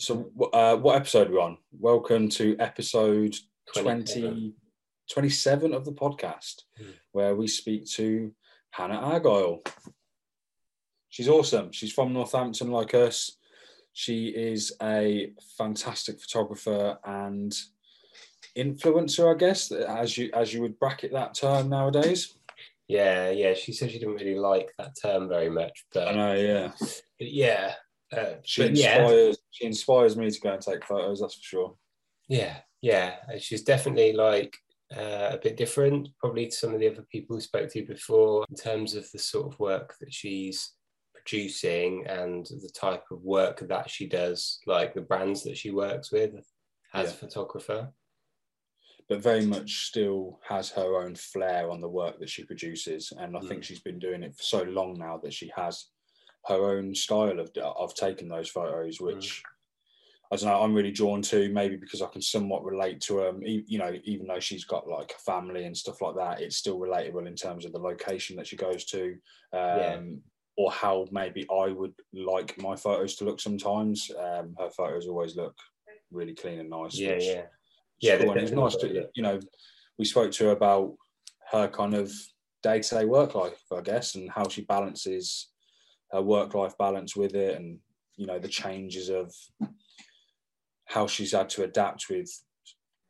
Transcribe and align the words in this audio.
So, 0.00 0.30
uh, 0.54 0.76
what 0.76 0.96
episode 0.96 1.28
are 1.28 1.32
we 1.32 1.36
on? 1.36 1.58
Welcome 1.78 2.30
to 2.30 2.56
episode 2.58 3.36
20, 3.76 4.54
27 5.12 5.74
of 5.74 5.84
the 5.84 5.92
podcast, 5.92 6.62
Hmm. 6.78 6.92
where 7.12 7.36
we 7.36 7.46
speak 7.46 7.84
to 7.96 8.34
Hannah 8.70 8.94
Argyle. 8.94 9.62
She's 11.10 11.28
awesome. 11.28 11.70
She's 11.72 11.92
from 11.92 12.14
Northampton, 12.14 12.70
like 12.70 12.94
us. 12.94 13.36
She 13.92 14.28
is 14.28 14.72
a 14.82 15.34
fantastic 15.58 16.18
photographer 16.18 16.98
and 17.04 17.52
influencer, 18.56 19.34
I 19.34 19.36
guess, 19.36 19.70
as 19.70 20.16
you 20.16 20.30
as 20.32 20.54
you 20.54 20.62
would 20.62 20.78
bracket 20.78 21.12
that 21.12 21.34
term 21.34 21.68
nowadays. 21.68 22.38
Yeah, 22.88 23.28
yeah. 23.28 23.52
She 23.52 23.74
said 23.74 23.90
she 23.90 23.98
didn't 23.98 24.14
really 24.14 24.38
like 24.38 24.72
that 24.78 24.96
term 24.98 25.28
very 25.28 25.50
much, 25.50 25.84
I 25.94 26.04
but, 26.04 26.14
know, 26.14 26.32
yeah. 26.32 26.72
but 27.18 27.30
yeah, 27.30 27.74
uh, 28.12 28.34
She 28.42 28.62
but 28.62 28.76
yeah, 28.76 28.98
inspires. 29.02 29.38
She 29.50 29.64
inspires 29.66 30.16
me 30.16 30.30
to 30.30 30.40
go 30.40 30.52
and 30.52 30.62
take 30.62 30.84
photos. 30.84 31.20
That's 31.20 31.34
for 31.34 31.42
sure. 31.42 31.76
yeah, 32.28 32.58
yeah. 32.82 33.16
She's 33.38 33.62
definitely 33.62 34.12
like 34.12 34.56
uh, 34.96 35.30
a 35.32 35.38
bit 35.42 35.56
different, 35.56 36.08
probably 36.18 36.46
to 36.46 36.52
some 36.52 36.74
of 36.74 36.80
the 36.80 36.88
other 36.90 37.06
people 37.10 37.36
we 37.36 37.42
spoke 37.42 37.70
to 37.70 37.84
before, 37.86 38.44
in 38.50 38.56
terms 38.56 38.94
of 38.94 39.10
the 39.12 39.18
sort 39.18 39.52
of 39.52 39.58
work 39.60 39.94
that 40.00 40.12
she's 40.12 40.72
producing 41.14 42.06
and 42.06 42.46
the 42.46 42.70
type 42.74 43.04
of 43.10 43.22
work 43.22 43.60
that 43.68 43.90
she 43.90 44.08
does, 44.08 44.58
like 44.66 44.94
the 44.94 45.00
brands 45.00 45.42
that 45.44 45.56
she 45.56 45.70
works 45.70 46.10
with 46.10 46.34
as 46.94 47.08
Yeah. 47.08 47.14
a 47.14 47.16
photographer. 47.16 47.92
but 49.08 49.20
very 49.20 49.44
much 49.44 49.88
still 49.88 50.38
has 50.48 50.70
her 50.70 51.02
own 51.02 51.16
flair 51.16 51.68
on 51.68 51.80
the 51.80 51.88
work 51.88 52.20
that 52.20 52.28
she 52.30 52.44
produces. 52.44 53.12
And 53.18 53.36
I 53.36 53.40
think 53.40 53.60
Mm. 53.60 53.64
she's 53.64 53.80
been 53.80 53.98
doing 53.98 54.22
it 54.22 54.36
for 54.36 54.42
so 54.44 54.62
long 54.62 54.94
now 54.96 55.18
that 55.18 55.34
she 55.34 55.50
has 55.56 55.86
her 56.46 56.76
own 56.76 56.94
style 56.94 57.38
of 57.38 57.50
of 57.56 57.94
taking 57.94 58.28
those 58.28 58.48
photos, 58.48 59.00
which 59.00 59.42
I 60.32 60.36
don't 60.36 60.48
know. 60.48 60.62
I'm 60.62 60.74
really 60.74 60.92
drawn 60.92 61.22
to 61.22 61.48
maybe 61.52 61.76
because 61.76 62.02
I 62.02 62.06
can 62.06 62.22
somewhat 62.22 62.64
relate 62.64 63.00
to 63.02 63.28
um, 63.28 63.44
e- 63.44 63.64
you 63.66 63.78
know, 63.78 63.92
even 64.04 64.26
though 64.28 64.38
she's 64.40 64.64
got 64.64 64.86
like 64.88 65.12
a 65.16 65.20
family 65.22 65.64
and 65.64 65.76
stuff 65.76 66.00
like 66.00 66.14
that, 66.16 66.40
it's 66.40 66.56
still 66.56 66.78
relatable 66.78 67.26
in 67.26 67.34
terms 67.34 67.64
of 67.64 67.72
the 67.72 67.78
location 67.80 68.36
that 68.36 68.46
she 68.46 68.56
goes 68.56 68.84
to, 68.86 69.16
um, 69.52 69.58
Yeah. 69.78 70.00
or 70.56 70.70
how 70.70 71.06
maybe 71.10 71.46
I 71.50 71.72
would 71.72 71.94
like 72.12 72.56
my 72.62 72.76
photos 72.76 73.16
to 73.16 73.24
look. 73.24 73.40
Sometimes 73.40 74.10
um, 74.16 74.54
her 74.58 74.70
photos 74.70 75.08
always 75.08 75.34
look 75.34 75.56
really 76.12 76.34
clean 76.34 76.60
and 76.60 76.70
nice. 76.70 76.96
Yeah, 76.96 77.18
yeah. 77.18 77.42
yeah, 78.00 78.16
cool. 78.18 78.30
and 78.30 78.40
it's 78.40 78.52
nice 78.52 78.76
to 78.76 79.08
you 79.14 79.22
know 79.22 79.40
we 79.98 80.04
spoke 80.04 80.30
to 80.32 80.44
her 80.44 80.50
about 80.52 80.94
her 81.50 81.66
kind 81.68 81.94
of 81.94 82.12
day 82.62 82.80
to 82.80 82.94
day 82.94 83.04
work 83.04 83.34
life, 83.34 83.60
I 83.72 83.80
guess, 83.80 84.14
and 84.14 84.30
how 84.30 84.48
she 84.48 84.62
balances 84.62 85.48
her 86.12 86.22
work 86.22 86.54
life 86.54 86.76
balance 86.78 87.16
with 87.16 87.34
it, 87.34 87.56
and 87.56 87.78
you 88.16 88.26
know 88.26 88.38
the 88.38 88.48
changes 88.48 89.08
of 89.08 89.34
how 90.86 91.06
she's 91.06 91.32
had 91.32 91.48
to 91.50 91.64
adapt 91.64 92.08
with 92.10 92.28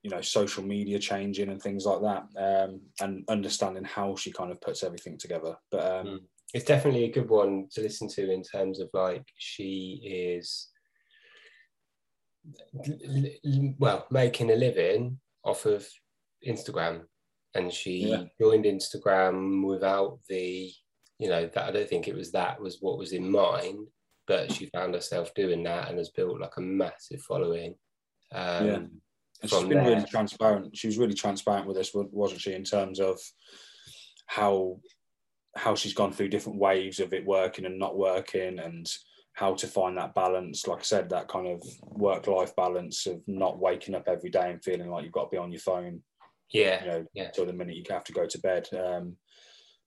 you 0.02 0.10
know 0.10 0.20
social 0.20 0.62
media 0.62 0.98
changing 0.98 1.48
and 1.50 1.60
things 1.62 1.84
like 1.86 2.00
that, 2.02 2.24
um, 2.64 2.80
and 3.00 3.24
understanding 3.28 3.84
how 3.84 4.14
she 4.16 4.32
kind 4.32 4.50
of 4.50 4.60
puts 4.60 4.82
everything 4.82 5.18
together. 5.18 5.56
But 5.70 5.84
um, 5.84 6.06
Mm. 6.06 6.20
it's 6.54 6.64
definitely 6.64 7.04
a 7.04 7.12
good 7.12 7.28
one 7.28 7.68
to 7.72 7.80
listen 7.80 8.08
to 8.08 8.30
in 8.32 8.42
terms 8.42 8.80
of 8.80 8.88
like 8.92 9.24
she 9.36 10.00
is 10.04 10.68
well 13.78 14.06
making 14.10 14.50
a 14.50 14.56
living 14.56 15.18
off 15.44 15.66
of 15.66 15.86
Instagram 16.46 17.02
and 17.54 17.72
she 17.72 18.06
Yeah. 18.08 18.24
joined 18.40 18.64
Instagram 18.64 19.66
without 19.66 20.18
the 20.28 20.72
you 21.20 21.28
know 21.28 21.46
that 21.52 21.64
I 21.68 21.70
don't 21.70 21.88
think 21.88 22.08
it 22.08 22.14
was 22.16 22.32
that 22.32 22.60
was 22.60 22.78
what 22.80 22.98
was 22.98 23.12
in 23.12 23.30
mind 23.30 23.86
but 24.26 24.50
she 24.52 24.66
found 24.66 24.94
herself 24.94 25.34
doing 25.34 25.62
that 25.64 25.88
and 25.88 25.98
has 25.98 26.10
built 26.10 26.40
like 26.40 26.56
a 26.56 26.60
massive 26.60 27.20
following 27.22 27.74
um, 28.32 28.66
Yeah. 28.66 28.74
And 29.42 29.50
she's 29.50 29.64
been 29.64 29.84
really 29.84 30.04
transparent. 30.04 30.76
She 30.76 30.86
was 30.86 30.98
really 30.98 31.14
transparent 31.14 31.66
with 31.66 31.78
us, 31.78 31.94
wa- 31.94 32.04
wasn't 32.12 32.42
she, 32.42 32.52
in 32.52 32.62
terms 32.64 33.00
of 33.00 33.18
how 34.26 34.80
how 35.56 35.74
she's 35.74 35.94
gone 35.94 36.12
through 36.12 36.28
different 36.28 36.58
waves 36.58 37.00
of 37.00 37.12
it 37.12 37.24
working 37.26 37.64
and 37.64 37.78
not 37.78 37.96
working, 37.96 38.58
and 38.58 38.86
how 39.32 39.54
to 39.54 39.66
find 39.66 39.96
that 39.96 40.14
balance. 40.14 40.66
Like 40.66 40.80
I 40.80 40.82
said, 40.82 41.08
that 41.08 41.28
kind 41.28 41.48
of 41.48 41.62
work 41.80 42.26
life 42.26 42.54
balance 42.54 43.06
of 43.06 43.22
not 43.26 43.58
waking 43.58 43.94
up 43.94 44.04
every 44.06 44.30
day 44.30 44.50
and 44.50 44.62
feeling 44.62 44.90
like 44.90 45.04
you've 45.04 45.12
got 45.18 45.24
to 45.30 45.34
be 45.36 45.38
on 45.38 45.50
your 45.52 45.60
phone, 45.60 46.02
yeah 46.52 46.84
you 46.84 46.90
know, 46.90 47.04
Yeah. 47.14 47.30
till 47.30 47.46
the 47.46 47.52
minute 47.54 47.76
you 47.76 47.84
have 47.90 48.04
to 48.04 48.12
go 48.12 48.26
to 48.26 48.38
bed. 48.40 48.68
Um, 48.74 49.16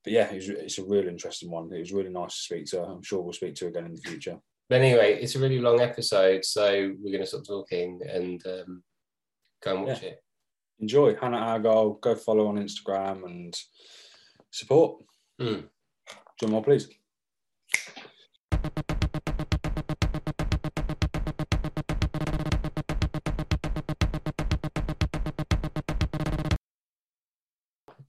but 0.04 0.14
yeah, 0.14 0.30
it 0.32 0.36
was, 0.36 0.50
it's 0.50 0.78
a 0.80 0.84
real 0.84 1.08
interesting 1.08 1.50
one. 1.50 1.72
It 1.74 1.80
was 1.80 1.94
really 1.94 2.10
nice 2.10 2.36
to 2.36 2.42
speak 2.42 2.66
to 2.68 2.78
her. 2.80 2.92
I'm 2.92 3.04
sure 3.04 3.22
we'll 3.22 3.34
speak 3.34 3.56
to 3.56 3.66
her 3.66 3.70
again 3.70 3.86
in 3.86 3.94
the 3.94 4.02
future. 4.02 4.38
But 4.70 4.82
anyway, 4.82 5.20
it's 5.22 5.36
a 5.36 5.40
really 5.40 5.60
long 5.60 5.82
episode, 5.82 6.46
so 6.46 6.94
we're 7.00 7.12
going 7.12 7.24
to 7.24 7.28
stop 7.28 7.46
talking 7.46 8.02
and 8.10 8.46
um, 8.48 8.84
go 9.64 9.76
and 9.76 9.86
watch 9.86 10.04
it. 10.04 10.24
Enjoy 10.80 11.16
Hannah 11.16 11.38
Argyle. 11.38 11.92
Go 12.02 12.16
follow 12.16 12.48
on 12.48 12.58
Instagram 12.58 13.26
and 13.26 13.56
support. 14.52 15.04
Mm. 15.40 15.66
John 16.40 16.52
more, 16.52 16.64
please. 16.64 16.90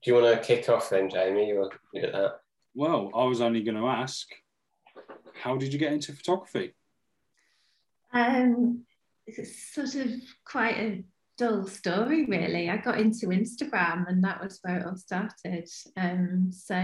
Do 0.05 0.11
you 0.11 0.21
want 0.21 0.43
to 0.43 0.47
kick 0.47 0.69
off 0.69 0.91
then, 0.91 1.09
Jamie? 1.09 1.49
You're 1.49 1.71
at 2.05 2.13
that. 2.13 2.41
Well, 2.75 3.11
I 3.15 3.25
was 3.25 3.41
only 3.41 3.63
going 3.63 3.79
to 3.79 3.87
ask, 3.87 4.29
how 5.33 5.57
did 5.57 5.73
you 5.73 5.79
get 5.79 5.95
into 5.95 6.13
photography? 6.13 6.75
Um, 8.13 8.85
it's 9.27 9.73
sort 9.73 9.95
of 9.95 10.11
quite 10.45 10.77
a 10.77 11.05
dull 11.39 11.67
story, 11.67 12.27
really. 12.27 12.69
I 12.69 12.77
got 12.77 13.01
into 13.01 13.29
Instagram, 13.29 14.07
and 14.09 14.23
that 14.25 14.43
was 14.43 14.59
where 14.63 14.81
it 14.81 14.87
all 14.87 14.97
started. 14.97 15.71
Um, 15.97 16.51
so 16.53 16.75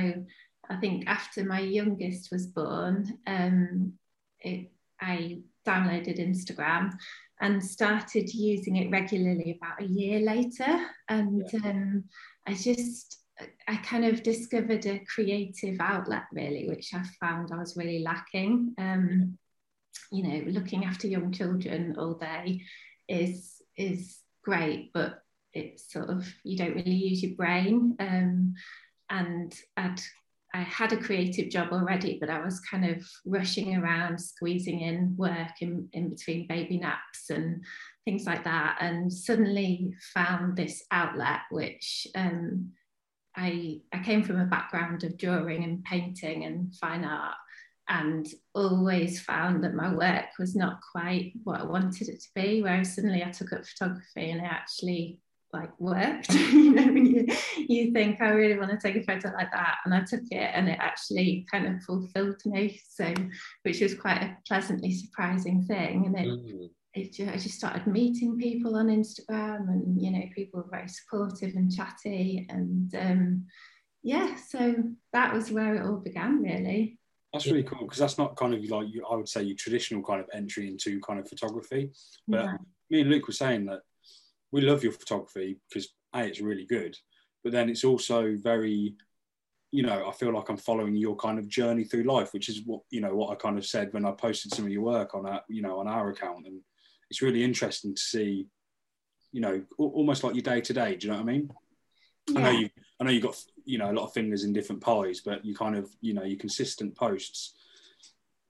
I 0.70 0.76
think 0.76 1.06
after 1.06 1.44
my 1.44 1.60
youngest 1.60 2.30
was 2.32 2.46
born, 2.46 3.18
um, 3.26 3.92
it, 4.40 4.70
I 4.98 5.40
downloaded 5.66 6.18
Instagram 6.18 6.92
and 7.40 7.64
started 7.64 8.32
using 8.32 8.76
it 8.76 8.90
regularly 8.90 9.58
about 9.60 9.82
a 9.82 9.86
year 9.86 10.20
later. 10.20 10.86
And 11.08 11.42
um, 11.64 12.04
I 12.46 12.54
just 12.54 13.18
I 13.68 13.76
kind 13.76 14.04
of 14.04 14.22
discovered 14.22 14.84
a 14.86 15.04
creative 15.14 15.78
outlet 15.80 16.24
really, 16.32 16.68
which 16.68 16.92
I 16.94 17.02
found 17.20 17.50
I 17.52 17.58
was 17.58 17.76
really 17.76 18.00
lacking. 18.00 18.74
Um, 18.78 19.38
you 20.12 20.22
know, 20.22 20.44
looking 20.50 20.84
after 20.84 21.06
young 21.06 21.32
children 21.32 21.96
all 21.98 22.14
day 22.14 22.62
is 23.08 23.62
is 23.76 24.18
great, 24.44 24.92
but 24.92 25.22
it's 25.52 25.92
sort 25.92 26.10
of 26.10 26.26
you 26.44 26.56
don't 26.56 26.74
really 26.74 26.90
use 26.90 27.22
your 27.22 27.34
brain. 27.34 27.96
Um, 27.98 28.54
and 29.08 29.54
I'd 29.76 30.00
I 30.52 30.62
had 30.62 30.92
a 30.92 30.96
creative 30.96 31.48
job 31.48 31.68
already, 31.70 32.18
but 32.18 32.28
I 32.28 32.44
was 32.44 32.60
kind 32.60 32.84
of 32.84 33.08
rushing 33.24 33.76
around, 33.76 34.18
squeezing 34.18 34.80
in 34.80 35.14
work 35.16 35.60
in, 35.60 35.88
in 35.92 36.10
between 36.10 36.48
baby 36.48 36.78
naps 36.78 37.30
and 37.30 37.62
things 38.04 38.24
like 38.26 38.44
that, 38.44 38.78
and 38.80 39.12
suddenly 39.12 39.94
found 40.14 40.56
this 40.56 40.84
outlet 40.90 41.40
which 41.50 42.06
um, 42.14 42.72
I 43.36 43.80
I 43.92 44.02
came 44.02 44.22
from 44.22 44.40
a 44.40 44.46
background 44.46 45.04
of 45.04 45.18
drawing 45.18 45.64
and 45.64 45.84
painting 45.84 46.44
and 46.44 46.74
fine 46.76 47.04
art, 47.04 47.36
and 47.88 48.26
always 48.54 49.20
found 49.20 49.64
that 49.64 49.74
my 49.74 49.92
work 49.94 50.26
was 50.38 50.54
not 50.54 50.80
quite 50.92 51.32
what 51.44 51.60
I 51.60 51.64
wanted 51.64 52.08
it 52.08 52.20
to 52.20 52.28
be. 52.34 52.62
Whereas 52.62 52.94
suddenly 52.94 53.22
I 53.24 53.30
took 53.30 53.52
up 53.52 53.64
photography 53.64 54.30
and 54.30 54.40
it 54.40 54.50
actually 54.50 55.18
like 55.52 55.78
worked. 55.80 56.32
you 56.34 56.72
know, 56.72 56.90
you, 56.92 57.26
you 57.56 57.92
think 57.92 58.20
I 58.20 58.30
really 58.30 58.58
want 58.58 58.70
to 58.70 58.78
take 58.78 58.96
a 58.96 59.04
photo 59.04 59.32
like 59.34 59.50
that, 59.52 59.78
and 59.84 59.94
I 59.94 60.00
took 60.00 60.22
it 60.30 60.50
and 60.54 60.68
it 60.68 60.78
actually 60.80 61.46
kind 61.50 61.66
of 61.66 61.82
fulfilled 61.82 62.40
me. 62.46 62.80
So, 62.88 63.12
which 63.62 63.80
was 63.80 63.94
quite 63.94 64.22
a 64.22 64.36
pleasantly 64.46 64.92
surprising 64.92 65.64
thing, 65.64 66.06
and 66.06 66.18
it 66.18 66.28
Mm. 66.28 66.70
It 66.94 67.20
I 67.28 67.36
just 67.36 67.56
started 67.56 67.86
meeting 67.86 68.36
people 68.36 68.76
on 68.76 68.88
Instagram, 68.88 69.68
and 69.68 70.00
you 70.00 70.10
know, 70.10 70.22
people 70.34 70.60
were 70.60 70.70
very 70.70 70.88
supportive 70.88 71.54
and 71.54 71.72
chatty, 71.72 72.46
and 72.50 72.94
um, 72.94 73.46
yeah, 74.02 74.34
so 74.36 74.74
that 75.12 75.32
was 75.32 75.52
where 75.52 75.76
it 75.76 75.86
all 75.86 75.98
began, 75.98 76.42
really. 76.42 76.98
That's 77.32 77.46
really 77.46 77.62
cool 77.62 77.82
because 77.82 77.98
that's 77.98 78.18
not 78.18 78.36
kind 78.36 78.54
of 78.54 78.64
like 78.64 78.88
you, 78.90 79.04
I 79.08 79.14
would 79.14 79.28
say 79.28 79.42
your 79.42 79.56
traditional 79.56 80.02
kind 80.02 80.20
of 80.20 80.28
entry 80.34 80.66
into 80.66 81.00
kind 81.00 81.20
of 81.20 81.28
photography. 81.28 81.90
But 82.26 82.44
Yeah. 82.44 82.56
me 82.90 83.00
and 83.02 83.10
Luke 83.10 83.28
were 83.28 83.32
saying 83.32 83.66
that 83.66 83.82
we 84.50 84.62
love 84.62 84.82
your 84.82 84.92
photography 84.92 85.60
because 85.68 85.94
a 86.12 86.24
it's 86.24 86.40
really 86.40 86.66
good, 86.66 86.96
but 87.44 87.52
then 87.52 87.68
it's 87.68 87.84
also 87.84 88.36
very, 88.36 88.96
you 89.70 89.84
know, 89.84 90.08
I 90.08 90.12
feel 90.12 90.32
like 90.32 90.48
I'm 90.48 90.56
following 90.56 90.96
your 90.96 91.14
kind 91.14 91.38
of 91.38 91.46
journey 91.46 91.84
through 91.84 92.02
life, 92.02 92.32
which 92.32 92.48
is 92.48 92.62
what 92.66 92.80
you 92.90 93.00
know 93.00 93.14
what 93.14 93.30
I 93.30 93.36
kind 93.36 93.58
of 93.58 93.64
said 93.64 93.92
when 93.92 94.04
I 94.04 94.10
posted 94.10 94.52
some 94.52 94.64
of 94.64 94.72
your 94.72 94.82
work 94.82 95.14
on 95.14 95.24
our 95.26 95.42
you 95.48 95.62
know 95.62 95.78
on 95.78 95.86
our 95.86 96.10
account, 96.10 96.46
and 96.46 96.60
it's 97.10 97.22
really 97.22 97.44
interesting 97.44 97.94
to 97.94 98.00
see, 98.00 98.46
you 99.32 99.40
know, 99.40 99.62
almost 99.78 100.24
like 100.24 100.34
your 100.34 100.42
day 100.42 100.60
to 100.60 100.72
day. 100.72 100.96
Do 100.96 101.06
you 101.06 101.12
know 101.12 101.18
what 101.18 101.28
I 101.28 101.32
mean? 101.32 101.50
I 102.36 102.40
know 102.40 102.50
you 102.50 102.70
I 103.00 103.04
know 103.04 103.10
you 103.10 103.20
got 103.20 103.36
you 103.64 103.78
know 103.78 103.90
a 103.90 103.94
lot 103.94 104.04
of 104.04 104.12
fingers 104.12 104.44
in 104.44 104.52
different 104.52 104.82
pies, 104.82 105.20
but 105.20 105.44
you 105.44 105.54
kind 105.54 105.76
of 105.76 105.90
you 106.00 106.14
know 106.14 106.22
your 106.22 106.38
consistent 106.38 106.96
posts 106.96 107.54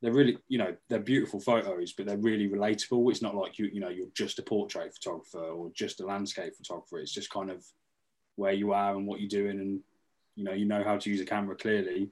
they're 0.02 0.12
really, 0.12 0.38
you 0.48 0.58
know, 0.58 0.74
they're 0.88 0.98
beautiful 0.98 1.40
photos, 1.40 1.92
but 1.92 2.06
they're 2.06 2.16
really 2.16 2.48
relatable. 2.48 3.10
It's 3.10 3.22
not 3.22 3.34
like 3.34 3.58
you, 3.58 3.68
you 3.72 3.80
know, 3.80 3.90
you're 3.90 4.06
just 4.14 4.38
a 4.38 4.42
portrait 4.42 4.94
photographer 4.94 5.44
or 5.44 5.70
just 5.74 6.00
a 6.00 6.06
landscape 6.06 6.56
photographer. 6.56 6.98
It's 6.98 7.12
just 7.12 7.30
kind 7.30 7.50
of 7.50 7.64
where 8.36 8.52
you 8.52 8.72
are 8.72 8.94
and 8.94 9.06
what 9.06 9.20
you're 9.20 9.28
doing, 9.28 9.60
and 9.60 9.80
you 10.36 10.44
know, 10.44 10.52
you 10.52 10.64
know 10.64 10.82
how 10.82 10.96
to 10.96 11.10
use 11.10 11.20
a 11.20 11.26
camera 11.26 11.54
clearly, 11.54 12.10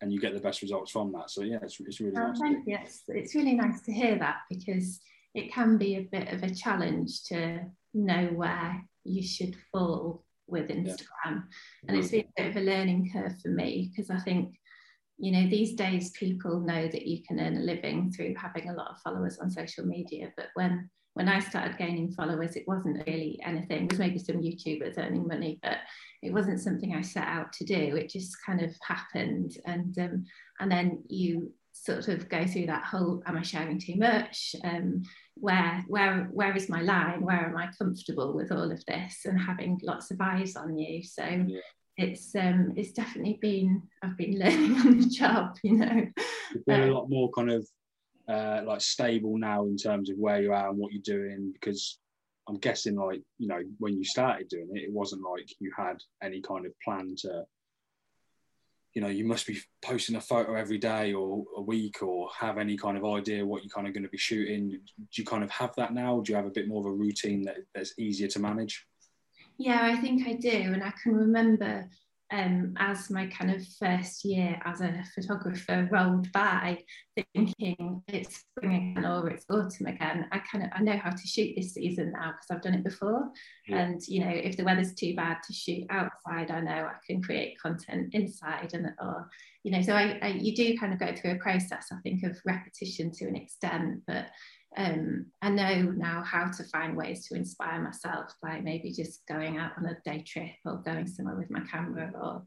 and 0.00 0.12
you 0.12 0.20
get 0.20 0.32
the 0.32 0.40
best 0.40 0.62
results 0.62 0.90
from 0.90 1.12
that. 1.12 1.30
So 1.30 1.42
yeah, 1.42 1.58
it's, 1.62 1.78
it's 1.80 2.00
really 2.00 2.16
oh, 2.16 2.28
nice. 2.28 2.38
Thank 2.38 2.66
you. 2.66 2.78
It's, 2.80 3.02
it's 3.08 3.34
really 3.34 3.54
nice 3.54 3.82
to 3.82 3.92
hear 3.92 4.18
that 4.18 4.38
because 4.48 5.00
it 5.38 5.52
can 5.52 5.78
be 5.78 5.96
a 5.96 6.08
bit 6.10 6.28
of 6.32 6.42
a 6.42 6.54
challenge 6.54 7.22
to 7.24 7.60
know 7.94 8.26
where 8.34 8.82
you 9.04 9.22
should 9.22 9.56
fall 9.72 10.24
with 10.46 10.68
Instagram, 10.68 10.98
yeah. 11.24 11.40
and 11.86 11.96
it's 11.96 12.10
been 12.10 12.24
a 12.38 12.42
bit 12.42 12.50
of 12.50 12.56
a 12.56 12.64
learning 12.64 13.10
curve 13.12 13.38
for 13.40 13.48
me 13.48 13.90
because 13.90 14.10
I 14.10 14.18
think 14.18 14.54
you 15.18 15.32
know 15.32 15.48
these 15.48 15.74
days 15.74 16.10
people 16.12 16.60
know 16.60 16.88
that 16.88 17.06
you 17.06 17.22
can 17.26 17.38
earn 17.40 17.56
a 17.56 17.60
living 17.60 18.12
through 18.12 18.34
having 18.36 18.68
a 18.68 18.74
lot 18.74 18.90
of 18.90 19.00
followers 19.02 19.38
on 19.38 19.50
social 19.50 19.84
media. 19.84 20.32
But 20.36 20.46
when 20.54 20.90
when 21.14 21.28
i 21.28 21.40
started 21.40 21.76
gaining 21.76 22.12
followers 22.12 22.54
it 22.54 22.68
wasn't 22.68 23.04
really 23.06 23.40
anything. 23.44 23.88
There 23.88 23.98
was 23.98 23.98
maybe 23.98 24.18
some 24.18 24.36
youtubers 24.36 24.98
earning 24.98 25.26
money 25.26 25.58
but 25.62 25.78
it 26.22 26.32
wasn't 26.32 26.60
something 26.60 26.94
i 26.94 27.02
set 27.02 27.26
out 27.26 27.52
to 27.54 27.64
do. 27.64 27.96
It 27.96 28.08
just 28.08 28.36
kind 28.44 28.60
of 28.60 28.74
happened. 28.86 29.56
And 29.66 29.98
um, 29.98 30.24
and 30.60 30.70
then 30.70 31.02
you 31.08 31.52
sort 31.72 32.08
of 32.08 32.28
go 32.28 32.46
through 32.46 32.66
that 32.66 32.84
whole 32.84 33.22
am 33.26 33.36
i 33.36 33.42
sharing 33.42 33.78
too 33.78 33.96
much? 33.96 34.54
Um, 34.64 35.02
where 35.40 35.84
where 35.88 36.28
where 36.32 36.56
is 36.56 36.68
my 36.68 36.82
line 36.82 37.20
where 37.20 37.46
am 37.46 37.56
i 37.56 37.68
comfortable 37.78 38.34
with 38.34 38.50
all 38.50 38.70
of 38.70 38.84
this 38.86 39.24
and 39.24 39.40
having 39.40 39.78
lots 39.82 40.10
of 40.10 40.20
eyes 40.20 40.56
on 40.56 40.76
you 40.76 41.02
so 41.02 41.24
yeah 41.24 41.60
it's 41.98 42.34
um 42.36 42.72
it's 42.76 42.92
definitely 42.92 43.38
been 43.42 43.82
I've 44.02 44.16
been 44.16 44.38
learning 44.38 44.76
on 44.76 45.00
the 45.00 45.06
job, 45.06 45.58
you 45.62 45.76
know. 45.76 46.06
You've 46.54 46.64
been 46.64 46.82
um, 46.82 46.88
a 46.88 46.92
lot 46.92 47.10
more 47.10 47.28
kind 47.30 47.50
of 47.50 47.68
uh, 48.28 48.62
like 48.64 48.80
stable 48.80 49.36
now 49.36 49.64
in 49.64 49.76
terms 49.76 50.08
of 50.08 50.16
where 50.16 50.40
you 50.40 50.52
are 50.52 50.68
and 50.68 50.78
what 50.78 50.92
you're 50.92 51.02
doing 51.02 51.50
because 51.52 51.98
I'm 52.48 52.58
guessing 52.58 52.94
like 52.94 53.22
you 53.38 53.48
know 53.48 53.60
when 53.78 53.98
you 53.98 54.04
started 54.04 54.48
doing 54.48 54.68
it, 54.72 54.84
it 54.84 54.92
wasn't 54.92 55.22
like 55.28 55.50
you 55.58 55.72
had 55.76 55.98
any 56.22 56.40
kind 56.40 56.64
of 56.64 56.72
plan 56.82 57.14
to. 57.18 57.44
You 58.98 59.04
know, 59.04 59.10
you 59.10 59.24
must 59.24 59.46
be 59.46 59.60
posting 59.80 60.16
a 60.16 60.20
photo 60.20 60.56
every 60.56 60.78
day 60.78 61.12
or 61.12 61.44
a 61.56 61.62
week, 61.62 62.02
or 62.02 62.28
have 62.36 62.58
any 62.58 62.76
kind 62.76 62.96
of 62.96 63.04
idea 63.04 63.46
what 63.46 63.62
you're 63.62 63.70
kind 63.70 63.86
of 63.86 63.94
going 63.94 64.02
to 64.02 64.08
be 64.08 64.18
shooting. 64.18 64.70
Do 64.70 64.78
you 65.12 65.24
kind 65.24 65.44
of 65.44 65.50
have 65.50 65.72
that 65.76 65.94
now? 65.94 66.18
Do 66.18 66.32
you 66.32 66.36
have 66.36 66.46
a 66.46 66.50
bit 66.50 66.66
more 66.66 66.80
of 66.80 66.86
a 66.86 66.96
routine 66.96 67.42
that, 67.42 67.58
that's 67.76 67.96
easier 67.96 68.26
to 68.26 68.40
manage? 68.40 68.84
Yeah, 69.56 69.82
I 69.84 69.94
think 69.98 70.26
I 70.26 70.32
do. 70.32 70.50
And 70.50 70.82
I 70.82 70.92
can 71.00 71.14
remember 71.14 71.88
um, 72.30 72.74
as 72.78 73.10
my 73.10 73.26
kind 73.26 73.50
of 73.50 73.66
first 73.78 74.24
year 74.24 74.60
as 74.64 74.80
a 74.80 75.02
photographer 75.14 75.88
rolled 75.90 76.30
by, 76.32 76.78
thinking 77.34 78.02
it's 78.08 78.44
spring 78.56 78.92
again 78.96 79.10
or 79.10 79.28
it's 79.28 79.46
autumn 79.50 79.86
again. 79.86 80.26
I 80.30 80.38
kind 80.38 80.64
of 80.64 80.70
I 80.74 80.82
know 80.82 80.96
how 80.96 81.10
to 81.10 81.26
shoot 81.26 81.54
this 81.56 81.74
season 81.74 82.12
now 82.12 82.32
because 82.32 82.46
I've 82.50 82.62
done 82.62 82.74
it 82.74 82.84
before. 82.84 83.28
Yeah. 83.66 83.78
And 83.78 84.00
you 84.06 84.20
know, 84.20 84.30
if 84.30 84.56
the 84.56 84.64
weather's 84.64 84.94
too 84.94 85.14
bad 85.16 85.38
to 85.46 85.52
shoot 85.52 85.86
outside, 85.90 86.50
I 86.50 86.60
know 86.60 86.86
I 86.86 86.94
can 87.06 87.22
create 87.22 87.60
content 87.60 88.14
inside. 88.14 88.74
And 88.74 88.92
or 89.00 89.28
you 89.64 89.72
know, 89.72 89.82
so 89.82 89.94
I, 89.94 90.18
I 90.22 90.28
you 90.28 90.54
do 90.54 90.76
kind 90.78 90.92
of 90.92 91.00
go 91.00 91.14
through 91.14 91.32
a 91.32 91.38
process, 91.38 91.88
I 91.92 91.96
think, 92.02 92.22
of 92.22 92.38
repetition 92.44 93.10
to 93.12 93.26
an 93.26 93.36
extent, 93.36 94.02
but 94.06 94.26
um, 94.76 95.26
I 95.42 95.50
know 95.50 95.82
now 95.96 96.22
how 96.22 96.50
to 96.50 96.64
find 96.64 96.96
ways 96.96 97.26
to 97.26 97.34
inspire 97.34 97.82
myself 97.82 98.32
by 98.42 98.60
maybe 98.60 98.92
just 98.92 99.26
going 99.26 99.58
out 99.58 99.72
on 99.78 99.86
a 99.86 99.96
day 100.04 100.22
trip 100.22 100.50
or 100.64 100.76
going 100.76 101.06
somewhere 101.06 101.36
with 101.36 101.50
my 101.50 101.60
camera 101.60 102.12
or, 102.14 102.42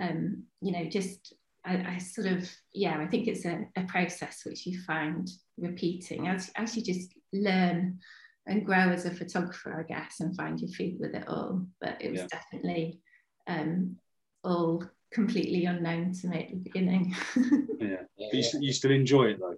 um, 0.00 0.44
you 0.60 0.72
know, 0.72 0.88
just 0.88 1.34
I, 1.64 1.94
I, 1.94 1.98
sort 1.98 2.28
of, 2.28 2.50
yeah, 2.72 2.98
I 2.98 3.06
think 3.06 3.26
it's 3.26 3.44
a, 3.44 3.66
a, 3.76 3.82
process 3.84 4.42
which 4.46 4.66
you 4.66 4.80
find 4.82 5.28
repeating 5.58 6.28
as, 6.28 6.50
as 6.56 6.76
you 6.76 6.82
just 6.82 7.12
learn 7.32 7.98
and 8.46 8.64
grow 8.64 8.90
as 8.90 9.04
a 9.04 9.10
photographer, 9.10 9.78
I 9.78 9.82
guess, 9.82 10.20
and 10.20 10.36
find 10.36 10.60
your 10.60 10.70
feet 10.70 10.98
with 11.00 11.14
it 11.14 11.26
all. 11.28 11.66
But 11.80 11.96
it 12.00 12.10
was 12.12 12.20
yeah. 12.20 12.26
definitely 12.30 13.00
um, 13.48 13.96
all 14.44 14.84
completely 15.16 15.64
unknown 15.64 16.12
to 16.12 16.28
me 16.28 16.42
at 16.42 16.50
the 16.50 16.56
beginning. 16.56 17.16
yeah. 17.80 18.02
But 18.30 18.34
you, 18.34 18.44
you 18.60 18.72
still 18.72 18.90
enjoy 18.90 19.30
it 19.30 19.40
though? 19.40 19.56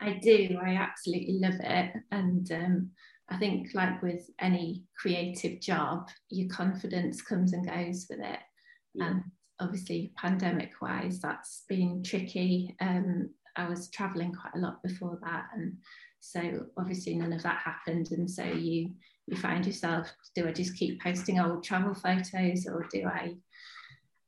I 0.00 0.20
do. 0.22 0.56
I 0.64 0.74
absolutely 0.76 1.38
love 1.40 1.58
it. 1.58 1.92
And 2.12 2.50
um, 2.52 2.90
I 3.28 3.38
think, 3.38 3.70
like 3.74 4.00
with 4.02 4.30
any 4.38 4.84
creative 4.96 5.60
job, 5.60 6.08
your 6.30 6.48
confidence 6.48 7.22
comes 7.22 7.52
and 7.52 7.68
goes 7.68 8.06
with 8.08 8.20
it. 8.20 8.38
Yeah. 8.94 9.06
And 9.06 9.24
obviously, 9.58 10.12
pandemic 10.16 10.70
wise, 10.80 11.18
that's 11.18 11.64
been 11.68 12.04
tricky. 12.04 12.76
Um, 12.80 13.30
I 13.56 13.68
was 13.68 13.90
traveling 13.90 14.32
quite 14.32 14.54
a 14.54 14.64
lot 14.64 14.80
before 14.84 15.18
that. 15.24 15.46
And 15.56 15.76
so, 16.20 16.66
obviously, 16.78 17.16
none 17.16 17.32
of 17.32 17.42
that 17.42 17.58
happened. 17.64 18.12
And 18.12 18.30
so, 18.30 18.44
you 18.44 18.92
you 19.28 19.36
find 19.36 19.64
yourself 19.64 20.10
do 20.34 20.48
I 20.48 20.52
just 20.52 20.76
keep 20.76 21.00
posting 21.00 21.38
old 21.38 21.62
travel 21.62 21.94
photos 21.94 22.66
or 22.66 22.86
do 22.92 23.06
I 23.06 23.36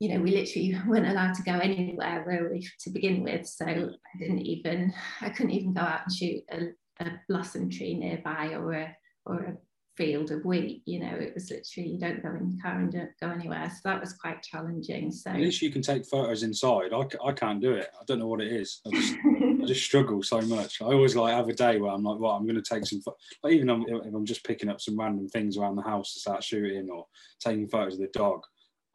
you 0.04 0.14
know, 0.14 0.22
we 0.22 0.32
literally 0.32 0.76
weren't 0.86 1.08
allowed 1.08 1.34
to 1.34 1.42
go 1.42 1.58
anywhere 1.58 2.22
where 2.24 2.50
we 2.50 2.68
to 2.80 2.90
begin 2.90 3.22
with. 3.22 3.46
So 3.46 3.64
I 3.64 4.18
didn't 4.18 4.42
even, 4.42 4.92
I 5.22 5.30
couldn't 5.30 5.52
even 5.52 5.72
go 5.72 5.80
out 5.80 6.02
and 6.04 6.14
shoot 6.14 6.42
a, 6.50 7.04
a 7.04 7.12
blossom 7.26 7.70
tree 7.70 7.94
nearby 7.94 8.54
or 8.54 8.72
a 8.72 8.96
or 9.24 9.38
a 9.40 9.56
field 9.96 10.30
of 10.30 10.44
wheat. 10.44 10.82
You 10.84 11.00
know, 11.00 11.14
it 11.14 11.32
was 11.32 11.50
literally 11.50 11.88
you 11.88 11.98
don't 11.98 12.22
go 12.22 12.28
in 12.30 12.54
the 12.54 12.62
car 12.62 12.78
and 12.78 12.92
don't 12.92 13.18
go 13.18 13.30
anywhere. 13.30 13.70
So 13.70 13.88
that 13.88 14.00
was 14.00 14.12
quite 14.12 14.42
challenging. 14.42 15.10
So 15.10 15.30
at 15.30 15.40
least 15.40 15.62
you 15.62 15.70
can 15.70 15.80
take 15.80 16.04
photos 16.04 16.42
inside. 16.42 16.92
I, 16.92 17.06
I 17.26 17.32
can't 17.32 17.62
do 17.62 17.72
it. 17.72 17.88
I 17.98 18.04
don't 18.04 18.18
know 18.18 18.26
what 18.26 18.42
it 18.42 18.52
is. 18.52 18.82
I 18.86 18.90
just, 18.90 19.14
I 19.24 19.64
just 19.66 19.84
struggle 19.84 20.22
so 20.22 20.42
much. 20.42 20.82
I 20.82 20.86
always 20.86 21.16
like 21.16 21.34
have 21.34 21.48
a 21.48 21.54
day 21.54 21.78
where 21.78 21.92
I'm 21.92 22.02
like, 22.02 22.18
well, 22.18 22.32
I'm 22.32 22.44
going 22.44 22.62
to 22.62 22.74
take 22.74 22.84
some. 22.84 23.00
Like 23.42 23.54
even 23.54 23.70
if 23.70 24.14
I'm 24.14 24.26
just 24.26 24.44
picking 24.44 24.68
up 24.68 24.82
some 24.82 25.00
random 25.00 25.30
things 25.30 25.56
around 25.56 25.76
the 25.76 25.82
house 25.82 26.12
to 26.12 26.20
start 26.20 26.44
shooting 26.44 26.90
or 26.90 27.06
taking 27.40 27.68
photos 27.68 27.94
of 27.94 28.00
the 28.00 28.08
dog 28.08 28.42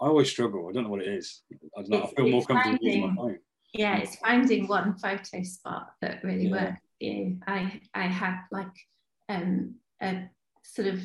I 0.02 0.08
always 0.08 0.30
struggle. 0.30 0.68
I 0.70 0.72
don't 0.72 0.84
know 0.84 0.90
what 0.90 1.02
it 1.02 1.08
is. 1.08 1.42
I, 1.78 1.82
know, 1.88 2.04
I 2.04 2.08
feel 2.08 2.30
more 2.30 2.46
comfortable 2.46 2.78
finding, 2.78 2.86
using 2.88 3.02
my 3.02 3.16
phone. 3.16 3.40
Yeah, 3.74 3.98
it's 3.98 4.16
finding 4.16 4.68
one 4.68 4.96
photo 4.98 5.44
spot 5.44 5.90
that 6.02 6.24
really 6.24 6.48
yeah. 6.48 6.52
works 6.52 6.82
for 6.82 7.06
you. 7.06 7.38
I 7.48 7.82
I 7.94 8.08
have 8.08 8.40
like 8.52 8.68
um, 9.28 9.76
a 10.02 10.24
sort 10.64 10.88
of 10.88 11.02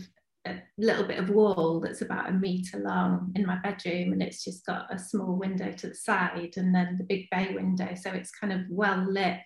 a 0.46 0.56
little 0.78 1.04
bit 1.04 1.18
of 1.18 1.30
wall 1.30 1.80
that's 1.80 2.02
about 2.02 2.28
a 2.28 2.32
meter 2.32 2.78
long 2.78 3.32
in 3.34 3.46
my 3.46 3.56
bedroom, 3.56 4.12
and 4.12 4.22
it's 4.22 4.44
just 4.44 4.64
got 4.66 4.92
a 4.94 4.98
small 4.98 5.36
window 5.36 5.72
to 5.72 5.88
the 5.88 5.94
side, 5.94 6.54
and 6.56 6.74
then 6.74 6.96
the 6.98 7.04
big 7.04 7.28
bay 7.30 7.52
window. 7.54 7.94
So 7.94 8.10
it's 8.10 8.30
kind 8.30 8.52
of 8.52 8.60
well 8.70 9.04
lit, 9.10 9.38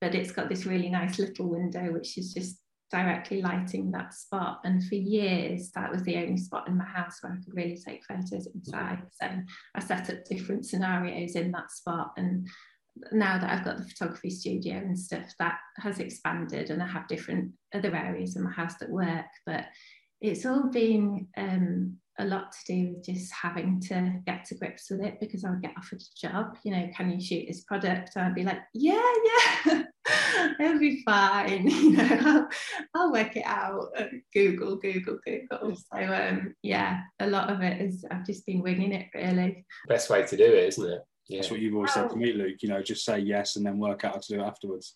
but 0.00 0.14
it's 0.14 0.32
got 0.32 0.48
this 0.48 0.66
really 0.66 0.88
nice 0.88 1.18
little 1.18 1.48
window, 1.48 1.92
which 1.92 2.16
is 2.16 2.32
just 2.32 2.58
directly 2.90 3.42
lighting 3.42 3.90
that 3.90 4.14
spot. 4.14 4.60
And 4.64 4.84
for 4.84 4.94
years, 4.94 5.70
that 5.72 5.90
was 5.90 6.02
the 6.02 6.16
only 6.16 6.36
spot 6.36 6.68
in 6.68 6.76
my 6.76 6.84
house 6.84 7.18
where 7.20 7.32
I 7.32 7.36
could 7.36 7.54
really 7.54 7.76
take 7.76 8.04
photos 8.04 8.46
inside. 8.54 9.02
So 9.20 9.28
I 9.74 9.80
set 9.80 10.10
up 10.10 10.24
different 10.24 10.66
scenarios 10.66 11.34
in 11.34 11.50
that 11.52 11.70
spot. 11.70 12.12
And 12.16 12.48
now 13.12 13.38
that 13.38 13.50
I've 13.50 13.64
got 13.64 13.78
the 13.78 13.84
photography 13.84 14.30
studio 14.30 14.76
and 14.76 14.98
stuff, 14.98 15.32
that 15.38 15.58
has 15.78 15.98
expanded 15.98 16.70
and 16.70 16.82
I 16.82 16.86
have 16.86 17.08
different 17.08 17.52
other 17.74 17.94
areas 17.94 18.36
in 18.36 18.44
my 18.44 18.52
house 18.52 18.76
that 18.80 18.90
work. 18.90 19.26
But 19.44 19.66
it's 20.20 20.46
all 20.46 20.70
been 20.70 21.28
um, 21.36 21.98
a 22.18 22.24
lot 22.24 22.52
to 22.52 22.58
do 22.66 22.90
with 22.90 23.04
just 23.04 23.32
having 23.32 23.80
to 23.80 24.20
get 24.26 24.44
to 24.46 24.54
grips 24.54 24.90
with 24.90 25.00
it 25.00 25.18
because 25.20 25.44
I 25.44 25.50
would 25.50 25.62
get 25.62 25.74
offered 25.76 26.00
a 26.00 26.28
job. 26.28 26.56
You 26.64 26.72
know, 26.72 26.88
can 26.96 27.10
you 27.10 27.20
shoot 27.20 27.46
this 27.46 27.62
product? 27.62 28.12
And 28.16 28.26
I'd 28.26 28.34
be 28.34 28.44
like, 28.44 28.60
yeah, 28.72 29.02
yeah, 29.66 29.82
it'll 30.60 30.78
be 30.78 31.02
fine. 31.04 31.68
You 31.76 31.92
know, 31.92 32.18
I'll, 32.20 32.48
I'll 32.94 33.12
work 33.12 33.36
it 33.36 33.44
out. 33.44 33.88
Google, 34.32 34.76
Google, 34.76 35.18
Google. 35.24 35.76
So 35.76 35.98
um, 35.98 36.54
yeah, 36.62 37.00
a 37.20 37.26
lot 37.26 37.50
of 37.50 37.60
it 37.60 37.80
is 37.80 38.04
I've 38.10 38.26
just 38.26 38.46
been 38.46 38.62
winging 38.62 38.92
it 38.92 39.06
really. 39.14 39.64
Best 39.88 40.10
way 40.10 40.24
to 40.24 40.36
do 40.36 40.44
it, 40.44 40.68
isn't 40.68 40.90
it? 40.90 41.00
Yeah. 41.28 41.38
That's 41.38 41.50
what 41.50 41.60
you've 41.60 41.74
always 41.74 41.92
said 41.92 42.10
to 42.10 42.16
me, 42.16 42.32
Luke. 42.32 42.56
You 42.60 42.68
know, 42.68 42.82
just 42.82 43.04
say 43.04 43.18
yes 43.18 43.56
and 43.56 43.66
then 43.66 43.78
work 43.78 44.04
out 44.04 44.14
how 44.14 44.20
to 44.20 44.34
do 44.34 44.40
it 44.40 44.46
afterwards. 44.46 44.94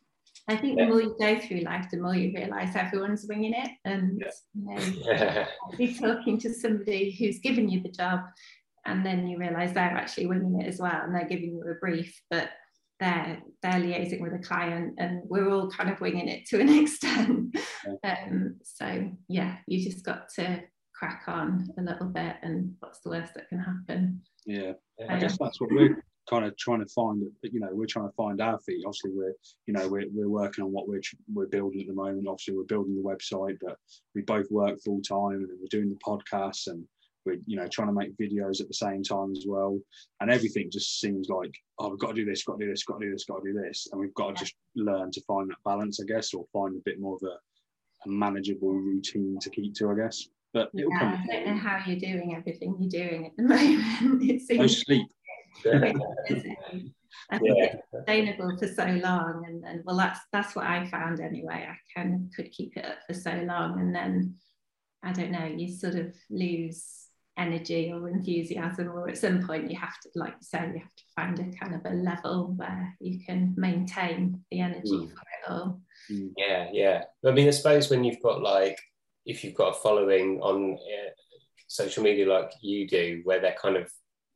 I 0.50 0.56
think 0.56 0.78
the 0.78 0.86
more 0.86 1.00
you 1.00 1.14
go 1.16 1.38
through 1.38 1.60
life, 1.60 1.86
the 1.92 1.98
more 1.98 2.16
you 2.16 2.32
realise 2.34 2.74
everyone's 2.74 3.24
winging 3.28 3.54
it. 3.54 3.70
And 3.84 4.20
yeah. 4.20 4.80
you 4.80 5.04
know, 5.04 5.46
be 5.78 5.94
talking 5.94 6.38
to 6.40 6.52
somebody 6.52 7.12
who's 7.12 7.38
given 7.38 7.68
you 7.68 7.80
the 7.80 7.88
job, 7.88 8.22
and 8.84 9.06
then 9.06 9.28
you 9.28 9.38
realise 9.38 9.70
they're 9.70 9.84
actually 9.84 10.26
winging 10.26 10.60
it 10.60 10.66
as 10.66 10.80
well, 10.80 11.02
and 11.04 11.14
they're 11.14 11.28
giving 11.28 11.54
you 11.54 11.62
a 11.70 11.74
brief, 11.74 12.20
but 12.30 12.50
they're 12.98 13.40
they're 13.62 13.74
liaising 13.74 14.20
with 14.20 14.34
a 14.34 14.40
client, 14.40 14.94
and 14.98 15.22
we're 15.26 15.48
all 15.48 15.70
kind 15.70 15.88
of 15.88 16.00
winging 16.00 16.26
it 16.26 16.46
to 16.46 16.60
an 16.60 16.68
extent. 16.82 17.56
Um, 18.02 18.56
so 18.64 19.08
yeah, 19.28 19.58
you 19.68 19.88
just 19.88 20.04
got 20.04 20.30
to 20.34 20.62
crack 20.96 21.22
on 21.28 21.68
a 21.78 21.82
little 21.82 22.08
bit, 22.08 22.34
and 22.42 22.74
what's 22.80 22.98
the 23.02 23.10
worst 23.10 23.34
that 23.34 23.48
can 23.50 23.60
happen? 23.60 24.22
Yeah, 24.46 24.72
I 25.08 25.16
guess 25.20 25.38
that's 25.38 25.60
what 25.60 25.70
we're 25.70 26.02
kind 26.30 26.44
of 26.44 26.56
trying 26.56 26.80
to 26.80 26.86
find 26.86 27.22
you 27.42 27.60
know 27.60 27.68
we're 27.72 27.86
trying 27.86 28.08
to 28.08 28.14
find 28.14 28.40
our 28.40 28.58
feet. 28.60 28.84
Obviously 28.86 29.10
we're 29.12 29.34
you 29.66 29.74
know 29.74 29.88
we're, 29.88 30.06
we're 30.12 30.28
working 30.28 30.64
on 30.64 30.70
what 30.70 30.88
we're 30.88 31.00
we're 31.32 31.46
building 31.46 31.80
at 31.80 31.88
the 31.88 31.92
moment. 31.92 32.28
Obviously 32.28 32.56
we're 32.56 32.64
building 32.64 32.94
the 32.94 33.02
website 33.02 33.58
but 33.60 33.76
we 34.14 34.22
both 34.22 34.50
work 34.50 34.78
full 34.84 35.02
time 35.02 35.34
and 35.34 35.48
we're 35.60 35.66
doing 35.70 35.90
the 35.90 35.98
podcast 36.06 36.68
and 36.68 36.84
we're 37.26 37.38
you 37.46 37.56
know 37.56 37.66
trying 37.66 37.88
to 37.88 37.94
make 37.94 38.16
videos 38.16 38.60
at 38.60 38.68
the 38.68 38.74
same 38.74 39.02
time 39.02 39.32
as 39.32 39.44
well. 39.46 39.78
And 40.20 40.30
everything 40.30 40.70
just 40.70 41.00
seems 41.00 41.28
like 41.28 41.54
oh 41.78 41.90
we've 41.90 41.98
got 41.98 42.14
to 42.14 42.14
do 42.14 42.24
this 42.24 42.44
got 42.44 42.60
to 42.60 42.64
do 42.64 42.70
this 42.70 42.84
got 42.84 43.00
to 43.00 43.06
do 43.06 43.12
this 43.12 43.24
got 43.24 43.42
to 43.42 43.52
do 43.52 43.60
this. 43.60 43.88
And 43.90 44.00
we've 44.00 44.14
got 44.14 44.36
to 44.36 44.44
just 44.44 44.54
learn 44.76 45.10
to 45.10 45.20
find 45.22 45.50
that 45.50 45.58
balance 45.64 46.00
i 46.00 46.04
guess 46.04 46.32
or 46.32 46.44
find 46.52 46.76
a 46.76 46.82
bit 46.84 47.00
more 47.00 47.16
of 47.16 47.22
a, 47.24 48.08
a 48.08 48.08
manageable 48.08 48.72
routine 48.72 49.36
to 49.40 49.50
keep 49.50 49.74
to 49.74 49.90
i 49.90 49.94
guess. 49.94 50.28
But 50.52 50.70
yeah, 50.74 50.84
i 50.90 51.26
don't 51.26 51.46
know 51.46 51.56
how 51.56 51.80
you're 51.86 51.98
doing 51.98 52.34
everything 52.36 52.76
you're 52.80 53.04
doing 53.04 53.26
at 53.26 53.36
the 53.36 53.42
moment. 53.54 54.22
It 54.22 54.40
seems 54.42 54.58
no 54.58 54.66
sleep 54.66 55.08
I 57.32 57.38
think 57.38 57.58
yeah. 57.58 57.64
it's 57.64 57.82
sustainable 57.94 58.56
for 58.58 58.68
so 58.68 58.86
long, 58.86 59.44
and, 59.46 59.64
and 59.64 59.82
well, 59.84 59.96
that's 59.96 60.20
that's 60.32 60.54
what 60.56 60.66
I 60.66 60.88
found 60.88 61.20
anyway. 61.20 61.68
I 61.68 61.76
kind 61.94 62.14
of 62.14 62.20
could 62.34 62.50
keep 62.52 62.76
it 62.76 62.84
up 62.84 62.98
for 63.06 63.14
so 63.14 63.32
long, 63.44 63.80
and 63.80 63.94
then 63.94 64.36
I 65.02 65.12
don't 65.12 65.32
know, 65.32 65.46
you 65.46 65.72
sort 65.72 65.94
of 65.94 66.14
lose 66.28 66.84
energy 67.38 67.90
or 67.92 68.08
enthusiasm, 68.08 68.88
or 68.88 69.08
at 69.08 69.18
some 69.18 69.46
point 69.46 69.70
you 69.70 69.78
have 69.78 69.98
to, 70.00 70.10
like 70.14 70.32
you 70.32 70.42
say, 70.42 70.70
you 70.74 70.80
have 70.80 70.94
to 70.94 71.04
find 71.16 71.38
a 71.38 71.58
kind 71.58 71.74
of 71.74 71.90
a 71.90 71.94
level 71.94 72.52
where 72.56 72.94
you 73.00 73.24
can 73.24 73.54
maintain 73.56 74.42
the 74.50 74.60
energy 74.60 74.90
mm. 74.90 75.10
for 75.10 75.22
it 75.22 75.50
all. 75.50 75.80
Mm. 76.10 76.32
Yeah, 76.36 76.68
yeah. 76.72 77.04
I 77.24 77.30
mean, 77.30 77.48
I 77.48 77.50
suppose 77.50 77.88
when 77.88 78.04
you've 78.04 78.22
got 78.22 78.42
like, 78.42 78.78
if 79.24 79.42
you've 79.42 79.54
got 79.54 79.70
a 79.70 79.80
following 79.80 80.40
on 80.40 80.74
uh, 80.74 81.10
social 81.68 82.02
media 82.02 82.26
like 82.26 82.52
you 82.60 82.86
do, 82.86 83.22
where 83.24 83.40
they're 83.40 83.56
kind 83.60 83.76
of 83.76 83.90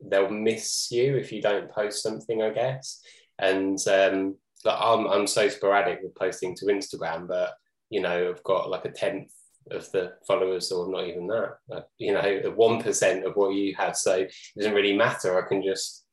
they'll 0.08 0.30
miss 0.30 0.90
you 0.90 1.16
if 1.16 1.32
you 1.32 1.40
don't 1.42 1.70
post 1.70 2.02
something, 2.02 2.42
I 2.42 2.50
guess. 2.50 3.00
And 3.38 3.78
um, 3.88 4.36
like 4.64 4.78
I'm 4.78 5.06
I'm 5.06 5.26
so 5.26 5.48
sporadic 5.48 6.00
with 6.02 6.14
posting 6.14 6.54
to 6.56 6.66
Instagram, 6.66 7.28
but 7.28 7.54
you 7.90 8.00
know, 8.00 8.30
I've 8.30 8.42
got 8.44 8.70
like 8.70 8.84
a 8.84 8.90
tenth 8.90 9.32
of 9.70 9.90
the 9.92 10.12
followers 10.26 10.70
or 10.70 10.90
not 10.90 11.06
even 11.06 11.26
that 11.26 11.88
you 11.96 12.12
know 12.12 12.20
the 12.20 12.50
1% 12.50 13.24
of 13.24 13.34
what 13.34 13.54
you 13.54 13.74
have. 13.76 13.96
So 13.96 14.14
it 14.16 14.32
doesn't 14.56 14.74
really 14.74 14.96
matter. 14.96 15.42
I 15.42 15.48
can 15.48 15.62
just 15.62 16.04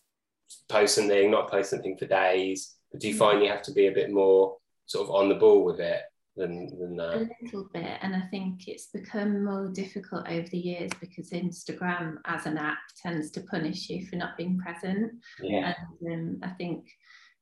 post 0.69 0.95
something 0.95 1.31
not 1.31 1.49
post 1.49 1.69
something 1.69 1.97
for 1.97 2.05
days. 2.05 2.75
But 2.91 3.01
do 3.01 3.07
you 3.07 3.15
find 3.15 3.41
you 3.41 3.49
have 3.49 3.61
to 3.63 3.73
be 3.73 3.87
a 3.87 3.93
bit 3.93 4.11
more 4.11 4.57
sort 4.85 5.07
of 5.07 5.15
on 5.15 5.29
the 5.29 5.35
ball 5.35 5.63
with 5.63 5.79
it 5.79 6.01
than, 6.41 6.79
than 6.79 6.95
that? 6.97 7.15
a 7.15 7.29
little 7.41 7.69
bit 7.73 7.97
and 8.01 8.15
i 8.15 8.21
think 8.29 8.67
it's 8.67 8.87
become 8.87 9.43
more 9.43 9.67
difficult 9.69 10.27
over 10.27 10.47
the 10.49 10.57
years 10.57 10.91
because 10.99 11.29
instagram 11.31 12.17
as 12.25 12.45
an 12.45 12.57
app 12.57 12.79
tends 13.01 13.31
to 13.31 13.41
punish 13.41 13.89
you 13.89 14.05
for 14.07 14.15
not 14.15 14.37
being 14.37 14.57
present 14.57 15.11
yeah 15.41 15.73
and 16.01 16.39
um, 16.41 16.49
i 16.49 16.49
think 16.53 16.85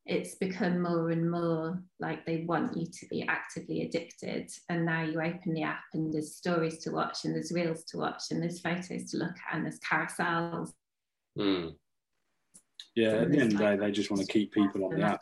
it's 0.10 0.36
become 0.36 0.82
more 0.82 1.12
and 1.12 1.30
more 1.30 1.80
like 2.00 2.26
they 2.26 2.44
want 2.48 2.76
you 2.76 2.88
to 2.88 3.06
be 3.12 3.24
actively 3.28 3.84
addicted. 3.84 4.50
And 4.68 4.84
now 4.84 5.04
you 5.04 5.22
open 5.22 5.54
the 5.54 5.62
app 5.62 5.84
and 5.94 6.12
there's 6.12 6.36
stories 6.36 6.80
to 6.80 6.92
watch 6.92 7.26
and 7.26 7.36
there's 7.36 7.52
reels 7.52 7.84
to 7.86 7.98
watch 7.98 8.24
and 8.32 8.42
there's 8.42 8.60
photos 8.60 9.12
to 9.12 9.18
look 9.18 9.30
at 9.30 9.56
and 9.56 9.66
there's 9.66 9.80
carousels. 9.80 10.72
Mm. 11.38 11.76
Yeah, 12.96 13.10
at 13.10 13.32
the 13.32 13.38
end 13.38 13.54
of 13.54 13.60
the 13.60 13.64
day, 13.64 13.76
they 13.76 13.92
just 13.92 14.10
want 14.10 14.26
to 14.26 14.34
keep 14.34 14.52
people 14.52 14.86
on 14.86 14.96
the 14.96 15.04
app. 15.04 15.22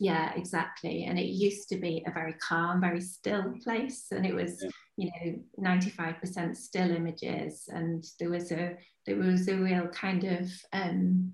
Yeah, 0.00 0.32
exactly. 0.36 1.04
And 1.04 1.18
it 1.18 1.26
used 1.26 1.68
to 1.70 1.76
be 1.76 2.04
a 2.06 2.12
very 2.12 2.34
calm, 2.34 2.80
very 2.80 3.00
still 3.00 3.52
place. 3.64 4.06
And 4.12 4.24
it 4.24 4.34
was, 4.34 4.64
yeah. 4.96 5.10
you 5.22 5.40
know, 5.60 5.70
95% 5.70 6.56
still 6.56 6.90
images. 6.90 7.68
And 7.68 8.04
there 8.20 8.30
was 8.30 8.52
a 8.52 8.76
there 9.06 9.16
was 9.16 9.48
a 9.48 9.56
real 9.56 9.88
kind 9.88 10.24
of 10.24 10.50
um 10.72 11.32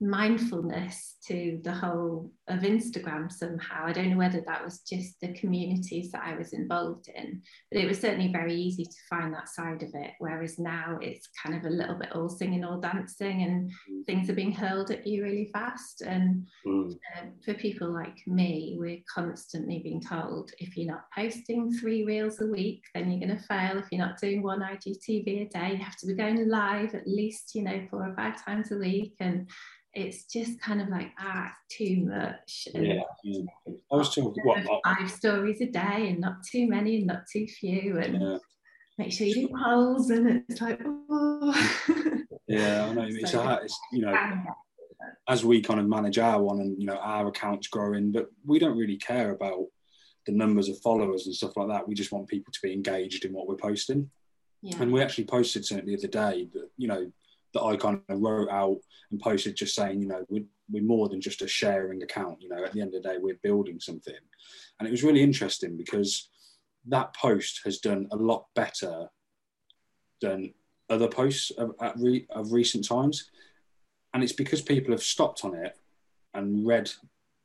mindfulness 0.00 1.16
to 1.26 1.60
the 1.64 1.72
whole 1.72 2.30
of 2.48 2.60
Instagram 2.60 3.30
somehow. 3.30 3.84
I 3.86 3.92
don't 3.92 4.10
know 4.10 4.16
whether 4.16 4.40
that 4.46 4.64
was 4.64 4.80
just 4.80 5.20
the 5.20 5.32
communities 5.34 6.12
that 6.12 6.22
I 6.24 6.36
was 6.36 6.52
involved 6.52 7.08
in, 7.14 7.42
but 7.70 7.80
it 7.80 7.88
was 7.88 8.00
certainly 8.00 8.30
very 8.32 8.54
easy 8.54 8.84
to 8.84 8.96
find 9.10 9.34
that 9.34 9.48
side 9.48 9.82
of 9.82 9.90
it. 9.94 10.12
Whereas 10.20 10.58
now 10.58 10.98
it's 11.02 11.28
kind 11.42 11.56
of 11.56 11.64
a 11.64 11.74
little 11.74 11.96
bit 11.96 12.12
all 12.12 12.28
singing, 12.28 12.64
all 12.64 12.80
dancing, 12.80 13.42
and 13.42 13.70
mm. 13.90 14.06
things 14.06 14.30
are 14.30 14.34
being 14.34 14.52
hurled 14.52 14.90
at 14.90 15.06
you 15.06 15.24
really 15.24 15.50
fast. 15.52 16.02
And 16.02 16.46
mm. 16.66 16.92
uh, 16.92 17.26
for 17.44 17.54
people 17.54 17.92
like 17.92 18.18
me, 18.26 18.76
we're 18.78 19.02
constantly 19.12 19.80
being 19.80 20.00
told 20.00 20.52
if 20.58 20.76
you're 20.76 20.92
not 20.92 21.06
posting 21.16 21.72
three 21.72 22.04
reels 22.04 22.40
a 22.40 22.46
week, 22.46 22.84
then 22.94 23.10
you're 23.10 23.26
going 23.26 23.38
to 23.38 23.46
fail. 23.46 23.78
If 23.78 23.86
you're 23.90 24.06
not 24.06 24.20
doing 24.20 24.42
one 24.42 24.60
IGTV 24.60 25.46
a 25.46 25.48
day, 25.48 25.72
you 25.72 25.84
have 25.84 25.96
to 25.96 26.06
be 26.06 26.14
going 26.14 26.48
live 26.48 26.94
at 26.94 27.06
least, 27.06 27.54
you 27.54 27.62
know, 27.62 27.86
four 27.90 28.08
or 28.08 28.14
five 28.14 28.44
times 28.44 28.70
a 28.70 28.76
week. 28.76 29.14
And 29.20 29.48
it's 29.96 30.24
just 30.24 30.60
kind 30.60 30.80
of 30.80 30.88
like 30.88 31.10
ah 31.18 31.50
too 31.70 32.04
much 32.04 32.35
and 32.74 32.86
yeah, 32.86 33.00
yeah. 33.24 33.42
i 33.92 33.96
was 33.96 34.14
told 34.14 34.36
what 34.42 34.58
five 34.84 35.10
stories 35.10 35.60
a 35.60 35.66
day 35.66 36.08
and 36.08 36.20
not 36.20 36.36
too 36.50 36.68
many 36.68 36.98
and 36.98 37.06
not 37.06 37.22
too 37.30 37.46
few 37.46 37.98
and 37.98 38.20
yeah. 38.20 38.38
make 38.98 39.12
sure 39.12 39.26
you 39.26 39.48
do 39.48 39.54
polls 39.62 40.10
and 40.10 40.42
it's 40.48 40.60
like 40.60 40.80
oh 40.84 41.68
yeah 42.48 42.86
i 42.86 42.92
know. 42.92 43.06
It's, 43.08 43.32
so, 43.32 43.40
a, 43.40 43.60
it's 43.62 43.78
you 43.92 44.02
know 44.02 44.14
as 45.28 45.44
we 45.44 45.60
kind 45.60 45.80
of 45.80 45.86
manage 45.88 46.18
our 46.18 46.42
one 46.42 46.60
and 46.60 46.80
you 46.80 46.86
know 46.86 46.96
our 46.96 47.28
accounts 47.28 47.68
growing 47.68 48.12
but 48.12 48.26
we 48.44 48.58
don't 48.58 48.76
really 48.76 48.96
care 48.96 49.30
about 49.30 49.66
the 50.26 50.32
numbers 50.32 50.68
of 50.68 50.78
followers 50.80 51.26
and 51.26 51.34
stuff 51.34 51.56
like 51.56 51.68
that. 51.68 51.88
We 51.88 51.94
just 51.94 52.12
want 52.12 52.28
people 52.28 52.52
to 52.52 52.60
be 52.62 52.72
engaged 52.72 53.24
in 53.24 53.32
what 53.32 53.46
we're 53.48 53.56
posting. 53.56 54.10
Yeah. 54.62 54.78
and 54.80 54.90
we 54.90 55.02
actually 55.02 55.24
posted 55.24 55.64
something 55.64 55.86
the 55.86 55.96
other 55.96 56.08
day 56.08 56.48
that 56.54 56.70
you 56.76 56.88
know 56.88 57.12
that 57.52 57.62
I 57.62 57.76
kind 57.76 58.00
of 58.08 58.20
wrote 58.20 58.48
out 58.50 58.78
and 59.10 59.20
posted 59.20 59.54
just 59.54 59.74
saying, 59.74 60.00
you 60.00 60.08
know, 60.08 60.24
we're, 60.28 60.44
we're 60.70 60.82
more 60.82 61.08
than 61.08 61.20
just 61.20 61.42
a 61.42 61.48
sharing 61.48 62.02
account. 62.02 62.40
You 62.40 62.48
know, 62.48 62.64
at 62.64 62.72
the 62.72 62.80
end 62.80 62.94
of 62.94 63.02
the 63.02 63.08
day, 63.08 63.16
we're 63.20 63.38
building 63.42 63.80
something. 63.80 64.14
And 64.78 64.88
it 64.88 64.90
was 64.90 65.02
really 65.02 65.22
interesting 65.22 65.76
because 65.76 66.28
that 66.86 67.14
post 67.14 67.60
has 67.64 67.78
done 67.78 68.06
a 68.12 68.16
lot 68.16 68.46
better 68.54 69.08
than 70.20 70.54
other 70.88 71.08
posts 71.08 71.50
of, 71.52 71.72
re, 71.96 72.26
of 72.30 72.52
recent 72.52 72.86
times. 72.86 73.30
And 74.14 74.22
it's 74.22 74.32
because 74.32 74.62
people 74.62 74.92
have 74.92 75.02
stopped 75.02 75.44
on 75.44 75.54
it 75.54 75.76
and 76.34 76.66
read 76.66 76.90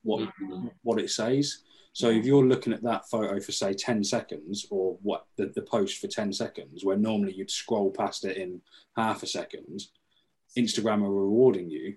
what, 0.03 0.21
mm-hmm. 0.21 0.67
what 0.83 0.99
it 0.99 1.09
says. 1.09 1.59
So 1.93 2.09
if 2.09 2.25
you're 2.25 2.45
looking 2.45 2.71
at 2.71 2.83
that 2.83 3.09
photo 3.09 3.39
for 3.39 3.51
say 3.51 3.73
10 3.73 4.03
seconds 4.03 4.65
or 4.69 4.97
what 5.01 5.25
the, 5.37 5.47
the 5.47 5.63
post 5.63 5.99
for 5.99 6.07
10 6.07 6.31
seconds, 6.31 6.85
where 6.85 6.97
normally 6.97 7.33
you'd 7.33 7.51
scroll 7.51 7.91
past 7.91 8.23
it 8.25 8.37
in 8.37 8.61
half 8.95 9.23
a 9.23 9.27
second, 9.27 9.81
Instagram 10.57 11.03
are 11.03 11.13
rewarding 11.13 11.69
you 11.69 11.95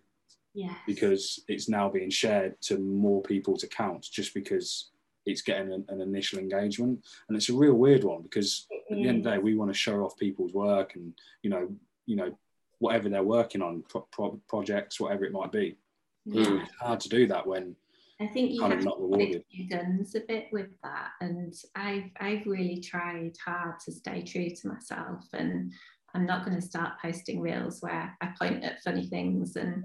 yes. 0.55 0.75
because 0.87 1.41
it's 1.49 1.69
now 1.69 1.89
being 1.89 2.11
shared 2.11 2.61
to 2.63 2.79
more 2.79 3.23
people's 3.23 3.63
accounts 3.63 4.09
just 4.09 4.35
because 4.35 4.91
it's 5.27 5.43
getting 5.43 5.73
an, 5.73 5.85
an 5.89 6.01
initial 6.01 6.39
engagement. 6.39 7.05
And 7.29 7.37
it's 7.37 7.49
a 7.49 7.55
real 7.55 7.75
weird 7.75 8.05
one 8.05 8.23
because 8.23 8.67
at 8.91 8.97
the 8.97 9.09
end 9.09 9.19
of 9.19 9.25
the 9.25 9.31
day, 9.31 9.39
we 9.39 9.57
want 9.57 9.71
to 9.71 9.79
show 9.79 10.05
off 10.05 10.17
people's 10.17 10.53
work 10.53 10.95
and, 10.95 11.13
you 11.43 11.51
know, 11.51 11.69
you 12.07 12.17
know, 12.17 12.37
whatever 12.79 13.09
they're 13.09 13.23
working 13.23 13.63
on, 13.63 13.83
pro- 13.89 14.07
pro- 14.13 14.41
projects, 14.49 15.01
whatever 15.01 15.25
it 15.25 15.33
might 15.33 15.53
be. 15.53 15.77
Yeah. 16.27 16.61
It's 16.61 16.71
hard 16.81 17.01
to 17.01 17.09
do 17.09 17.27
that 17.29 17.47
when 17.47 17.77
I 18.21 18.29
think 18.29 18.53
you 18.53 18.63
have 18.63 18.81
pick 19.19 19.45
your 19.51 19.69
guns 19.69 20.15
a 20.15 20.21
bit 20.21 20.47
with 20.53 20.71
that, 20.83 21.11
and 21.21 21.53
I've 21.75 22.11
I've 22.21 22.47
really 22.47 22.81
tried 22.81 23.33
hard 23.45 23.81
to 23.81 23.93
stay 23.93 24.23
true 24.23 24.51
to 24.51 24.69
myself, 24.69 25.25
and 25.33 25.73
I'm 26.15 26.25
not 26.25 26.45
going 26.45 26.57
to 26.57 26.67
start 26.67 26.95
posting 27.03 27.41
reels 27.41 27.81
where 27.81 28.17
I 28.21 28.33
point 28.39 28.63
at 28.63 28.83
funny 28.83 29.07
things 29.07 29.57
and 29.57 29.85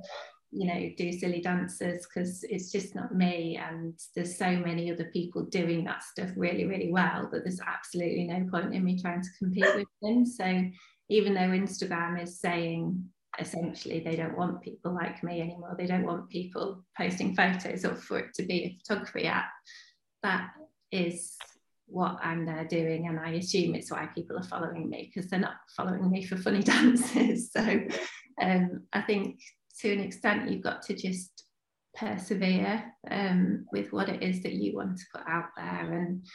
you 0.51 0.65
know 0.65 0.89
do 0.98 1.12
silly 1.12 1.41
dances 1.41 2.08
because 2.08 2.44
it's 2.44 2.72
just 2.72 2.96
not 2.96 3.13
me 3.13 3.58
and 3.58 3.94
there's 4.15 4.38
so 4.38 4.50
many 4.51 4.91
other 4.91 5.06
people 5.13 5.44
doing 5.44 5.84
that 5.84 6.01
stuff 6.03 6.29
really 6.36 6.65
really 6.65 6.91
well 6.91 7.29
that 7.32 7.44
there's 7.44 7.62
absolutely 7.62 8.24
no 8.24 8.48
point 8.50 8.74
in 8.74 8.84
me 8.84 9.00
trying 9.00 9.22
to 9.22 9.29
compete 9.38 9.75
with 9.75 9.88
them 10.01 10.25
so 10.25 10.63
even 11.10 11.34
though 11.34 11.41
instagram 11.41 12.22
is 12.22 12.39
saying 12.39 13.03
essentially 13.39 14.00
they 14.00 14.15
don't 14.15 14.38
want 14.38 14.62
people 14.62 14.94
like 14.94 15.24
me 15.24 15.41
anymore. 15.41 15.75
They 15.77 15.86
don't 15.86 16.06
want 16.06 16.29
people 16.29 16.84
posting 16.98 17.36
photos 17.36 17.86
or 17.86 17.96
for 17.96 18.20
it 18.20 18.34
to 18.36 18.44
be 18.44 18.63
a 18.63 18.77
photography 18.77 19.25
app. 19.25 19.50
That 20.24 20.50
is 20.91 21.36
what 21.86 22.18
I'm 22.22 22.46
there 22.46 22.65
doing, 22.65 23.08
and 23.08 23.20
I 23.20 23.32
assume 23.32 23.75
it's 23.75 23.91
why 23.91 24.08
people 24.13 24.38
are 24.38 24.44
following 24.44 24.89
me 24.89 25.12
because 25.13 25.29
they're 25.29 25.39
not 25.39 25.56
following 25.75 26.10
me 26.10 26.24
for 26.24 26.38
funny 26.38 26.62
dances. 26.63 27.51
So 27.51 27.79
um, 28.41 28.84
I 28.94 29.01
think 29.01 29.39
to 29.79 29.91
an 29.91 30.00
extent 30.00 30.50
you've 30.50 30.63
got 30.63 30.81
to 30.83 30.93
just 30.93 31.43
persevere 31.95 32.83
um, 33.09 33.65
with 33.71 33.91
what 33.91 34.09
it 34.09 34.21
is 34.21 34.43
that 34.43 34.53
you 34.53 34.75
want 34.75 34.98
to 34.98 35.05
put 35.13 35.24
out 35.27 35.50
there 35.57 35.93
and 35.93 36.25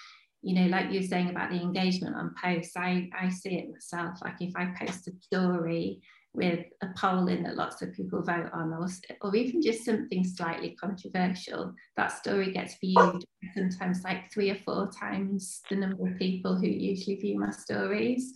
you 0.42 0.54
know 0.54 0.66
like 0.66 0.92
you're 0.92 1.02
saying 1.02 1.30
about 1.30 1.50
the 1.50 1.60
engagement 1.60 2.14
on 2.16 2.34
posts 2.42 2.76
i 2.76 3.08
i 3.18 3.28
see 3.30 3.56
it 3.56 3.70
myself 3.70 4.18
like 4.22 4.34
if 4.40 4.54
i 4.56 4.66
post 4.78 5.08
a 5.08 5.12
story 5.22 6.02
with 6.34 6.66
a 6.82 6.88
poll 6.96 7.28
in 7.28 7.44
that 7.44 7.56
lots 7.56 7.80
of 7.80 7.92
people 7.92 8.20
vote 8.20 8.50
on, 8.52 8.72
or, 8.72 8.88
or 9.22 9.34
even 9.36 9.62
just 9.62 9.84
something 9.84 10.24
slightly 10.24 10.76
controversial, 10.80 11.72
that 11.96 12.08
story 12.08 12.52
gets 12.52 12.76
viewed 12.80 13.24
sometimes 13.54 14.02
like 14.02 14.32
three 14.32 14.50
or 14.50 14.56
four 14.64 14.90
times 14.90 15.62
the 15.70 15.76
number 15.76 16.08
of 16.08 16.18
people 16.18 16.56
who 16.56 16.66
usually 16.66 17.16
view 17.16 17.38
my 17.38 17.50
stories. 17.50 18.32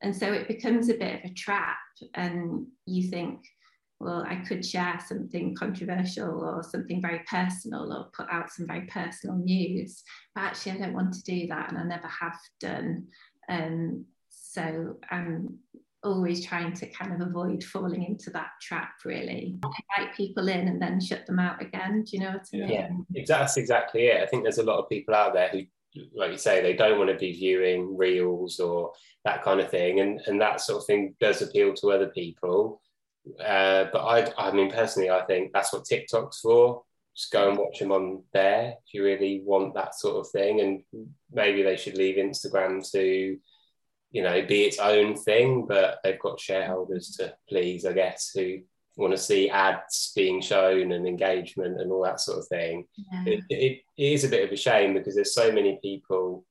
And 0.00 0.16
so 0.16 0.32
it 0.32 0.48
becomes 0.48 0.88
a 0.88 0.94
bit 0.94 1.22
of 1.22 1.30
a 1.30 1.34
trap, 1.34 1.76
and 2.14 2.66
you 2.86 3.08
think, 3.10 3.40
well, 4.02 4.24
I 4.28 4.36
could 4.36 4.64
share 4.64 4.98
something 5.06 5.54
controversial 5.54 6.44
or 6.44 6.62
something 6.62 7.00
very 7.00 7.20
personal 7.30 7.92
or 7.92 8.10
put 8.12 8.26
out 8.30 8.50
some 8.50 8.66
very 8.66 8.86
personal 8.86 9.36
news. 9.36 10.02
But 10.34 10.44
actually, 10.44 10.72
I 10.72 10.78
don't 10.78 10.94
want 10.94 11.14
to 11.14 11.22
do 11.22 11.46
that, 11.48 11.70
and 11.70 11.78
I 11.78 11.84
never 11.84 12.08
have 12.08 12.38
done. 12.60 13.06
Um, 13.48 14.04
so 14.28 14.96
I'm 15.10 15.58
always 16.04 16.44
trying 16.44 16.72
to 16.72 16.86
kind 16.88 17.12
of 17.14 17.28
avoid 17.28 17.62
falling 17.62 18.02
into 18.02 18.28
that 18.30 18.50
trap 18.60 18.90
really 19.04 19.56
invite 19.96 20.16
people 20.16 20.48
in 20.48 20.66
and 20.66 20.82
then 20.82 21.00
shut 21.00 21.24
them 21.26 21.38
out 21.38 21.62
again 21.62 22.02
do 22.02 22.16
you 22.16 22.24
know 22.24 22.32
what 22.32 22.46
I 22.52 22.56
mean 22.56 23.06
yeah 23.12 23.22
that's 23.24 23.56
exactly 23.56 24.06
it 24.06 24.20
I 24.20 24.26
think 24.26 24.42
there's 24.42 24.58
a 24.58 24.64
lot 24.64 24.80
of 24.80 24.88
people 24.88 25.14
out 25.14 25.32
there 25.32 25.48
who 25.50 25.62
like 26.12 26.32
you 26.32 26.38
say 26.38 26.60
they 26.60 26.72
don't 26.72 26.98
want 26.98 27.10
to 27.10 27.16
be 27.16 27.30
viewing 27.30 27.96
reels 27.96 28.58
or 28.58 28.92
that 29.24 29.44
kind 29.44 29.60
of 29.60 29.70
thing 29.70 30.00
and 30.00 30.20
and 30.26 30.40
that 30.40 30.60
sort 30.60 30.80
of 30.80 30.86
thing 30.86 31.14
does 31.20 31.40
appeal 31.40 31.72
to 31.74 31.92
other 31.92 32.08
people 32.08 32.80
uh, 33.40 33.86
but 33.92 34.00
I 34.00 34.32
I 34.36 34.52
mean 34.52 34.70
personally 34.70 35.10
I 35.10 35.24
think 35.24 35.52
that's 35.52 35.72
what 35.72 35.84
TikTok's 35.84 36.40
for 36.40 36.82
just 37.14 37.30
go 37.30 37.50
and 37.50 37.58
watch 37.58 37.78
them 37.78 37.92
on 37.92 38.22
there 38.32 38.74
if 38.86 38.94
you 38.94 39.04
really 39.04 39.42
want 39.44 39.74
that 39.74 39.94
sort 39.94 40.16
of 40.16 40.30
thing 40.30 40.60
and 40.60 41.06
maybe 41.30 41.62
they 41.62 41.76
should 41.76 41.96
leave 41.96 42.16
Instagram 42.16 42.90
to 42.92 43.38
you 44.12 44.22
know, 44.22 44.44
be 44.46 44.62
its 44.62 44.78
own 44.78 45.16
thing, 45.16 45.66
but 45.66 45.98
they've 46.04 46.20
got 46.20 46.38
shareholders 46.38 47.16
to 47.16 47.34
please, 47.48 47.86
I 47.86 47.94
guess, 47.94 48.30
who 48.34 48.58
want 48.96 49.12
to 49.12 49.18
see 49.18 49.48
ads 49.48 50.12
being 50.14 50.42
shown 50.42 50.92
and 50.92 51.06
engagement 51.06 51.80
and 51.80 51.90
all 51.90 52.04
that 52.04 52.20
sort 52.20 52.38
of 52.38 52.46
thing. 52.46 52.84
Yeah. 52.94 53.24
It, 53.26 53.44
it, 53.48 53.80
it 53.96 54.12
is 54.12 54.24
a 54.24 54.28
bit 54.28 54.44
of 54.44 54.52
a 54.52 54.56
shame 54.56 54.92
because 54.92 55.14
there's 55.14 55.34
so 55.34 55.50
many 55.50 55.78
people 55.82 56.44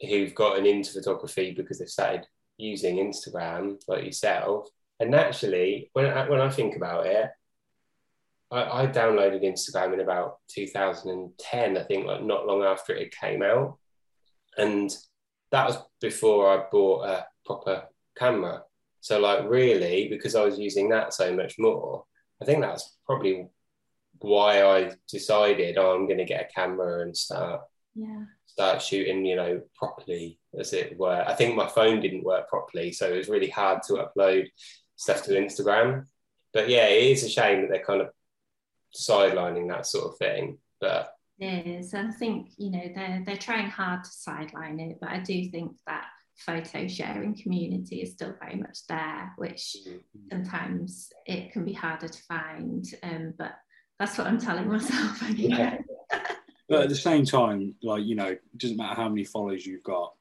who've 0.00 0.34
gotten 0.34 0.64
into 0.64 0.92
photography 0.92 1.52
because 1.52 1.80
they've 1.80 1.88
started 1.88 2.24
using 2.56 2.96
Instagram, 2.98 3.82
like 3.88 4.04
yourself. 4.04 4.68
And 5.00 5.10
naturally, 5.10 5.90
when 5.92 6.06
I, 6.06 6.28
when 6.28 6.40
I 6.40 6.50
think 6.50 6.76
about 6.76 7.06
it, 7.06 7.30
I, 8.50 8.82
I 8.82 8.86
downloaded 8.86 9.44
Instagram 9.44 9.94
in 9.94 10.00
about 10.00 10.38
2010, 10.48 11.76
I 11.76 11.82
think, 11.82 12.06
like 12.06 12.22
not 12.22 12.46
long 12.46 12.62
after 12.62 12.94
it 12.94 13.14
came 13.14 13.42
out. 13.42 13.78
And 14.56 14.94
that 15.50 15.66
was 15.66 15.78
before 16.00 16.50
I 16.50 16.64
bought 16.70 17.06
a 17.06 17.26
proper 17.44 17.84
camera. 18.16 18.62
So 19.00 19.20
like 19.20 19.48
really, 19.48 20.08
because 20.08 20.34
I 20.34 20.44
was 20.44 20.58
using 20.58 20.88
that 20.90 21.12
so 21.12 21.34
much 21.34 21.56
more, 21.58 22.04
I 22.40 22.44
think 22.44 22.60
that's 22.60 22.96
probably 23.04 23.48
why 24.20 24.62
I 24.62 24.92
decided 25.08 25.76
oh, 25.76 25.94
I'm 25.94 26.06
going 26.06 26.18
to 26.18 26.24
get 26.24 26.48
a 26.50 26.54
camera 26.54 27.02
and 27.02 27.14
start 27.14 27.60
yeah 27.94 28.24
start 28.56 28.80
shooting, 28.80 29.26
you 29.26 29.36
know, 29.36 29.60
properly 29.74 30.38
as 30.58 30.72
it 30.72 30.98
were. 30.98 31.22
I 31.26 31.34
think 31.34 31.54
my 31.54 31.68
phone 31.68 32.00
didn't 32.00 32.24
work 32.24 32.48
properly, 32.48 32.90
so 32.90 33.06
it 33.06 33.18
was 33.18 33.28
really 33.28 33.50
hard 33.50 33.82
to 33.82 33.94
upload 33.94 34.46
stuff 34.96 35.22
to 35.24 35.32
Instagram. 35.32 36.06
But 36.52 36.68
yeah, 36.68 36.86
it 36.86 37.12
is 37.12 37.22
a 37.22 37.28
shame 37.28 37.62
that 37.62 37.70
they're 37.70 37.84
kind 37.84 38.00
of 38.00 38.10
sidelining 38.94 39.68
that 39.68 39.86
sort 39.86 40.12
of 40.12 40.18
thing. 40.18 40.58
But 40.80 41.12
is. 41.38 41.94
I 41.94 42.10
think 42.10 42.50
you 42.56 42.70
know 42.70 42.84
they're 42.94 43.22
they're 43.24 43.36
trying 43.36 43.68
hard 43.68 44.04
to 44.04 44.10
sideline 44.10 44.80
it, 44.80 44.98
but 45.00 45.10
I 45.10 45.20
do 45.20 45.48
think 45.50 45.72
that 45.86 46.06
photo 46.38 46.86
sharing 46.86 47.34
community 47.34 48.02
is 48.02 48.12
still 48.12 48.34
very 48.40 48.56
much 48.56 48.86
there, 48.88 49.32
which 49.36 49.76
mm-hmm. 49.86 49.98
sometimes 50.30 51.10
it 51.24 51.52
can 51.52 51.64
be 51.64 51.72
harder 51.72 52.08
to 52.08 52.22
find. 52.24 52.84
Um, 53.02 53.34
but 53.38 53.52
that's 53.98 54.18
what 54.18 54.26
I'm 54.26 54.40
telling 54.40 54.68
myself. 54.68 55.22
Yeah. 55.36 55.78
but 56.68 56.82
at 56.82 56.88
the 56.88 56.96
same 56.96 57.24
time, 57.24 57.74
like 57.82 58.04
you 58.04 58.14
know, 58.14 58.26
it 58.26 58.42
doesn't 58.56 58.76
matter 58.76 58.94
how 58.94 59.08
many 59.08 59.24
followers 59.24 59.66
you've 59.66 59.82
got 59.82 60.14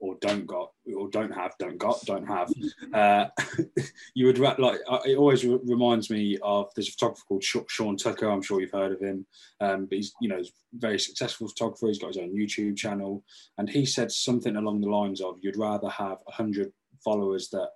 or 0.00 0.16
don't 0.20 0.46
got 0.46 0.70
or 0.96 1.08
don't 1.10 1.34
have 1.34 1.52
don't 1.58 1.78
got 1.78 2.00
don't 2.06 2.26
have. 2.26 2.52
Uh, 2.92 3.26
you 4.14 4.26
would 4.26 4.38
like 4.38 4.78
uh, 4.88 4.98
it 5.04 5.16
always 5.16 5.44
reminds 5.44 6.10
me 6.10 6.38
of 6.42 6.70
there's 6.74 6.88
a 6.88 6.92
photographer 6.92 7.22
called 7.26 7.44
sean 7.44 7.96
tucker 7.96 8.28
i'm 8.28 8.42
sure 8.42 8.60
you've 8.60 8.70
heard 8.70 8.92
of 8.92 9.00
him. 9.00 9.26
Um, 9.60 9.86
but 9.86 9.96
he's 9.96 10.12
you 10.20 10.28
know 10.28 10.38
he's 10.38 10.52
very 10.72 10.98
successful 10.98 11.48
photographer 11.48 11.88
he's 11.88 11.98
got 11.98 12.08
his 12.08 12.18
own 12.18 12.36
youtube 12.36 12.76
channel 12.76 13.24
and 13.58 13.68
he 13.68 13.84
said 13.84 14.12
something 14.12 14.56
along 14.56 14.80
the 14.80 14.88
lines 14.88 15.20
of 15.20 15.38
you'd 15.40 15.56
rather 15.56 15.88
have 15.88 16.18
100 16.24 16.72
followers 17.04 17.48
that 17.50 17.70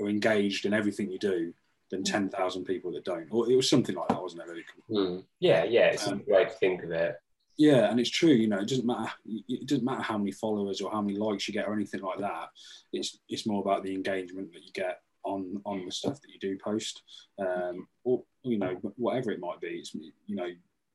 are 0.00 0.08
engaged 0.08 0.66
in 0.66 0.74
everything 0.74 1.10
you 1.10 1.18
do 1.18 1.52
than 1.90 2.04
10,000 2.04 2.64
people 2.64 2.92
that 2.92 3.04
don't 3.04 3.26
or 3.30 3.50
it 3.50 3.56
was 3.56 3.68
something 3.68 3.96
like 3.96 4.08
that 4.08 4.22
wasn't 4.22 4.42
it? 4.42 4.48
Really 4.48 4.64
mm. 4.90 5.24
yeah 5.40 5.64
yeah 5.64 5.86
it's 5.86 6.06
um, 6.06 6.22
a 6.28 6.32
way 6.32 6.44
to 6.44 6.50
think 6.50 6.84
of 6.84 6.92
it 6.92 7.16
yeah, 7.60 7.90
and 7.90 8.00
it's 8.00 8.08
true. 8.08 8.30
You 8.30 8.48
know, 8.48 8.60
it 8.60 8.68
doesn't 8.68 8.86
matter. 8.86 9.12
It 9.26 9.66
doesn't 9.66 9.84
matter 9.84 10.00
how 10.00 10.16
many 10.16 10.32
followers 10.32 10.80
or 10.80 10.90
how 10.90 11.02
many 11.02 11.18
likes 11.18 11.46
you 11.46 11.52
get 11.52 11.68
or 11.68 11.74
anything 11.74 12.00
like 12.00 12.18
that. 12.18 12.48
It's 12.94 13.18
it's 13.28 13.46
more 13.46 13.60
about 13.60 13.82
the 13.82 13.94
engagement 13.94 14.50
that 14.54 14.62
you 14.62 14.72
get 14.72 15.02
on 15.26 15.60
on 15.66 15.84
the 15.84 15.92
stuff 15.92 16.22
that 16.22 16.30
you 16.30 16.38
do 16.40 16.56
post, 16.56 17.02
um, 17.38 17.86
or 18.02 18.22
you 18.44 18.56
know, 18.58 18.80
whatever 18.96 19.30
it 19.30 19.40
might 19.40 19.60
be. 19.60 19.68
It's 19.80 19.94
you 19.94 20.36
know, 20.36 20.48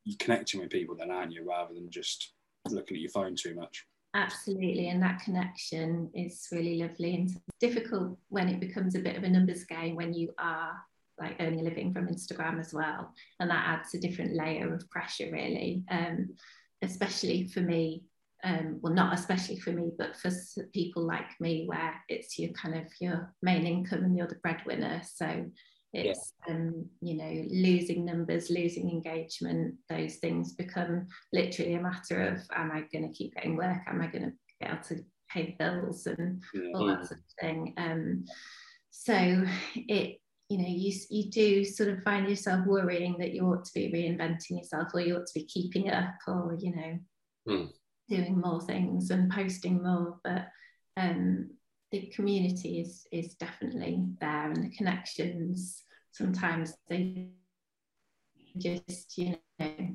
you're 0.06 0.18
connecting 0.18 0.60
with 0.60 0.72
people 0.72 0.96
then, 0.96 1.12
aren't 1.12 1.34
you, 1.34 1.48
rather 1.48 1.76
than 1.76 1.92
just 1.92 2.34
looking 2.68 2.98
at 2.98 3.02
your 3.02 3.12
phone 3.12 3.36
too 3.36 3.54
much. 3.54 3.86
Absolutely, 4.16 4.90
and 4.90 5.04
that 5.04 5.20
connection 5.20 6.10
is 6.16 6.48
really 6.52 6.82
lovely. 6.82 7.14
And 7.14 7.30
difficult 7.60 8.18
when 8.30 8.50
it 8.50 8.60
becomes 8.60 8.96
a 8.96 9.00
bit 9.00 9.18
of 9.18 9.24
a 9.24 9.30
numbers 9.30 9.66
game 9.66 9.96
when 9.96 10.16
you 10.16 10.34
are 10.40 10.72
like 11.20 11.38
earning 11.40 11.62
a 11.62 11.64
living 11.64 11.94
from 11.94 12.08
Instagram 12.08 12.60
as 12.60 12.74
well. 12.74 13.14
And 13.40 13.50
that 13.50 13.66
adds 13.68 13.94
a 13.94 14.00
different 14.00 14.36
layer 14.36 14.74
of 14.74 14.90
pressure, 14.90 15.30
really, 15.32 15.84
um, 15.90 16.30
especially 16.82 17.48
for 17.48 17.62
me. 17.62 18.04
Um, 18.44 18.80
well, 18.82 18.94
not 18.94 19.18
especially 19.18 19.58
for 19.58 19.72
me, 19.72 19.92
but 19.98 20.16
for 20.18 20.30
people 20.72 21.04
like 21.04 21.30
me, 21.40 21.66
where 21.66 21.96
it's 22.10 22.38
your 22.38 22.52
kind 22.52 22.76
of 22.76 22.84
your 23.00 23.34
main 23.42 23.66
income 23.66 24.04
and 24.04 24.16
you're 24.16 24.28
the 24.28 24.36
breadwinner. 24.36 25.02
So 25.04 25.46
it's 25.94 26.34
yeah. 26.48 26.54
um, 26.54 26.86
you 27.02 27.16
know 27.16 27.44
losing 27.50 28.06
numbers, 28.06 28.50
losing 28.50 28.90
engagement. 28.90 29.76
Those 29.90 30.18
things 30.18 30.54
become 30.54 31.08
literally 31.34 31.76
a 31.76 31.82
matter 31.82 32.28
of: 32.28 32.42
Am 32.54 32.72
I 32.72 32.82
going 32.92 33.12
to 33.12 33.18
keep 33.18 33.34
getting 33.34 33.56
work? 33.56 33.80
Am 33.88 34.02
I 34.02 34.08
going 34.08 34.26
to 34.26 34.34
be 34.60 34.68
able 34.68 34.84
to 34.90 35.04
pay 35.32 35.56
bills 35.58 36.06
and 36.06 36.44
all 36.76 36.88
that 36.88 37.08
sort 37.08 37.20
of 37.20 37.26
thing? 37.42 37.74
Um, 37.78 38.26
so 38.92 39.46
it 39.76 40.20
you 40.50 40.58
know 40.60 40.68
you, 40.68 40.94
you 41.10 41.32
do 41.32 41.66
sort 41.66 41.90
of 41.90 42.04
find 42.04 42.30
yourself 42.30 42.66
worrying 42.68 43.16
that 43.18 43.34
you 43.34 43.44
ought 43.44 43.66
to 43.66 43.74
be 43.74 43.92
reinventing 43.92 44.58
yourself 44.58 44.90
or 44.94 45.02
you 45.02 45.16
ought 45.16 45.26
to 45.26 45.40
be 45.40 45.46
keeping 45.46 45.90
up 45.90 46.14
or 46.28 46.56
you 46.60 46.76
know 46.76 47.00
mm. 47.48 47.70
doing 48.10 48.40
more 48.40 48.62
things 48.62 49.10
and 49.10 49.32
posting 49.32 49.82
more 49.82 50.18
but 50.24 50.48
um, 50.98 51.50
the 51.92 52.08
community 52.16 52.80
is 52.80 53.08
is 53.12 53.36
definitely 53.36 54.06
there 54.22 54.52
and 54.52 54.64
the 54.64 54.76
connections 54.76 55.84
sometimes 56.12 56.74
they 56.90 57.30
just 58.58 59.18
you 59.18 59.36
know 59.60 59.90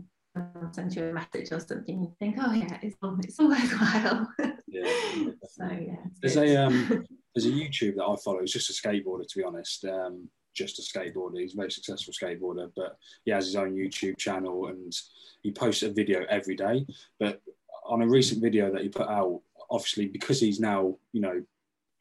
send 0.72 0.94
you 0.94 1.04
a 1.04 1.12
message 1.12 1.52
or 1.52 1.60
something 1.60 2.02
you 2.02 2.12
think 2.18 2.36
oh 2.40 2.52
yeah 2.52 2.78
it's 2.82 2.96
all, 3.02 3.16
it's 3.20 3.38
all 3.38 3.48
worthwhile 3.48 4.28
yeah. 4.68 5.30
so 5.48 5.64
yeah 5.64 5.96
there's 6.20 6.36
a 6.36 6.56
um 6.56 7.04
there's 7.34 7.46
a 7.46 7.50
youtube 7.50 7.96
that 7.96 8.04
i 8.04 8.14
follow 8.22 8.38
it's 8.38 8.52
just 8.52 8.70
a 8.70 8.88
skateboarder 8.88 9.26
to 9.26 9.38
be 9.38 9.44
honest 9.44 9.84
um 9.86 10.28
just 10.61 10.79
a 10.79 10.83
skateboarder. 10.83 11.40
He's 11.40 11.55
a 11.55 11.57
very 11.57 11.70
successful 11.70 12.12
skateboarder, 12.12 12.70
but 12.77 12.99
he 13.25 13.31
has 13.31 13.46
his 13.46 13.57
own 13.57 13.75
YouTube 13.75 14.18
channel 14.18 14.66
and 14.66 14.92
he 15.42 15.51
posts 15.51 15.83
a 15.83 15.90
video 15.90 16.25
every 16.29 16.55
day. 16.55 16.87
But 17.18 17.40
on 17.87 18.03
a 18.03 18.07
recent 18.07 18.42
video 18.42 18.70
that 18.73 18.83
he 18.83 18.88
put 18.88 19.09
out, 19.09 19.40
obviously 19.70 20.07
because 20.07 20.38
he's 20.40 20.61
now, 20.61 20.96
you 21.12 21.23
know, 21.23 21.42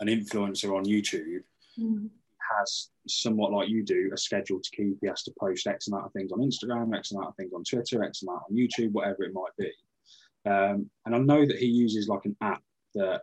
an 0.02 0.08
influencer 0.08 0.76
on 0.76 0.84
YouTube, 0.86 1.44
mm. 1.80 2.10
has 2.58 2.90
somewhat 3.08 3.52
like 3.52 3.70
you 3.70 3.84
do 3.84 4.12
a 4.14 4.18
schedule 4.18 4.60
to 4.60 4.70
keep. 4.72 4.98
He 5.02 5.08
has 5.08 5.24
to 5.24 5.34
post 5.40 5.68
X 5.68 5.88
amount 5.88 6.06
of 6.06 6.14
things 6.14 6.32
on 6.32 6.40
Instagram, 6.40 6.96
X 6.96 7.12
amount 7.12 7.30
of 7.30 7.36
things 7.36 7.54
on 7.54 7.64
Twitter, 7.64 8.04
X 8.04 8.24
amount 8.24 8.44
on 8.50 8.58
YouTube, 8.58 8.92
whatever 8.92 9.24
it 9.24 9.34
might 9.34 9.56
be. 9.58 9.72
Um, 10.46 10.90
and 11.06 11.16
I 11.16 11.18
know 11.20 11.46
that 11.46 11.58
he 11.58 11.68
uses 11.68 12.08
like 12.08 12.26
an 12.26 12.36
app 12.42 12.62
that 12.96 13.22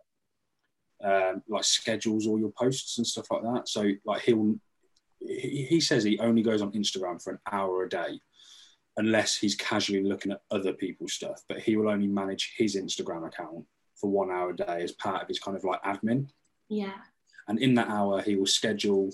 um, 1.04 1.42
like 1.48 1.64
schedules 1.64 2.26
all 2.26 2.38
your 2.38 2.52
posts 2.58 2.98
and 2.98 3.06
stuff 3.06 3.30
like 3.30 3.42
that. 3.42 3.68
So 3.68 3.90
like 4.04 4.22
he'll 4.22 4.56
he, 5.20 5.66
he 5.68 5.80
says 5.80 6.04
he 6.04 6.18
only 6.18 6.42
goes 6.42 6.62
on 6.62 6.72
Instagram 6.72 7.22
for 7.22 7.32
an 7.32 7.38
hour 7.50 7.84
a 7.84 7.88
day 7.88 8.20
unless 8.96 9.36
he's 9.36 9.54
casually 9.54 10.02
looking 10.02 10.32
at 10.32 10.42
other 10.50 10.72
people's 10.72 11.12
stuff, 11.12 11.42
but 11.48 11.60
he 11.60 11.76
will 11.76 11.90
only 11.90 12.06
manage 12.06 12.54
his 12.56 12.76
Instagram 12.76 13.26
account 13.26 13.64
for 13.94 14.10
one 14.10 14.30
hour 14.30 14.50
a 14.50 14.56
day 14.56 14.82
as 14.82 14.92
part 14.92 15.22
of 15.22 15.28
his 15.28 15.38
kind 15.38 15.56
of 15.56 15.64
like 15.64 15.82
admin. 15.82 16.28
Yeah. 16.68 16.94
And 17.48 17.60
in 17.60 17.74
that 17.74 17.88
hour, 17.88 18.22
he 18.22 18.36
will 18.36 18.46
schedule 18.46 19.10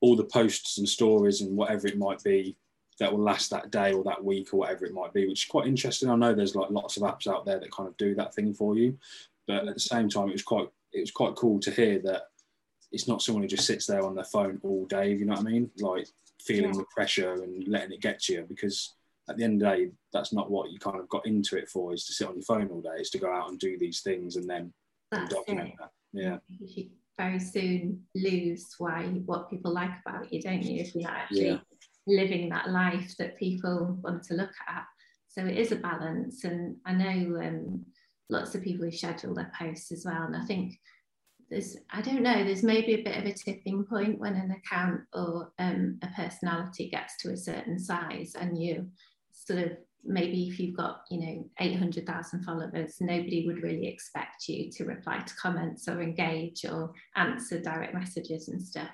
all 0.00 0.16
the 0.16 0.24
posts 0.24 0.78
and 0.78 0.88
stories 0.88 1.40
and 1.40 1.56
whatever 1.56 1.86
it 1.86 1.98
might 1.98 2.22
be 2.22 2.56
that 2.98 3.12
will 3.12 3.22
last 3.22 3.50
that 3.50 3.70
day 3.70 3.92
or 3.92 4.04
that 4.04 4.22
week 4.22 4.52
or 4.52 4.58
whatever 4.58 4.84
it 4.84 4.94
might 4.94 5.12
be, 5.12 5.26
which 5.26 5.44
is 5.44 5.50
quite 5.50 5.66
interesting. 5.66 6.08
I 6.08 6.16
know 6.16 6.34
there's 6.34 6.54
like 6.54 6.70
lots 6.70 6.96
of 6.96 7.02
apps 7.02 7.26
out 7.26 7.44
there 7.44 7.58
that 7.58 7.72
kind 7.72 7.88
of 7.88 7.96
do 7.96 8.14
that 8.14 8.34
thing 8.34 8.54
for 8.54 8.76
you, 8.76 8.96
but 9.46 9.66
at 9.66 9.74
the 9.74 9.80
same 9.80 10.08
time, 10.08 10.28
it 10.28 10.32
was 10.32 10.42
quite 10.42 10.68
it 10.92 11.00
was 11.00 11.10
quite 11.10 11.34
cool 11.34 11.60
to 11.60 11.70
hear 11.70 11.98
that 12.00 12.24
it's 12.92 13.08
not 13.08 13.22
someone 13.22 13.42
who 13.42 13.48
just 13.48 13.66
sits 13.66 13.86
there 13.86 14.04
on 14.04 14.14
their 14.14 14.24
phone 14.24 14.58
all 14.62 14.84
day. 14.86 15.12
You 15.12 15.24
know 15.24 15.34
what 15.34 15.46
I 15.46 15.50
mean? 15.50 15.70
Like 15.78 16.06
feeling 16.40 16.74
yeah. 16.74 16.78
the 16.78 16.86
pressure 16.94 17.34
and 17.34 17.66
letting 17.68 17.92
it 17.92 18.00
get 18.00 18.20
to 18.22 18.32
you 18.32 18.46
because 18.48 18.94
at 19.28 19.36
the 19.36 19.44
end 19.44 19.62
of 19.62 19.68
the 19.70 19.76
day, 19.76 19.90
that's 20.12 20.32
not 20.32 20.50
what 20.50 20.70
you 20.70 20.78
kind 20.78 20.98
of 20.98 21.08
got 21.08 21.26
into 21.26 21.56
it 21.56 21.68
for. 21.68 21.94
Is 21.94 22.04
to 22.06 22.12
sit 22.12 22.26
on 22.26 22.34
your 22.34 22.42
phone 22.42 22.68
all 22.68 22.80
day. 22.80 23.00
Is 23.00 23.10
to 23.10 23.18
go 23.18 23.32
out 23.32 23.48
and 23.48 23.58
do 23.58 23.78
these 23.78 24.00
things 24.00 24.36
and 24.36 24.48
then 24.48 24.72
document 25.28 25.68
it. 25.68 25.74
that. 25.78 25.90
Yeah. 26.12 26.38
You 26.48 26.90
very 27.18 27.38
soon 27.38 28.02
lose 28.14 28.74
why 28.78 29.04
what 29.26 29.50
people 29.50 29.72
like 29.72 29.90
about 30.04 30.32
you, 30.32 30.40
don't 30.40 30.62
you? 30.62 30.80
If 30.80 30.94
you're 30.94 31.04
not 31.04 31.18
actually 31.18 31.48
yeah. 31.48 31.58
living 32.06 32.48
that 32.48 32.70
life 32.70 33.16
that 33.18 33.38
people 33.38 33.98
want 34.02 34.24
to 34.24 34.34
look 34.34 34.52
at. 34.68 34.84
So 35.28 35.44
it 35.44 35.56
is 35.56 35.70
a 35.70 35.76
balance, 35.76 36.42
and 36.42 36.76
I 36.84 36.92
know 36.92 37.40
um, 37.40 37.84
lots 38.30 38.54
of 38.56 38.62
people 38.62 38.84
who 38.84 38.90
schedule 38.90 39.34
their 39.34 39.52
posts 39.56 39.92
as 39.92 40.04
well. 40.04 40.24
And 40.24 40.34
I 40.34 40.44
think 40.44 40.80
there's 41.50 41.76
I 41.90 42.00
don't 42.00 42.22
know 42.22 42.44
there's 42.44 42.62
maybe 42.62 42.94
a 42.94 43.02
bit 43.02 43.18
of 43.18 43.24
a 43.24 43.32
tipping 43.32 43.84
point 43.84 44.18
when 44.18 44.34
an 44.34 44.52
account 44.52 45.02
or 45.12 45.52
um, 45.58 45.98
a 46.02 46.06
personality 46.08 46.88
gets 46.88 47.16
to 47.18 47.32
a 47.32 47.36
certain 47.36 47.78
size 47.78 48.34
and 48.40 48.62
you 48.62 48.88
sort 49.32 49.58
of 49.58 49.72
maybe 50.04 50.48
if 50.48 50.58
you've 50.58 50.76
got 50.76 51.02
you 51.10 51.20
know 51.20 51.44
800,000 51.58 52.44
followers 52.44 52.96
nobody 53.00 53.46
would 53.46 53.62
really 53.62 53.88
expect 53.88 54.48
you 54.48 54.70
to 54.70 54.84
reply 54.84 55.18
to 55.18 55.34
comments 55.34 55.88
or 55.88 56.00
engage 56.00 56.64
or 56.64 56.92
answer 57.16 57.60
direct 57.60 57.94
messages 57.94 58.48
and 58.48 58.62
stuff. 58.62 58.88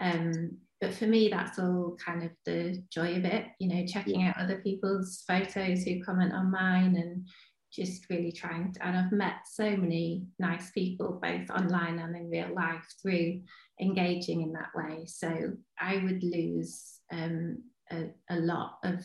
Um, 0.00 0.58
but 0.80 0.92
for 0.92 1.06
me 1.06 1.28
that's 1.28 1.60
all 1.60 1.96
kind 2.04 2.24
of 2.24 2.30
the 2.44 2.82
joy 2.90 3.14
of 3.14 3.24
it 3.24 3.46
you 3.60 3.68
know 3.68 3.86
checking 3.86 4.24
out 4.24 4.36
other 4.36 4.56
people's 4.56 5.22
photos 5.26 5.84
who 5.84 6.02
comment 6.02 6.32
on 6.32 6.50
mine 6.50 6.96
and 6.96 7.28
just 7.74 8.08
really 8.08 8.30
trying 8.30 8.72
to, 8.72 8.86
and 8.86 8.96
I've 8.96 9.12
met 9.12 9.46
so 9.50 9.76
many 9.76 10.26
nice 10.38 10.70
people 10.70 11.18
both 11.20 11.50
online 11.50 11.98
and 11.98 12.14
in 12.16 12.30
real 12.30 12.54
life 12.54 12.86
through 13.02 13.40
engaging 13.80 14.42
in 14.42 14.52
that 14.52 14.70
way. 14.74 15.06
So 15.06 15.52
I 15.78 15.96
would 15.96 16.22
lose 16.22 17.00
um, 17.12 17.62
a, 17.90 18.10
a, 18.30 18.36
lot 18.36 18.78
of 18.84 19.04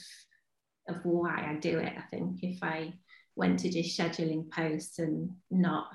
of 0.88 0.98
why 1.04 1.48
I 1.50 1.56
do 1.60 1.80
it. 1.80 1.94
I 1.98 2.04
think 2.12 2.44
if 2.44 2.62
I 2.64 2.94
went 3.36 3.60
to 3.60 3.70
just 3.70 3.98
scheduling 3.98 4.50
posts 4.52 5.00
and 5.00 5.32
not, 5.50 5.88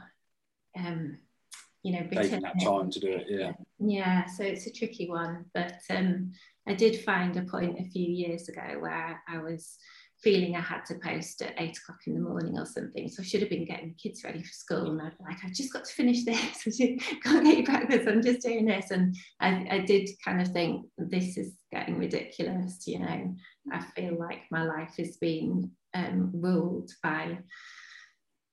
um, 0.77 1.19
you 1.83 1.93
know, 1.93 2.07
taking 2.11 2.43
that 2.43 2.61
time 2.63 2.91
to 2.91 3.01
do 3.01 3.09
it. 3.09 3.27
Yeah. 3.29 3.53
Yeah. 3.79 4.27
So 4.27 4.45
it's 4.45 4.67
a 4.67 4.73
tricky 4.73 5.09
one, 5.09 5.45
but 5.53 5.75
um, 5.91 6.33
I 6.67 6.75
did 6.75 7.05
find 7.05 7.37
a 7.37 7.43
point 7.43 7.79
a 7.79 7.91
few 7.91 8.11
years 8.11 8.49
ago 8.49 8.79
where 8.81 9.21
I 9.29 9.39
was 9.39 9.77
feeling 10.25 10.57
I 10.57 10.61
had 10.61 10.85
to 10.87 10.95
post 10.95 11.43
at 11.43 11.55
eight 11.59 11.77
o'clock 11.77 12.01
in 12.07 12.15
the 12.15 12.21
morning 12.21 12.59
or 12.59 12.65
something. 12.65 13.09
So 13.09 13.23
I 13.23 13.27
should 13.27 13.43
have 13.43 13.51
been 13.51 13.67
getting 13.67 13.91
the 13.91 14.09
kids 14.09 14.25
ready 14.25 14.43
for 14.43 14.53
school. 14.53 14.91
And 14.91 15.03
I'd 15.03 15.13
like, 15.21 15.37
I've 15.45 15.53
just 15.53 15.73
got 15.73 15.85
to 15.85 15.93
finish 15.93 16.25
this. 16.25 16.67
I 16.81 16.99
can't 17.23 17.45
get 17.45 17.59
you 17.59 17.65
breakfast. 17.65 18.09
I'm 18.09 18.23
just 18.23 18.41
doing 18.41 18.65
this. 18.65 18.91
And 18.91 19.15
I, 19.41 19.67
I 19.71 19.79
did 19.81 20.09
kind 20.25 20.41
of 20.41 20.49
think 20.49 20.87
this 20.97 21.37
is 21.37 21.53
getting 21.71 21.99
ridiculous. 21.99 22.87
You 22.87 23.01
know, 23.01 23.35
I 23.71 23.81
feel 23.95 24.19
like 24.19 24.41
my 24.51 24.65
life 24.65 24.95
has 24.99 25.19
been 25.19 25.71
um, 25.93 26.33
ruled 26.33 26.91
by 27.03 27.39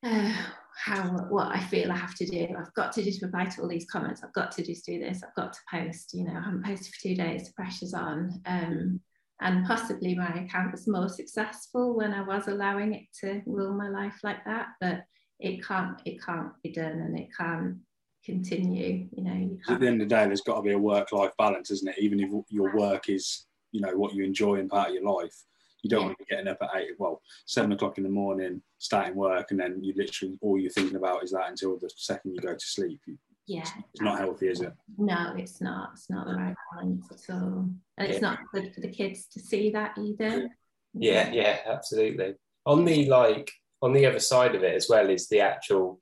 uh, 0.04 0.34
how 0.78 1.04
what 1.30 1.56
I 1.56 1.60
feel 1.60 1.92
I 1.92 1.98
have 1.98 2.16
to 2.16 2.26
do. 2.26 2.48
I've 2.60 2.74
got 2.74 2.92
to 2.94 3.04
just 3.04 3.22
reply 3.22 3.46
to 3.46 3.62
all 3.62 3.70
these 3.70 3.90
comments. 3.90 4.24
I've 4.24 4.34
got 4.34 4.52
to 4.54 4.64
just 4.64 4.86
do 4.86 5.00
this. 5.00 5.24
I've 5.24 5.36
got 5.36 5.54
to 5.54 5.60
post. 5.72 6.14
You 6.14 6.26
know, 6.26 6.34
I 6.34 6.44
haven't 6.44 6.66
posted 6.66 6.94
for 6.94 7.02
two 7.02 7.16
days. 7.16 7.48
The 7.48 7.54
pressure's 7.54 7.94
on. 7.94 8.42
Um, 8.46 9.00
and 9.42 9.66
possibly 9.66 10.16
my 10.16 10.30
account 10.30 10.72
was 10.72 10.88
more 10.88 11.10
successful 11.10 11.96
when 11.96 12.14
I 12.14 12.22
was 12.22 12.48
allowing 12.48 12.94
it 12.94 13.06
to 13.22 13.42
rule 13.46 13.74
my 13.74 13.90
life 13.90 14.20
like 14.24 14.46
that. 14.46 14.68
But 14.80 15.04
it 15.40 15.66
can't 15.66 16.00
it 16.06 16.24
can't 16.24 16.52
be 16.64 16.72
done 16.72 17.00
and 17.00 17.18
it 17.20 17.30
can't 17.36 17.78
continue. 18.24 19.08
You 19.12 19.24
know, 19.24 19.34
you 19.34 19.60
at 19.68 19.80
the 19.80 19.88
end 19.88 20.02
of 20.02 20.08
the 20.10 20.16
day, 20.16 20.26
there's 20.26 20.42
got 20.42 20.58
to 20.58 20.62
be 20.62 20.74
a 20.74 20.80
work-life 20.80 21.32
balance, 21.38 21.72
isn't 21.72 21.90
it? 21.90 22.00
Even 22.00 22.20
if 22.20 22.30
your 22.50 22.76
work 22.76 23.10
is 23.10 23.46
you 23.72 23.82
know 23.82 23.96
what 23.98 24.14
you 24.14 24.24
enjoy 24.24 24.56
and 24.56 24.70
part 24.70 24.90
of 24.90 24.96
your 24.96 25.12
life, 25.12 25.36
you 25.82 25.90
don't 25.90 26.02
yeah. 26.02 26.06
want 26.08 26.18
to 26.20 26.26
be 26.26 26.30
getting 26.30 26.48
up 26.48 26.62
at 26.62 26.70
eight, 26.76 26.92
well, 27.00 27.22
seven 27.48 27.72
o'clock 27.72 27.98
in 27.98 28.04
the 28.04 28.10
morning, 28.10 28.62
starting 28.78 29.16
work, 29.16 29.52
and 29.52 29.60
then 29.60 29.84
you 29.84 29.94
literally 29.96 30.38
all 30.42 30.60
you're 30.60 30.72
thinking 30.72 30.98
about 30.98 31.24
is 31.24 31.32
that 31.32 31.50
until 31.50 31.80
the 31.80 31.90
second 31.96 32.36
you 32.36 32.42
go 32.42 32.54
to 32.54 32.60
sleep. 32.60 33.00
You, 33.08 33.18
yeah. 33.52 33.68
It's 33.92 34.02
not 34.02 34.20
healthy 34.20 34.48
is 34.48 34.62
it? 34.62 34.74
No 34.98 35.34
it's 35.38 35.60
not. 35.60 35.92
It's 35.94 36.10
not 36.10 36.26
the 36.26 36.36
right 36.36 36.56
balance 36.74 37.06
at 37.12 37.36
all. 37.36 37.70
And 37.98 38.08
it's 38.08 38.22
yeah. 38.22 38.30
not 38.30 38.40
good 38.54 38.74
for 38.74 38.80
the 38.80 38.88
kids 38.88 39.26
to 39.34 39.40
see 39.42 39.72
that 39.72 39.98
either. 39.98 40.50
Yeah. 40.94 41.32
Yeah. 41.32 41.58
Absolutely. 41.66 42.36
On 42.66 42.86
the 42.86 43.10
like 43.10 43.52
on 43.82 43.92
the 43.92 44.06
other 44.06 44.20
side 44.20 44.56
of 44.56 44.64
it 44.64 44.74
as 44.74 44.88
well 44.90 45.10
is 45.10 45.28
the 45.28 45.42
actual 45.42 46.00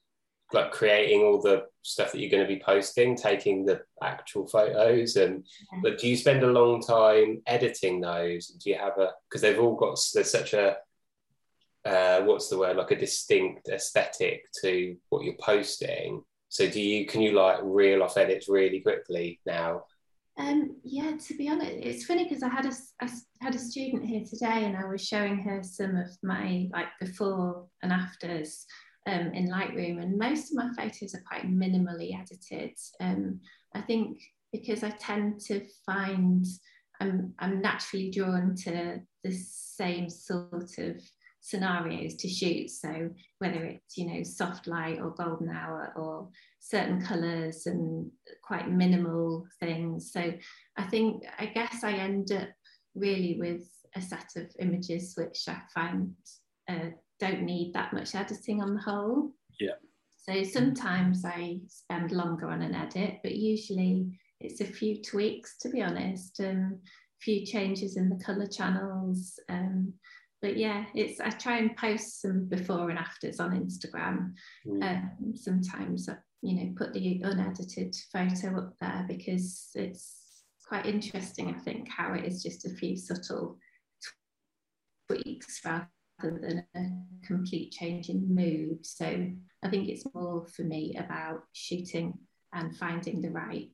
like 0.53 0.71
creating 0.71 1.21
all 1.21 1.41
the 1.41 1.63
stuff 1.81 2.12
that 2.12 2.19
you're 2.19 2.29
going 2.29 2.47
to 2.47 2.55
be 2.55 2.62
posting 2.63 3.15
taking 3.15 3.65
the 3.65 3.81
actual 4.03 4.47
photos 4.47 5.15
and 5.15 5.45
yeah. 5.71 5.79
but 5.81 5.97
do 5.99 6.07
you 6.07 6.17
spend 6.17 6.43
a 6.43 6.47
long 6.47 6.81
time 6.81 7.41
editing 7.47 7.99
those? 7.99 8.47
Do 8.47 8.69
you 8.69 8.77
have 8.77 8.97
a 8.99 9.09
because 9.27 9.41
they've 9.41 9.59
all 9.59 9.75
got 9.75 9.97
there's 10.13 10.31
such 10.31 10.53
a 10.53 10.77
uh, 11.85 12.21
what's 12.21 12.49
the 12.49 12.57
word 12.57 12.77
like 12.77 12.91
a 12.91 12.99
distinct 12.99 13.69
aesthetic 13.69 14.43
to 14.62 14.95
what 15.09 15.23
you're 15.23 15.33
posting 15.39 16.21
so 16.49 16.67
do 16.67 16.81
you 16.81 17.05
can 17.05 17.21
you 17.21 17.31
like 17.31 17.59
reel 17.62 18.03
off 18.03 18.17
edits 18.17 18.49
really 18.49 18.81
quickly 18.81 19.39
now? 19.45 19.83
Um, 20.38 20.77
yeah, 20.83 21.15
to 21.27 21.33
be 21.35 21.49
honest, 21.49 21.71
it's 21.71 22.05
funny 22.05 22.23
because 22.23 22.43
I 22.43 22.49
had 22.49 22.65
a 22.65 22.71
I 23.01 23.09
had 23.41 23.55
a 23.55 23.59
student 23.59 24.05
here 24.05 24.23
today, 24.27 24.65
and 24.65 24.75
I 24.75 24.85
was 24.85 25.05
showing 25.05 25.39
her 25.39 25.62
some 25.63 25.95
of 25.95 26.07
my 26.23 26.67
like 26.73 26.88
before 26.99 27.67
and 27.83 27.91
afters 27.91 28.65
um, 29.07 29.33
in 29.33 29.49
Lightroom, 29.49 30.01
and 30.01 30.17
most 30.17 30.51
of 30.51 30.57
my 30.57 30.69
photos 30.75 31.13
are 31.13 31.23
quite 31.27 31.47
minimally 31.47 32.19
edited. 32.19 32.75
Um, 32.99 33.41
I 33.75 33.81
think 33.81 34.19
because 34.51 34.83
I 34.83 34.89
tend 34.91 35.41
to 35.41 35.65
find 35.85 36.45
I'm 36.99 37.33
I'm 37.38 37.62
naturally 37.62 38.09
drawn 38.09 38.55
to 38.63 39.01
the 39.23 39.31
same 39.31 40.09
sort 40.09 40.77
of 40.79 41.01
scenarios 41.41 42.15
to 42.15 42.28
shoot. 42.28 42.69
So 42.69 43.10
whether 43.39 43.63
it's 43.65 43.97
you 43.97 44.08
know 44.08 44.23
soft 44.23 44.67
light 44.67 44.99
or 44.99 45.12
golden 45.12 45.49
hour 45.49 45.93
or 45.95 46.30
certain 46.60 47.02
colours 47.02 47.65
and 47.65 48.10
quite 48.43 48.69
minimal 48.69 49.45
things. 49.60 50.12
So 50.12 50.34
I 50.78 50.84
think 50.84 51.23
I 51.38 51.47
guess 51.47 51.84
I 51.84 51.93
end 51.93 52.32
up 52.32 52.49
really 52.95 53.38
with 53.39 53.67
a 53.95 54.02
set 54.02 54.32
of 54.36 54.52
images 54.60 55.13
which 55.15 55.45
I 55.47 55.60
find 55.73 56.13
uh, 56.69 56.89
don't 57.19 57.43
need 57.43 57.73
that 57.73 57.93
much 57.93 58.15
editing 58.15 58.62
on 58.62 58.75
the 58.75 58.82
whole. 58.82 59.32
Yeah. 59.60 59.75
So 60.17 60.43
sometimes 60.43 61.25
I 61.25 61.60
spend 61.67 62.12
longer 62.12 62.47
on 62.49 62.62
an 62.62 62.75
edit, 62.75 63.19
but 63.23 63.36
usually 63.36 64.19
it's 64.39 64.62
a 64.62 64.65
few 64.65 65.02
tweaks 65.02 65.58
to 65.60 65.69
be 65.69 65.82
honest, 65.82 66.39
and 66.39 66.73
um, 66.73 66.80
a 66.84 67.19
few 67.21 67.45
changes 67.45 67.97
in 67.97 68.10
the 68.10 68.23
colour 68.23 68.47
channels. 68.47 69.39
Um, 69.49 69.93
but 70.41 70.58
yeah, 70.58 70.86
it's 70.95 71.19
I 71.19 71.30
try 71.30 71.58
and 71.58 71.75
post 71.75 72.21
some 72.21 72.45
before 72.45 72.89
and 72.89 72.99
afters 72.99 73.39
on 73.39 73.52
Instagram. 73.52 74.34
Mm. 74.65 74.84
Um, 74.84 75.36
sometimes 75.36 76.08
I, 76.08 76.15
you 76.41 76.56
know 76.56 76.73
put 76.78 76.93
the 76.93 77.21
unedited 77.23 77.95
photo 78.13 78.58
up 78.58 78.73
there 78.80 79.06
because 79.08 79.69
it's 79.75 80.43
quite 80.67 80.86
interesting. 80.86 81.54
I 81.54 81.60
think 81.60 81.89
how 81.89 82.13
it 82.13 82.25
is 82.25 82.43
just 82.43 82.65
a 82.65 82.69
few 82.69 82.95
subtle 82.95 83.58
tweaks 85.10 85.62
rather 85.65 85.89
than 86.21 86.65
a 86.75 87.25
complete 87.25 87.71
change 87.71 88.10
in 88.10 88.34
mood. 88.34 88.86
So 88.86 89.06
I 89.63 89.69
think 89.69 89.89
it's 89.89 90.06
more 90.13 90.45
for 90.56 90.63
me 90.63 90.95
about 90.97 91.43
shooting 91.54 92.13
and 92.54 92.75
finding 92.78 93.21
the 93.21 93.32
right 93.32 93.69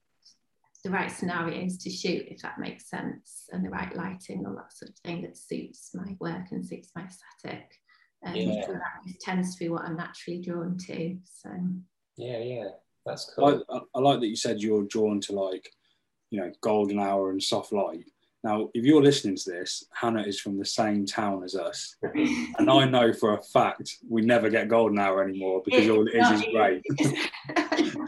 the 0.85 0.91
right 0.91 1.11
scenarios 1.11 1.77
to 1.79 1.89
shoot, 1.89 2.27
if 2.29 2.43
that 2.43 2.59
makes 2.59 2.87
sense, 2.87 3.49
and 3.51 3.65
the 3.65 3.69
right 3.71 3.93
lighting, 3.95 4.45
all 4.45 4.53
that 4.53 4.71
sort 4.71 4.91
of 4.91 4.97
thing 4.97 5.23
that 5.23 5.35
suits 5.35 5.89
my 5.95 6.15
work 6.19 6.51
and 6.51 6.63
suits 6.63 6.91
my 6.95 7.03
aesthetic. 7.03 7.65
Um, 8.23 8.35
yeah. 8.35 8.65
So 8.67 8.73
that 8.73 9.19
tends 9.19 9.55
to 9.55 9.59
be 9.59 9.69
what 9.69 9.81
I'm 9.81 9.97
naturally 9.97 10.41
drawn 10.43 10.77
to. 10.77 11.17
So 11.25 11.49
yeah, 12.17 12.37
yeah, 12.37 12.67
that's 13.03 13.33
cool. 13.35 13.63
I, 13.67 13.79
I 13.95 13.99
like 13.99 14.19
that 14.19 14.27
you 14.27 14.35
said 14.35 14.61
you're 14.61 14.83
drawn 14.83 15.19
to 15.21 15.33
like, 15.33 15.67
you 16.29 16.39
know, 16.39 16.51
golden 16.61 16.99
hour 16.99 17.31
and 17.31 17.41
soft 17.41 17.73
light. 17.73 18.05
Now, 18.43 18.69
if 18.75 18.85
you're 18.85 19.01
listening 19.01 19.37
to 19.37 19.51
this, 19.51 19.85
Hannah 19.91 20.21
is 20.21 20.39
from 20.39 20.59
the 20.59 20.65
same 20.65 21.07
town 21.07 21.43
as 21.43 21.55
us. 21.55 21.95
and 22.03 22.69
I 22.69 22.85
know 22.85 23.11
for 23.11 23.33
a 23.33 23.41
fact 23.41 23.97
we 24.07 24.21
never 24.21 24.51
get 24.51 24.67
golden 24.67 24.99
hour 24.99 25.23
anymore 25.23 25.63
because 25.65 25.89
all 25.89 26.07
it 26.07 26.13
is 26.13 26.29
is 26.29 26.45
great. 26.51 26.83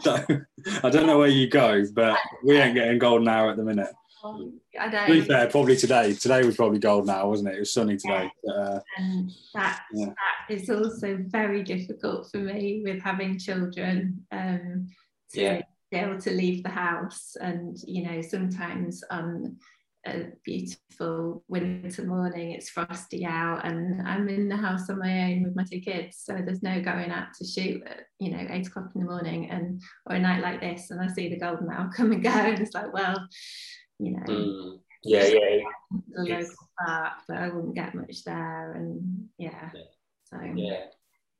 so 0.00 0.24
I 0.82 0.90
don't 0.90 1.06
know 1.06 1.18
where 1.18 1.28
you 1.28 1.48
go, 1.48 1.84
but 1.92 2.18
we 2.44 2.56
ain't 2.58 2.74
getting 2.74 2.98
golden 2.98 3.28
hour 3.28 3.50
at 3.50 3.56
the 3.56 3.64
minute. 3.64 3.92
Um, 4.24 4.60
I 4.78 4.88
don't. 4.88 5.06
To 5.06 5.12
be 5.12 5.20
fair, 5.22 5.46
probably 5.48 5.76
today. 5.76 6.14
Today 6.14 6.44
was 6.44 6.56
probably 6.56 6.78
golden 6.78 7.10
hour, 7.10 7.28
wasn't 7.28 7.50
it? 7.50 7.56
It 7.56 7.60
was 7.60 7.72
sunny 7.72 7.96
today. 7.96 8.30
But, 8.44 8.52
uh, 8.52 8.80
and 8.96 9.30
that, 9.54 9.82
yeah. 9.92 10.06
that 10.06 10.54
is 10.54 10.68
also 10.68 11.18
very 11.28 11.62
difficult 11.62 12.30
for 12.30 12.38
me 12.38 12.82
with 12.84 13.00
having 13.00 13.38
children. 13.38 14.24
Um, 14.32 14.88
to 15.32 15.40
yeah. 15.40 15.62
be 15.90 15.98
able 15.98 16.18
to 16.20 16.30
leave 16.30 16.62
the 16.62 16.70
house 16.70 17.36
and 17.40 17.76
you 17.86 18.02
know 18.02 18.22
sometimes 18.22 19.04
on 19.10 19.56
a 20.14 20.32
beautiful 20.44 21.42
winter 21.48 22.04
morning. 22.04 22.52
It's 22.52 22.70
frosty 22.70 23.24
out, 23.24 23.64
and 23.64 24.06
I'm 24.06 24.28
in 24.28 24.48
the 24.48 24.56
house 24.56 24.88
on 24.90 24.98
my 24.98 25.24
own 25.24 25.44
with 25.44 25.56
my 25.56 25.64
two 25.64 25.80
kids. 25.80 26.22
So 26.24 26.34
there's 26.34 26.62
no 26.62 26.80
going 26.80 27.10
out 27.10 27.28
to 27.38 27.46
shoot 27.46 27.82
at 27.86 28.00
you 28.18 28.30
know 28.30 28.46
eight 28.50 28.66
o'clock 28.66 28.90
in 28.94 29.02
the 29.02 29.10
morning, 29.10 29.50
and 29.50 29.80
or 30.08 30.16
a 30.16 30.18
night 30.18 30.42
like 30.42 30.60
this, 30.60 30.90
and 30.90 31.00
I 31.00 31.08
see 31.08 31.28
the 31.28 31.38
golden 31.38 31.70
hour 31.70 31.90
come 31.96 32.12
and 32.12 32.22
go, 32.22 32.30
and 32.30 32.58
it's 32.58 32.74
like, 32.74 32.92
well, 32.92 33.16
you 33.98 34.12
know, 34.12 34.24
mm. 34.26 34.78
yeah, 35.04 35.26
yeah, 35.26 35.58
the 36.08 36.22
local 36.22 36.68
park, 36.84 37.12
but 37.26 37.36
I 37.36 37.48
wouldn't 37.48 37.74
get 37.74 37.94
much 37.94 38.24
there, 38.24 38.72
and 38.72 39.28
yeah, 39.38 39.70
yeah. 39.74 39.82
so 40.24 40.38
yeah. 40.54 40.84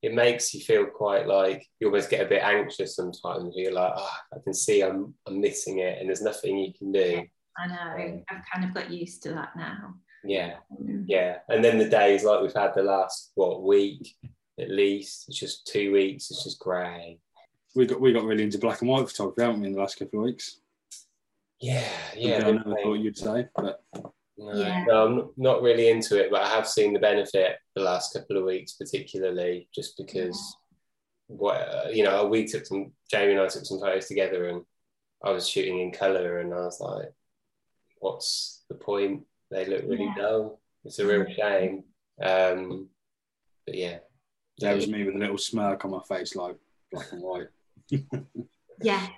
It 0.00 0.14
makes 0.14 0.54
you 0.54 0.60
feel 0.60 0.86
quite 0.86 1.26
like 1.26 1.66
you 1.80 1.88
almost 1.88 2.08
get 2.08 2.24
a 2.24 2.28
bit 2.28 2.40
anxious 2.40 2.94
sometimes. 2.94 3.54
You're 3.56 3.72
like, 3.72 3.94
oh, 3.96 4.16
I 4.32 4.36
can 4.44 4.54
see 4.54 4.80
I'm 4.82 5.14
I'm 5.26 5.40
missing 5.40 5.80
it, 5.80 5.98
and 5.98 6.08
there's 6.08 6.22
nothing 6.22 6.56
you 6.56 6.72
can 6.72 6.92
do. 6.92 7.26
I 7.58 7.66
know. 7.66 8.22
I've 8.30 8.42
kind 8.52 8.64
of 8.64 8.74
got 8.74 8.90
used 8.90 9.22
to 9.24 9.30
that 9.30 9.50
now. 9.56 9.94
Yeah, 10.24 10.54
mm. 10.80 11.04
yeah. 11.06 11.38
And 11.48 11.64
then 11.64 11.78
the 11.78 11.88
days 11.88 12.24
like 12.24 12.40
we've 12.42 12.52
had 12.54 12.74
the 12.74 12.82
last 12.82 13.32
what 13.34 13.62
week 13.62 14.14
at 14.60 14.70
least. 14.70 15.26
It's 15.28 15.38
just 15.38 15.66
two 15.66 15.92
weeks. 15.92 16.30
It's 16.30 16.44
just 16.44 16.58
grey. 16.58 17.18
we 17.74 17.86
got 17.86 18.00
we 18.00 18.12
got 18.12 18.24
really 18.24 18.42
into 18.44 18.58
black 18.58 18.80
and 18.80 18.90
white 18.90 19.08
photography, 19.08 19.42
haven't 19.42 19.60
we, 19.60 19.66
in 19.68 19.72
the 19.72 19.80
last 19.80 19.98
couple 19.98 20.20
of 20.20 20.24
weeks? 20.26 20.60
Yeah, 21.60 21.88
yeah. 22.16 22.46
I 22.46 22.50
never 22.52 22.76
thought 22.82 22.94
you'd 22.94 23.16
say, 23.16 23.46
but 23.56 23.82
No, 24.36 24.52
Yeah. 24.54 24.84
no, 24.84 25.06
I'm 25.06 25.16
not- 25.16 25.38
not 25.38 25.62
really 25.62 25.88
into 25.88 26.16
it, 26.16 26.30
but 26.30 26.42
I 26.42 26.48
have 26.48 26.68
seen 26.68 26.92
the 26.92 27.00
benefit 27.00 27.58
the 27.74 27.82
last 27.82 28.12
couple 28.12 28.36
of 28.36 28.44
weeks, 28.44 28.74
particularly 28.74 29.68
just 29.74 29.96
because 29.96 30.56
what 31.26 31.56
uh, 31.56 31.88
you 31.92 32.04
know, 32.04 32.26
we 32.26 32.46
took 32.46 32.64
some 32.64 32.92
Jamie 33.10 33.32
and 33.32 33.40
I 33.40 33.48
took 33.48 33.64
some 33.64 33.80
photos 33.80 34.06
together, 34.06 34.48
and 34.48 34.64
I 35.22 35.30
was 35.30 35.48
shooting 35.48 35.80
in 35.80 35.92
color, 35.92 36.38
and 36.38 36.54
I 36.54 36.58
was 36.58 36.80
like, 36.80 37.12
"What's 38.00 38.64
the 38.68 38.74
point? 38.74 39.24
They 39.50 39.64
look 39.66 39.82
really 39.84 40.04
Yeah. 40.04 40.14
dull. 40.16 40.60
It's 40.84 40.98
a 40.98 41.06
real 41.06 41.26
shame." 41.34 41.84
Um, 42.20 42.88
but 43.66 43.74
yeah, 43.76 43.98
there 44.58 44.74
was 44.74 44.88
me 44.88 45.04
with 45.04 45.14
a 45.14 45.18
little 45.18 45.38
smirk 45.38 45.84
on 45.84 45.90
my 45.92 46.02
face, 46.08 46.34
like 46.36 46.56
black 46.92 47.12
and 47.12 47.22
white. 47.22 47.48
Yeah, 48.80 49.08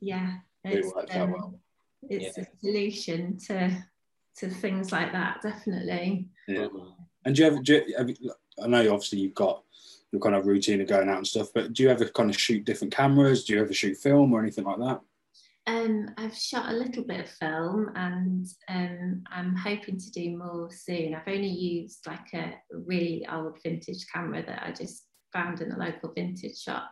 yeah. 0.00 0.38
It 0.64 0.78
It's, 0.80 0.94
worked 0.94 1.14
out 1.14 1.22
um, 1.28 1.32
well. 1.32 1.60
it's 2.02 2.36
Yeah. 2.36 2.44
a 2.44 2.60
solution 2.60 3.38
to 3.46 3.84
to 4.36 4.48
things 4.50 4.92
like 4.92 5.12
that, 5.12 5.40
definitely. 5.42 6.28
Yeah. 6.46 6.68
And 7.24 7.34
do 7.34 7.42
you 7.42 7.48
ever? 7.48 7.58
Do 7.62 7.72
you, 7.86 7.96
have 7.96 8.08
you- 8.10 8.32
I 8.62 8.66
know 8.66 8.92
obviously 8.92 9.20
you've 9.20 9.34
got 9.34 9.64
your 10.12 10.20
kind 10.20 10.34
of 10.34 10.46
routine 10.46 10.80
of 10.80 10.88
going 10.88 11.08
out 11.08 11.16
and 11.18 11.26
stuff, 11.26 11.48
but 11.54 11.72
do 11.72 11.82
you 11.82 11.88
ever 11.90 12.04
kind 12.06 12.28
of 12.30 12.38
shoot 12.38 12.64
different 12.64 12.92
cameras? 12.94 13.44
Do 13.44 13.54
you 13.54 13.60
ever 13.60 13.72
shoot 13.72 13.96
film 13.96 14.32
or 14.32 14.40
anything 14.42 14.64
like 14.64 14.78
that? 14.78 15.00
Um, 15.68 16.08
I've 16.16 16.34
shot 16.34 16.70
a 16.70 16.76
little 16.76 17.04
bit 17.04 17.20
of 17.20 17.28
film 17.28 17.90
and 17.94 18.46
um, 18.70 19.22
I'm 19.30 19.54
hoping 19.54 19.98
to 19.98 20.10
do 20.12 20.34
more 20.34 20.70
soon. 20.72 21.14
I've 21.14 21.28
only 21.28 21.50
used 21.50 22.06
like 22.06 22.32
a 22.32 22.54
really 22.72 23.26
old 23.30 23.58
vintage 23.62 24.06
camera 24.10 24.42
that 24.46 24.62
I 24.62 24.72
just 24.72 25.04
found 25.30 25.60
in 25.60 25.70
a 25.70 25.78
local 25.78 26.10
vintage 26.16 26.58
shop. 26.58 26.88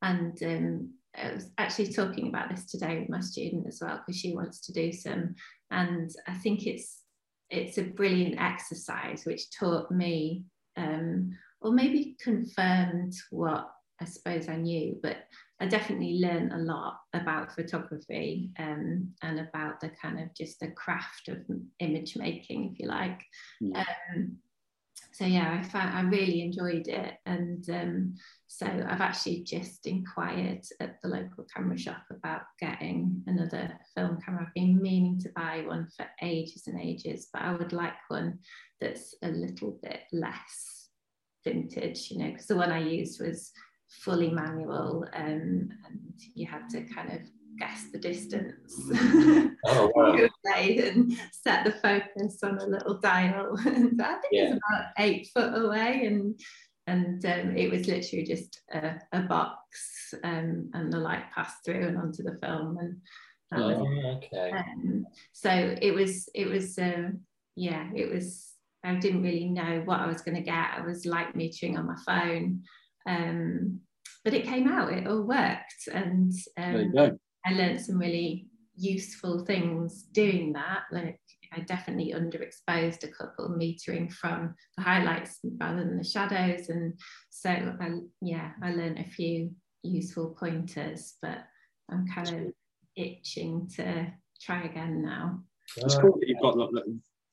And 0.00 0.42
um, 0.42 0.94
I 1.14 1.34
was 1.34 1.50
actually 1.58 1.92
talking 1.92 2.28
about 2.28 2.48
this 2.48 2.64
today 2.64 2.98
with 2.98 3.10
my 3.10 3.20
student 3.20 3.66
as 3.68 3.80
well 3.82 4.00
because 4.06 4.18
she 4.18 4.34
wants 4.34 4.60
to 4.62 4.72
do 4.72 4.90
some. 4.90 5.34
And 5.70 6.10
I 6.26 6.32
think 6.32 6.66
it's 6.66 7.02
it's 7.50 7.76
a 7.76 7.82
brilliant 7.82 8.40
exercise 8.40 9.26
which 9.26 9.50
taught 9.50 9.90
me 9.90 10.44
um, 10.78 11.36
or 11.60 11.72
maybe 11.72 12.16
confirmed 12.22 13.12
what 13.28 13.70
I 14.00 14.06
suppose 14.06 14.48
I 14.48 14.56
knew, 14.56 14.98
but 15.02 15.18
I 15.60 15.66
definitely 15.66 16.18
learned 16.20 16.52
a 16.52 16.58
lot 16.58 16.98
about 17.12 17.54
photography 17.54 18.50
um, 18.58 19.14
and 19.22 19.40
about 19.40 19.80
the 19.80 19.90
kind 19.90 20.18
of 20.20 20.34
just 20.34 20.60
the 20.60 20.72
craft 20.72 21.28
of 21.28 21.38
image 21.78 22.16
making, 22.16 22.72
if 22.72 22.80
you 22.80 22.88
like. 22.88 23.20
Mm. 23.62 23.76
Um, 23.76 24.38
so 25.12 25.24
yeah, 25.24 25.60
I 25.60 25.62
found 25.62 25.96
I 25.96 26.02
really 26.02 26.42
enjoyed 26.42 26.88
it, 26.88 27.14
and 27.24 27.68
um, 27.70 28.14
so 28.48 28.66
I've 28.66 29.00
actually 29.00 29.44
just 29.44 29.86
inquired 29.86 30.64
at 30.80 31.00
the 31.02 31.08
local 31.08 31.46
camera 31.54 31.78
shop 31.78 32.02
about 32.10 32.42
getting 32.58 33.22
another 33.28 33.78
film 33.94 34.18
camera. 34.24 34.44
I've 34.46 34.54
been 34.54 34.82
meaning 34.82 35.20
to 35.20 35.30
buy 35.36 35.62
one 35.66 35.88
for 35.96 36.06
ages 36.20 36.64
and 36.66 36.80
ages, 36.80 37.28
but 37.32 37.42
I 37.42 37.52
would 37.52 37.72
like 37.72 37.94
one 38.08 38.40
that's 38.80 39.14
a 39.22 39.28
little 39.28 39.78
bit 39.82 40.00
less 40.12 40.88
vintage, 41.44 42.10
you 42.10 42.18
know, 42.18 42.30
because 42.30 42.46
the 42.46 42.56
one 42.56 42.72
I 42.72 42.80
used 42.80 43.20
was 43.20 43.52
fully 44.00 44.30
manual 44.30 45.06
um, 45.14 45.68
and 45.86 46.14
you 46.34 46.46
had 46.46 46.68
to 46.70 46.82
kind 46.84 47.10
of 47.12 47.20
guess 47.58 47.84
the 47.92 47.98
distance 47.98 48.90
Oh, 49.66 49.90
wow. 49.94 50.16
and 50.44 51.12
set 51.32 51.64
the 51.64 51.72
focus 51.82 52.38
on 52.42 52.58
a 52.58 52.66
little 52.66 52.98
dial 52.98 53.56
and 53.66 54.00
I 54.02 54.14
think 54.16 54.32
Yeah. 54.32 54.42
it's 54.54 54.56
about 54.68 54.86
eight 54.98 55.28
foot 55.32 55.64
away 55.64 56.06
and 56.06 56.38
and 56.86 57.24
um, 57.24 57.56
it 57.56 57.70
was 57.70 57.86
literally 57.86 58.24
just 58.26 58.60
a, 58.74 58.96
a 59.12 59.20
box 59.22 60.12
um, 60.22 60.70
and 60.74 60.92
the 60.92 60.98
light 60.98 61.24
passed 61.34 61.64
through 61.64 61.86
and 61.88 61.96
onto 61.96 62.22
the 62.22 62.36
film 62.42 62.76
and 62.78 62.96
that 63.50 63.60
was 63.60 63.78
Oh, 63.78 64.16
okay. 64.16 64.50
um, 64.50 65.06
so 65.32 65.50
it 65.80 65.94
was 65.94 66.28
it 66.34 66.48
was 66.48 66.76
uh, 66.78 67.10
yeah 67.56 67.88
it 67.94 68.12
was 68.12 68.50
I 68.84 68.96
didn't 68.96 69.22
really 69.22 69.48
know 69.48 69.80
what 69.86 70.00
I 70.00 70.06
was 70.06 70.20
going 70.20 70.36
to 70.36 70.42
get 70.42 70.74
I 70.76 70.82
was 70.82 71.06
light 71.06 71.34
metering 71.34 71.78
on 71.78 71.86
my 71.86 71.96
phone 72.04 72.64
um, 73.06 73.80
but 74.24 74.34
it 74.34 74.44
came 74.44 74.68
out 74.68 74.92
it 74.92 75.06
all 75.06 75.22
worked 75.22 75.88
and 75.92 76.32
um. 76.58 76.92
I 77.46 77.52
learned 77.52 77.80
some 77.80 77.98
really 77.98 78.46
useful 78.76 79.44
things 79.44 80.04
doing 80.12 80.52
that 80.54 80.84
like 80.90 81.20
I 81.52 81.60
definitely 81.60 82.14
underexposed 82.16 83.04
a 83.04 83.08
couple 83.08 83.50
metering 83.50 84.10
from 84.12 84.54
the 84.76 84.82
highlights 84.82 85.38
rather 85.60 85.84
than 85.84 85.98
the 85.98 86.04
shadows 86.04 86.68
and 86.68 86.94
so 87.30 87.50
I, 87.50 87.98
yeah 88.22 88.52
I 88.62 88.72
learned 88.72 88.98
a 88.98 89.04
few 89.04 89.50
useful 89.82 90.34
pointers 90.38 91.14
but 91.20 91.44
I'm 91.90 92.06
kind 92.08 92.28
of 92.28 92.52
itching 92.96 93.68
to 93.76 94.12
try 94.40 94.62
again 94.62 95.02
now. 95.02 95.40
It's 95.76 95.96
cool 95.98 96.18
that 96.18 96.28
you've 96.28 96.40
got. 96.40 96.56
Like, 96.58 96.84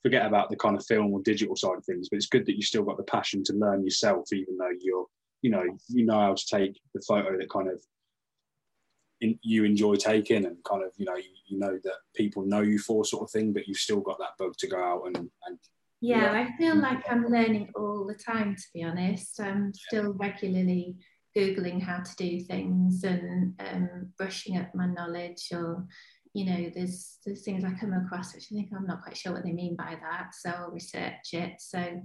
forget 0.04 0.26
about 0.26 0.50
the 0.50 0.56
kind 0.56 0.76
of 0.76 0.86
film 0.86 1.14
or 1.14 1.22
digital 1.22 1.56
side 1.56 1.78
of 1.78 1.86
things, 1.86 2.10
but 2.10 2.18
it's 2.18 2.28
good 2.28 2.46
that 2.46 2.56
you've 2.56 2.66
still 2.66 2.84
got 2.84 2.98
the 2.98 3.04
passion 3.04 3.44
to 3.46 3.54
learn 3.54 3.84
yourself, 3.84 4.34
even 4.34 4.58
though 4.58 4.72
you're, 4.80 5.06
you 5.41 5.49
know, 5.49 5.63
you 5.88 6.06
know 6.06 6.19
how 6.19 6.34
to 6.34 6.45
take 6.45 6.80
the 6.93 7.01
photo 7.08 7.38
that 7.38 7.49
kind 7.49 7.69
of 7.69 7.82
in, 9.21 9.38
you 9.41 9.63
enjoy 9.63 9.95
taking, 9.95 10.45
and 10.45 10.58
kind 10.63 10.84
of, 10.84 10.91
you 10.97 11.06
know, 11.06 11.15
you, 11.15 11.30
you 11.47 11.60
know 11.60 11.80
that 11.84 11.95
people 12.15 12.45
know 12.45 12.62
you 12.62 12.80
for 12.80 13.06
sort 13.06 13.23
of 13.23 13.32
thing, 13.32 13.54
but 13.54 13.67
you've 13.67 13.77
still 13.77 14.01
got 14.01 14.17
that 14.19 14.38
bug 14.39 14.56
to 14.58 14.67
go 14.67 14.82
out 14.84 15.04
and, 15.06 15.17
and 15.17 15.60
Yeah, 16.01 16.32
I 16.32 16.58
feel 16.58 16.75
like 16.75 17.04
I'm 17.10 17.27
learning 17.27 17.69
all 17.75 18.06
the 18.06 18.15
time, 18.15 18.56
to 18.56 18.63
be 18.73 18.84
honest. 18.84 19.39
I'm 19.39 19.73
still 19.73 20.13
regularly 20.13 20.95
Googling 21.38 21.82
how 21.82 21.99
to 21.99 22.15
do 22.17 22.39
things 22.41 23.04
and 23.04 23.54
um, 23.60 24.10
brushing 24.17 24.58
up 24.58 24.73
my 24.75 24.88
knowledge 24.88 25.47
or 25.54 25.88
you 26.34 26.45
know, 26.45 26.71
there's 26.73 27.17
there's 27.25 27.43
things 27.43 27.65
I 27.65 27.73
come 27.73 27.93
across 27.93 28.34
which 28.34 28.47
I 28.51 28.56
think 28.56 28.69
I'm 28.73 28.88
not 28.88 29.04
quite 29.04 29.17
sure 29.17 29.34
what 29.34 29.43
they 29.43 29.51
mean 29.51 29.75
by 29.75 29.97
that, 30.01 30.34
so 30.34 30.49
I'll 30.49 30.71
research 30.71 31.34
it. 31.34 31.56
So 31.60 32.01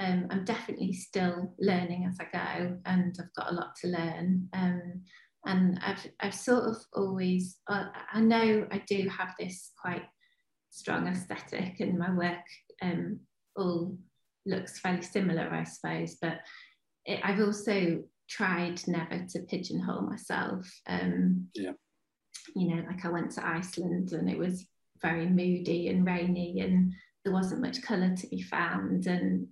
um, 0.00 0.26
I'm 0.30 0.44
definitely 0.44 0.94
still 0.94 1.54
learning 1.60 2.06
as 2.08 2.16
I 2.18 2.24
go, 2.32 2.78
and 2.86 3.14
I've 3.20 3.34
got 3.34 3.52
a 3.52 3.54
lot 3.54 3.76
to 3.76 3.88
learn. 3.88 4.48
Um, 4.54 5.02
and 5.46 5.78
I've 5.82 6.06
I've 6.20 6.34
sort 6.34 6.64
of 6.64 6.76
always 6.94 7.58
uh, 7.68 7.84
I 8.12 8.20
know 8.20 8.66
I 8.70 8.82
do 8.88 9.08
have 9.08 9.34
this 9.38 9.72
quite 9.80 10.04
strong 10.70 11.06
aesthetic, 11.06 11.80
and 11.80 11.98
my 11.98 12.12
work 12.14 12.44
um, 12.82 13.20
all 13.56 13.96
looks 14.46 14.80
fairly 14.80 15.02
similar, 15.02 15.48
I 15.52 15.64
suppose. 15.64 16.16
But 16.20 16.38
it, 17.04 17.20
I've 17.22 17.40
also 17.40 18.02
tried 18.28 18.80
never 18.88 19.26
to 19.30 19.40
pigeonhole 19.40 20.02
myself. 20.02 20.66
Um, 20.86 21.48
Yeah. 21.54 21.72
You 22.56 22.74
know, 22.74 22.84
like 22.88 23.04
I 23.04 23.10
went 23.10 23.32
to 23.32 23.46
Iceland 23.46 24.12
and 24.12 24.30
it 24.30 24.38
was 24.38 24.66
very 25.02 25.28
moody 25.28 25.88
and 25.88 26.06
rainy, 26.06 26.60
and 26.60 26.94
there 27.22 27.34
wasn't 27.34 27.60
much 27.60 27.82
colour 27.82 28.16
to 28.16 28.26
be 28.28 28.40
found. 28.40 29.06
And 29.06 29.48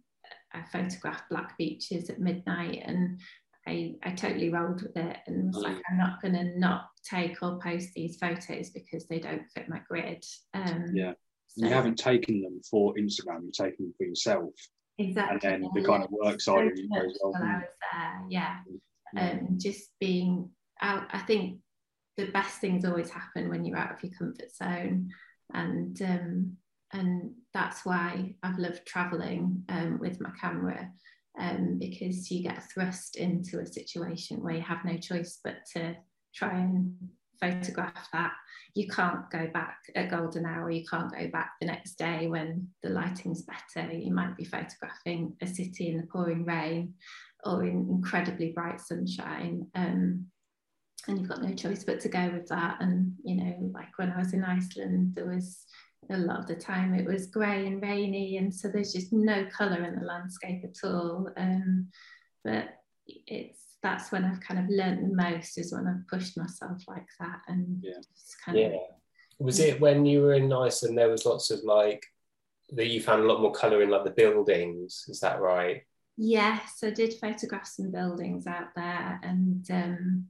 I 0.53 0.63
photographed 0.73 1.29
black 1.31 1.57
beaches 1.59 2.11
at 2.11 2.21
midnight, 2.21 2.83
and 2.85 3.21
I, 3.67 3.97
I 4.03 4.11
totally 4.13 4.49
rolled 4.51 4.83
with 4.83 4.97
it 4.97 5.19
and 5.27 5.53
was 5.53 5.63
like, 5.63 5.77
I'm 5.91 5.99
not 5.99 6.23
going 6.23 6.35
to 6.35 6.59
not 6.59 6.87
take 7.05 7.43
or 7.43 7.59
post 7.61 7.91
these 7.95 8.17
photos 8.17 8.71
because 8.71 9.07
they 9.07 9.19
don't 9.21 9.43
fit 9.55 9.69
my 9.69 9.81
grid. 9.89 10.25
Um, 10.55 10.87
yeah. 10.95 11.13
so- 11.49 11.67
you 11.67 11.73
haven't 11.73 11.99
taken 11.99 12.41
them 12.41 12.61
for 12.71 12.95
Instagram, 12.95 13.43
you're 13.43 13.69
taking 13.69 13.87
them 13.87 13.95
for 13.99 14.07
yourself. 14.07 14.51
exactly. 14.97 15.51
And 15.51 15.63
then 15.65 15.71
the 15.75 15.87
kind 15.87 16.03
of 16.03 16.11
work 16.11 16.41
side 16.41 16.67
of 16.67 16.79
you 16.79 16.89
goes 16.89 17.19
well. 17.23 17.35
I 17.37 17.55
was 17.57 17.63
there, 17.93 18.23
yeah. 18.31 18.57
Yeah. 19.15 19.31
Um, 19.31 19.59
just 19.59 19.91
being 20.01 20.51
out, 20.81 21.07
I 21.13 21.19
think 21.19 21.59
the 22.17 22.27
best 22.27 22.61
things 22.61 22.85
always 22.85 23.11
happen 23.11 23.49
when 23.49 23.65
you're 23.65 23.79
out 23.79 23.93
of 23.93 24.03
your 24.03 24.13
comfort 24.19 24.51
zone, 24.55 25.11
and 25.53 26.01
um, 26.03 26.57
and 26.93 27.33
that's 27.53 27.85
why 27.85 28.35
I've 28.43 28.59
loved 28.59 28.87
traveling 28.87 29.63
um, 29.69 29.99
with 29.99 30.21
my 30.21 30.31
camera, 30.41 30.91
um, 31.39 31.79
because 31.79 32.31
you 32.31 32.43
get 32.43 32.71
thrust 32.71 33.17
into 33.17 33.61
a 33.61 33.67
situation 33.67 34.43
where 34.43 34.55
you 34.55 34.63
have 34.63 34.85
no 34.85 34.97
choice 34.97 35.39
but 35.43 35.57
to 35.75 35.97
try 36.35 36.59
and 36.59 36.95
photograph 37.41 38.09
that. 38.13 38.33
You 38.75 38.89
can't 38.89 39.29
go 39.31 39.49
back 39.53 39.79
at 39.95 40.11
golden 40.11 40.47
hour. 40.47 40.71
You 40.71 40.85
can't 40.87 41.13
go 41.13 41.29
back 41.29 41.53
the 41.61 41.67
next 41.67 41.95
day 41.95 42.27
when 42.27 42.69
the 42.83 42.91
lighting's 42.91 43.43
better. 43.43 43.93
You 43.93 44.13
might 44.13 44.37
be 44.37 44.45
photographing 44.45 45.35
a 45.41 45.47
city 45.47 45.89
in 45.89 45.99
the 45.99 46.07
pouring 46.07 46.45
rain 46.45 46.95
or 47.45 47.65
in 47.65 47.89
incredibly 47.91 48.53
bright 48.53 48.81
sunshine. 48.81 49.67
Um, 49.75 50.27
and 51.07 51.19
you've 51.19 51.29
got 51.29 51.43
no 51.43 51.55
choice 51.55 51.85
but 51.85 52.01
to 52.01 52.09
go 52.09 52.31
with 52.31 52.49
that. 52.49 52.79
And, 52.81 53.15
you 53.25 53.37
know, 53.37 53.71
like 53.73 53.97
when 53.97 54.11
I 54.11 54.19
was 54.19 54.33
in 54.33 54.45
Iceland, 54.45 55.13
there 55.15 55.29
was 55.29 55.65
a 56.11 56.17
lot 56.17 56.41
of 56.41 56.47
the 56.47 56.55
time 56.55 56.95
it 56.95 57.07
was 57.07 57.27
grey 57.27 57.67
and 57.67 57.83
rainy. 57.83 58.37
And 58.39 58.55
so 58.55 58.69
there's 58.69 58.93
just 58.93 59.13
no 59.13 59.47
colour 59.47 59.83
in 59.83 59.99
the 59.99 60.07
landscape 60.07 60.63
at 60.65 60.89
all. 60.89 61.29
Um, 61.37 61.89
but 62.45 62.69
it's 63.07 63.61
that's 63.83 64.11
when 64.11 64.25
I've 64.25 64.41
kind 64.41 64.59
of 64.61 64.69
learned 64.69 65.11
the 65.11 65.15
most 65.15 65.57
is 65.57 65.73
when 65.73 65.87
I've 65.87 66.07
pushed 66.09 66.37
myself 66.37 66.83
like 66.89 67.07
that 67.21 67.41
and 67.47 67.83
Yeah. 67.83 67.93
just 67.95 68.37
kind 68.45 68.59
Yeah. 68.59 68.67
of 68.67 68.81
Was 69.39 69.61
it 69.61 69.81
when 69.81 70.05
you 70.05 70.23
were 70.23 70.35
in 70.35 70.53
Iceland? 70.53 70.99
There 70.99 71.09
was 71.11 71.25
lots 71.25 71.51
of 71.51 71.63
like 71.63 72.05
that 72.71 72.89
you 72.89 73.01
found 73.01 73.23
a 73.23 73.27
lot 73.27 73.41
more 73.41 73.53
color 73.53 73.83
in 73.83 73.89
like 73.91 74.05
the 74.05 74.11
buildings. 74.11 75.05
Is 75.09 75.21
that 75.21 75.41
right? 75.41 75.83
Yes, 76.17 76.81
I 76.83 76.91
did 76.91 77.15
photograph 77.21 77.67
some 77.67 77.93
buildings 77.93 78.49
out 78.49 78.75
there, 78.75 79.21
and 79.23 79.65
um, 79.71 80.27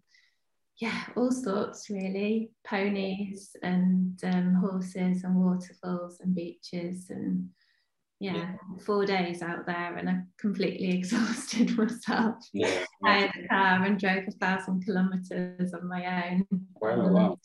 yeah, 0.78 1.04
all 1.16 1.32
sorts 1.32 1.90
really 1.90 2.50
ponies 2.64 3.56
and 3.62 4.18
um, 4.24 4.54
horses 4.54 5.24
and 5.24 5.34
waterfalls 5.34 6.20
and 6.20 6.34
beaches 6.34 7.10
and 7.10 7.48
yeah, 8.20 8.36
yeah, 8.36 8.54
four 8.84 9.04
days 9.04 9.42
out 9.42 9.66
there 9.66 9.96
and 9.96 10.08
I 10.08 10.20
completely 10.38 10.90
exhausted 10.98 11.76
myself. 11.76 12.36
Yeah, 12.52 12.84
I 13.04 13.12
had 13.12 13.30
a 13.44 13.48
car 13.48 13.84
and 13.84 13.98
drove 13.98 14.24
a 14.28 14.30
thousand 14.32 14.84
kilometers 14.84 15.74
on 15.74 15.88
my 15.88 16.30
own. 16.30 16.46
Wow, 16.80 16.90
um, 16.90 17.12
wow. 17.12 17.38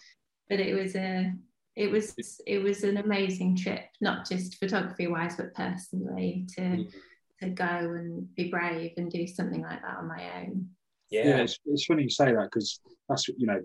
But 0.50 0.60
it 0.60 0.76
was 0.76 0.96
a 0.96 1.34
it 1.76 1.90
was 1.90 2.14
it 2.46 2.60
was 2.60 2.84
an 2.84 2.98
amazing 2.98 3.58
trip, 3.58 3.86
not 4.00 4.28
just 4.30 4.60
photography 4.60 5.08
wise, 5.08 5.38
but 5.38 5.56
personally 5.56 6.46
to 6.56 6.62
mm-hmm. 6.62 7.46
to 7.46 7.50
go 7.50 7.66
and 7.66 8.34
be 8.36 8.50
brave 8.50 8.92
and 8.98 9.12
do 9.12 9.26
something 9.26 9.62
like 9.62 9.82
that 9.82 9.98
on 9.98 10.08
my 10.08 10.24
own. 10.38 10.70
Yeah, 11.10 11.28
yeah 11.28 11.38
it's, 11.38 11.60
it's 11.66 11.86
funny 11.86 12.04
you 12.04 12.10
say 12.10 12.34
that 12.34 12.50
because 12.52 12.80
that's 13.08 13.28
you 13.28 13.46
know 13.46 13.60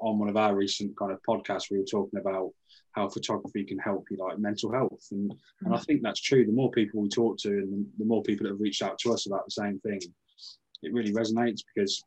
on 0.00 0.18
one 0.18 0.28
of 0.28 0.36
our 0.36 0.54
recent 0.54 0.96
kind 0.96 1.12
of 1.12 1.18
podcasts 1.28 1.70
we 1.70 1.78
were 1.78 1.84
talking 1.84 2.18
about 2.18 2.50
how 2.92 3.08
photography 3.08 3.64
can 3.64 3.78
help 3.78 4.06
you 4.10 4.16
like 4.16 4.38
mental 4.38 4.72
health 4.72 5.06
and 5.10 5.30
mm-hmm. 5.30 5.66
and 5.66 5.74
I 5.74 5.78
think 5.78 6.02
that's 6.02 6.20
true. 6.20 6.46
The 6.46 6.52
more 6.52 6.70
people 6.70 7.02
we 7.02 7.08
talk 7.08 7.38
to 7.38 7.48
and 7.50 7.86
the 7.98 8.04
more 8.04 8.22
people 8.22 8.44
that 8.44 8.52
have 8.52 8.60
reached 8.60 8.82
out 8.82 8.98
to 9.00 9.12
us 9.12 9.26
about 9.26 9.44
the 9.44 9.50
same 9.50 9.78
thing, 9.80 10.00
it 10.82 10.92
really 10.92 11.12
resonates 11.12 11.60
because 11.74 12.02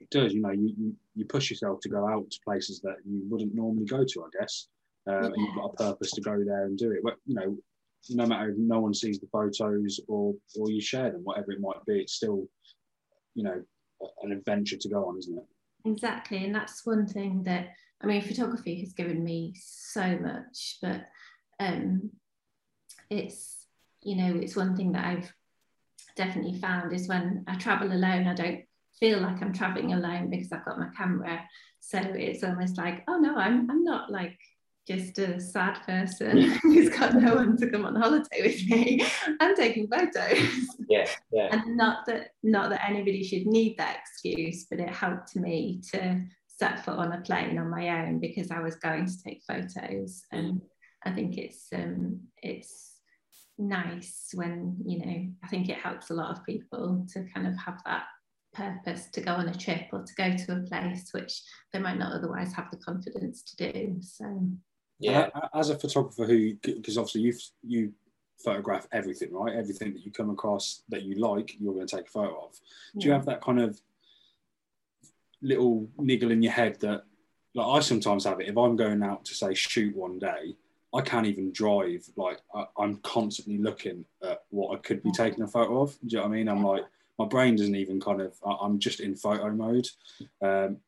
it 0.00 0.10
does. 0.10 0.32
You 0.32 0.42
know, 0.42 0.50
you, 0.50 0.94
you, 1.14 1.24
push 1.24 1.50
yourself 1.50 1.80
to 1.80 1.88
go 1.88 2.06
out 2.08 2.30
to 2.30 2.38
places 2.44 2.80
that 2.80 2.96
you 3.04 3.22
wouldn't 3.28 3.54
normally 3.54 3.86
go 3.86 4.04
to, 4.04 4.24
I 4.24 4.40
guess. 4.40 4.68
Uh, 5.08 5.12
yeah. 5.12 5.26
And 5.26 5.36
you've 5.36 5.56
got 5.56 5.72
a 5.72 5.76
purpose 5.76 6.10
to 6.12 6.20
go 6.20 6.42
there 6.44 6.66
and 6.66 6.76
do 6.76 6.90
it. 6.90 7.00
But, 7.02 7.14
you 7.26 7.34
know, 7.34 7.56
no 8.10 8.26
matter 8.26 8.50
if 8.50 8.56
no 8.58 8.80
one 8.80 8.94
sees 8.94 9.20
the 9.20 9.28
photos 9.28 10.00
or 10.08 10.34
or 10.58 10.70
you 10.70 10.80
share 10.80 11.12
them, 11.12 11.22
whatever 11.22 11.52
it 11.52 11.60
might 11.60 11.84
be, 11.86 12.00
it's 12.00 12.14
still, 12.14 12.46
you 13.34 13.44
know, 13.44 13.62
an 14.22 14.32
adventure 14.32 14.76
to 14.76 14.88
go 14.88 15.06
on, 15.06 15.18
isn't 15.18 15.38
it? 15.38 15.44
Exactly, 15.84 16.44
and 16.44 16.54
that's 16.54 16.86
one 16.86 17.06
thing 17.06 17.42
that 17.44 17.70
I 18.02 18.06
mean, 18.06 18.22
photography 18.22 18.80
has 18.80 18.92
given 18.92 19.22
me 19.22 19.54
so 19.56 20.18
much, 20.18 20.78
but 20.82 21.06
um, 21.60 22.10
it's 23.10 23.66
you 24.02 24.16
know, 24.16 24.36
it's 24.40 24.56
one 24.56 24.76
thing 24.76 24.92
that 24.92 25.04
I've 25.04 25.32
definitely 26.16 26.58
found 26.58 26.92
is 26.92 27.08
when 27.08 27.44
I 27.46 27.56
travel 27.56 27.92
alone, 27.92 28.26
I 28.26 28.34
don't 28.34 28.64
feel 28.98 29.20
like 29.20 29.40
I'm 29.40 29.52
traveling 29.52 29.92
alone 29.92 30.30
because 30.30 30.50
I've 30.52 30.64
got 30.64 30.78
my 30.78 30.88
camera. 30.96 31.42
So 31.80 31.98
it's 31.98 32.42
almost 32.42 32.76
like, 32.78 33.04
oh 33.08 33.18
no, 33.18 33.36
I'm 33.36 33.70
I'm 33.70 33.84
not 33.84 34.10
like 34.10 34.38
just 34.86 35.18
a 35.18 35.40
sad 35.40 35.80
person 35.86 36.42
who's 36.62 36.88
got 36.88 37.14
no 37.14 37.36
one 37.36 37.56
to 37.56 37.70
come 37.70 37.84
on 37.84 37.94
holiday 37.94 38.42
with 38.42 38.68
me. 38.68 39.04
I'm 39.40 39.54
taking 39.54 39.88
photos. 39.88 40.38
Yeah, 40.88 41.08
yeah. 41.32 41.48
And 41.52 41.76
not 41.76 42.04
that 42.06 42.30
not 42.42 42.70
that 42.70 42.88
anybody 42.88 43.22
should 43.22 43.46
need 43.46 43.76
that 43.78 43.98
excuse, 44.00 44.66
but 44.68 44.80
it 44.80 44.90
helped 44.90 45.36
me 45.36 45.80
to 45.92 46.20
set 46.46 46.84
foot 46.84 46.98
on 46.98 47.12
a 47.12 47.20
plane 47.20 47.58
on 47.58 47.70
my 47.70 48.06
own 48.06 48.18
because 48.18 48.50
I 48.50 48.60
was 48.60 48.76
going 48.76 49.06
to 49.06 49.22
take 49.22 49.42
photos. 49.46 50.22
And 50.32 50.60
I 51.04 51.12
think 51.12 51.38
it's 51.38 51.68
um 51.72 52.20
it's 52.42 52.92
nice 53.58 54.30
when, 54.34 54.76
you 54.84 54.98
know, 54.98 55.28
I 55.42 55.48
think 55.48 55.68
it 55.68 55.78
helps 55.78 56.10
a 56.10 56.14
lot 56.14 56.36
of 56.36 56.44
people 56.44 57.06
to 57.12 57.24
kind 57.34 57.46
of 57.46 57.56
have 57.56 57.80
that 57.86 58.04
purpose 58.52 59.08
to 59.12 59.20
go 59.20 59.32
on 59.32 59.48
a 59.48 59.54
trip 59.54 59.86
or 59.92 60.04
to 60.04 60.14
go 60.14 60.36
to 60.36 60.52
a 60.52 60.66
place 60.68 61.08
which 61.12 61.42
they 61.72 61.78
might 61.78 61.98
not 61.98 62.12
otherwise 62.12 62.52
have 62.52 62.70
the 62.70 62.76
confidence 62.78 63.42
to 63.42 63.72
do. 63.72 63.96
So 64.00 64.50
yeah, 65.02 65.30
as 65.54 65.70
a 65.70 65.78
photographer 65.78 66.24
who, 66.24 66.54
because 66.54 66.98
obviously 66.98 67.22
you 67.22 67.34
you 67.66 67.92
photograph 68.42 68.88
everything, 68.92 69.32
right? 69.32 69.54
Everything 69.54 69.92
that 69.94 70.04
you 70.04 70.10
come 70.10 70.30
across 70.30 70.82
that 70.88 71.02
you 71.02 71.16
like, 71.16 71.56
you're 71.60 71.74
going 71.74 71.86
to 71.86 71.96
take 71.96 72.08
a 72.08 72.10
photo 72.10 72.46
of. 72.46 72.60
Do 72.98 73.06
you 73.06 73.12
have 73.12 73.26
that 73.26 73.40
kind 73.40 73.60
of 73.60 73.80
little 75.40 75.88
niggle 75.98 76.30
in 76.30 76.42
your 76.42 76.52
head 76.52 76.80
that, 76.80 77.04
like 77.54 77.66
I 77.66 77.80
sometimes 77.80 78.24
have 78.24 78.40
it. 78.40 78.48
If 78.48 78.56
I'm 78.56 78.76
going 78.76 79.02
out 79.02 79.24
to 79.26 79.34
say 79.34 79.54
shoot 79.54 79.94
one 79.94 80.18
day, 80.18 80.56
I 80.94 81.00
can't 81.02 81.26
even 81.26 81.52
drive. 81.52 82.08
Like 82.16 82.40
I, 82.54 82.66
am 82.78 82.96
constantly 82.96 83.58
looking 83.58 84.04
at 84.22 84.42
what 84.50 84.76
I 84.76 84.80
could 84.80 85.02
be 85.02 85.12
taking 85.12 85.42
a 85.42 85.48
photo 85.48 85.82
of. 85.82 85.92
Do 85.92 85.98
you 86.08 86.16
know 86.16 86.22
what 86.24 86.34
I 86.34 86.36
mean? 86.36 86.48
I'm 86.48 86.64
like 86.64 86.84
my 87.18 87.28
brain 87.28 87.56
doesn't 87.56 87.76
even 87.76 88.00
kind 88.00 88.20
of 88.20 88.34
i'm 88.44 88.78
just 88.78 89.00
in 89.00 89.14
photo 89.14 89.50
mode 89.50 89.86
um, 90.42 90.78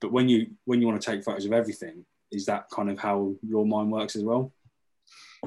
but 0.00 0.12
when 0.12 0.28
you 0.28 0.46
when 0.64 0.80
you 0.80 0.86
want 0.86 1.00
to 1.00 1.10
take 1.10 1.24
photos 1.24 1.44
of 1.44 1.52
everything 1.52 2.04
is 2.34 2.46
that 2.46 2.68
kind 2.70 2.90
of 2.90 2.98
how 2.98 3.34
your 3.42 3.66
mind 3.66 3.90
works 3.90 4.16
as 4.16 4.24
well 4.24 4.52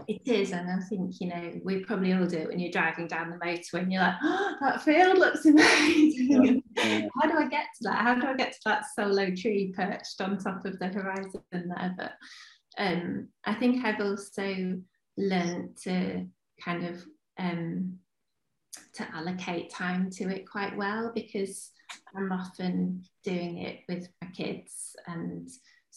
it 0.07 0.21
is 0.25 0.51
and 0.51 0.69
i 0.69 0.79
think 0.87 1.19
you 1.19 1.27
know 1.27 1.53
we 1.63 1.83
probably 1.83 2.13
all 2.13 2.25
do 2.25 2.37
it 2.37 2.47
when 2.47 2.59
you're 2.59 2.71
driving 2.71 3.07
down 3.07 3.31
the 3.31 3.37
motorway 3.37 3.81
and 3.81 3.91
you're 3.91 4.01
like 4.01 4.13
oh, 4.23 4.55
that 4.61 4.81
field 4.83 5.17
looks 5.17 5.45
amazing 5.45 6.61
yeah. 6.75 7.07
how 7.19 7.27
do 7.27 7.37
i 7.37 7.47
get 7.47 7.65
to 7.75 7.83
that 7.83 8.03
how 8.03 8.13
do 8.13 8.27
i 8.27 8.35
get 8.35 8.51
to 8.51 8.59
that 8.65 8.83
solo 8.95 9.31
tree 9.35 9.73
perched 9.75 10.21
on 10.21 10.37
top 10.37 10.63
of 10.65 10.77
the 10.77 10.87
horizon 10.87 11.41
there 11.51 11.95
but 11.97 12.13
um, 12.77 13.27
i 13.45 13.53
think 13.55 13.83
i've 13.83 13.99
also 13.99 14.79
learned 15.17 15.75
to 15.81 16.27
kind 16.63 16.85
of 16.85 17.03
um, 17.39 17.97
to 18.93 19.15
allocate 19.15 19.71
time 19.71 20.09
to 20.11 20.29
it 20.29 20.49
quite 20.49 20.75
well 20.77 21.11
because 21.13 21.71
I'm 22.15 22.31
often 22.31 23.03
doing 23.23 23.59
it 23.59 23.81
with 23.87 24.07
my 24.21 24.29
kids. 24.29 24.95
And 25.07 25.47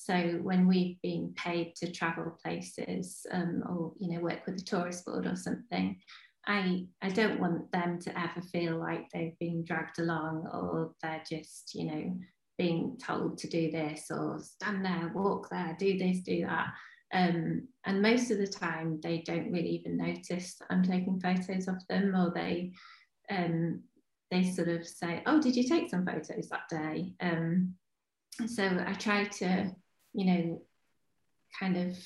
so 0.03 0.15
when 0.43 0.67
we've 0.67 0.97
been 1.03 1.35
paid 1.37 1.77
to 1.77 1.93
travel 1.93 2.35
places 2.43 3.27
um, 3.33 3.63
or, 3.69 3.93
you 3.99 4.09
know, 4.09 4.21
work 4.23 4.47
with 4.47 4.57
the 4.57 4.65
tourist 4.65 5.05
board 5.05 5.27
or 5.27 5.37
something, 5.37 5.99
I, 6.47 6.87
I 7.03 7.11
don't 7.11 7.39
want 7.39 7.71
them 7.71 7.99
to 8.01 8.19
ever 8.19 8.41
feel 8.51 8.79
like 8.79 9.11
they've 9.11 9.39
been 9.39 9.63
dragged 9.63 9.99
along 9.99 10.49
or 10.55 10.93
they're 11.03 11.23
just, 11.29 11.75
you 11.75 11.85
know, 11.85 12.17
being 12.57 12.97
told 13.05 13.37
to 13.39 13.47
do 13.47 13.71
this 13.71 14.07
or 14.11 14.41
stand 14.41 14.87
there, 14.87 15.13
walk 15.15 15.51
there, 15.51 15.77
do 15.79 15.99
this, 15.99 16.21
do 16.21 16.47
that. 16.47 16.69
Um, 17.13 17.69
and 17.85 18.01
most 18.01 18.31
of 18.31 18.39
the 18.39 18.47
time, 18.47 19.01
they 19.03 19.19
don't 19.19 19.53
really 19.53 19.69
even 19.69 19.99
notice 19.99 20.57
I'm 20.71 20.83
taking 20.83 21.21
photos 21.21 21.69
of 21.69 21.87
them, 21.89 22.15
or 22.17 22.33
they 22.35 22.73
um, 23.31 23.83
they 24.31 24.45
sort 24.45 24.69
of 24.69 24.87
say, 24.87 25.23
"Oh, 25.27 25.43
did 25.43 25.57
you 25.57 25.65
take 25.65 25.91
some 25.91 26.07
photos 26.07 26.49
that 26.49 26.69
day?" 26.71 27.13
Um, 27.21 27.75
so 28.47 28.65
I 28.87 28.93
try 28.95 29.25
to, 29.25 29.75
you 30.13 30.27
know, 30.27 30.63
kind 31.59 31.77
of 31.77 31.99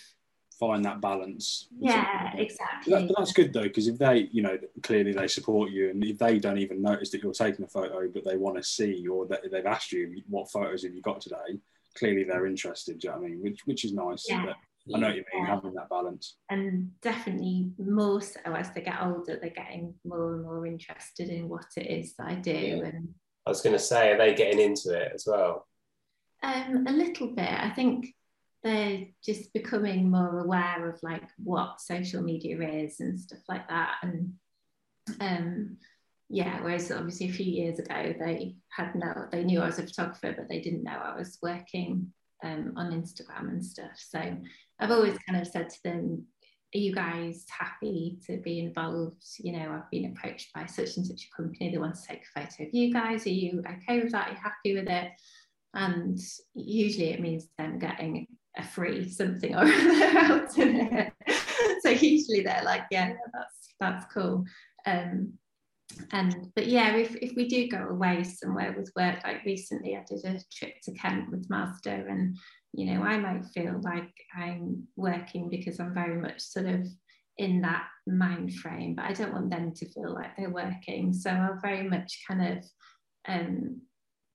find 0.59 0.85
that 0.85 1.01
balance. 1.01 1.69
Yeah, 1.79 2.33
exactly. 2.37 2.93
That, 2.93 3.09
but 3.09 3.17
that's 3.19 3.33
good 3.33 3.53
though, 3.53 3.63
because 3.63 3.89
if 3.89 3.99
they, 3.99 4.29
you 4.33 4.43
know, 4.43 4.59
clearly 4.83 5.13
they 5.13 5.27
support 5.27 5.71
you, 5.71 5.91
and 5.91 6.05
if 6.05 6.19
they 6.19 6.39
don't 6.39 6.59
even 6.59 6.83
notice 6.83 7.11
that 7.11 7.23
you're 7.23 7.33
taking 7.33 7.65
a 7.65 7.69
photo, 7.69 8.09
but 8.09 8.25
they 8.25 8.37
want 8.37 8.57
to 8.57 8.63
see, 8.63 9.07
or 9.07 9.27
that 9.27 9.41
they've 9.51 9.67
asked 9.67 9.93
you 9.93 10.23
what 10.29 10.51
photos 10.51 10.85
have 10.85 10.95
you 10.95 11.03
got 11.03 11.21
today, 11.21 11.59
clearly 11.97 12.25
they're 12.25 12.47
interested. 12.47 12.99
Do 12.99 13.09
you 13.09 13.13
know 13.13 13.21
what 13.21 13.27
I 13.27 13.29
mean? 13.31 13.43
Which 13.43 13.61
which 13.67 13.85
is 13.85 13.93
nice. 13.93 14.27
Yeah. 14.29 14.47
But 14.47 14.97
I 14.97 14.99
know 14.99 15.07
what 15.07 15.17
you 15.17 15.25
mean, 15.33 15.47
having 15.47 15.73
that 15.75 15.89
balance. 15.89 16.37
And 16.51 16.91
definitely 17.01 17.71
more 17.79 18.21
so 18.21 18.39
as 18.45 18.71
they 18.73 18.83
get 18.83 19.01
older, 19.03 19.39
they're 19.41 19.49
getting 19.49 19.95
more 20.05 20.35
and 20.35 20.43
more 20.43 20.67
interested 20.67 21.31
in 21.31 21.49
what 21.49 21.65
it 21.79 21.87
is 21.87 22.15
that 22.17 22.27
I 22.27 22.35
do. 22.35 22.51
Yeah. 22.51 22.85
And 22.85 23.15
I 23.47 23.51
was 23.51 23.63
going 23.63 23.73
to 23.75 23.79
say, 23.79 24.13
are 24.13 24.19
they 24.19 24.35
getting 24.35 24.61
into 24.61 24.93
it 24.93 25.13
as 25.15 25.25
well? 25.27 25.67
Um, 26.45 26.85
a 26.87 26.93
little 26.93 27.29
bit. 27.29 27.51
I 27.51 27.71
think 27.71 28.15
they're 28.63 29.07
just 29.25 29.53
becoming 29.55 30.11
more 30.11 30.41
aware 30.41 30.91
of 30.91 31.03
like 31.03 31.23
what 31.43 31.81
social 31.81 32.23
media 32.23 32.61
is 32.61 33.01
and 33.01 33.19
stuff 33.19 33.41
like 33.49 33.67
that. 33.69 33.95
And 34.03 34.35
um, 35.21 35.79
yeah, 36.29 36.63
whereas 36.63 36.93
obviously 36.93 37.29
a 37.29 37.33
few 37.33 37.47
years 37.47 37.79
ago 37.79 38.15
they 38.19 38.57
had 38.69 38.95
no, 38.95 39.27
they 39.33 39.43
knew 39.43 39.61
I 39.61 39.67
was 39.67 39.79
a 39.79 39.87
photographer, 39.87 40.35
but 40.37 40.49
they 40.51 40.61
didn't 40.61 40.85
know 40.85 40.99
I 41.03 41.17
was 41.17 41.39
working 41.43 42.13
um, 42.45 42.75
on 42.77 42.93
Instagram 42.93 43.49
and 43.49 43.65
stuff. 43.65 43.97
So 43.97 44.21
I've 44.79 44.91
always 44.91 45.17
kind 45.27 45.41
of 45.41 45.47
said 45.47 45.71
to 45.71 45.83
them, 45.83 46.27
are 46.75 46.79
you 46.79 46.95
guys 46.95 47.47
happy 47.49 48.19
to 48.27 48.37
be 48.39 48.59
involved? 48.59 49.25
You 49.39 49.53
know, 49.53 49.71
I've 49.71 49.91
been 49.91 50.13
approached 50.13 50.53
by 50.53 50.67
such 50.67 50.97
and 50.97 51.07
such 51.07 51.27
a 51.27 51.37
company 51.37 51.71
They 51.71 51.79
want 51.79 51.95
to 51.95 52.07
take 52.07 52.23
a 52.25 52.41
photo 52.41 52.65
of 52.65 52.75
you 52.75 52.93
guys. 52.93 53.27
Are 53.27 53.31
you 53.31 53.63
okay 53.67 54.01
with 54.03 54.13
that? 54.13 54.29
Are 54.29 54.33
you 54.33 54.39
happy 54.43 54.75
with 54.75 54.89
it? 54.89 55.13
And 55.75 56.19
usually 56.55 57.11
it 57.11 57.21
means 57.21 57.49
them 57.59 57.79
getting 57.79 58.27
a 58.57 58.63
free 58.63 59.09
something 59.09 59.55
or 59.55 59.59
other 59.65 60.19
out 60.19 60.59
of 60.59 60.69
it. 60.69 61.13
so 61.81 61.91
usually 61.91 62.43
they're 62.43 62.63
like, 62.65 62.85
yeah, 62.91 63.15
that's 63.33 63.75
that's 63.81 64.13
cool. 64.13 64.45
Um, 64.87 65.35
and 66.13 66.51
but 66.55 66.67
yeah 66.67 66.97
if, 66.97 67.15
if 67.17 67.37
we 67.37 67.47
do 67.47 67.69
go 67.69 67.89
away 67.89 68.23
somewhere 68.25 68.75
with 68.77 68.93
work 68.97 69.19
like 69.25 69.45
recently 69.45 69.97
i 69.97 70.05
did 70.09 70.25
a 70.25 70.41
trip 70.53 70.75
to 70.83 70.93
kent 70.93 71.31
with 71.31 71.49
Mazda 71.51 72.05
and 72.09 72.37
you 72.73 72.87
know 72.87 73.03
i 73.03 73.19
might 73.19 73.45
feel 73.47 73.81
like 73.83 74.13
i'm 74.37 74.87
working 74.97 75.49
because 75.49 75.81
i'm 75.81 75.95
very 75.95 76.17
much 76.17 76.41
sort 76.41 76.67
of 76.67 76.87
in 77.39 77.61
that 77.63 77.87
mind 78.07 78.55
frame 78.55 78.95
but 78.95 79.05
i 79.05 79.13
don't 79.13 79.33
want 79.33 79.51
them 79.51 79.73
to 79.73 79.89
feel 79.91 80.13
like 80.13 80.37
they're 80.37 80.51
working 80.51 81.13
so 81.13 81.31
i'll 81.31 81.59
very 81.63 81.89
much 81.89 82.21
kind 82.29 82.59
of 82.59 82.65
um, 83.27 83.81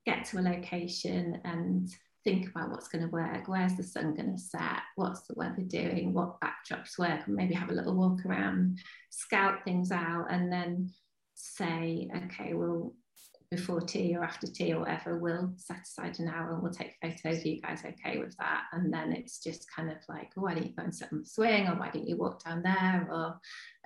get 0.09 0.25
to 0.25 0.39
a 0.39 0.41
location 0.41 1.39
and 1.45 1.89
think 2.23 2.49
about 2.49 2.69
what's 2.69 2.89
going 2.89 3.03
to 3.03 3.11
work 3.11 3.47
where's 3.47 3.75
the 3.75 3.83
sun 3.83 4.13
going 4.13 4.35
to 4.35 4.41
set 4.41 4.81
what's 4.97 5.21
the 5.21 5.33
weather 5.37 5.61
doing 5.61 6.13
what 6.13 6.37
backdrops 6.41 6.99
work 6.99 7.21
and 7.25 7.35
maybe 7.35 7.53
have 7.53 7.69
a 7.69 7.73
little 7.73 7.95
walk 7.95 8.25
around 8.25 8.77
scout 9.09 9.63
things 9.63 9.91
out 9.91 10.25
and 10.29 10.51
then 10.51 10.89
say, 11.39 12.09
okay, 12.25 12.53
well, 12.53 12.93
before 13.51 13.81
tea 13.81 14.15
or 14.15 14.23
after 14.23 14.45
tea 14.45 14.73
or 14.73 14.81
whatever, 14.81 15.17
we'll 15.17 15.51
set 15.55 15.81
aside 15.81 16.19
an 16.19 16.27
hour 16.27 16.53
and 16.53 16.61
we'll 16.61 16.71
take 16.71 16.93
photos. 17.01 17.43
Are 17.43 17.47
you 17.47 17.61
guys 17.61 17.83
okay 17.83 18.19
with 18.19 18.37
that? 18.37 18.65
And 18.73 18.93
then 18.93 19.11
it's 19.11 19.41
just 19.41 19.65
kind 19.75 19.89
of 19.89 19.97
like, 20.07 20.31
oh, 20.37 20.41
why 20.41 20.53
don't 20.53 20.67
you 20.67 20.75
go 20.75 20.83
and 20.83 20.93
sit 20.93 21.11
on 21.11 21.19
the 21.19 21.25
swing, 21.25 21.67
or 21.67 21.75
why 21.75 21.89
don't 21.89 22.07
you 22.07 22.17
walk 22.17 22.43
down 22.43 22.61
there, 22.61 23.07
or 23.11 23.39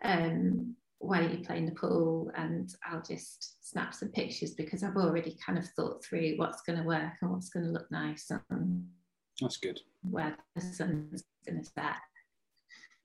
um, 0.04 0.76
why 1.04 1.22
don't 1.22 1.38
you 1.38 1.46
play 1.46 1.58
in 1.58 1.66
the 1.66 1.74
pool? 1.74 2.32
And 2.36 2.74
I'll 2.90 3.02
just 3.02 3.68
snap 3.70 3.94
some 3.94 4.10
pictures 4.10 4.52
because 4.52 4.84
I've 4.84 4.98
already 4.98 5.38
kind 5.46 5.58
of 5.58 5.68
thought 5.70 6.04
through 6.04 6.36
what's 6.38 6.62
going 6.62 6.80
to 6.80 6.86
work 6.86 7.14
and 7.22 7.32
what's 7.32 7.50
going 7.50 7.66
to 7.66 7.72
look 7.72 7.92
nice 7.92 8.32
and 8.50 8.86
that's 9.42 9.58
good. 9.58 9.80
Where 10.10 10.36
the 10.56 10.62
sun's 10.62 11.24
going 11.46 11.62
to 11.62 11.70
set 11.70 11.96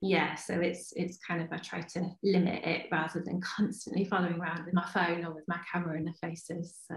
yeah 0.01 0.35
so 0.37 0.55
it's 0.55 0.93
it's 0.95 1.19
kind 1.19 1.43
of 1.43 1.53
i 1.53 1.57
try 1.57 1.81
to 1.81 2.09
limit 2.23 2.63
it 2.65 2.87
rather 2.93 3.21
than 3.25 3.41
constantly 3.41 4.05
following 4.05 4.39
around 4.39 4.65
with 4.65 4.75
my 4.75 4.85
phone 4.95 5.25
or 5.25 5.35
with 5.35 5.45
my 5.49 5.59
camera 5.73 5.97
in 5.97 6.05
their 6.05 6.15
faces 6.15 6.79
so 6.87 6.95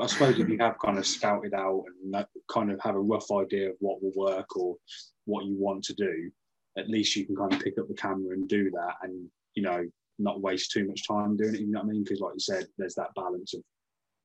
i 0.00 0.06
suppose 0.06 0.38
if 0.38 0.48
you 0.48 0.56
have 0.58 0.78
kind 0.78 0.96
of 0.96 1.04
scouted 1.04 1.54
out 1.54 1.82
and 2.04 2.24
kind 2.48 2.70
of 2.70 2.80
have 2.80 2.94
a 2.94 3.00
rough 3.00 3.32
idea 3.32 3.70
of 3.70 3.76
what 3.80 4.00
will 4.00 4.12
work 4.14 4.56
or 4.56 4.76
what 5.24 5.44
you 5.44 5.56
want 5.58 5.82
to 5.82 5.94
do 5.94 6.30
at 6.78 6.88
least 6.88 7.16
you 7.16 7.26
can 7.26 7.34
kind 7.34 7.52
of 7.52 7.58
pick 7.60 7.78
up 7.78 7.88
the 7.88 7.94
camera 7.94 8.34
and 8.34 8.48
do 8.48 8.70
that 8.70 8.94
and 9.02 9.28
you 9.54 9.62
know 9.62 9.84
not 10.18 10.40
waste 10.40 10.70
too 10.70 10.86
much 10.86 11.06
time 11.06 11.36
doing 11.36 11.54
it 11.54 11.60
you 11.60 11.70
know 11.70 11.80
what 11.80 11.86
i 11.86 11.92
mean 11.92 12.02
because 12.02 12.20
like 12.20 12.34
you 12.34 12.40
said 12.40 12.66
there's 12.78 12.94
that 12.94 13.14
balance 13.14 13.54
of 13.54 13.60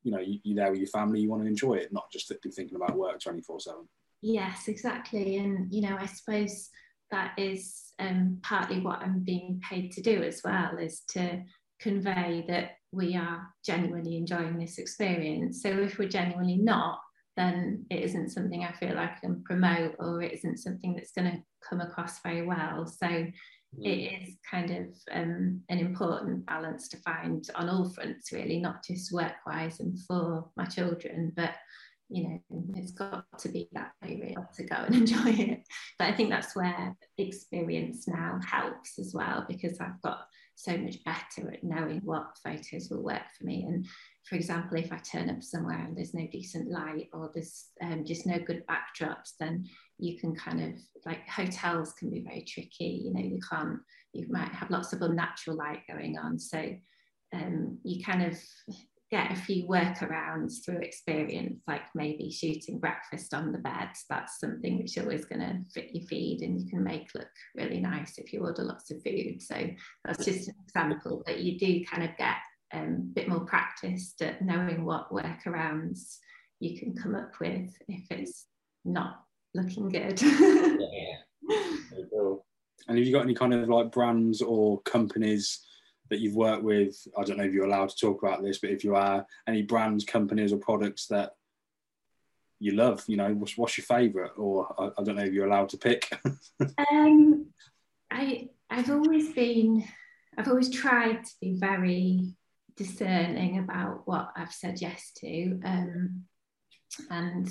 you 0.03 0.11
know 0.11 0.19
you, 0.19 0.53
are 0.53 0.55
there 0.55 0.71
with 0.71 0.79
your 0.79 0.87
family 0.87 1.19
you 1.19 1.29
want 1.29 1.41
to 1.41 1.47
enjoy 1.47 1.73
it 1.73 1.91
not 1.91 2.11
just 2.11 2.33
be 2.41 2.49
thinking 2.49 2.75
about 2.75 2.97
work 2.97 3.19
24 3.19 3.59
7 3.59 3.79
yes 4.21 4.67
exactly 4.67 5.37
and 5.37 5.71
you 5.73 5.81
know 5.81 5.97
i 5.99 6.05
suppose 6.05 6.69
that 7.11 7.33
is 7.37 7.93
um, 7.99 8.39
partly 8.41 8.79
what 8.79 9.01
I'm 9.01 9.19
being 9.19 9.61
paid 9.69 9.91
to 9.91 10.01
do 10.01 10.23
as 10.23 10.41
well, 10.43 10.77
is 10.77 11.01
to 11.11 11.43
convey 11.79 12.45
that 12.47 12.71
we 12.91 13.15
are 13.15 13.47
genuinely 13.65 14.17
enjoying 14.17 14.57
this 14.57 14.77
experience. 14.77 15.61
So 15.61 15.69
if 15.69 15.99
we're 15.99 16.09
genuinely 16.09 16.57
not, 16.57 16.99
then 17.37 17.85
it 17.89 18.01
isn't 18.03 18.29
something 18.29 18.63
I 18.63 18.73
feel 18.73 18.95
like 18.95 19.11
I 19.11 19.19
can 19.19 19.43
promote 19.43 19.95
or 19.99 20.21
it 20.21 20.33
isn't 20.33 20.57
something 20.57 20.95
that's 20.95 21.11
going 21.11 21.31
to 21.31 21.37
come 21.67 21.81
across 21.81 22.21
very 22.21 22.45
well. 22.45 22.87
So. 22.87 23.27
It 23.79 23.89
is 24.21 24.35
kind 24.49 24.71
of 24.71 24.87
um, 25.11 25.61
an 25.69 25.79
important 25.79 26.45
balance 26.45 26.89
to 26.89 26.97
find 26.97 27.47
on 27.55 27.69
all 27.69 27.89
fronts, 27.89 28.31
really, 28.31 28.59
not 28.59 28.83
just 28.83 29.13
work 29.13 29.33
wise 29.45 29.79
and 29.79 29.97
for 30.07 30.49
my 30.57 30.65
children, 30.65 31.31
but 31.35 31.53
you 32.09 32.27
know, 32.27 32.41
it's 32.75 32.91
got 32.91 33.25
to 33.39 33.47
be 33.47 33.69
that 33.71 33.91
way 34.03 34.19
really 34.21 34.35
to 34.55 34.63
go 34.63 34.75
and 34.75 34.95
enjoy 35.09 35.29
it. 35.29 35.63
But 35.97 36.09
I 36.09 36.15
think 36.15 36.29
that's 36.29 36.55
where 36.55 36.95
experience 37.17 38.07
now 38.07 38.39
helps 38.45 38.99
as 38.99 39.13
well 39.13 39.45
because 39.47 39.79
I've 39.79 40.01
got 40.01 40.25
so 40.55 40.77
much 40.77 40.97
better 41.05 41.51
at 41.51 41.63
knowing 41.63 42.01
what 42.03 42.37
photos 42.43 42.89
will 42.89 43.01
work 43.01 43.23
for 43.37 43.45
me. 43.45 43.63
And 43.67 43.87
for 44.27 44.35
example, 44.35 44.77
if 44.77 44.91
I 44.91 44.97
turn 44.97 45.29
up 45.29 45.41
somewhere 45.41 45.79
and 45.79 45.97
there's 45.97 46.13
no 46.13 46.27
decent 46.31 46.69
light 46.69 47.07
or 47.13 47.31
there's 47.33 47.67
um, 47.81 48.03
just 48.05 48.27
no 48.27 48.37
good 48.39 48.63
backdrops, 48.67 49.31
then 49.39 49.65
you 50.01 50.17
can 50.17 50.35
kind 50.35 50.61
of 50.61 50.73
like 51.05 51.27
hotels 51.29 51.93
can 51.93 52.09
be 52.09 52.21
very 52.21 52.41
tricky. 52.41 53.01
You 53.05 53.13
know, 53.13 53.21
you 53.21 53.39
can't, 53.49 53.79
you 54.13 54.25
might 54.29 54.51
have 54.51 54.71
lots 54.71 54.93
of 54.93 55.01
unnatural 55.01 55.57
light 55.57 55.81
going 55.89 56.17
on. 56.17 56.39
So 56.39 56.75
um, 57.33 57.77
you 57.83 58.03
kind 58.03 58.23
of 58.23 58.37
get 59.11 59.31
a 59.31 59.35
few 59.35 59.67
workarounds 59.67 60.63
through 60.63 60.79
experience, 60.79 61.61
like 61.67 61.81
maybe 61.93 62.31
shooting 62.31 62.79
breakfast 62.79 63.33
on 63.33 63.51
the 63.51 63.59
bed. 63.59 63.89
That's 64.09 64.39
something 64.39 64.77
which 64.77 64.97
is 64.97 65.03
always 65.03 65.25
going 65.25 65.41
to 65.41 65.59
fit 65.73 65.93
your 65.93 66.05
feed 66.07 66.41
and 66.41 66.59
you 66.59 66.67
can 66.67 66.83
make 66.83 67.13
look 67.13 67.27
really 67.55 67.79
nice 67.79 68.17
if 68.17 68.33
you 68.33 68.41
order 68.41 68.63
lots 68.63 68.89
of 68.89 69.03
food. 69.03 69.41
So 69.41 69.55
that's 70.05 70.25
just 70.25 70.47
an 70.47 70.55
example 70.65 71.23
that 71.27 71.39
you 71.39 71.59
do 71.59 71.85
kind 71.85 72.03
of 72.03 72.17
get 72.17 72.37
um, 72.73 73.11
a 73.11 73.13
bit 73.13 73.27
more 73.27 73.41
practiced 73.41 74.21
at 74.21 74.41
knowing 74.41 74.85
what 74.85 75.11
workarounds 75.11 76.17
you 76.59 76.79
can 76.79 76.95
come 76.95 77.15
up 77.15 77.33
with 77.39 77.69
if 77.87 78.05
it's 78.09 78.45
not 78.85 79.23
looking 79.53 79.89
good. 79.89 80.21
yeah. 80.21 80.77
And 82.87 82.97
have 82.97 83.05
you 83.05 83.13
got 83.13 83.23
any 83.23 83.35
kind 83.35 83.53
of 83.53 83.69
like 83.69 83.91
brands 83.91 84.41
or 84.41 84.81
companies 84.81 85.65
that 86.09 86.19
you've 86.19 86.35
worked 86.35 86.63
with? 86.63 86.95
I 87.17 87.23
don't 87.23 87.37
know 87.37 87.43
if 87.43 87.53
you're 87.53 87.65
allowed 87.65 87.89
to 87.89 87.95
talk 87.95 88.21
about 88.21 88.43
this, 88.43 88.57
but 88.57 88.71
if 88.71 88.83
you 88.83 88.95
are, 88.95 89.25
any 89.47 89.61
brands, 89.61 90.03
companies, 90.03 90.51
or 90.51 90.57
products 90.57 91.07
that 91.07 91.31
you 92.59 92.73
love, 92.73 93.03
you 93.07 93.17
know, 93.17 93.33
what's, 93.33 93.57
what's 93.57 93.77
your 93.77 93.85
favourite? 93.85 94.31
Or 94.35 94.75
I, 94.77 94.99
I, 94.99 95.03
don't 95.03 95.15
know 95.15 95.23
if 95.23 95.31
you're 95.31 95.47
allowed 95.47 95.69
to 95.69 95.77
pick. 95.77 96.09
um, 96.91 97.47
I 98.11 98.49
I've 98.69 98.89
always 98.89 99.33
been, 99.33 99.83
I've 100.37 100.47
always 100.47 100.69
tried 100.69 101.23
to 101.23 101.31
be 101.41 101.57
very 101.57 102.33
discerning 102.75 103.59
about 103.59 104.01
what 104.05 104.31
I've 104.35 104.53
said 104.53 104.81
yes 104.81 105.11
to, 105.17 105.59
um, 105.63 106.23
and 107.09 107.49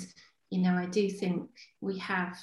you 0.51 0.61
know, 0.61 0.75
I 0.75 0.85
do 0.85 1.09
think 1.09 1.49
we 1.81 1.97
have. 1.99 2.37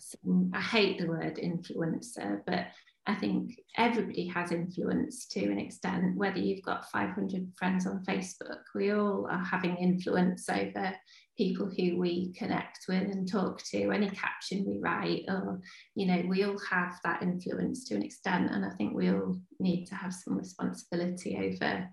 Some, 0.00 0.52
I 0.54 0.60
hate 0.60 0.98
the 0.98 1.06
word 1.06 1.36
influencer, 1.36 2.42
but 2.46 2.66
I 3.06 3.14
think 3.14 3.58
everybody 3.78 4.26
has 4.26 4.52
influence 4.52 5.26
to 5.28 5.44
an 5.46 5.58
extent, 5.58 6.14
whether 6.14 6.38
you've 6.38 6.62
got 6.62 6.90
500 6.90 7.50
friends 7.56 7.86
on 7.86 8.04
Facebook, 8.04 8.60
we 8.74 8.92
all 8.92 9.26
are 9.30 9.42
having 9.42 9.76
influence 9.78 10.46
over 10.50 10.94
people 11.38 11.70
who 11.74 11.98
we 11.98 12.34
connect 12.34 12.80
with 12.86 13.04
and 13.04 13.26
talk 13.26 13.62
to, 13.70 13.92
any 13.92 14.10
caption 14.10 14.66
we 14.66 14.78
write, 14.78 15.24
or, 15.26 15.58
you 15.94 16.06
know, 16.06 16.22
we 16.28 16.44
all 16.44 16.58
have 16.70 16.98
that 17.02 17.22
influence 17.22 17.84
to 17.84 17.94
an 17.94 18.02
extent. 18.02 18.50
And 18.50 18.62
I 18.62 18.70
think 18.76 18.94
we 18.94 19.08
all 19.08 19.40
need 19.58 19.86
to 19.86 19.94
have 19.94 20.12
some 20.12 20.36
responsibility 20.36 21.38
over 21.38 21.88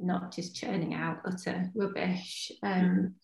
not 0.00 0.32
just 0.32 0.56
churning 0.56 0.94
out 0.94 1.18
utter 1.24 1.70
rubbish. 1.76 2.50
Um, 2.62 3.14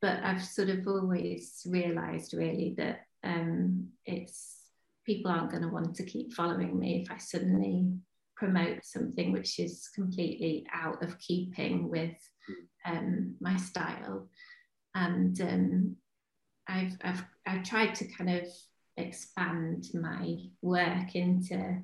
but 0.00 0.22
I've 0.22 0.44
sort 0.44 0.70
of 0.70 0.86
always 0.86 1.62
realised 1.66 2.34
really 2.34 2.74
that 2.78 3.06
um, 3.22 3.88
it's 4.04 4.56
people 5.04 5.30
aren't 5.30 5.50
going 5.50 5.62
to 5.62 5.68
want 5.68 5.94
to 5.96 6.04
keep 6.04 6.32
following 6.32 6.78
me 6.78 7.02
if 7.02 7.10
I 7.10 7.18
suddenly 7.18 7.92
promote 8.36 8.84
something 8.84 9.32
which 9.32 9.58
is 9.58 9.90
completely 9.94 10.66
out 10.72 11.02
of 11.02 11.18
keeping 11.18 11.88
with 11.88 12.16
um, 12.86 13.34
my 13.40 13.56
style. 13.56 14.28
And 14.94 15.38
um, 15.40 15.96
I've, 16.66 16.96
I've, 17.02 17.24
I've 17.46 17.64
tried 17.64 17.94
to 17.96 18.06
kind 18.06 18.30
of 18.30 18.46
expand 18.96 19.86
my 19.94 20.36
work 20.62 21.14
into 21.14 21.82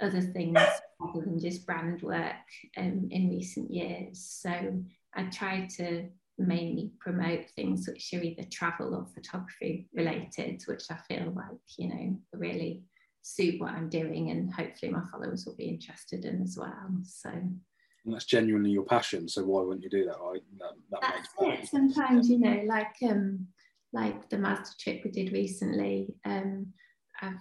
other 0.00 0.22
things 0.22 0.58
other 1.02 1.24
than 1.24 1.38
just 1.38 1.66
brand 1.66 2.02
work 2.02 2.34
um, 2.76 3.08
in 3.10 3.28
recent 3.30 3.70
years. 3.70 4.24
So 4.40 4.82
I 5.14 5.24
try 5.24 5.68
to 5.76 6.08
mainly 6.40 6.90
promote 7.00 7.48
things 7.50 7.86
which 7.86 8.12
are 8.14 8.22
either 8.22 8.44
travel 8.50 8.94
or 8.94 9.06
photography 9.14 9.88
related, 9.94 10.62
which 10.66 10.84
I 10.90 10.96
feel 11.08 11.32
like, 11.34 11.60
you 11.78 11.88
know, 11.88 12.16
really 12.32 12.82
suit 13.22 13.60
what 13.60 13.72
I'm 13.72 13.88
doing 13.88 14.30
and 14.30 14.52
hopefully 14.52 14.92
my 14.92 15.02
followers 15.10 15.44
will 15.44 15.56
be 15.56 15.68
interested 15.68 16.24
in 16.24 16.42
as 16.42 16.56
well. 16.58 16.88
So 17.04 17.30
and 17.30 18.14
that's 18.14 18.24
genuinely 18.24 18.70
your 18.70 18.84
passion. 18.84 19.28
So 19.28 19.44
why 19.44 19.62
wouldn't 19.62 19.84
you 19.84 19.90
do 19.90 20.06
that? 20.06 20.16
Right? 20.18 20.42
That, 20.58 20.72
that 20.90 21.00
that's 21.02 21.62
it. 21.62 21.68
Sometimes, 21.68 22.30
you 22.30 22.38
know, 22.38 22.62
like 22.66 22.96
um, 23.02 23.46
like 23.92 24.28
the 24.30 24.38
Mazda 24.38 24.70
trip 24.80 25.02
we 25.04 25.10
did 25.10 25.32
recently. 25.32 26.14
Um, 26.24 26.72
I've 27.20 27.34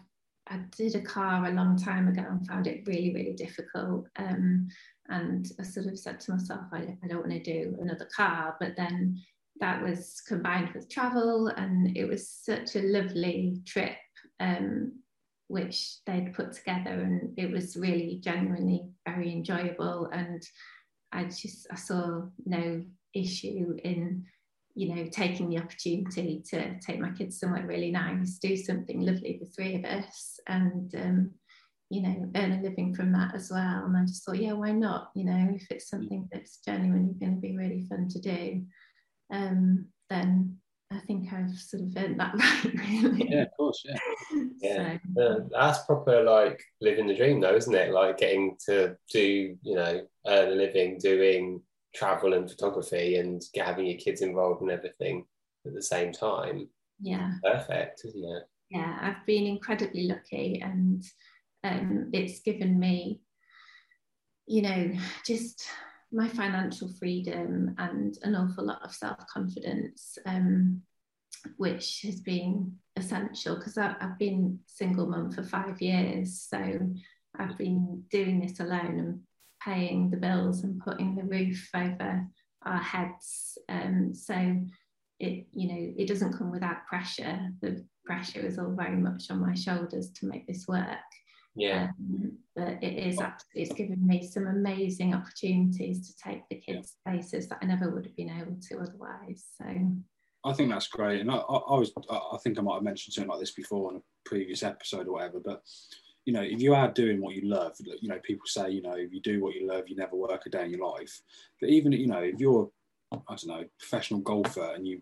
I 0.49 0.59
did 0.75 0.95
a 0.95 1.01
car 1.01 1.45
a 1.45 1.51
long 1.51 1.77
time 1.77 2.07
ago 2.07 2.23
and 2.27 2.45
found 2.47 2.67
it 2.67 2.87
really, 2.87 3.13
really 3.13 3.33
difficult. 3.33 4.07
Um, 4.17 4.67
and 5.09 5.51
I 5.59 5.63
sort 5.63 5.87
of 5.87 5.97
said 5.97 6.19
to 6.21 6.31
myself, 6.31 6.65
I, 6.71 6.97
I 7.03 7.07
don't 7.07 7.27
want 7.27 7.31
to 7.31 7.43
do 7.43 7.77
another 7.79 8.07
car. 8.15 8.55
But 8.59 8.75
then 8.75 9.19
that 9.59 9.81
was 9.83 10.21
combined 10.27 10.69
with 10.73 10.89
travel, 10.89 11.47
and 11.47 11.95
it 11.95 12.05
was 12.05 12.29
such 12.29 12.75
a 12.75 12.81
lovely 12.81 13.61
trip, 13.65 13.97
um, 14.39 14.93
which 15.47 15.97
they'd 16.05 16.33
put 16.33 16.53
together, 16.53 17.01
and 17.01 17.37
it 17.37 17.51
was 17.51 17.77
really 17.77 18.19
genuinely 18.23 18.89
very 19.05 19.31
enjoyable. 19.31 20.09
And 20.11 20.41
I 21.11 21.25
just 21.25 21.67
I 21.71 21.75
saw 21.75 22.23
no 22.45 22.83
issue 23.13 23.75
in 23.83 24.25
you 24.75 24.95
know, 24.95 25.05
taking 25.11 25.49
the 25.49 25.59
opportunity 25.59 26.41
to 26.49 26.79
take 26.79 26.99
my 26.99 27.09
kids 27.11 27.39
somewhere 27.39 27.65
really 27.65 27.91
nice, 27.91 28.37
do 28.37 28.55
something 28.55 29.01
lovely, 29.01 29.39
the 29.41 29.49
three 29.49 29.75
of 29.75 29.85
us, 29.85 30.39
and 30.47 30.93
um, 30.95 31.31
you 31.89 32.03
know, 32.03 32.29
earn 32.35 32.51
a 32.51 32.61
living 32.61 32.93
from 32.93 33.11
that 33.13 33.33
as 33.33 33.49
well. 33.51 33.85
And 33.85 33.97
I 33.97 34.05
just 34.05 34.23
thought, 34.23 34.37
yeah, 34.37 34.53
why 34.53 34.71
not? 34.71 35.09
You 35.15 35.25
know, 35.25 35.49
if 35.55 35.65
it's 35.71 35.89
something 35.89 36.29
that's 36.31 36.59
genuinely 36.63 37.15
going 37.19 37.35
to 37.35 37.41
be 37.41 37.57
really 37.57 37.87
fun 37.89 38.07
to 38.09 38.19
do, 38.19 38.63
um, 39.31 39.87
then 40.09 40.57
I 40.91 40.99
think 40.99 41.31
I've 41.31 41.55
sort 41.55 41.83
of 41.83 41.97
earned 41.97 42.19
that 42.19 42.33
right, 42.35 42.73
really. 42.73 43.29
Yeah, 43.29 43.43
of 43.43 43.57
course, 43.57 43.83
yeah. 43.85 43.97
yeah. 44.61 44.97
So. 45.15 45.21
Uh, 45.21 45.39
that's 45.51 45.85
proper 45.85 46.23
like 46.23 46.61
living 46.81 47.07
the 47.07 47.15
dream 47.15 47.39
though, 47.39 47.55
isn't 47.55 47.75
it? 47.75 47.91
Like 47.91 48.17
getting 48.17 48.57
to 48.65 48.95
do, 49.11 49.55
you 49.61 49.75
know, 49.75 50.01
earn 50.27 50.51
a 50.51 50.55
living 50.55 50.97
doing 50.99 51.61
travel 51.93 52.33
and 52.33 52.49
photography 52.49 53.15
and 53.17 53.41
having 53.55 53.87
your 53.87 53.97
kids 53.97 54.21
involved 54.21 54.61
and 54.61 54.71
everything 54.71 55.25
at 55.65 55.73
the 55.73 55.81
same 55.81 56.11
time. 56.11 56.67
Yeah. 57.01 57.33
Perfect, 57.43 58.01
isn't 58.05 58.23
it? 58.23 58.43
Yeah, 58.69 58.97
I've 59.01 59.25
been 59.25 59.45
incredibly 59.45 60.07
lucky 60.07 60.61
and 60.63 61.03
um, 61.63 62.09
it's 62.13 62.41
given 62.41 62.79
me, 62.79 63.21
you 64.45 64.61
know, 64.61 64.91
just 65.25 65.67
my 66.11 66.27
financial 66.27 66.89
freedom 66.99 67.75
and 67.77 68.17
an 68.23 68.35
awful 68.35 68.65
lot 68.65 68.83
of 68.83 68.93
self 68.93 69.25
confidence, 69.27 70.17
um, 70.25 70.81
which 71.57 72.01
has 72.03 72.19
been 72.19 72.73
essential 72.95 73.55
because 73.55 73.77
I've 73.77 74.17
been 74.19 74.59
single 74.67 75.07
mum 75.07 75.31
for 75.31 75.43
five 75.43 75.81
years. 75.81 76.45
So 76.49 76.79
I've 77.37 77.57
been 77.57 78.03
doing 78.11 78.39
this 78.39 78.59
alone 78.59 78.99
and 78.99 79.19
paying 79.63 80.09
the 80.09 80.17
bills 80.17 80.63
and 80.63 80.79
putting 80.79 81.15
the 81.15 81.23
roof 81.23 81.69
over 81.75 82.25
our 82.65 82.77
heads. 82.77 83.57
Um, 83.67 84.13
so 84.13 84.35
it, 85.19 85.47
you 85.51 85.67
know, 85.67 85.93
it 85.97 86.07
doesn't 86.07 86.37
come 86.37 86.51
without 86.51 86.85
pressure. 86.87 87.39
The 87.61 87.85
pressure 88.05 88.39
is 88.39 88.57
all 88.57 88.71
very 88.71 88.97
much 88.97 89.29
on 89.29 89.39
my 89.39 89.53
shoulders 89.53 90.11
to 90.11 90.27
make 90.27 90.47
this 90.47 90.65
work. 90.67 90.97
Yeah. 91.55 91.89
Um, 91.99 92.37
but 92.55 92.81
it 92.81 93.07
is 93.07 93.19
absolutely, 93.19 93.63
it's 93.63 93.73
given 93.73 94.05
me 94.05 94.25
some 94.25 94.47
amazing 94.47 95.13
opportunities 95.13 96.07
to 96.07 96.15
take 96.23 96.41
the 96.49 96.55
kids 96.55 96.95
yeah. 97.05 97.11
places 97.11 97.47
that 97.49 97.59
I 97.61 97.65
never 97.65 97.89
would 97.89 98.05
have 98.05 98.15
been 98.15 98.29
able 98.29 98.57
to 98.69 98.79
otherwise. 98.79 99.45
So 99.57 99.65
I 100.45 100.53
think 100.53 100.69
that's 100.69 100.87
great. 100.87 101.19
And 101.19 101.29
I, 101.29 101.35
I, 101.35 101.55
I 101.57 101.77
was, 101.77 101.91
I 102.09 102.37
think 102.43 102.57
I 102.57 102.61
might 102.61 102.75
have 102.75 102.83
mentioned 102.83 103.13
something 103.13 103.29
like 103.29 103.41
this 103.41 103.51
before 103.51 103.91
in 103.91 103.97
a 103.97 104.01
previous 104.25 104.63
episode 104.63 105.07
or 105.07 105.13
whatever, 105.13 105.41
but 105.43 105.63
you 106.25 106.33
know, 106.33 106.41
if 106.41 106.61
you 106.61 106.75
are 106.75 106.91
doing 106.91 107.21
what 107.21 107.35
you 107.35 107.47
love, 107.47 107.75
you 108.01 108.09
know, 108.09 108.19
people 108.19 108.45
say, 108.45 108.69
you 108.69 108.81
know, 108.81 108.95
if 108.95 109.13
you 109.13 109.21
do 109.21 109.41
what 109.41 109.55
you 109.55 109.67
love, 109.67 109.87
you 109.87 109.95
never 109.95 110.15
work 110.15 110.45
a 110.45 110.49
day 110.49 110.65
in 110.65 110.71
your 110.71 110.87
life. 110.87 111.21
But 111.59 111.69
even, 111.69 111.91
you 111.91 112.07
know, 112.07 112.19
if 112.19 112.39
you're, 112.39 112.69
I 113.11 113.17
don't 113.27 113.47
know, 113.47 113.65
professional 113.79 114.19
golfer 114.19 114.73
and 114.75 114.87
you, 114.87 115.01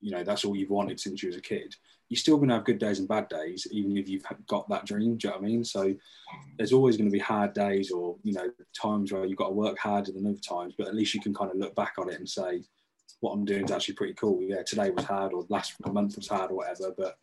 you 0.00 0.12
know, 0.12 0.22
that's 0.22 0.44
all 0.44 0.54
you've 0.54 0.70
wanted 0.70 1.00
since 1.00 1.22
you 1.22 1.28
was 1.28 1.36
a 1.36 1.40
kid, 1.40 1.74
you're 2.08 2.18
still 2.18 2.36
going 2.36 2.48
to 2.48 2.54
have 2.54 2.64
good 2.64 2.78
days 2.78 3.00
and 3.00 3.08
bad 3.08 3.28
days, 3.28 3.66
even 3.72 3.96
if 3.96 4.08
you've 4.08 4.24
got 4.46 4.68
that 4.68 4.86
dream. 4.86 5.16
Do 5.16 5.26
you 5.26 5.30
know 5.32 5.40
what 5.40 5.44
I 5.44 5.48
mean? 5.48 5.64
So 5.64 5.94
there's 6.56 6.72
always 6.72 6.96
going 6.96 7.10
to 7.10 7.12
be 7.12 7.18
hard 7.18 7.52
days 7.52 7.90
or, 7.90 8.16
you 8.22 8.32
know, 8.32 8.48
times 8.80 9.12
where 9.12 9.24
you've 9.24 9.36
got 9.36 9.48
to 9.48 9.54
work 9.54 9.78
harder 9.78 10.12
than 10.12 10.26
other 10.26 10.38
times, 10.38 10.74
but 10.78 10.86
at 10.86 10.94
least 10.94 11.14
you 11.14 11.20
can 11.20 11.34
kind 11.34 11.50
of 11.50 11.56
look 11.56 11.74
back 11.74 11.94
on 11.98 12.08
it 12.08 12.18
and 12.18 12.28
say, 12.28 12.62
what 13.20 13.32
I'm 13.32 13.44
doing 13.44 13.64
is 13.64 13.72
actually 13.72 13.94
pretty 13.94 14.14
cool. 14.14 14.40
Yeah, 14.40 14.62
today 14.64 14.90
was 14.90 15.04
hard 15.04 15.32
or 15.32 15.44
last 15.48 15.74
month 15.92 16.16
was 16.16 16.28
hard 16.28 16.52
or 16.52 16.58
whatever, 16.58 16.94
but 16.96 17.18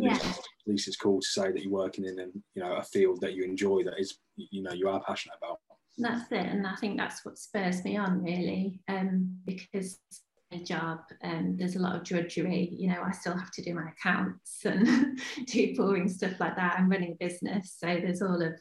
yeah. 0.00 0.14
at 0.14 0.40
least 0.66 0.88
it's 0.88 0.96
cool 0.96 1.20
to 1.20 1.26
say 1.26 1.50
that 1.50 1.62
you're 1.62 1.72
working 1.72 2.04
in, 2.04 2.18
and 2.18 2.32
you 2.54 2.62
know, 2.62 2.74
a 2.74 2.82
field 2.82 3.20
that 3.20 3.34
you 3.34 3.44
enjoy 3.44 3.82
that 3.84 3.98
is, 3.98 4.18
you 4.36 4.62
know, 4.62 4.72
you 4.72 4.88
are 4.88 5.02
passionate 5.06 5.36
about. 5.38 5.58
That's 5.98 6.30
it, 6.32 6.46
and 6.46 6.66
I 6.66 6.74
think 6.76 6.96
that's 6.98 7.24
what 7.24 7.38
spurs 7.38 7.84
me 7.84 7.96
on 7.96 8.22
really, 8.22 8.80
um, 8.88 9.36
because 9.44 9.98
my 10.50 10.62
job 10.62 11.00
um, 11.22 11.56
there's 11.58 11.76
a 11.76 11.80
lot 11.80 11.96
of 11.96 12.04
drudgery. 12.04 12.70
You 12.72 12.88
know, 12.88 13.02
I 13.02 13.12
still 13.12 13.36
have 13.36 13.50
to 13.52 13.62
do 13.62 13.74
my 13.74 13.90
accounts 13.90 14.60
and 14.64 15.20
do 15.46 15.74
boring 15.76 16.08
stuff 16.08 16.40
like 16.40 16.56
that. 16.56 16.76
I'm 16.78 16.88
running 16.88 17.12
a 17.20 17.24
business, 17.24 17.76
so 17.78 17.86
there's 17.86 18.22
all 18.22 18.40
of 18.40 18.54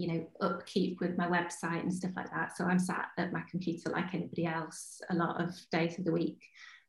you 0.00 0.08
know 0.08 0.26
upkeep 0.40 0.98
with 1.00 1.18
my 1.18 1.26
website 1.26 1.82
and 1.82 1.92
stuff 1.92 2.12
like 2.16 2.30
that 2.30 2.56
so 2.56 2.64
i'm 2.64 2.78
sat 2.78 3.08
at 3.18 3.34
my 3.34 3.42
computer 3.50 3.90
like 3.90 4.14
anybody 4.14 4.46
else 4.46 5.00
a 5.10 5.14
lot 5.14 5.38
of 5.40 5.54
days 5.70 5.98
of 5.98 6.06
the 6.06 6.12
week 6.12 6.42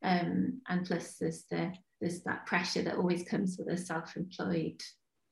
um, 0.03 0.61
and 0.69 0.85
plus 0.85 1.17
there's 1.19 1.43
the 1.51 1.73
there's 2.01 2.21
that 2.23 2.45
pressure 2.45 2.81
that 2.81 2.97
always 2.97 3.23
comes 3.23 3.57
with 3.57 3.67
a 3.69 3.77
self-employed 3.77 4.81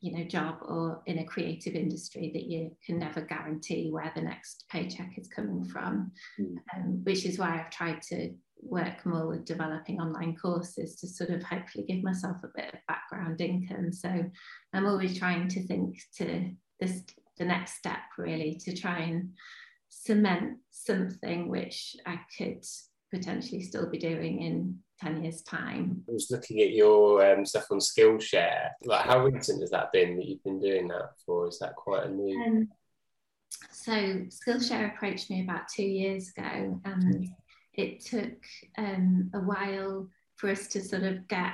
you 0.02 0.16
know 0.16 0.24
job 0.24 0.58
or 0.62 1.02
in 1.08 1.20
a 1.20 1.26
creative 1.26 1.74
industry 1.74 2.32
that 2.34 2.44
you 2.44 2.72
can 2.86 2.98
never 2.98 3.22
guarantee 3.22 3.90
where 3.92 4.12
the 4.16 4.22
next 4.22 4.64
paycheck 4.72 5.12
is 5.18 5.28
coming 5.28 5.66
from 5.66 6.12
mm. 6.40 6.56
um, 6.76 7.04
which 7.04 7.26
is 7.26 7.38
why 7.38 7.60
i've 7.60 7.70
tried 7.70 8.02
to 8.02 8.34
work 8.62 9.06
more 9.06 9.28
with 9.28 9.46
developing 9.46 10.00
online 10.00 10.36
courses 10.36 10.96
to 10.96 11.08
sort 11.08 11.30
of 11.30 11.42
hopefully 11.44 11.86
give 11.88 12.04
myself 12.04 12.38
a 12.44 12.50
bit 12.56 12.74
of 12.74 12.80
background 12.88 13.42
income 13.42 13.92
so 13.92 14.10
i'm 14.74 14.86
always 14.86 15.18
trying 15.18 15.48
to 15.48 15.66
think 15.68 15.98
to 16.16 16.50
this 16.80 17.04
the 17.38 17.46
next 17.46 17.76
step 17.76 18.00
really 18.18 18.60
to 18.64 18.76
try 18.76 19.00
and 19.00 19.30
cement 19.90 20.58
something 20.70 21.50
which 21.50 21.96
i 22.06 22.20
could 22.38 22.64
potentially 23.12 23.62
still 23.62 23.90
be 23.90 23.98
doing 23.98 24.42
in 24.42 24.80
10 25.02 25.24
years 25.24 25.42
time. 25.42 26.04
I 26.08 26.12
was 26.12 26.30
looking 26.30 26.62
at 26.62 26.72
your 26.72 27.26
um, 27.26 27.46
stuff 27.46 27.68
on 27.72 27.80
skillshare. 27.80 28.70
Like 28.84 29.06
how 29.06 29.24
recent 29.24 29.62
has 29.62 29.72
that 29.72 29.92
been 29.92 30.18
that 30.18 30.26
you've 30.26 30.44
been 30.44 30.60
doing 30.60 30.88
that 30.90 31.12
for? 31.26 31.48
Is 31.48 31.60
that 31.60 31.76
quite 31.76 32.06
a 32.06 32.10
new 32.10 32.44
um, 32.44 32.70
so 33.72 33.92
skillshare 33.92 34.94
approached 34.94 35.30
me 35.30 35.44
about 35.44 35.68
two 35.68 35.84
years 35.84 36.30
ago 36.30 36.80
and 36.86 37.28
it 37.74 38.02
took 38.02 38.44
um, 38.78 39.30
a 39.34 39.40
while 39.40 40.08
for 40.36 40.50
us 40.50 40.68
to 40.68 40.82
sort 40.82 41.04
of 41.04 41.28
get 41.28 41.54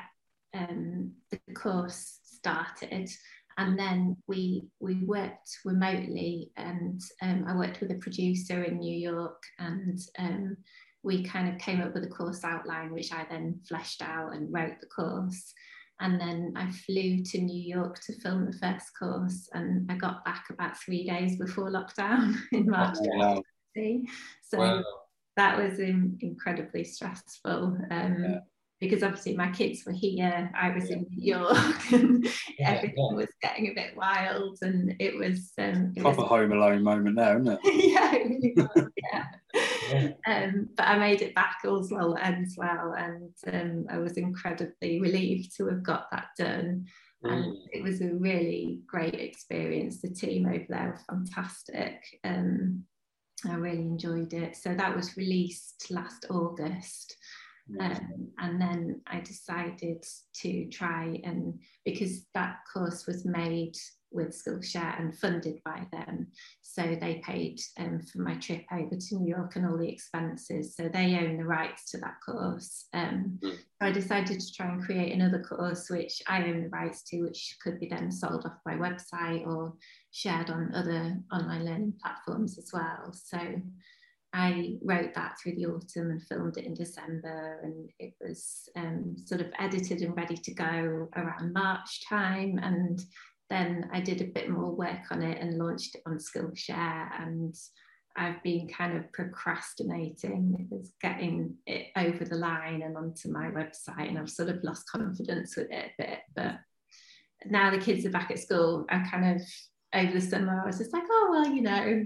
um, 0.53 1.11
the 1.31 1.39
course 1.53 2.19
started. 2.23 3.09
And 3.57 3.79
then 3.79 4.17
we 4.27 4.67
we 4.79 5.05
worked 5.05 5.59
remotely 5.63 6.51
and 6.57 7.01
um, 7.21 7.45
I 7.47 7.55
worked 7.55 7.79
with 7.79 7.91
a 7.91 7.95
producer 7.95 8.63
in 8.63 8.79
New 8.79 8.97
York 8.97 9.41
and 9.59 9.97
um, 10.19 10.57
we 11.05 11.23
kind 11.23 11.47
of 11.47 11.59
came 11.59 11.81
up 11.81 11.93
with 11.93 12.03
a 12.03 12.07
course 12.07 12.43
outline, 12.43 12.91
which 12.91 13.13
I 13.13 13.25
then 13.29 13.59
fleshed 13.67 14.01
out 14.01 14.33
and 14.33 14.51
wrote 14.51 14.79
the 14.81 14.87
course. 14.87 15.53
And 16.01 16.19
then 16.19 16.53
I 16.57 16.69
flew 16.71 17.23
to 17.23 17.39
New 17.39 17.61
York 17.61 18.01
to 18.01 18.19
film 18.19 18.45
the 18.45 18.57
first 18.57 18.87
course, 18.99 19.47
and 19.53 19.89
I 19.89 19.95
got 19.95 20.25
back 20.25 20.47
about 20.49 20.77
three 20.77 21.07
days 21.07 21.37
before 21.37 21.71
lockdown 21.71 22.35
in 22.51 22.69
March. 22.69 22.97
Oh, 22.99 23.17
wow. 23.17 23.41
So 24.43 24.57
wow. 24.57 24.83
that 25.37 25.57
was 25.57 25.79
in, 25.79 26.17
incredibly 26.19 26.83
stressful. 26.83 27.77
Um, 27.91 28.23
yeah 28.23 28.39
because 28.85 29.03
obviously 29.03 29.35
my 29.35 29.51
kids 29.51 29.83
were 29.85 29.93
here, 29.93 30.51
I 30.59 30.69
was 30.73 30.89
yeah. 30.89 30.97
in 30.97 31.07
New 31.09 31.35
York, 31.35 31.91
and 31.91 32.25
yeah, 32.57 32.71
everything 32.71 33.07
yeah. 33.11 33.15
was 33.15 33.29
getting 33.41 33.67
a 33.67 33.73
bit 33.73 33.95
wild, 33.95 34.57
and 34.61 34.95
it 34.99 35.17
was 35.17 35.51
um, 35.57 35.93
it 35.95 36.01
proper 36.01 36.21
was, 36.21 36.29
home 36.29 36.51
alone 36.51 36.83
moment 36.83 37.15
there, 37.15 37.39
isn't 37.39 37.47
it? 37.53 37.59
yeah, 37.65 38.15
it 38.15 38.27
really 38.27 38.53
was, 38.55 38.89
yeah. 39.93 40.11
um, 40.27 40.69
but 40.75 40.87
I 40.87 40.97
made 40.97 41.21
it 41.21 41.35
back 41.35 41.57
all's 41.65 41.91
well 41.91 42.17
ends 42.21 42.55
well, 42.57 42.93
and 42.97 43.33
um, 43.51 43.85
I 43.89 43.97
was 43.97 44.13
incredibly 44.13 45.01
relieved 45.01 45.55
to 45.57 45.67
have 45.67 45.83
got 45.83 46.07
that 46.11 46.27
done. 46.37 46.85
Mm. 47.23 47.31
And 47.31 47.57
it 47.71 47.81
was 47.81 48.01
a 48.01 48.13
really 48.13 48.81
great 48.85 49.15
experience. 49.15 50.01
The 50.01 50.09
team 50.09 50.45
over 50.45 50.65
there 50.69 50.89
were 50.89 51.15
fantastic. 51.15 52.01
Um, 52.23 52.83
I 53.43 53.55
really 53.55 53.79
enjoyed 53.79 54.33
it. 54.33 54.55
So 54.55 54.73
that 54.73 54.95
was 54.95 55.17
released 55.17 55.87
last 55.89 56.25
August. 56.29 57.17
Um, 57.79 58.27
and 58.37 58.61
then 58.61 59.01
I 59.07 59.21
decided 59.21 60.05
to 60.41 60.69
try 60.69 61.19
and 61.23 61.59
because 61.83 62.25
that 62.35 62.57
course 62.71 63.07
was 63.07 63.25
made 63.25 63.75
with 64.11 64.29
Skillshare 64.29 64.99
and 64.99 65.17
funded 65.17 65.61
by 65.65 65.85
them. 65.91 66.27
So 66.61 66.81
they 66.99 67.21
paid 67.25 67.59
um, 67.77 68.01
for 68.01 68.19
my 68.19 68.35
trip 68.35 68.63
over 68.71 68.95
to 68.95 69.15
New 69.15 69.27
York 69.27 69.55
and 69.55 69.65
all 69.67 69.77
the 69.77 69.89
expenses. 69.89 70.75
So 70.75 70.87
they 70.87 71.17
own 71.19 71.37
the 71.37 71.45
rights 71.45 71.91
to 71.91 71.97
that 71.99 72.15
course. 72.25 72.85
Um, 72.93 73.39
mm. 73.43 73.51
so 73.51 73.57
I 73.81 73.91
decided 73.91 74.39
to 74.39 74.53
try 74.53 74.67
and 74.67 74.83
create 74.83 75.13
another 75.13 75.43
course 75.43 75.89
which 75.89 76.21
I 76.27 76.43
own 76.43 76.63
the 76.63 76.69
rights 76.69 77.03
to, 77.09 77.21
which 77.21 77.57
could 77.61 77.79
be 77.79 77.87
then 77.87 78.11
sold 78.11 78.45
off 78.45 78.59
my 78.65 78.75
website 78.75 79.45
or 79.45 79.73
shared 80.11 80.49
on 80.49 80.73
other 80.73 81.17
online 81.31 81.65
learning 81.65 81.93
platforms 82.01 82.57
as 82.57 82.71
well. 82.73 83.13
So 83.13 83.39
I 84.35 84.75
wrote 84.83 85.13
that 85.15 85.37
through 85.39 85.55
the 85.55 85.67
autumn 85.67 86.11
and 86.11 86.21
filmed 86.21 86.57
it 86.57 86.65
in 86.65 86.73
December, 86.73 87.61
and 87.63 87.89
it 87.99 88.15
was 88.19 88.67
um, 88.75 89.15
sort 89.23 89.39
of 89.39 89.47
edited 89.57 90.01
and 90.01 90.15
ready 90.17 90.35
to 90.35 90.53
go 90.53 91.07
around 91.15 91.53
March 91.53 92.05
time. 92.07 92.59
And 92.61 93.01
then 93.49 93.89
I 93.93 94.01
did 94.01 94.19
a 94.19 94.25
bit 94.25 94.49
more 94.49 94.75
work 94.75 95.09
on 95.09 95.23
it 95.23 95.41
and 95.41 95.57
launched 95.57 95.95
it 95.95 96.01
on 96.05 96.17
Skillshare. 96.17 97.21
And 97.21 97.55
I've 98.17 98.43
been 98.43 98.67
kind 98.67 98.97
of 98.97 99.09
procrastinating 99.13 100.67
with 100.69 100.91
getting 101.01 101.55
it 101.65 101.87
over 101.95 102.25
the 102.25 102.35
line 102.35 102.81
and 102.81 102.97
onto 102.97 103.31
my 103.31 103.47
website, 103.51 104.09
and 104.09 104.19
I've 104.19 104.29
sort 104.29 104.49
of 104.49 104.61
lost 104.65 104.89
confidence 104.91 105.55
with 105.55 105.71
it 105.71 105.91
a 105.97 106.03
bit. 106.03 106.19
But 106.35 106.55
now 107.45 107.71
the 107.71 107.77
kids 107.77 108.05
are 108.05 108.11
back 108.11 108.31
at 108.31 108.39
school, 108.39 108.85
I 108.89 108.99
kind 109.09 109.39
of 109.39 109.47
over 109.93 110.11
the 110.11 110.19
summer, 110.19 110.61
I 110.61 110.65
was 110.65 110.79
just 110.79 110.91
like, 110.91 111.03
oh, 111.09 111.27
well, 111.31 111.47
you 111.47 111.61
know, 111.61 112.03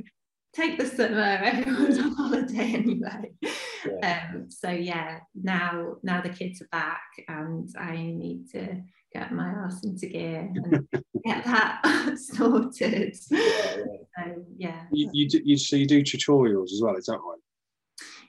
take 0.54 0.78
the 0.78 0.86
summer 0.86 1.20
everyone's 1.44 2.00
on 2.00 2.16
holiday 2.16 2.74
anyway 2.74 3.32
yeah. 3.86 4.30
Um, 4.34 4.50
so 4.50 4.70
yeah 4.70 5.20
now 5.36 5.96
now 6.04 6.22
the 6.22 6.30
kids 6.30 6.62
are 6.62 6.68
back 6.72 7.04
and 7.28 7.70
i 7.78 7.96
need 7.96 8.50
to 8.52 8.82
get 9.14 9.32
my 9.32 9.50
ass 9.50 9.84
into 9.84 10.08
gear 10.08 10.52
and 10.54 10.88
get 11.26 11.44
that 11.46 12.18
sorted 12.18 13.16
yeah, 13.32 13.40
yeah. 13.40 13.84
so 14.18 14.46
yeah 14.58 14.82
you, 14.92 15.10
you, 15.14 15.30
do, 15.30 15.42
you 15.44 15.58
so 15.58 15.76
you 15.76 15.88
do 15.88 16.02
tutorials 16.02 16.72
as 16.72 16.80
well 16.82 16.96
is 16.96 17.06
that 17.06 17.20
right 17.20 17.40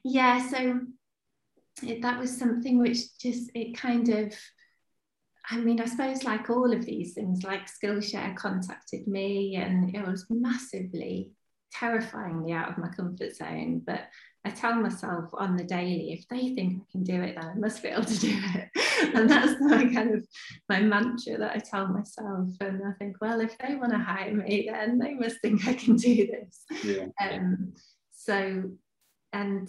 yeah 0.04 0.46
so 0.48 0.80
it, 1.82 2.02
that 2.02 2.18
was 2.18 2.36
something 2.36 2.78
which 2.78 3.18
just 3.18 3.50
it 3.54 3.76
kind 3.76 4.08
of 4.08 4.34
I 5.52 5.56
mean, 5.56 5.80
I 5.80 5.86
suppose 5.86 6.22
like 6.22 6.48
all 6.48 6.72
of 6.72 6.84
these 6.84 7.14
things, 7.14 7.42
like 7.42 7.66
Skillshare 7.66 8.36
contacted 8.36 9.08
me 9.08 9.56
and 9.56 9.92
it 9.96 10.06
was 10.06 10.24
massively 10.30 11.32
terrifyingly 11.72 12.52
out 12.52 12.70
of 12.70 12.78
my 12.78 12.88
comfort 12.88 13.34
zone. 13.34 13.82
But 13.84 14.08
I 14.44 14.50
tell 14.50 14.74
myself 14.74 15.30
on 15.34 15.56
the 15.56 15.64
daily, 15.64 16.12
if 16.12 16.26
they 16.28 16.54
think 16.54 16.80
I 16.80 16.84
can 16.92 17.02
do 17.02 17.22
it, 17.22 17.36
then 17.36 17.50
I 17.50 17.54
must 17.54 17.82
be 17.82 17.88
able 17.88 18.04
to 18.04 18.18
do 18.18 18.38
it. 18.54 18.70
and 19.14 19.28
that's 19.28 19.60
my 19.60 19.84
kind 19.92 20.14
of 20.14 20.26
my 20.68 20.80
mantra 20.80 21.36
that 21.38 21.56
I 21.56 21.58
tell 21.58 21.88
myself. 21.88 22.48
And 22.60 22.82
I 22.86 22.92
think, 22.98 23.16
well, 23.20 23.40
if 23.40 23.56
they 23.58 23.74
want 23.74 23.92
to 23.92 23.98
hire 23.98 24.34
me, 24.34 24.68
then 24.72 24.98
they 24.98 25.14
must 25.14 25.40
think 25.40 25.66
I 25.66 25.74
can 25.74 25.96
do 25.96 26.26
this. 26.26 26.64
Yeah. 26.84 27.06
Um, 27.20 27.74
so 28.12 28.70
and 29.32 29.68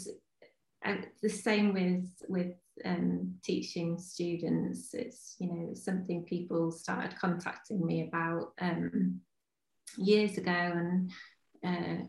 uh, 0.86 0.96
the 1.22 1.30
same 1.30 1.74
with 1.74 2.10
with 2.28 2.56
um, 2.86 3.36
teaching 3.44 3.98
students. 4.00 4.94
It's 4.94 5.36
you 5.40 5.48
know 5.48 5.74
something 5.74 6.24
people 6.24 6.72
started 6.72 7.18
contacting 7.20 7.86
me 7.86 8.08
about 8.08 8.54
um, 8.60 9.22
years 9.98 10.38
ago, 10.38 10.52
and 10.52 11.12
uh, 11.66 12.04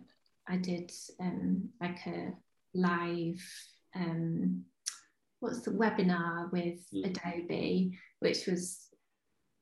I 0.48 0.56
did 0.56 0.90
um, 1.20 1.68
like 1.80 2.06
a 2.06 2.32
live 2.74 3.42
um, 3.94 4.64
what's 5.40 5.60
the 5.60 5.72
webinar 5.72 6.50
with 6.52 6.86
mm. 6.94 7.04
Adobe, 7.04 7.98
which 8.20 8.46
was 8.46 8.88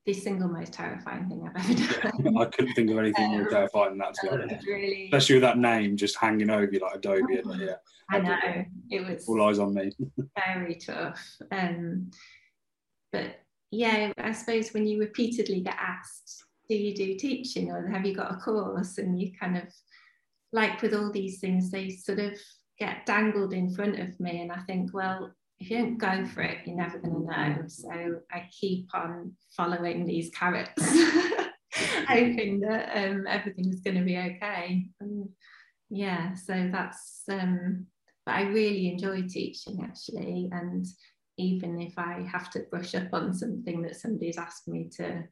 the 0.06 0.12
single 0.12 0.48
most 0.48 0.72
terrifying 0.72 1.28
thing 1.28 1.48
I've 1.48 1.70
ever 1.70 2.22
done. 2.22 2.36
I 2.38 2.44
couldn't 2.46 2.74
think 2.74 2.90
of 2.90 2.98
anything 2.98 3.24
um, 3.26 3.32
more 3.32 3.48
terrifying 3.48 3.90
than 3.90 3.98
that, 3.98 4.14
to 4.14 4.20
be 4.22 4.28
honest. 4.28 4.66
Really, 4.66 5.04
Especially 5.04 5.36
with 5.36 5.42
that 5.42 5.58
name 5.58 5.96
just 5.96 6.16
hanging 6.16 6.50
over 6.50 6.70
you 6.70 6.80
like 6.80 6.96
Adobe. 6.96 7.40
Oh, 7.44 7.54
yeah, 7.54 7.76
I 8.10 8.18
know 8.18 8.64
it 8.90 9.08
was 9.08 9.28
all 9.28 9.42
eyes 9.42 9.58
on 9.58 9.74
me. 9.74 9.92
very 10.36 10.74
tough. 10.76 11.20
Um, 11.50 12.10
but 13.12 13.40
yeah, 13.70 14.12
I 14.18 14.32
suppose 14.32 14.70
when 14.72 14.86
you 14.86 15.00
repeatedly 15.00 15.60
get 15.60 15.76
asked, 15.78 16.44
"Do 16.70 16.76
you 16.76 16.94
do 16.94 17.16
teaching, 17.16 17.70
or 17.70 17.86
have 17.88 18.06
you 18.06 18.14
got 18.14 18.32
a 18.32 18.36
course?" 18.36 18.96
and 18.96 19.20
you 19.20 19.32
kind 19.38 19.58
of 19.58 19.64
like 20.52 20.80
with 20.80 20.94
all 20.94 21.12
these 21.12 21.38
things, 21.40 21.70
they 21.70 21.90
sort 21.90 22.18
of 22.18 22.32
get 22.78 23.04
dangled 23.04 23.52
in 23.52 23.74
front 23.74 24.00
of 24.00 24.18
me, 24.18 24.40
and 24.40 24.50
I 24.50 24.60
think, 24.60 24.94
well, 24.94 25.34
if 25.60 25.70
you 25.70 25.78
don't 25.78 25.98
go 25.98 26.24
for 26.24 26.42
it, 26.42 26.58
you're 26.64 26.76
never 26.76 26.98
going 26.98 27.14
to 27.14 27.20
know. 27.20 27.62
So 27.68 28.20
I 28.32 28.48
keep 28.58 28.88
on 28.94 29.32
following 29.54 30.06
these 30.06 30.30
carrots, 30.30 30.82
hoping 32.08 32.60
that 32.60 32.96
um, 32.96 33.26
everything's 33.28 33.80
going 33.80 33.98
to 33.98 34.04
be 34.04 34.16
okay. 34.16 34.86
And 35.00 35.28
yeah, 35.90 36.34
so 36.34 36.70
that's, 36.72 37.24
um, 37.30 37.86
but 38.24 38.36
I 38.36 38.42
really 38.42 38.88
enjoy 38.88 39.22
teaching 39.28 39.80
actually. 39.84 40.48
And 40.50 40.86
even 41.36 41.78
if 41.78 41.98
I 41.98 42.26
have 42.30 42.50
to 42.52 42.60
brush 42.70 42.94
up 42.94 43.12
on 43.12 43.34
something 43.34 43.82
that 43.82 43.96
somebody's 43.96 44.38
asked 44.38 44.66
me 44.66 44.88
to, 44.96 45.24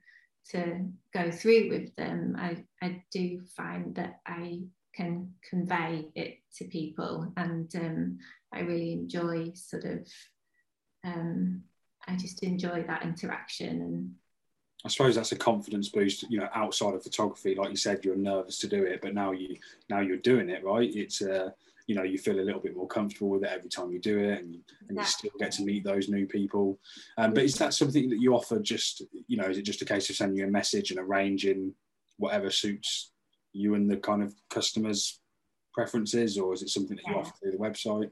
to 0.50 0.86
go 1.12 1.30
through 1.30 1.70
with 1.70 1.94
them, 1.96 2.36
I, 2.38 2.64
I 2.82 3.02
do 3.10 3.40
find 3.56 3.94
that 3.96 4.20
I 4.26 4.60
can 4.94 5.34
convey 5.48 6.06
it 6.14 6.38
to 6.56 6.64
people 6.64 7.32
and 7.36 7.74
um, 7.76 8.18
I 8.52 8.60
really 8.60 8.92
enjoy 8.92 9.52
sort 9.54 9.84
of 9.84 10.08
um, 11.04 11.62
I 12.06 12.16
just 12.16 12.42
enjoy 12.42 12.84
that 12.84 13.02
interaction 13.02 13.82
and 13.82 14.14
I 14.84 14.88
suppose 14.88 15.16
that's 15.16 15.32
a 15.32 15.36
confidence 15.36 15.88
boost, 15.88 16.30
you 16.30 16.38
know, 16.38 16.48
outside 16.54 16.94
of 16.94 17.02
photography. 17.02 17.56
Like 17.56 17.70
you 17.70 17.76
said, 17.76 18.04
you're 18.04 18.14
nervous 18.14 18.58
to 18.60 18.68
do 18.68 18.84
it, 18.84 19.00
but 19.02 19.12
now 19.12 19.32
you 19.32 19.56
now 19.90 20.00
you're 20.00 20.18
doing 20.18 20.48
it, 20.50 20.64
right? 20.64 20.88
It's 20.94 21.20
uh, 21.20 21.50
you 21.88 21.94
know, 21.94 22.02
you 22.02 22.18
feel 22.18 22.38
a 22.38 22.42
little 22.42 22.60
bit 22.60 22.76
more 22.76 22.86
comfortable 22.86 23.30
with 23.30 23.42
it 23.42 23.50
every 23.50 23.70
time 23.70 23.90
you 23.90 23.98
do 23.98 24.18
it, 24.18 24.44
and, 24.44 24.58
and 24.88 24.98
you 24.98 25.04
still 25.04 25.30
get 25.38 25.52
to 25.52 25.64
meet 25.64 25.82
those 25.82 26.10
new 26.10 26.26
people. 26.26 26.78
Um, 27.16 27.32
but 27.32 27.44
is 27.44 27.56
that 27.56 27.72
something 27.72 28.10
that 28.10 28.20
you 28.20 28.34
offer? 28.34 28.60
Just 28.60 29.02
you 29.26 29.38
know, 29.38 29.46
is 29.46 29.56
it 29.56 29.62
just 29.62 29.80
a 29.80 29.86
case 29.86 30.08
of 30.10 30.16
sending 30.16 30.36
you 30.36 30.46
a 30.46 30.50
message 30.50 30.90
and 30.90 31.00
arranging 31.00 31.72
whatever 32.18 32.50
suits 32.50 33.12
you 33.54 33.74
and 33.74 33.90
the 33.90 33.96
kind 33.96 34.22
of 34.22 34.34
customers' 34.50 35.20
preferences, 35.72 36.36
or 36.36 36.52
is 36.52 36.62
it 36.62 36.68
something 36.68 36.96
that 36.96 37.06
you 37.10 37.16
offer 37.16 37.32
through 37.40 37.52
the 37.52 37.56
website? 37.56 38.10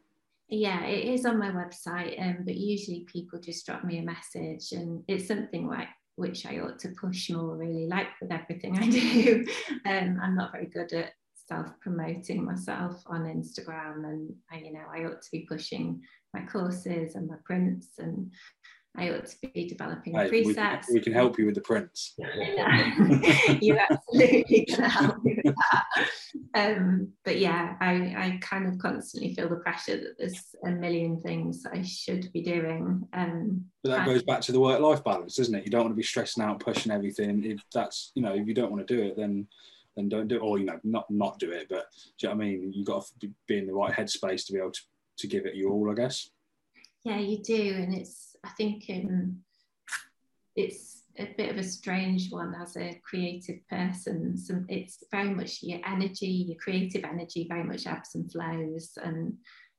Yeah, 0.48 0.82
it 0.84 1.04
is 1.12 1.26
on 1.26 1.38
my 1.38 1.50
website, 1.50 2.18
um, 2.18 2.44
but 2.46 2.56
usually 2.56 3.00
people 3.00 3.38
just 3.38 3.66
drop 3.66 3.84
me 3.84 3.98
a 3.98 4.02
message, 4.02 4.72
and 4.72 5.04
it's 5.06 5.28
something 5.28 5.68
like 5.68 5.88
which 6.14 6.46
I 6.46 6.60
ought 6.60 6.78
to 6.78 6.88
push 6.98 7.28
more. 7.28 7.54
Really, 7.54 7.86
like 7.86 8.06
with 8.22 8.32
everything 8.32 8.78
I 8.78 8.88
do, 8.88 9.44
um, 9.84 10.18
I'm 10.22 10.34
not 10.34 10.52
very 10.52 10.66
good 10.66 10.94
at 10.94 11.12
self 11.46 11.68
promoting 11.80 12.44
myself 12.44 13.02
on 13.06 13.24
Instagram, 13.24 14.04
and 14.04 14.34
I, 14.50 14.58
you 14.58 14.72
know 14.72 14.84
I 14.92 15.04
ought 15.04 15.22
to 15.22 15.30
be 15.30 15.46
pushing 15.48 16.02
my 16.34 16.42
courses 16.42 17.14
and 17.14 17.28
my 17.28 17.36
prints 17.44 17.88
and 17.98 18.30
I 18.98 19.10
ought 19.10 19.26
to 19.26 19.36
be 19.52 19.68
developing 19.68 20.14
right, 20.14 20.30
presets. 20.30 20.88
We, 20.88 20.94
we, 20.94 21.00
can 21.00 21.12
help 21.12 21.38
you 21.38 21.46
with 21.46 21.54
the 21.54 21.60
prints. 21.60 22.14
you 23.60 23.78
absolutely 23.78 24.64
can 24.64 24.84
help 24.84 25.22
me 25.22 25.38
with 25.44 25.54
that. 25.54 26.08
Um, 26.54 27.12
but 27.24 27.38
yeah, 27.38 27.76
I, 27.80 27.92
I 27.92 28.38
kind 28.40 28.66
of 28.66 28.78
constantly 28.78 29.34
feel 29.34 29.50
the 29.50 29.56
pressure 29.56 29.96
that 29.98 30.14
there's 30.18 30.42
a 30.64 30.70
million 30.70 31.20
things 31.20 31.64
I 31.70 31.82
should 31.82 32.32
be 32.32 32.42
doing. 32.42 33.06
Um, 33.12 33.66
but 33.82 33.90
that 33.90 34.06
goes 34.06 34.22
back 34.22 34.40
to 34.42 34.52
the 34.52 34.60
work-life 34.60 35.04
balance, 35.04 35.36
doesn't 35.36 35.54
it? 35.54 35.64
You 35.64 35.70
don't 35.70 35.82
want 35.82 35.92
to 35.92 35.96
be 35.96 36.02
stressing 36.02 36.42
out, 36.42 36.60
pushing 36.60 36.92
everything. 36.92 37.44
If 37.44 37.60
that's, 37.74 38.12
you 38.14 38.22
know, 38.22 38.34
if 38.34 38.46
you 38.46 38.54
don't 38.54 38.72
want 38.72 38.86
to 38.86 38.96
do 38.96 39.02
it, 39.02 39.16
then 39.16 39.46
then 39.96 40.08
don't 40.08 40.28
do 40.28 40.36
it, 40.36 40.42
or 40.42 40.58
you 40.58 40.66
know, 40.66 40.78
not 40.84 41.10
not 41.10 41.38
do 41.38 41.50
it. 41.50 41.68
But 41.68 41.86
do 42.18 42.26
you 42.26 42.28
know 42.28 42.36
what 42.36 42.44
I 42.44 42.46
mean? 42.46 42.72
You've 42.74 42.86
got 42.86 43.06
to 43.20 43.30
be 43.46 43.58
in 43.58 43.66
the 43.66 43.74
right 43.74 43.92
headspace 43.92 44.46
to 44.46 44.52
be 44.52 44.58
able 44.58 44.72
to, 44.72 44.80
to 45.18 45.26
give 45.26 45.46
it 45.46 45.56
your 45.56 45.72
all, 45.72 45.90
I 45.90 45.94
guess. 45.94 46.30
Yeah, 47.04 47.18
you 47.18 47.42
do, 47.42 47.74
and 47.76 47.94
it's 47.94 48.36
I 48.44 48.50
think 48.50 48.84
um, 48.90 49.38
it's 50.54 51.02
a 51.18 51.34
bit 51.36 51.50
of 51.50 51.56
a 51.56 51.62
strange 51.62 52.30
one 52.30 52.54
as 52.60 52.76
a 52.76 53.00
creative 53.04 53.66
person. 53.68 54.36
Some, 54.36 54.66
it's 54.68 55.02
very 55.10 55.30
much 55.30 55.62
your 55.62 55.80
energy, 55.86 56.26
your 56.26 56.58
creative 56.58 57.04
energy, 57.04 57.46
very 57.48 57.64
much 57.64 57.86
ebbs 57.86 58.14
and 58.14 58.30
flows. 58.30 58.98
And 59.02 59.34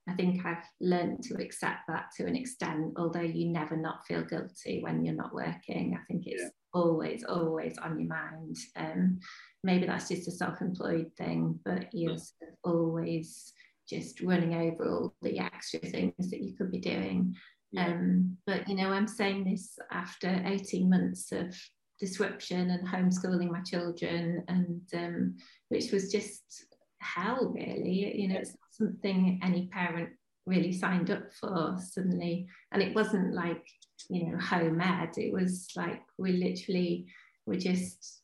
I 0.10 0.14
think 0.14 0.46
I've 0.46 0.64
learned 0.80 1.24
to 1.24 1.36
accept 1.36 1.82
that 1.88 2.08
to 2.18 2.26
an 2.26 2.36
extent, 2.36 2.94
although 2.98 3.20
you 3.20 3.50
never 3.50 3.76
not 3.76 4.06
feel 4.08 4.24
guilty 4.24 4.82
when 4.82 5.04
you're 5.04 5.16
not 5.16 5.34
working. 5.34 5.98
I 6.00 6.04
think 6.08 6.28
it's 6.28 6.42
yeah. 6.42 6.50
always, 6.74 7.24
always 7.24 7.78
on 7.78 8.00
your 8.00 8.10
mind. 8.10 8.58
Um, 8.76 9.20
maybe 9.64 9.86
that's 9.86 10.10
just 10.10 10.28
a 10.28 10.32
self-employed 10.32 11.12
thing, 11.18 11.60
but 11.66 11.88
you're 11.94 12.18
always 12.64 13.54
just 13.88 14.22
running 14.22 14.54
over 14.54 14.90
all 14.90 15.16
the 15.22 15.40
extra 15.40 15.80
things 15.80 16.30
that 16.30 16.42
you 16.42 16.56
could 16.56 16.72
be 16.72 16.80
doing. 16.80 17.36
Um, 17.78 18.38
but 18.46 18.68
you 18.68 18.76
know, 18.76 18.90
I'm 18.90 19.08
saying 19.08 19.46
this 19.46 19.78
after 19.92 20.42
18 20.46 20.90
months 20.90 21.32
of 21.32 21.56
disruption 22.00 22.70
and 22.70 22.88
homeschooling 22.88 23.52
my 23.52 23.62
children, 23.62 24.44
and 24.48 24.82
um, 24.94 25.36
which 25.70 25.92
was 25.92 26.12
just 26.12 26.66
hell, 27.00 27.54
really. 27.54 28.20
You 28.20 28.30
know, 28.30 28.36
it's 28.36 28.52
not 28.52 28.88
something 28.90 29.40
any 29.44 29.68
parent 29.68 30.10
really 30.46 30.72
signed 30.72 31.12
up 31.12 31.34
for 31.34 31.78
suddenly, 31.80 32.48
and 32.72 32.82
it 32.82 32.96
wasn't 32.96 33.34
like 33.34 33.66
you 34.10 34.32
know 34.32 34.38
home 34.38 34.80
ed. 34.82 35.18
It 35.18 35.34
was 35.34 35.68
like 35.76 36.02
we 36.18 36.34
literally 36.34 37.08
were 37.46 37.58
just 37.58 38.17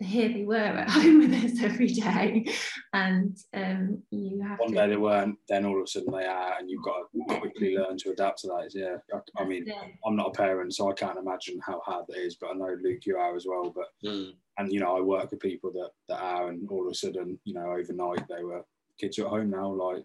here 0.00 0.28
they 0.28 0.44
were 0.44 0.56
at 0.56 0.90
home 0.90 1.18
with 1.18 1.32
us 1.32 1.62
every 1.62 1.88
day 1.88 2.46
and 2.92 3.36
um, 3.54 4.02
you 4.10 4.42
have 4.42 4.58
one 4.58 4.70
to... 4.70 4.74
day 4.74 4.88
they 4.88 4.96
weren't 4.96 5.36
then 5.48 5.64
all 5.64 5.78
of 5.78 5.84
a 5.84 5.86
sudden 5.86 6.12
they 6.12 6.26
are 6.26 6.54
and 6.58 6.70
you've 6.70 6.82
got 6.82 7.04
to 7.28 7.38
quickly 7.38 7.76
learn 7.76 7.96
to 7.96 8.10
adapt 8.10 8.40
to 8.40 8.48
that 8.48 8.70
yeah 8.74 8.96
I, 9.14 9.42
I 9.42 9.46
mean 9.46 9.66
I'm 10.04 10.16
not 10.16 10.28
a 10.28 10.32
parent 10.32 10.74
so 10.74 10.90
I 10.90 10.94
can't 10.94 11.18
imagine 11.18 11.58
how 11.64 11.80
hard 11.84 12.04
that 12.08 12.18
is 12.18 12.36
but 12.36 12.50
I 12.50 12.54
know 12.54 12.76
Luke 12.82 13.06
you 13.06 13.16
are 13.16 13.36
as 13.36 13.46
well 13.48 13.72
but 13.74 13.86
mm. 14.04 14.32
and 14.58 14.72
you 14.72 14.80
know 14.80 14.96
I 14.96 15.00
work 15.00 15.30
with 15.30 15.40
people 15.40 15.72
that, 15.72 15.90
that 16.08 16.20
are 16.20 16.48
and 16.48 16.68
all 16.70 16.86
of 16.86 16.92
a 16.92 16.94
sudden 16.94 17.38
you 17.44 17.54
know 17.54 17.72
overnight 17.72 18.26
they 18.28 18.44
were 18.44 18.64
kids 19.00 19.18
are 19.18 19.26
at 19.26 19.30
home 19.30 19.50
now 19.50 19.68
like 19.68 20.04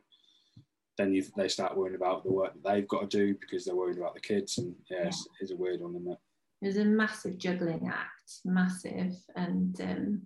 then 0.98 1.14
you, 1.14 1.24
they 1.38 1.48
start 1.48 1.76
worrying 1.76 1.96
about 1.96 2.24
the 2.24 2.32
work 2.32 2.54
that 2.54 2.70
they've 2.70 2.88
got 2.88 3.10
to 3.10 3.18
do 3.18 3.36
because 3.40 3.66
they're 3.66 3.76
worried 3.76 3.98
about 3.98 4.14
the 4.14 4.20
kids 4.20 4.58
and 4.58 4.76
yeah, 4.90 5.00
yeah. 5.00 5.08
It's, 5.08 5.28
it's 5.40 5.52
a 5.52 5.56
weird 5.56 5.82
one 5.82 5.96
isn't 5.96 6.12
it 6.12 6.18
it 6.62 6.68
was 6.68 6.78
a 6.78 6.86
massive 6.86 7.38
juggling 7.38 7.90
act, 7.92 8.32
massive. 8.46 9.16
And 9.36 9.80
um, 9.82 10.22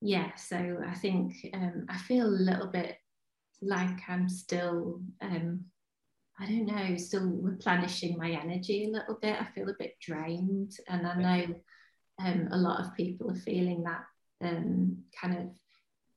yeah, 0.00 0.34
so 0.34 0.78
I 0.86 0.94
think 0.94 1.34
um, 1.54 1.86
I 1.88 1.96
feel 1.96 2.26
a 2.26 2.28
little 2.28 2.66
bit 2.66 2.96
like 3.62 4.00
I'm 4.08 4.28
still, 4.28 5.00
um, 5.22 5.64
I 6.38 6.46
don't 6.46 6.66
know, 6.66 6.96
still 6.96 7.26
replenishing 7.26 8.18
my 8.18 8.30
energy 8.30 8.84
a 8.84 8.90
little 8.90 9.18
bit. 9.20 9.40
I 9.40 9.46
feel 9.54 9.68
a 9.68 9.74
bit 9.78 9.96
drained. 10.00 10.72
And 10.88 11.06
I 11.06 11.14
know 11.14 11.54
um, 12.24 12.48
a 12.52 12.58
lot 12.58 12.80
of 12.80 12.94
people 12.94 13.30
are 13.30 13.34
feeling 13.36 13.84
that 13.84 14.04
um, 14.42 14.98
kind 15.18 15.38
of 15.38 15.48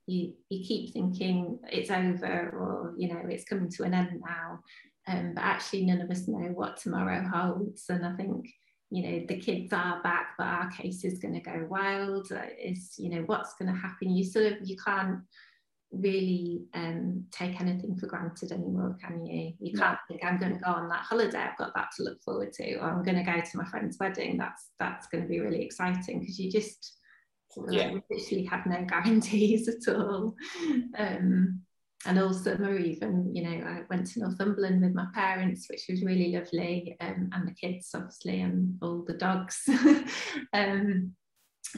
you, 0.06 0.34
you 0.50 0.66
keep 0.66 0.92
thinking 0.94 1.60
it's 1.72 1.90
over 1.90 2.50
or 2.50 2.94
you 2.98 3.08
know 3.08 3.22
it's 3.30 3.46
coming 3.46 3.70
to 3.70 3.84
an 3.84 3.94
end 3.94 4.22
now 4.26 4.60
um, 5.08 5.32
but 5.34 5.44
actually 5.44 5.86
none 5.86 6.02
of 6.02 6.10
us 6.10 6.28
know 6.28 6.50
what 6.50 6.76
tomorrow 6.76 7.26
holds 7.26 7.86
and 7.90 8.06
i 8.06 8.14
think 8.16 8.46
you 8.94 9.04
know 9.04 9.26
the 9.28 9.38
kids 9.38 9.74
are 9.74 10.02
back 10.04 10.36
but 10.38 10.48
our 10.48 10.70
case 10.72 11.04
is 11.04 11.20
going 11.20 11.34
to 11.34 11.40
go 11.40 11.66
wild. 11.70 12.32
Uh, 12.32 12.42
is 12.62 12.94
you 12.98 13.10
know 13.10 13.24
what's 13.26 13.56
going 13.56 13.74
to 13.74 13.80
happen? 13.80 14.16
You 14.16 14.24
sort 14.24 14.52
of 14.52 14.58
you 14.64 14.78
can't 14.78 15.20
really 15.92 16.64
um, 16.74 17.24
take 17.32 17.62
anything 17.62 17.96
for 17.96 18.08
granted 18.08 18.52
anymore 18.52 18.98
can 19.04 19.26
you? 19.26 19.54
You 19.60 19.78
can't 19.78 20.00
think 20.08 20.26
i'm 20.26 20.40
going 20.40 20.54
to 20.54 20.60
go 20.60 20.72
on 20.72 20.90
that 20.90 21.02
holiday 21.02 21.38
i've 21.38 21.58
got 21.58 21.76
that 21.76 21.90
to 21.96 22.04
look 22.04 22.20
forward 22.24 22.52
to 22.54 22.74
or 22.78 22.90
i'm 22.90 23.04
going 23.04 23.24
to 23.24 23.32
go 23.32 23.40
to 23.40 23.58
my 23.58 23.66
friend's 23.66 24.00
wedding 24.00 24.36
that's 24.36 24.72
that's 24.80 25.06
going 25.06 25.22
to 25.22 25.30
be 25.30 25.40
really 25.40 25.62
exciting 25.62 26.20
because 26.20 26.40
you 26.40 26.52
just 26.52 26.98
yeah. 27.70 27.94
literally 28.10 28.46
have 28.46 28.66
no 28.66 28.84
guarantees 28.90 29.68
at 29.68 29.96
all. 29.96 30.36
Um, 30.98 31.62
and 32.06 32.20
also 32.20 32.56
even, 32.78 33.34
you 33.34 33.44
know, 33.44 33.66
I 33.66 33.82
went 33.90 34.08
to 34.08 34.20
Northumberland 34.20 34.82
with 34.82 34.94
my 34.94 35.08
parents, 35.14 35.68
which 35.70 35.84
was 35.90 36.04
really 36.04 36.36
lovely, 36.36 36.98
um, 37.00 37.30
and 37.34 37.48
the 37.48 37.54
kids, 37.54 37.90
obviously, 37.94 38.42
and 38.42 38.78
all 38.82 39.04
the 39.08 39.14
dogs. 39.14 39.68
um, 40.54 41.14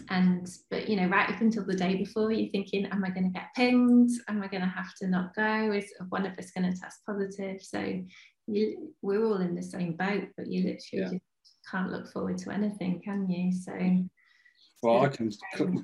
and 0.09 0.49
but 0.69 0.89
you 0.89 0.97
know 0.97 1.07
right 1.07 1.29
up 1.29 1.39
until 1.39 1.65
the 1.65 1.73
day 1.73 1.95
before 1.95 2.29
you're 2.31 2.51
thinking 2.51 2.85
am 2.87 3.05
i 3.05 3.09
going 3.09 3.31
to 3.31 3.39
get 3.39 3.53
pinged? 3.55 4.09
Am 4.27 4.41
i 4.41 4.47
going 4.47 4.61
to 4.61 4.67
have 4.67 4.93
to 4.95 5.07
not 5.07 5.33
go? 5.35 5.71
Is 5.71 5.93
one 6.09 6.25
of 6.25 6.37
us 6.37 6.51
going 6.51 6.69
to 6.69 6.77
test 6.77 6.99
positive? 7.05 7.61
So 7.61 8.01
you, 8.47 8.93
we're 9.01 9.25
all 9.25 9.41
in 9.41 9.55
the 9.55 9.63
same 9.63 9.93
boat 9.93 10.27
but 10.35 10.47
you 10.47 10.63
literally 10.63 10.81
yeah. 10.91 11.09
just 11.11 11.21
can't 11.71 11.91
look 11.91 12.11
forward 12.11 12.37
to 12.39 12.51
anything 12.51 13.01
can 13.03 13.29
you? 13.29 13.51
So 13.53 13.71
well 14.83 15.01
i 15.01 15.07
can 15.07 15.31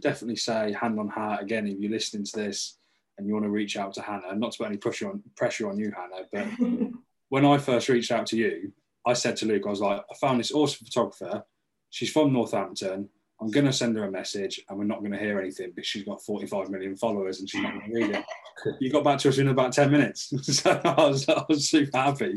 definitely 0.01 0.35
say 0.35 0.75
hand 0.79 0.99
on 0.99 1.07
heart 1.07 1.41
again 1.41 1.65
if 1.67 1.79
you're 1.79 1.91
listening 1.91 2.25
to 2.25 2.35
this 2.35 2.77
and 3.21 3.27
you 3.27 3.33
want 3.33 3.45
to 3.45 3.51
reach 3.51 3.77
out 3.77 3.93
to 3.93 4.01
hannah 4.01 4.35
not 4.35 4.51
to 4.51 4.57
put 4.57 4.67
any 4.67 4.77
pressure 4.77 5.09
on 5.09 5.21
pressure 5.35 5.69
on 5.69 5.77
you 5.77 5.91
hannah 5.95 6.25
but 6.31 6.47
when 7.29 7.45
i 7.45 7.57
first 7.57 7.89
reached 7.89 8.11
out 8.11 8.25
to 8.25 8.37
you 8.37 8.71
i 9.05 9.13
said 9.13 9.35
to 9.35 9.45
luke 9.45 9.63
i 9.65 9.69
was 9.69 9.81
like 9.81 10.01
i 10.11 10.15
found 10.15 10.39
this 10.39 10.51
awesome 10.51 10.85
photographer 10.85 11.43
she's 11.89 12.11
from 12.11 12.33
northampton 12.33 13.09
I'm 13.41 13.49
going 13.49 13.65
to 13.65 13.73
send 13.73 13.97
her 13.97 14.03
a 14.03 14.11
message 14.11 14.61
and 14.69 14.77
we're 14.77 14.85
not 14.85 14.99
going 14.99 15.13
to 15.13 15.17
hear 15.17 15.39
anything 15.39 15.71
because 15.71 15.87
she's 15.87 16.03
got 16.03 16.21
45 16.21 16.69
million 16.69 16.95
followers 16.95 17.39
and 17.39 17.49
she's 17.49 17.63
not 17.63 17.73
going 17.73 17.91
to 17.91 17.93
read 17.93 18.15
it. 18.15 18.25
you 18.79 18.91
got 18.91 19.03
back 19.03 19.17
to 19.19 19.29
us 19.29 19.39
in 19.39 19.47
about 19.47 19.73
10 19.73 19.89
minutes. 19.89 20.31
so 20.59 20.79
I 20.85 21.07
was, 21.07 21.27
I 21.27 21.43
was 21.49 21.67
super 21.67 21.97
happy. 21.97 22.35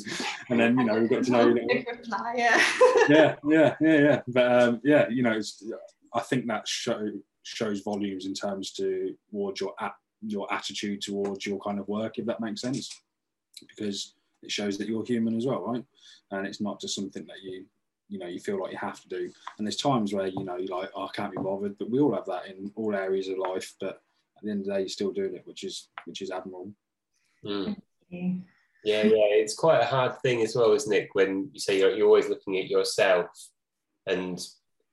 And 0.48 0.58
then, 0.58 0.78
you 0.78 0.84
know, 0.84 0.98
we 0.98 1.06
got 1.06 1.24
to 1.24 1.30
know. 1.30 1.48
You 1.48 1.54
know 1.56 1.82
reply, 1.92 2.34
yeah. 2.36 2.64
yeah, 3.10 3.34
yeah, 3.46 3.74
yeah, 3.80 3.98
yeah. 3.98 4.22
But 4.26 4.62
um, 4.62 4.80
yeah, 4.82 5.06
you 5.10 5.22
know, 5.22 5.32
it's, 5.32 5.62
I 6.14 6.20
think 6.20 6.46
that 6.46 6.66
show, 6.66 7.10
shows 7.42 7.80
volumes 7.80 8.24
in 8.24 8.32
terms 8.32 8.72
to 8.72 9.14
towards 9.30 9.60
your, 9.60 9.74
your 10.26 10.52
attitude 10.52 11.00
towards 11.02 11.46
your 11.46 11.58
kind 11.60 11.78
of 11.78 11.88
work, 11.88 12.18
if 12.18 12.26
that 12.26 12.40
makes 12.40 12.60
sense. 12.60 13.02
Because 13.68 14.14
it 14.42 14.50
shows 14.50 14.78
that 14.78 14.88
you're 14.88 15.04
human 15.04 15.36
as 15.36 15.46
well, 15.46 15.64
right? 15.64 15.84
And 16.30 16.46
it's 16.46 16.60
not 16.60 16.80
just 16.80 16.94
something 16.94 17.26
that 17.26 17.42
you 17.42 17.66
you 18.08 18.18
know 18.18 18.26
you 18.26 18.38
feel 18.38 18.60
like 18.60 18.72
you 18.72 18.78
have 18.78 19.00
to 19.00 19.08
do 19.08 19.30
and 19.58 19.66
there's 19.66 19.76
times 19.76 20.12
where 20.12 20.26
you 20.26 20.44
know 20.44 20.56
you're 20.56 20.76
like 20.76 20.90
oh, 20.94 21.04
i 21.04 21.08
can't 21.14 21.32
be 21.32 21.40
bothered 21.40 21.76
but 21.78 21.90
we 21.90 21.98
all 22.00 22.14
have 22.14 22.26
that 22.26 22.46
in 22.46 22.70
all 22.76 22.94
areas 22.94 23.28
of 23.28 23.38
life 23.38 23.74
but 23.80 24.02
at 24.36 24.42
the 24.42 24.50
end 24.50 24.60
of 24.60 24.66
the 24.66 24.72
day 24.72 24.80
you're 24.80 24.88
still 24.88 25.10
doing 25.10 25.34
it 25.34 25.46
which 25.46 25.64
is 25.64 25.88
which 26.04 26.20
is 26.20 26.30
admirable 26.30 26.70
mm. 27.44 27.74
yeah 28.10 29.02
yeah 29.02 29.30
it's 29.40 29.54
quite 29.54 29.80
a 29.80 29.86
hard 29.86 30.20
thing 30.20 30.42
as 30.42 30.54
well 30.54 30.72
isn't 30.72 30.92
it 30.92 31.08
when 31.14 31.48
you 31.52 31.60
say 31.60 31.78
you're, 31.78 31.94
you're 31.94 32.06
always 32.06 32.28
looking 32.28 32.58
at 32.58 32.68
yourself 32.68 33.26
and 34.06 34.38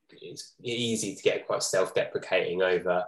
it's 0.10 0.54
easy 0.64 1.16
to 1.16 1.24
get 1.24 1.48
quite 1.48 1.64
self-deprecating 1.64 2.62
over 2.62 3.04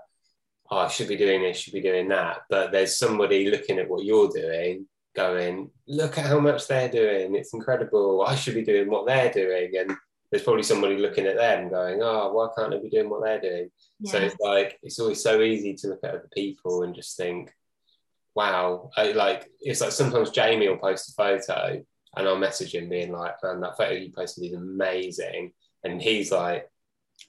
oh, 0.73 0.85
i 0.85 0.87
should 0.87 1.07
be 1.07 1.17
doing 1.17 1.41
this 1.41 1.57
should 1.57 1.73
be 1.73 1.81
doing 1.81 2.07
that 2.07 2.41
but 2.49 2.71
there's 2.71 2.97
somebody 2.97 3.49
looking 3.49 3.79
at 3.79 3.89
what 3.89 4.03
you're 4.03 4.29
doing 4.29 4.85
going, 5.15 5.69
look 5.87 6.17
at 6.17 6.25
how 6.25 6.39
much 6.39 6.67
they're 6.67 6.89
doing. 6.89 7.35
It's 7.35 7.53
incredible. 7.53 8.23
I 8.27 8.35
should 8.35 8.55
be 8.55 8.63
doing 8.63 8.89
what 8.89 9.05
they're 9.05 9.31
doing. 9.31 9.71
And 9.77 9.95
there's 10.31 10.43
probably 10.43 10.63
somebody 10.63 10.97
looking 10.97 11.25
at 11.25 11.37
them 11.37 11.69
going, 11.69 11.99
oh, 12.01 12.33
why 12.33 12.49
can't 12.57 12.73
I 12.73 12.79
be 12.79 12.89
doing 12.89 13.09
what 13.09 13.23
they're 13.23 13.41
doing? 13.41 13.69
Yeah. 13.99 14.11
So 14.11 14.17
it's 14.19 14.35
like, 14.39 14.79
it's 14.81 14.99
always 14.99 15.21
so 15.21 15.41
easy 15.41 15.73
to 15.75 15.87
look 15.89 16.03
at 16.03 16.09
other 16.09 16.29
people 16.33 16.83
and 16.83 16.95
just 16.95 17.15
think, 17.17 17.51
wow. 18.35 18.89
I, 18.97 19.11
like, 19.11 19.49
it's 19.61 19.81
like 19.81 19.91
sometimes 19.91 20.31
Jamie 20.31 20.67
will 20.67 20.77
post 20.77 21.09
a 21.09 21.13
photo 21.13 21.83
and 22.15 22.27
I'll 22.27 22.37
message 22.37 22.75
him 22.75 22.89
being 22.89 23.11
like, 23.11 23.35
man, 23.43 23.61
that 23.61 23.77
photo 23.77 23.93
you 23.93 24.11
posted 24.11 24.45
is 24.45 24.53
amazing. 24.53 25.53
And 25.83 26.01
he's 26.01 26.31
like, 26.31 26.69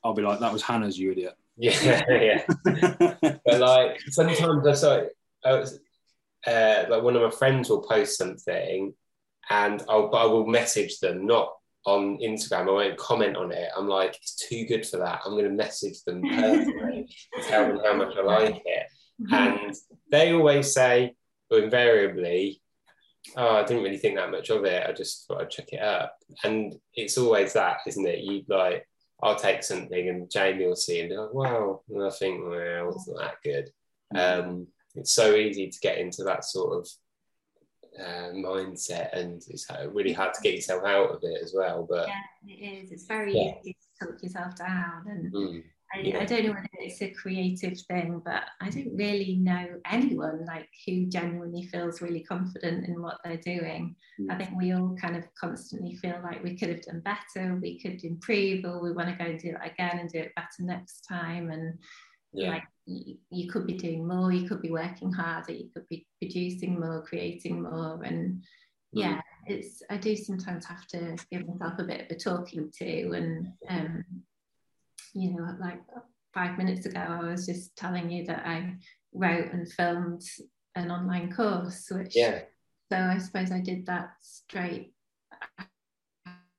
I'll 0.02 0.14
be 0.14 0.22
like, 0.22 0.40
that 0.40 0.52
was 0.52 0.62
Hannah's, 0.62 0.98
you 0.98 1.12
idiot. 1.12 1.34
Yeah, 1.56 2.02
yeah. 2.08 2.44
but 3.44 3.60
like, 3.60 4.00
sometimes 4.10 4.66
I 4.66 4.72
saw, 4.72 5.02
uh, 5.44 6.84
like 6.88 7.02
one 7.02 7.16
of 7.16 7.22
my 7.22 7.30
friends 7.30 7.68
will 7.68 7.82
post 7.82 8.18
something 8.18 8.94
and 9.50 9.82
I'll, 9.88 10.14
I 10.14 10.24
will 10.24 10.46
message 10.46 10.98
them, 11.00 11.26
not 11.26 11.52
on 11.86 12.18
Instagram. 12.18 12.68
I 12.68 12.72
won't 12.72 12.96
comment 12.98 13.36
on 13.36 13.52
it. 13.52 13.68
I'm 13.76 13.88
like, 13.88 14.16
it's 14.16 14.36
too 14.36 14.64
good 14.66 14.86
for 14.86 14.98
that. 14.98 15.20
I'm 15.24 15.32
going 15.32 15.44
to 15.44 15.50
message 15.50 16.02
them 16.04 16.22
personally 16.28 17.08
tell 17.42 17.68
them 17.68 17.80
how 17.84 17.94
much 17.94 18.16
I 18.16 18.22
like 18.22 18.62
it. 18.64 18.86
And 19.30 19.74
they 20.10 20.32
always 20.32 20.72
say, 20.72 21.14
or 21.50 21.60
invariably, 21.60 22.62
oh, 23.36 23.56
I 23.56 23.64
didn't 23.64 23.82
really 23.82 23.98
think 23.98 24.16
that 24.16 24.30
much 24.30 24.50
of 24.50 24.64
it. 24.64 24.86
I 24.86 24.92
just 24.92 25.26
thought 25.26 25.42
I'd 25.42 25.50
check 25.50 25.72
it 25.72 25.80
up. 25.80 26.16
And 26.42 26.74
it's 26.94 27.18
always 27.18 27.52
that, 27.52 27.78
isn't 27.86 28.06
it? 28.06 28.20
You 28.20 28.42
like, 28.48 28.86
I'll 29.22 29.36
take 29.36 29.62
something 29.62 30.08
and 30.08 30.30
Jamie 30.30 30.66
will 30.66 30.76
see 30.76 31.00
and 31.00 31.08
be 31.08 31.16
like, 31.16 31.32
wow. 31.32 31.80
And 31.88 32.04
I 32.04 32.10
think, 32.10 32.44
well, 32.44 32.90
it's 32.90 33.08
not 33.08 33.18
that 33.18 33.42
good. 33.42 33.70
Um, 34.14 34.66
it's 34.94 35.12
so 35.12 35.34
easy 35.34 35.68
to 35.68 35.78
get 35.80 35.98
into 35.98 36.24
that 36.24 36.44
sort 36.44 36.78
of 36.78 36.88
uh, 37.98 38.32
mindset 38.32 39.16
and 39.16 39.42
it's 39.48 39.66
really 39.92 40.12
hard 40.12 40.34
to 40.34 40.40
get 40.42 40.54
yourself 40.54 40.84
out 40.84 41.10
of 41.10 41.20
it 41.22 41.40
as 41.42 41.54
well 41.54 41.86
but 41.88 42.08
yeah 42.08 42.54
it 42.54 42.82
is 42.82 42.90
it's 42.90 43.06
very 43.06 43.34
yeah. 43.34 43.52
easy 43.60 43.76
to 44.00 44.06
talk 44.06 44.22
yourself 44.22 44.56
down 44.56 45.04
and 45.06 45.32
mm, 45.32 45.62
I, 45.94 46.00
yeah. 46.00 46.18
I, 46.18 46.24
don't 46.24 46.44
know 46.44 46.52
whether 46.52 46.68
it's 46.80 47.00
a 47.02 47.10
creative 47.10 47.78
thing 47.88 48.20
but 48.24 48.44
i 48.60 48.68
don't 48.68 48.96
really 48.96 49.36
know 49.36 49.66
anyone 49.90 50.44
like 50.46 50.68
who 50.86 51.06
genuinely 51.06 51.64
feels 51.66 52.02
really 52.02 52.20
confident 52.20 52.88
in 52.88 53.00
what 53.00 53.18
they're 53.24 53.36
doing 53.36 53.94
mm. 54.20 54.30
i 54.30 54.36
think 54.36 54.50
we 54.56 54.72
all 54.72 54.96
kind 55.00 55.16
of 55.16 55.24
constantly 55.34 55.96
feel 55.96 56.20
like 56.22 56.42
we 56.42 56.56
could 56.56 56.70
have 56.70 56.82
done 56.82 57.00
better 57.00 57.56
we 57.60 57.80
could 57.80 58.02
improve 58.04 58.64
or 58.64 58.82
we 58.82 58.92
want 58.92 59.08
to 59.08 59.16
go 59.16 59.30
and 59.30 59.40
do 59.40 59.50
it 59.50 59.72
again 59.72 59.98
and 59.98 60.10
do 60.10 60.18
it 60.18 60.34
better 60.34 60.48
next 60.60 61.02
time 61.02 61.50
and 61.50 61.78
yeah. 62.32 62.50
like 62.50 62.64
you, 62.86 63.16
you, 63.30 63.50
could 63.50 63.66
be 63.66 63.74
doing 63.74 64.06
more 64.06 64.32
you 64.32 64.48
could 64.48 64.60
be 64.60 64.70
working 64.70 65.12
harder 65.12 65.52
you 65.52 65.68
could 65.72 65.88
be 65.88 66.06
producing 66.20 66.80
more 66.80 67.02
creating 67.02 67.62
more 67.62 68.02
and 68.02 68.34
mm-hmm. 68.34 68.98
yeah 68.98 69.20
it's 69.46 69.82
i 69.90 69.96
do 69.96 70.16
sometimes 70.16 70.66
have 70.66 70.86
to 70.86 71.16
give 71.30 71.46
myself 71.46 71.78
a 71.78 71.84
bit 71.84 72.00
of 72.00 72.16
a 72.16 72.18
talking 72.18 72.70
to 72.76 73.12
and 73.12 73.48
um 73.68 74.04
you 75.14 75.30
know 75.32 75.48
like 75.60 75.80
five 76.32 76.58
minutes 76.58 76.86
ago 76.86 77.00
i 77.00 77.30
was 77.30 77.46
just 77.46 77.76
telling 77.76 78.10
you 78.10 78.24
that 78.26 78.46
i 78.46 78.74
wrote 79.12 79.52
and 79.52 79.70
filmed 79.72 80.22
an 80.74 80.90
online 80.90 81.32
course 81.32 81.86
which 81.90 82.16
yeah. 82.16 82.40
so 82.90 82.98
i 82.98 83.18
suppose 83.18 83.52
i 83.52 83.60
did 83.60 83.86
that 83.86 84.10
straight 84.20 84.92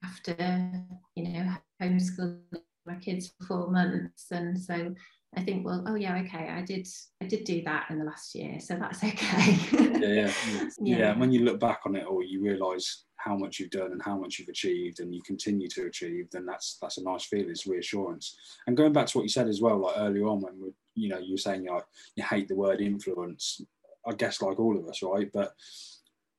after 0.04 0.72
you 1.16 1.30
know 1.30 1.54
homeschooling 1.82 2.40
my 2.86 2.96
kids 2.96 3.34
for 3.40 3.46
four 3.46 3.72
months. 3.72 4.28
And 4.32 4.60
so 4.60 4.94
I 5.38 5.42
think, 5.42 5.66
well, 5.66 5.84
oh 5.88 5.96
yeah, 5.96 6.18
okay, 6.20 6.50
I 6.50 6.62
did, 6.62 6.88
I 7.22 7.26
did 7.26 7.44
do 7.44 7.62
that 7.64 7.88
in 7.90 8.00
the 8.00 8.06
last 8.06 8.34
year, 8.36 8.60
so 8.60 8.76
that's 8.76 9.04
okay. 9.04 9.58
yeah, 9.72 10.08
yeah, 10.08 10.32
yeah, 10.80 10.98
yeah. 10.98 11.12
And 11.12 11.20
when 11.20 11.32
you 11.32 11.44
look 11.44 11.60
back 11.60 11.82
on 11.86 11.96
it, 11.96 12.06
or 12.08 12.24
you 12.24 12.42
realise 12.42 13.04
how 13.18 13.36
much 13.36 13.60
you've 13.60 13.72
done 13.72 13.92
and 13.92 14.02
how 14.02 14.18
much 14.18 14.40
you've 14.40 14.50
achieved, 14.50 15.02
and 15.02 15.14
you 15.14 15.22
continue 15.24 15.68
to 15.70 15.88
achieve, 15.88 16.30
then 16.32 16.46
that's 16.46 16.78
that's 16.82 16.98
a 16.98 17.04
nice 17.04 17.26
feeling. 17.26 17.50
It's 17.50 17.68
reassurance. 17.68 18.38
And 18.68 18.78
going 18.78 18.94
back 18.94 19.08
to 19.08 19.18
what 19.18 19.24
you 19.24 19.30
said 19.30 19.50
as 19.50 19.62
well, 19.62 19.80
like 19.80 19.98
earlier 19.98 20.28
on, 20.28 20.42
when 20.42 20.60
we, 20.62 20.70
you 20.96 21.10
know, 21.10 21.20
you 21.20 21.34
were 21.34 21.38
saying 21.38 21.66
like 21.66 21.84
you 22.16 22.24
hate 22.24 22.48
the 22.48 22.56
word 22.56 22.80
influence. 22.80 23.62
I 24.08 24.14
guess 24.14 24.42
like 24.42 24.60
all 24.60 24.78
of 24.78 24.88
us, 24.88 25.02
right? 25.02 25.30
But 25.34 25.54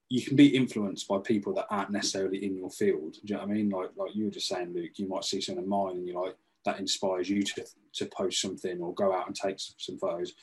you 0.08 0.22
can 0.22 0.36
be 0.36 0.56
influenced 0.56 1.08
by 1.08 1.18
people 1.18 1.52
that 1.54 1.66
aren't 1.68 1.90
necessarily 1.90 2.44
in 2.44 2.56
your 2.56 2.70
field. 2.70 3.14
Do 3.14 3.20
you 3.24 3.34
know 3.34 3.40
what 3.40 3.50
I 3.50 3.52
mean? 3.54 3.68
Like 3.68 3.90
like 3.96 4.14
you 4.14 4.24
were 4.24 4.30
just 4.30 4.48
saying, 4.48 4.72
Luke, 4.72 4.92
you 4.96 5.08
might 5.08 5.24
see 5.24 5.40
someone 5.40 5.64
of 5.64 5.68
mine 5.68 5.96
and 5.96 6.06
you're 6.06 6.22
like, 6.22 6.36
that 6.66 6.78
inspires 6.78 7.30
you 7.30 7.42
to, 7.42 7.64
to 7.94 8.06
post 8.06 8.42
something 8.42 8.80
or 8.80 8.92
go 8.92 9.14
out 9.14 9.26
and 9.26 9.34
take 9.34 9.58
some, 9.58 9.76
some 9.78 9.98
photos. 9.98 10.34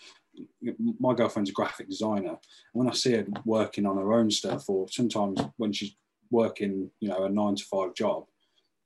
My 1.00 1.14
girlfriend's 1.14 1.52
a 1.52 1.54
graphic 1.54 1.88
designer. 1.88 2.38
When 2.72 2.90
I 2.90 2.94
see 2.94 3.14
her 3.14 3.28
working 3.46 3.86
on 3.86 3.98
her 3.98 4.14
own 4.14 4.32
stuff, 4.32 4.68
or 4.68 4.88
sometimes 4.90 5.40
when 5.58 5.72
she's 5.72 5.96
working, 6.32 6.90
you 7.00 7.10
know, 7.10 7.26
a 7.26 7.30
nine 7.30 7.56
to 7.56 7.64
five 7.66 7.94
job, 7.94 8.26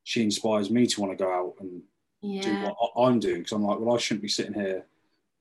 she 0.03 0.23
inspires 0.23 0.69
me 0.69 0.85
to 0.87 1.01
want 1.01 1.17
to 1.17 1.23
go 1.23 1.31
out 1.31 1.53
and 1.61 1.81
yeah. 2.21 2.41
do 2.41 2.53
what 2.53 2.91
I'm 2.97 3.19
doing. 3.19 3.39
Because 3.39 3.53
I'm 3.53 3.63
like, 3.63 3.79
well, 3.79 3.95
I 3.95 3.99
shouldn't 3.99 4.23
be 4.23 4.27
sitting 4.27 4.53
here 4.53 4.85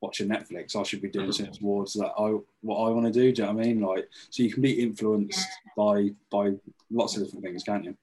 watching 0.00 0.28
Netflix. 0.28 0.76
I 0.76 0.82
should 0.82 1.02
be 1.02 1.08
doing 1.08 1.32
something 1.32 1.54
towards 1.54 1.94
that. 1.94 2.12
I 2.18 2.36
what 2.60 2.86
I 2.86 2.90
want 2.90 3.06
to 3.06 3.12
do. 3.12 3.32
Do 3.32 3.42
you 3.42 3.48
know 3.48 3.54
what 3.54 3.64
I 3.64 3.66
mean? 3.66 3.80
Like, 3.80 4.08
so 4.30 4.42
you 4.42 4.52
can 4.52 4.62
be 4.62 4.80
influenced 4.80 5.48
yeah. 5.64 5.72
by 5.76 6.10
by 6.30 6.52
lots 6.90 7.16
of 7.16 7.24
different 7.24 7.44
things, 7.44 7.64
can't 7.64 7.84
you? 7.84 7.96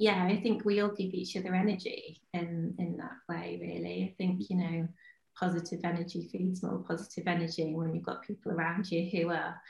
Yeah, 0.00 0.24
I 0.24 0.40
think 0.40 0.64
we 0.64 0.80
all 0.80 0.88
give 0.88 1.12
each 1.12 1.36
other 1.36 1.54
energy 1.54 2.22
in 2.32 2.74
in 2.78 2.96
that 2.96 3.18
way. 3.28 3.58
Really, 3.60 4.10
I 4.10 4.14
think 4.16 4.48
you 4.48 4.56
know, 4.56 4.88
positive 5.38 5.80
energy 5.84 6.26
feeds 6.32 6.62
more 6.62 6.78
positive 6.78 7.24
energy. 7.26 7.74
When 7.74 7.94
you've 7.94 8.06
got 8.06 8.22
people 8.22 8.50
around 8.50 8.90
you 8.90 9.10
who 9.10 9.28
are 9.28 9.60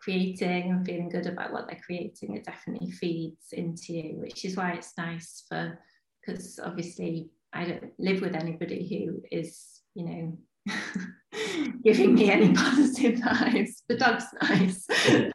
creating 0.00 0.70
and 0.70 0.86
feeling 0.86 1.08
good 1.08 1.26
about 1.26 1.52
what 1.52 1.66
they're 1.66 1.82
creating, 1.84 2.36
it 2.36 2.44
definitely 2.44 2.92
feeds 2.92 3.52
into 3.52 3.94
you. 3.94 4.20
Which 4.20 4.44
is 4.44 4.56
why 4.56 4.74
it's 4.74 4.96
nice 4.96 5.42
for 5.48 5.76
because 6.24 6.60
obviously 6.62 7.30
I 7.52 7.64
don't 7.64 7.92
live 7.98 8.20
with 8.20 8.36
anybody 8.36 8.86
who 8.88 9.20
is 9.36 9.80
you 9.96 10.04
know 10.04 10.72
giving 11.82 12.14
me 12.14 12.30
any 12.30 12.52
positive 12.54 13.18
vibes. 13.18 13.82
The 13.88 13.96
dog's 13.96 14.26
nice. 14.40 14.86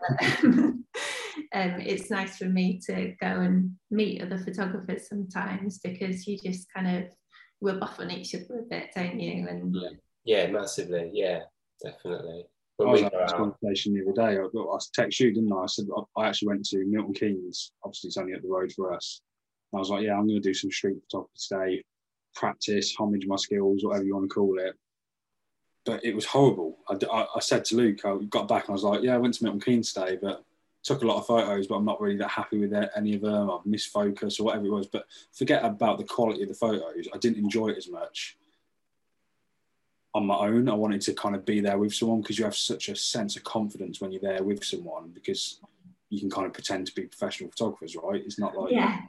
Um, 0.45 0.84
um, 1.55 1.79
it's 1.79 2.11
nice 2.11 2.37
for 2.37 2.45
me 2.45 2.81
to 2.85 3.15
go 3.21 3.27
and 3.27 3.71
meet 3.89 4.21
other 4.21 4.37
photographers 4.37 5.07
sometimes 5.07 5.79
because 5.79 6.27
you 6.27 6.37
just 6.37 6.67
kind 6.75 6.97
of 6.97 7.05
rub 7.61 7.81
off 7.81 7.99
on 8.01 8.11
each 8.11 8.35
other 8.35 8.59
a 8.59 8.69
bit, 8.69 8.89
don't 8.93 9.19
you? 9.19 9.47
And 9.47 9.73
yeah, 9.73 9.89
yeah 10.25 10.47
massively. 10.47 11.11
Yeah, 11.13 11.43
definitely. 11.81 12.43
When 12.75 12.89
I 12.89 12.91
was 12.91 13.01
having 13.03 13.19
this 13.19 13.31
conversation 13.31 13.93
the 13.93 14.01
other 14.01 14.33
day. 14.33 14.37
I, 14.37 14.43
I 14.43 14.77
text 14.93 15.21
you, 15.21 15.33
didn't 15.33 15.53
I? 15.53 15.61
I 15.61 15.65
said 15.67 15.85
I 16.17 16.27
actually 16.27 16.49
went 16.49 16.65
to 16.65 16.85
Milton 16.85 17.13
Keynes. 17.13 17.71
Obviously, 17.85 18.09
it's 18.09 18.17
only 18.17 18.33
up 18.33 18.41
the 18.41 18.49
road 18.49 18.73
for 18.73 18.93
us. 18.93 19.21
And 19.71 19.77
I 19.77 19.79
was 19.79 19.89
like, 19.89 20.03
yeah, 20.03 20.15
I'm 20.15 20.27
going 20.27 20.41
to 20.41 20.49
do 20.49 20.53
some 20.53 20.71
street 20.71 20.97
photography 21.09 21.39
today 21.49 21.83
practice, 22.35 22.93
homage 22.99 23.25
my 23.25 23.37
skills, 23.37 23.85
whatever 23.85 24.03
you 24.03 24.13
want 24.13 24.29
to 24.29 24.33
call 24.33 24.59
it. 24.59 24.75
But 25.85 26.03
it 26.03 26.13
was 26.13 26.25
horrible. 26.25 26.79
I, 26.89 26.97
I, 27.09 27.27
I 27.37 27.39
said 27.39 27.63
to 27.65 27.77
Luke, 27.77 27.99
I 28.03 28.17
got 28.29 28.49
back 28.49 28.63
and 28.63 28.71
I 28.71 28.73
was 28.73 28.83
like, 28.83 29.03
yeah, 29.03 29.15
I 29.15 29.19
went 29.19 29.35
to 29.35 29.43
Milton 29.45 29.61
Keynes 29.61 29.93
today, 29.93 30.17
but 30.21 30.43
took 30.85 31.01
a 31.01 31.07
lot 31.07 31.17
of 31.17 31.25
photos, 31.25 31.65
but 31.67 31.75
I'm 31.75 31.83
not 31.85 31.99
really 31.99 32.15
that 32.17 32.29
happy 32.29 32.59
with 32.59 32.71
any 32.95 33.15
of 33.15 33.21
them. 33.21 33.49
I've 33.49 33.65
missed 33.65 33.91
focus 33.91 34.39
or 34.39 34.43
whatever 34.45 34.67
it 34.67 34.71
was. 34.71 34.85
But 34.87 35.07
forget 35.33 35.65
about 35.65 35.97
the 35.97 36.03
quality 36.03 36.43
of 36.43 36.49
the 36.49 36.53
photos. 36.55 37.07
I 37.13 37.17
didn't 37.17 37.39
enjoy 37.39 37.69
it 37.69 37.77
as 37.77 37.89
much 37.89 38.37
on 40.13 40.27
my 40.27 40.35
own. 40.35 40.69
I 40.69 40.75
wanted 40.75 41.01
to 41.01 41.13
kind 41.13 41.35
of 41.35 41.43
be 41.43 41.59
there 41.59 41.79
with 41.79 41.93
someone 41.93 42.21
because 42.21 42.37
you 42.37 42.45
have 42.45 42.55
such 42.55 42.89
a 42.89 42.95
sense 42.95 43.35
of 43.35 43.43
confidence 43.43 43.99
when 43.99 44.11
you're 44.11 44.21
there 44.21 44.43
with 44.43 44.63
someone 44.63 45.09
because 45.13 45.59
you 46.09 46.19
can 46.19 46.29
kind 46.29 46.45
of 46.45 46.53
pretend 46.53 46.85
to 46.85 46.93
be 46.95 47.03
professional 47.07 47.49
photographers, 47.49 47.95
right? 47.95 48.21
It's 48.23 48.37
not 48.39 48.55
like 48.55 48.71
Yeah. 48.71 48.99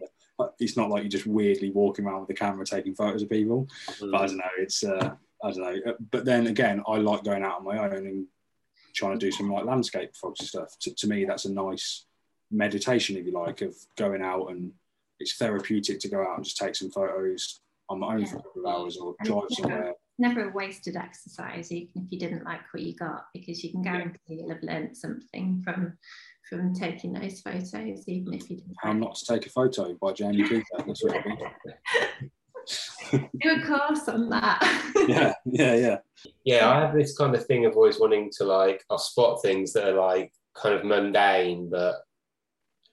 it's 0.58 0.78
not 0.78 0.88
like 0.88 1.02
you're 1.02 1.10
just 1.10 1.26
weirdly 1.26 1.70
walking 1.70 2.06
around 2.06 2.22
with 2.22 2.30
a 2.30 2.34
camera 2.34 2.64
taking 2.64 2.94
photos 2.94 3.22
of 3.22 3.28
people. 3.28 3.68
Mm. 4.00 4.10
But 4.12 4.22
I 4.22 4.26
don't 4.26 4.38
know. 4.38 4.44
It's 4.58 4.82
uh, 4.82 5.14
I 5.44 5.50
don't 5.50 5.60
know. 5.60 5.94
But 6.10 6.24
then 6.24 6.46
again, 6.46 6.82
I 6.88 6.96
like 6.96 7.22
going 7.22 7.42
out 7.44 7.58
on 7.58 7.64
my 7.64 7.78
own 7.78 8.06
and 8.06 8.26
trying 8.96 9.18
to 9.18 9.26
do 9.26 9.30
some 9.30 9.50
like 9.50 9.64
landscape 9.64 10.10
photography 10.14 10.46
stuff. 10.46 10.76
To, 10.80 10.94
to 10.94 11.06
me, 11.06 11.24
that's 11.24 11.44
a 11.44 11.52
nice 11.52 12.06
meditation, 12.50 13.16
if 13.16 13.26
you 13.26 13.32
like, 13.32 13.60
of 13.60 13.76
going 13.96 14.22
out 14.22 14.46
and 14.50 14.72
it's 15.20 15.36
therapeutic 15.36 16.00
to 16.00 16.08
go 16.08 16.22
out 16.22 16.36
and 16.36 16.44
just 16.44 16.56
take 16.56 16.74
some 16.74 16.90
photos 16.90 17.60
on 17.88 18.00
my 18.00 18.14
own 18.14 18.26
for 18.26 18.36
a 18.36 18.42
couple 18.42 18.66
of 18.66 18.74
hours 18.74 18.96
or 18.96 19.14
drive 19.22 19.44
somewhere. 19.50 19.92
Never 20.18 20.48
a 20.48 20.52
wasted 20.52 20.96
exercise, 20.96 21.70
even 21.70 21.90
if 21.94 22.10
you 22.10 22.18
didn't 22.18 22.44
like 22.44 22.60
what 22.72 22.82
you 22.82 22.94
got, 22.94 23.26
because 23.34 23.62
you 23.62 23.70
can 23.70 23.84
Yeah. 23.84 23.92
guarantee 23.92 24.18
you'll 24.28 24.48
have 24.48 24.62
learnt 24.62 24.96
something 24.96 25.62
from 25.62 25.98
from 26.48 26.72
taking 26.72 27.12
those 27.12 27.40
photos, 27.40 27.74
even 27.74 28.32
if 28.32 28.48
you 28.48 28.56
didn't. 28.58 28.76
How 28.78 28.92
not 28.92 29.16
to 29.16 29.26
take 29.26 29.46
a 29.46 29.50
photo 29.50 29.94
by 29.94 30.12
Jamie 30.12 30.48
Cooper. 30.48 30.84
That's 30.86 31.02
what 31.02 31.16
I 31.16 31.22
think. 31.22 31.40
do 33.12 33.20
a 33.44 33.62
course 33.64 34.08
on 34.08 34.28
that. 34.30 34.60
Yeah, 35.08 35.34
yeah, 35.44 35.74
yeah. 35.76 35.98
Yeah, 36.44 36.68
I 36.68 36.80
have 36.80 36.94
this 36.94 37.16
kind 37.16 37.34
of 37.36 37.46
thing 37.46 37.64
of 37.64 37.76
always 37.76 38.00
wanting 38.00 38.30
to 38.38 38.44
like, 38.44 38.82
I'll 38.90 38.98
spot 38.98 39.40
things 39.40 39.72
that 39.74 39.88
are 39.88 39.92
like 39.92 40.32
kind 40.54 40.74
of 40.74 40.84
mundane 40.84 41.70
but 41.70 41.96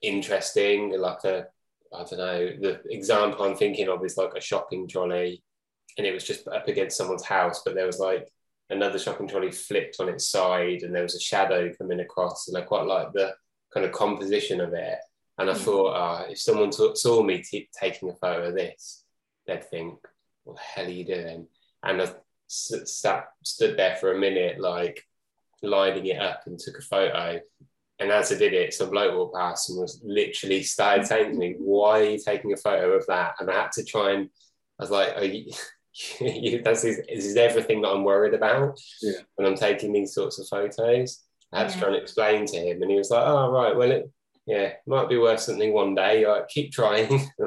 interesting. 0.02 0.98
Like 0.98 1.24
a, 1.24 1.46
I 1.92 2.04
don't 2.04 2.18
know, 2.18 2.38
the 2.60 2.80
example 2.90 3.44
I'm 3.44 3.56
thinking 3.56 3.88
of 3.88 4.04
is 4.04 4.16
like 4.16 4.34
a 4.36 4.40
shopping 4.40 4.86
trolley 4.88 5.42
and 5.98 6.06
it 6.06 6.12
was 6.14 6.24
just 6.24 6.46
up 6.48 6.68
against 6.68 6.96
someone's 6.96 7.24
house, 7.24 7.62
but 7.64 7.74
there 7.74 7.86
was 7.86 7.98
like 7.98 8.28
another 8.70 8.98
shopping 8.98 9.28
trolley 9.28 9.50
flipped 9.52 9.96
on 10.00 10.08
its 10.08 10.28
side 10.28 10.82
and 10.82 10.94
there 10.94 11.02
was 11.02 11.14
a 11.14 11.20
shadow 11.20 11.70
coming 11.78 12.00
across. 12.00 12.48
And 12.48 12.56
I 12.56 12.62
quite 12.62 12.86
like 12.86 13.12
the 13.12 13.34
kind 13.72 13.86
of 13.86 13.92
composition 13.92 14.60
of 14.60 14.72
it. 14.72 14.98
And 15.38 15.50
I 15.50 15.52
Yeah. 15.54 15.58
thought, 15.58 15.94
ah, 15.96 16.24
if 16.28 16.38
someone 16.38 16.70
t- 16.70 16.94
saw 16.94 17.22
me 17.22 17.42
t- 17.42 17.68
taking 17.80 18.10
a 18.10 18.14
photo 18.14 18.48
of 18.48 18.54
this, 18.54 19.03
they'd 19.46 19.64
think, 19.64 19.98
what 20.44 20.56
the 20.56 20.62
hell 20.62 20.86
are 20.86 20.90
you 20.90 21.04
doing? 21.04 21.46
And 21.82 22.02
I 22.02 22.08
sat, 22.46 23.28
stood 23.42 23.76
there 23.78 23.96
for 23.96 24.12
a 24.12 24.18
minute, 24.18 24.60
like 24.60 25.02
lining 25.62 26.06
it 26.06 26.20
up 26.20 26.42
and 26.46 26.58
took 26.58 26.78
a 26.78 26.82
photo. 26.82 27.40
And 28.00 28.10
as 28.10 28.32
I 28.32 28.36
did 28.36 28.52
it, 28.54 28.74
some 28.74 28.90
bloke 28.90 29.14
walked 29.14 29.36
past 29.36 29.70
and 29.70 29.78
was 29.78 30.00
literally 30.04 30.62
started 30.62 31.06
saying 31.06 31.32
to 31.32 31.38
me, 31.38 31.54
Why 31.58 32.00
are 32.00 32.04
you 32.10 32.18
taking 32.18 32.52
a 32.52 32.56
photo 32.56 32.92
of 32.92 33.06
that? 33.06 33.34
And 33.38 33.50
I 33.50 33.54
had 33.62 33.72
to 33.72 33.84
try 33.84 34.12
and, 34.12 34.28
I 34.78 34.82
was 34.82 34.90
like, 34.90 35.16
are 35.16 35.24
you, 35.24 35.50
you, 36.20 36.60
this, 36.62 36.84
is, 36.84 36.98
this 37.08 37.24
is 37.24 37.36
everything 37.36 37.82
that 37.82 37.88
I'm 37.90 38.04
worried 38.04 38.34
about 38.34 38.78
Yeah. 39.00 39.12
when 39.36 39.46
I'm 39.46 39.56
taking 39.56 39.92
these 39.92 40.12
sorts 40.14 40.38
of 40.38 40.48
photos. 40.48 41.22
I 41.52 41.60
had 41.60 41.68
to 41.70 41.78
try 41.78 41.88
and 41.88 41.96
explain 41.96 42.46
to 42.46 42.56
him, 42.56 42.82
and 42.82 42.90
he 42.90 42.96
was 42.98 43.10
like, 43.10 43.22
Oh, 43.24 43.50
right, 43.52 43.76
well, 43.76 43.90
it, 43.92 44.10
yeah, 44.46 44.72
might 44.86 45.08
be 45.08 45.16
worth 45.16 45.40
something 45.40 45.72
one 45.72 45.94
day. 45.94 46.26
Like, 46.26 46.48
keep 46.48 46.72
trying. 46.72 47.30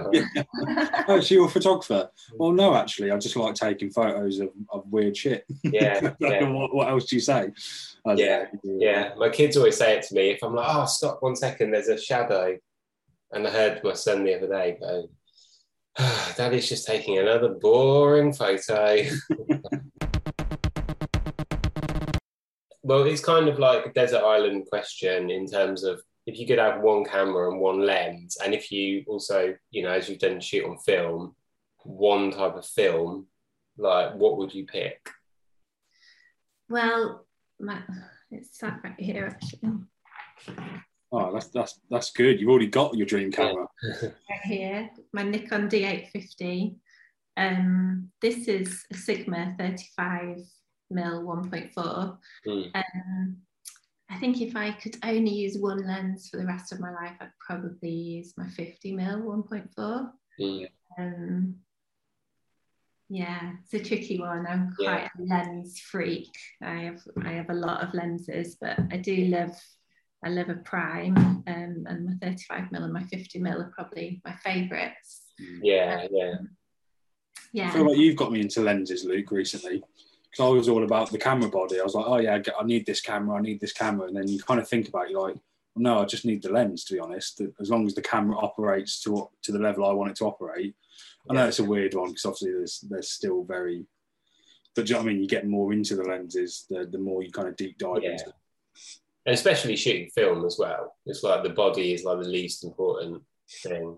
Oh, 1.10 1.22
so 1.22 1.36
you're 1.36 1.46
a 1.46 1.50
photographer? 1.50 2.10
Well, 2.34 2.52
no, 2.52 2.76
actually, 2.76 3.12
I 3.12 3.18
just 3.18 3.36
like 3.38 3.56
taking 3.56 3.90
photos 3.92 4.40
of, 4.40 4.50
of 4.70 4.86
weird 4.90 5.16
shit. 5.16 5.46
yeah, 5.64 6.14
yeah. 6.20 6.50
what, 6.50 6.76
what 6.76 6.90
else 6.90 7.06
do 7.06 7.16
you 7.16 7.22
say? 7.22 7.52
Yeah. 8.16 8.48
Yeah, 8.64 9.14
my 9.18 9.30
kids 9.30 9.56
always 9.56 9.78
say 9.78 9.98
it 9.98 10.04
to 10.08 10.16
me 10.16 10.32
if 10.32 10.44
I'm 10.44 10.54
like, 10.54 10.68
oh, 10.70 10.86
stop 10.86 11.22
one 11.22 11.38
second, 11.38 11.72
there's 11.72 11.88
a 11.88 11.98
shadow. 11.98 12.58
And 13.32 13.48
I 13.48 13.52
heard 13.52 13.82
my 13.84 13.94
son 13.94 14.26
the 14.26 14.36
other 14.36 14.48
day 14.50 14.78
go, 14.80 15.10
ah, 15.98 16.28
oh, 16.30 16.34
Daddy's 16.36 16.68
just 16.68 16.86
taking 16.88 17.18
another 17.18 17.50
boring 17.50 18.34
photo. 18.34 19.04
well, 22.84 23.04
it's 23.04 23.24
kind 23.24 23.48
of 23.48 23.60
like 23.60 23.86
a 23.86 23.94
desert 23.94 24.24
island 24.24 24.66
question 24.70 25.30
in 25.30 25.48
terms 25.48 25.84
of 25.84 26.02
if 26.28 26.38
you 26.38 26.46
could 26.46 26.60
have 26.60 26.82
one 26.82 27.06
camera 27.06 27.50
and 27.50 27.60
one 27.60 27.86
lens, 27.86 28.38
and 28.44 28.54
if 28.54 28.72
you 28.72 29.04
also, 29.08 29.56
you 29.72 29.82
know, 29.82 29.92
as 29.92 30.08
you've 30.08 30.20
done 30.20 30.40
shoot 30.40 30.66
on 30.66 30.78
film, 30.78 31.36
one 31.84 32.32
type 32.32 32.56
of 32.56 32.66
film, 32.66 33.26
like 33.78 34.14
what 34.14 34.38
would 34.38 34.54
you 34.54 34.66
pick? 34.66 35.10
well, 36.70 37.26
my, 37.60 37.80
it's 38.32 38.60
sat 38.60 38.80
right 38.84 39.00
here 39.00 39.28
actually. 39.28 39.72
Oh, 41.12 41.32
that's 41.32 41.48
that's 41.48 41.80
that's 41.90 42.12
good. 42.12 42.40
You've 42.40 42.50
already 42.50 42.68
got 42.68 42.96
your 42.96 43.06
dream 43.06 43.32
camera. 43.32 43.66
right 44.04 44.42
here, 44.44 44.90
my 45.14 45.24
Nikon 45.24 45.70
D850. 45.70 46.76
Um, 47.38 48.12
this 48.22 48.48
is 48.48 48.86
a 48.92 48.96
Sigma 48.96 49.56
35 49.58 50.40
mil 50.90 51.24
1.4. 51.24 52.18
Mm. 52.46 52.76
Um, 52.76 53.38
I 54.10 54.18
think 54.18 54.42
if 54.42 54.56
I 54.56 54.72
could 54.72 54.98
only 55.04 55.32
use 55.32 55.58
one 55.58 55.86
lens 55.86 56.30
for 56.30 56.38
the 56.38 56.46
rest 56.46 56.72
of 56.72 56.80
my 56.80 56.92
life, 56.92 57.18
I'd 57.20 57.32
probably 57.46 57.90
use 57.90 58.34
my 58.38 58.48
50 58.48 58.94
mil 58.94 59.22
1.4. 59.22 60.12
Mm. 60.40 60.68
Um, 60.98 61.56
yeah, 63.10 63.54
it's 63.64 63.74
a 63.74 63.88
tricky 63.88 64.20
one. 64.20 64.46
I'm 64.48 64.74
quite 64.76 65.06
a 65.06 65.22
lens 65.22 65.80
freak. 65.80 66.32
I 66.62 66.76
have 66.76 67.02
I 67.24 67.32
have 67.32 67.50
a 67.50 67.54
lot 67.54 67.82
of 67.82 67.94
lenses, 67.94 68.58
but 68.60 68.78
I 68.92 68.98
do 68.98 69.16
love 69.26 69.56
I 70.26 70.30
love 70.30 70.50
a 70.50 70.56
prime, 70.56 71.16
um, 71.16 71.44
and 71.86 72.06
my 72.06 72.14
35 72.22 72.72
mil 72.72 72.84
and 72.84 72.94
my 72.94 73.04
50 73.04 73.40
mil 73.40 73.62
are 73.62 73.72
probably 73.76 74.22
my 74.26 74.34
favourites. 74.44 75.22
Yeah, 75.62 76.08
yeah. 76.12 76.34
I 76.40 76.48
Yeah, 77.54 77.72
feel 77.72 77.88
like 77.88 77.98
you've 77.98 78.16
got 78.16 78.32
me 78.32 78.42
into 78.42 78.62
lenses, 78.62 79.06
Luke, 79.06 79.32
recently. 79.32 79.84
Because 80.32 80.46
I 80.46 80.50
was 80.50 80.70
all 80.70 80.84
about 80.84 81.10
the 81.12 81.18
camera 81.18 81.50
body. 81.50 81.80
I 81.80 81.84
was 81.84 81.94
like, 81.96 82.06
oh 82.08 82.18
yeah, 82.18 82.40
I 82.60 82.64
need 82.64 82.86
this 82.86 83.02
camera, 83.02 83.38
I 83.38 83.42
need 83.42 83.60
this 83.60 83.74
camera, 83.74 84.08
and 84.08 84.16
then 84.16 84.28
you 84.28 84.40
kind 84.44 84.60
of 84.60 84.68
think 84.68 84.88
about 84.90 85.06
it, 85.06 85.12
you're 85.12 85.22
like, 85.28 85.38
no, 85.76 86.00
I 86.00 86.06
just 86.06 86.26
need 86.26 86.42
the 86.42 86.52
lens. 86.52 86.84
To 86.86 86.94
be 86.94 87.00
honest, 87.00 87.42
as 87.60 87.70
long 87.70 87.86
as 87.86 87.94
the 87.96 88.02
camera 88.02 88.38
operates 88.38 89.02
to 89.04 89.30
to 89.44 89.52
the 89.52 89.60
level 89.60 89.86
I 89.86 89.94
want 89.94 90.12
it 90.12 90.18
to 90.18 90.26
operate. 90.26 90.76
I 91.30 91.34
know 91.34 91.42
Yeah. 91.42 91.48
it's 91.48 91.60
a 91.60 91.64
weird 91.64 91.94
one 91.94 92.10
because 92.10 92.26
obviously 92.26 92.52
there's 92.54 92.80
there's 92.90 93.10
still 93.10 93.44
very, 93.44 93.86
but 94.76 94.88
you 94.90 94.94
know 94.96 95.02
what 95.02 95.10
I 95.10 95.14
mean? 95.14 95.22
You 95.22 95.28
get 95.28 95.46
more 95.48 95.72
into 95.74 95.96
the 95.96 96.04
lenses, 96.04 96.66
the 96.70 96.86
the 96.86 96.98
more 96.98 97.22
you 97.24 97.32
kind 97.32 97.48
of 97.48 97.56
deep 97.56 97.78
dive 97.78 98.04
Yeah. 98.04 98.12
into. 98.12 98.34
and 99.26 99.34
especially 99.36 99.76
shooting 99.76 100.10
film 100.16 100.46
as 100.46 100.58
well. 100.58 100.96
It's 101.06 101.22
like 101.24 101.44
the 101.44 101.50
body 101.50 101.94
is 101.94 102.04
like 102.06 102.20
the 102.22 102.30
least 102.30 102.64
important 102.64 103.22
thing. 103.64 103.98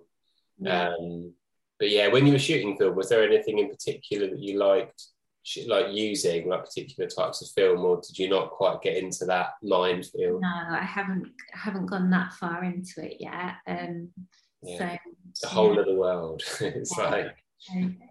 yeah. 0.60 0.90
Um, 0.90 1.34
but 1.78 1.90
yeah, 1.92 2.08
when 2.10 2.26
you 2.26 2.34
were 2.34 2.40
shooting 2.40 2.76
film, 2.78 2.96
was 2.96 3.08
there 3.10 3.24
anything 3.24 3.60
in 3.60 3.70
particular 3.70 4.28
that 4.28 4.40
you 4.40 4.58
liked, 4.58 5.02
like 5.68 5.88
using, 5.92 6.48
like 6.50 6.66
particular 6.66 7.10
types 7.10 7.42
of 7.42 7.50
film, 7.56 7.84
or 7.86 8.02
did 8.02 8.18
you 8.20 8.30
not 8.30 8.52
quite 8.52 8.82
get 8.82 8.98
into 8.98 9.26
that 9.26 9.54
minefield? 9.64 10.42
no, 10.42 10.48
I 10.70 10.84
haven't 10.84 11.28
I 11.54 11.58
haven't 11.58 11.88
gone 11.88 12.10
that 12.12 12.34
far 12.34 12.64
into 12.64 13.04
it 13.06 13.18
yet. 13.20 13.56
Um, 13.68 14.10
Yeah. 14.62 14.78
so 14.78 14.98
the 15.44 15.48
whole 15.48 15.76
yeah. 15.76 15.84
the 15.86 15.96
world. 15.96 16.42
it's 16.62 16.98
Yeah. 16.98 17.10
like, 17.10 17.36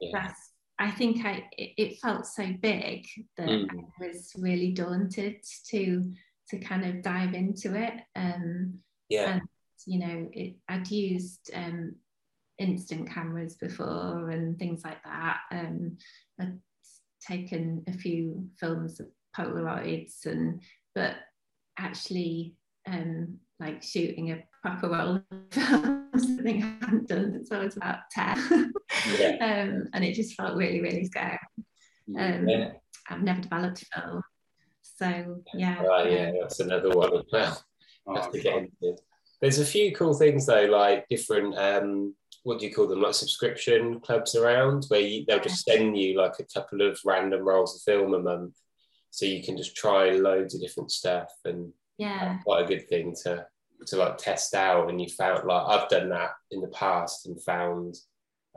Yeah. 0.01 0.11
that's 0.12 0.53
I 0.78 0.91
think 0.93 1.24
I 1.24 1.45
it, 1.57 1.70
it 1.76 1.99
felt 2.01 2.26
so 2.26 2.47
big 2.61 3.05
that 3.36 3.49
Mm. 3.49 3.68
I 3.70 4.07
was 4.07 4.32
really 4.39 4.72
daunted 4.72 5.36
to 5.70 6.12
to 6.51 6.59
kind 6.59 6.84
of 6.86 7.03
dive 7.03 7.34
into 7.34 7.74
it. 7.74 7.95
Um, 8.16 8.78
yeah, 9.09 9.32
and 9.34 9.43
you 9.86 9.99
know, 10.01 10.28
it, 10.32 10.57
I'd 10.68 10.91
used 10.91 11.51
um, 11.55 11.97
instant 12.59 13.11
cameras 13.11 13.57
before 13.57 14.30
and 14.30 14.59
things 14.59 14.82
like 14.84 15.03
that. 15.05 15.41
Um, 15.51 15.99
I'd 16.41 16.59
taken 17.29 17.85
a 17.87 17.93
few 17.93 18.49
films 18.59 19.01
of 19.01 19.07
Polaroids 19.37 20.26
and 20.26 20.62
but 20.95 21.16
actually 21.79 22.55
um, 22.87 23.39
like 23.61 23.83
shooting 23.83 24.33
a 24.33 24.43
proper 24.62 24.89
roll 24.89 25.16
of 25.16 25.22
film 25.51 26.09
something 26.16 26.62
I 26.62 26.85
hadn't 26.85 27.09
done 27.09 27.33
since 27.33 27.53
I 27.53 27.64
was 27.64 27.76
about 27.76 27.99
10 28.11 28.72
Yeah. 29.18 29.37
um, 29.41 29.89
and 29.93 30.05
it 30.05 30.14
just 30.14 30.35
felt 30.35 30.57
really 30.57 30.81
really 30.81 31.05
scary 31.05 31.39
um, 32.18 32.49
yeah. 32.49 32.72
I've 33.09 33.22
never 33.22 33.43
developed 33.43 33.83
a 33.83 34.01
film 34.01 34.22
so 34.83 35.43
yeah 35.55 35.83
Right, 35.83 36.12
yeah, 36.12 36.33
that's 36.41 36.61
another 36.61 36.91
one 36.91 37.14
as 37.14 37.24
well. 37.33 37.62
Oh, 38.07 38.14
have 38.14 38.33
to 38.33 38.41
get. 38.41 38.68
There's 39.41 39.59
a 39.59 39.64
few 39.64 39.95
cool 39.95 40.14
things 40.14 40.47
though, 40.47 40.64
like 40.64 41.07
different 41.09 41.57
um, 41.57 42.14
what 42.45 42.59
do 42.59 42.66
you 42.66 42.74
call 42.74 42.86
them, 42.86 43.03
like 43.03 43.14
subscription 43.14 44.01
clubs 44.01 44.34
around 44.34 44.84
where 44.89 45.01
you, 45.01 45.24
they'll 45.26 45.41
just 45.41 45.64
send 45.64 45.99
you 45.99 46.16
like 46.16 46.34
a 46.39 46.45
couple 46.45 46.82
of 46.82 46.99
random 47.05 47.43
rolls 47.43 47.76
of 47.76 47.82
film 47.82 48.14
a 48.14 48.18
month, 48.18 48.55
so 49.11 49.26
you 49.26 49.43
can 49.43 49.57
just 49.57 49.76
try 49.76 50.11
loads 50.11 50.55
of 50.55 50.61
different 50.61 50.91
stuff, 50.91 51.32
and 51.45 51.72
yeah 51.99 52.39
quite 52.45 52.64
a 52.64 52.68
good 52.68 52.89
thing 52.89 53.14
to 53.24 53.45
to 53.86 53.97
like 53.97 54.18
test 54.18 54.55
out. 54.55 54.89
And 54.89 55.01
you 55.01 55.09
found 55.09 55.47
like 55.47 55.66
I've 55.66 55.89
done 55.89 56.09
that 56.11 56.30
in 56.51 56.61
the 56.61 56.68
past 56.68 57.26
and 57.26 57.43
found 57.43 57.97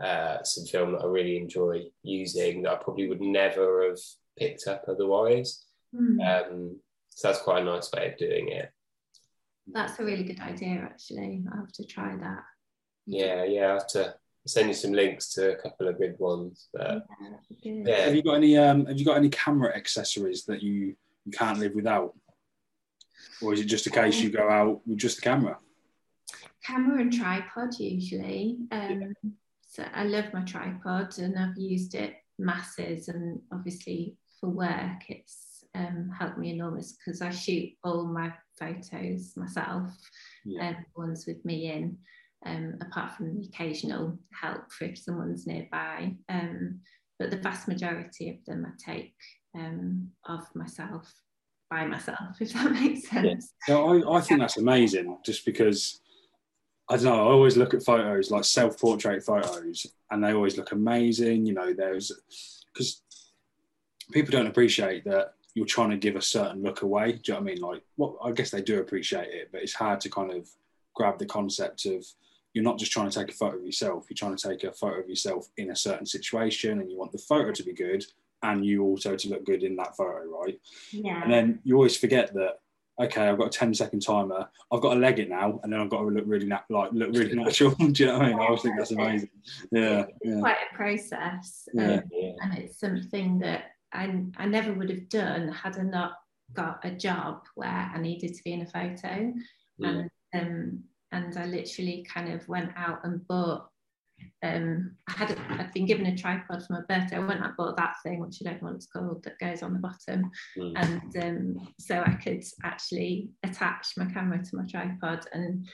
uh, 0.02 0.44
some 0.44 0.66
film 0.66 0.94
that 0.94 1.02
I 1.02 1.06
really 1.06 1.38
enjoy 1.38 1.84
using 2.04 2.64
that 2.64 2.72
I 2.72 2.76
probably 2.76 3.08
would 3.08 3.22
never 3.22 3.88
have 3.90 4.00
picked 4.38 4.68
up 4.68 4.86
otherwise. 4.88 5.66
Mm. 5.94 6.20
Um, 6.22 6.80
so 7.10 7.28
that's 7.28 7.42
quite 7.42 7.62
a 7.62 7.66
nice 7.66 7.92
way 7.92 8.12
of 8.12 8.18
doing 8.18 8.50
it. 8.50 8.72
That's 9.68 10.00
a 10.00 10.04
really 10.04 10.24
good 10.24 10.40
idea, 10.40 10.82
actually. 10.82 11.44
I 11.52 11.58
have 11.58 11.72
to 11.74 11.86
try 11.86 12.16
that. 12.16 12.44
Yeah, 13.12 13.44
yeah, 13.44 13.72
I 13.72 13.74
have 13.74 13.88
to 13.88 14.16
send 14.48 14.70
you 14.70 14.74
some 14.74 14.94
links 14.94 15.34
to 15.34 15.52
a 15.52 15.56
couple 15.56 15.88
of 15.88 15.98
good 15.98 16.16
ones. 16.18 16.70
But, 16.74 17.06
yeah, 17.62 17.84
yeah. 17.86 18.06
Have 18.06 18.16
you 18.16 18.24
got 18.24 18.36
any? 18.36 18.58
Um, 18.58 18.86
have 18.86 18.98
you 18.98 19.06
got 19.06 19.18
any 19.18 19.30
camera 19.30 19.76
accessories 19.76 20.46
that 20.46 20.64
you 20.64 20.96
you 21.26 21.32
can't 21.32 21.60
live 21.60 21.76
without, 21.76 22.16
or 23.42 23.54
is 23.54 23.60
it 23.60 23.66
just 23.66 23.88
a 23.88 23.92
case 23.92 24.20
you 24.22 24.30
go 24.30 24.50
out 24.50 24.82
with 24.88 24.98
just 24.98 25.18
the 25.18 25.22
camera? 25.22 25.58
Camera 26.66 27.02
and 27.02 27.14
tripod 27.14 27.78
usually. 27.78 28.58
Um, 28.72 29.02
yeah. 29.02 29.32
So 29.68 29.86
I 29.94 30.04
love 30.06 30.34
my 30.34 30.44
tripod, 30.44 31.18
and 31.20 31.38
I've 31.38 31.58
used 31.58 31.96
it 31.96 32.16
masses, 32.40 33.10
and 33.10 33.42
obviously 33.52 34.16
for 34.40 34.50
work, 34.50 35.04
it's 35.10 35.66
um, 35.76 36.12
helped 36.18 36.38
me 36.38 36.52
enormous 36.52 36.94
because 36.94 37.22
I 37.22 37.30
shoot 37.30 37.74
all 37.84 38.06
my 38.06 38.34
photos 38.58 39.36
myself, 39.36 39.92
yeah. 40.46 40.70
um, 40.70 40.86
ones 40.96 41.26
with 41.26 41.44
me 41.46 41.72
in 41.72 41.98
um, 42.46 42.76
apart 42.82 43.16
from 43.16 43.36
the 43.36 43.48
occasional 43.48 44.18
help 44.34 44.72
for 44.72 44.86
if 44.86 44.98
someone's 44.98 45.48
nearby. 45.48 46.16
Um, 46.30 46.80
but 47.20 47.30
the 47.30 47.38
vast 47.38 47.68
majority 47.68 48.30
of 48.30 48.44
them 48.46 48.66
I 48.66 48.92
take 48.92 49.14
um, 49.56 50.10
of 50.26 50.44
myself 50.56 51.14
by 51.70 51.86
myself, 51.86 52.20
if 52.40 52.54
that 52.54 52.72
makes 52.72 53.10
sense. 53.10 53.54
Yeah. 53.68 53.78
I, 53.78 54.18
I 54.18 54.22
think 54.22 54.40
that's 54.40 54.58
amazing 54.58 55.18
just 55.24 55.46
because 55.46 56.02
I 56.90 56.96
don't 56.96 57.06
know, 57.06 57.30
I 57.30 57.32
always 57.32 57.56
look 57.56 57.74
at 57.74 57.84
photos 57.84 58.32
like 58.32 58.44
self 58.44 58.80
portrait 58.80 59.24
photos 59.24 59.86
and 60.10 60.24
they 60.24 60.34
always 60.34 60.58
look 60.58 60.72
amazing. 60.72 61.46
You 61.46 61.54
know, 61.54 61.74
there's 61.74 62.12
because 62.74 63.02
people 64.12 64.32
don't 64.32 64.48
appreciate 64.48 65.06
that 65.06 65.36
you're 65.54 65.66
trying 65.66 65.92
to 65.92 65.98
give 65.98 66.16
a 66.16 66.22
certain 66.22 66.62
look 66.62 66.82
away. 66.82 67.14
Do 67.14 67.20
you 67.24 67.34
know 67.34 67.40
what 67.40 67.50
I 67.50 67.54
mean? 67.54 67.62
Like, 67.62 67.84
well, 67.98 68.18
I 68.24 68.32
guess 68.32 68.52
they 68.52 68.62
do 68.62 68.80
appreciate 68.80 69.30
it, 69.30 69.50
but 69.52 69.62
it's 69.62 69.74
hard 69.74 70.02
to 70.02 70.10
kind 70.10 70.32
of 70.32 70.50
grab 70.94 71.18
the 71.18 71.26
concept 71.26 71.86
of 71.86 72.06
you're 72.54 72.64
not 72.64 72.78
just 72.78 72.92
trying 72.92 73.10
to 73.10 73.18
take 73.18 73.30
a 73.30 73.38
photo 73.38 73.58
of 73.58 73.66
yourself, 73.66 74.06
you're 74.10 74.16
trying 74.16 74.36
to 74.36 74.50
take 74.50 74.64
a 74.64 74.72
photo 74.72 75.00
of 75.00 75.10
yourself 75.10 75.50
in 75.58 75.72
a 75.72 75.76
certain 75.76 76.06
situation 76.06 76.80
and 76.80 76.92
you 76.92 76.98
want 76.98 77.12
the 77.12 77.18
photo 77.18 77.52
to 77.52 77.64
be 77.64 77.74
good 77.74 78.06
and 78.44 78.66
you 78.66 78.84
also 78.84 79.16
to 79.16 79.30
look 79.30 79.46
good 79.46 79.64
in 79.64 79.76
that 79.76 79.96
photo, 79.96 80.24
right? 80.26 80.60
Yeah. 80.92 81.22
And 81.24 81.32
then 81.32 81.60
you 81.64 81.76
always 81.76 81.96
forget 81.96 82.34
that, 82.34 82.60
okay, 83.00 83.28
I've 83.28 83.38
got 83.38 83.48
a 83.48 83.58
10 83.58 83.74
second 83.74 84.02
timer, 84.02 84.50
I've 84.72 84.82
got 84.82 84.96
to 84.96 85.00
leg 85.00 85.20
it 85.20 85.30
now, 85.30 85.60
and 85.64 85.72
then 85.72 85.80
I've 85.80 85.90
got 85.90 86.00
to 86.02 86.08
look 86.08 86.24
really 86.28 86.48
na- 86.48 86.60
like 86.70 86.92
look 86.92 87.10
really 87.14 87.36
natural. 87.36 87.72
Do 87.80 87.92
you 88.04 88.08
know 88.08 88.18
what 88.18 88.26
I 88.26 88.30
mean? 88.30 88.40
I 88.40 88.46
always 88.46 88.62
think 88.62 88.78
that's 88.78 88.92
amazing. 88.92 89.30
Yeah. 89.72 90.06
It's 90.22 90.36
yeah. 90.36 90.40
quite 90.40 90.58
a 90.72 90.76
process. 90.76 91.70
Yeah. 91.74 91.94
Um, 91.94 92.04
and 92.42 92.58
it's 92.58 92.80
something 92.80 93.40
that 93.40 93.66
I, 93.94 94.24
I 94.38 94.46
never 94.46 94.74
would 94.74 94.90
have 94.90 95.10
done 95.10 95.50
had 95.50 95.78
I 95.78 95.84
not 95.84 96.14
got 96.54 96.80
a 96.84 96.92
job 96.92 97.46
where 97.56 97.92
I 97.94 98.00
needed 98.00 98.34
to 98.36 98.44
be 98.44 98.54
in 98.54 98.62
a 98.62 98.66
photo. 98.66 99.34
Yeah. 99.78 99.88
And 99.88 100.10
um, 100.34 100.84
and 101.12 101.38
I 101.38 101.46
literally 101.46 102.06
kind 102.14 102.32
of 102.34 102.48
went 102.48 102.72
out 102.76 103.00
and 103.04 103.26
bought. 103.28 103.68
Um, 104.44 104.96
I 105.10 105.14
had 105.14 105.32
a, 105.32 105.42
I'd 105.60 105.74
been 105.74 105.88
given 105.88 106.06
a 106.06 106.16
tripod 106.16 106.64
for 106.64 106.74
my 106.74 106.82
birthday. 106.88 107.16
I 107.16 107.20
went 107.20 107.44
and 107.44 107.58
bought 107.58 107.78
that 107.78 107.96
thing, 108.04 108.20
which 108.20 108.38
I 108.42 108.50
don't 108.50 108.62
know 108.62 108.68
what 108.68 108.76
it's 108.76 108.86
called, 108.86 109.24
that 109.24 109.40
goes 109.40 109.64
on 109.64 109.74
the 109.74 109.80
bottom, 109.80 110.30
mm. 110.58 110.74
and 110.76 111.24
um, 111.58 111.68
so 111.80 112.04
I 112.06 112.14
could 112.24 112.44
actually 112.64 113.30
attach 113.44 113.94
my 113.98 114.06
camera 114.06 114.44
to 114.44 114.56
my 114.56 114.66
tripod 114.66 115.26
and 115.34 115.68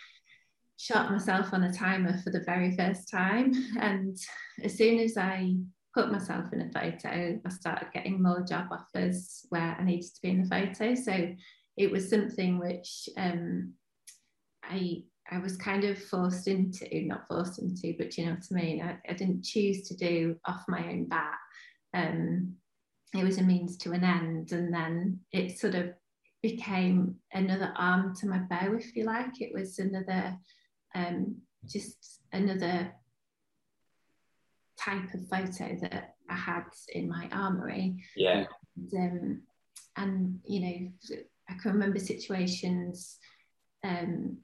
shot 0.77 1.11
myself 1.11 1.53
on 1.53 1.63
a 1.63 1.73
timer 1.73 2.17
for 2.23 2.29
the 2.29 2.43
very 2.45 2.75
first 2.75 3.09
time. 3.09 3.51
And 3.79 4.15
as 4.63 4.77
soon 4.77 4.99
as 4.99 5.17
I 5.17 5.55
put 5.93 6.11
myself 6.11 6.53
in 6.53 6.61
a 6.61 6.71
photo, 6.71 7.39
I 7.43 7.49
started 7.49 7.87
getting 7.93 8.21
more 8.21 8.45
job 8.47 8.67
offers 8.71 9.45
where 9.49 9.75
I 9.77 9.83
needed 9.83 10.05
to 10.05 10.21
be 10.21 10.29
in 10.29 10.43
the 10.43 10.49
photo. 10.49 10.93
So 10.93 11.33
it 11.75 11.91
was 11.91 12.09
something 12.09 12.59
which 12.59 13.09
um, 13.17 13.73
I 14.63 15.03
I 15.29 15.39
was 15.39 15.57
kind 15.57 15.83
of 15.83 16.01
forced 16.01 16.47
into, 16.47 16.87
not 17.05 17.27
forced 17.27 17.59
into, 17.59 17.93
but 17.97 18.17
you 18.17 18.25
know 18.25 18.33
what 18.33 18.45
I 18.51 18.55
mean? 18.55 18.81
I, 18.81 18.97
I 19.09 19.13
didn't 19.13 19.43
choose 19.43 19.87
to 19.87 19.95
do 19.95 20.35
off 20.45 20.63
my 20.67 20.87
own 20.89 21.05
bat. 21.05 21.35
Um, 21.93 22.55
it 23.13 23.23
was 23.23 23.37
a 23.37 23.43
means 23.43 23.77
to 23.77 23.91
an 23.91 24.03
end. 24.03 24.51
And 24.51 24.73
then 24.73 25.19
it 25.31 25.59
sort 25.59 25.75
of 25.75 25.93
became 26.41 27.15
another 27.33 27.73
arm 27.75 28.15
to 28.17 28.27
my 28.27 28.39
bow, 28.39 28.75
if 28.77 28.95
you 28.95 29.03
like. 29.05 29.41
It 29.41 29.53
was 29.53 29.79
another, 29.79 30.37
um, 30.95 31.35
just 31.65 32.21
another 32.31 32.91
type 34.79 35.13
of 35.13 35.27
photo 35.27 35.77
that 35.81 36.15
I 36.29 36.35
had 36.35 36.63
in 36.89 37.09
my 37.09 37.27
armory. 37.31 38.03
Yeah. 38.15 38.45
And, 38.77 38.93
um, 38.93 39.41
and 39.97 40.39
you 40.45 40.59
know, 40.61 41.17
I 41.49 41.53
can 41.61 41.73
remember 41.73 41.99
situations 41.99 43.17
um, 43.83 44.37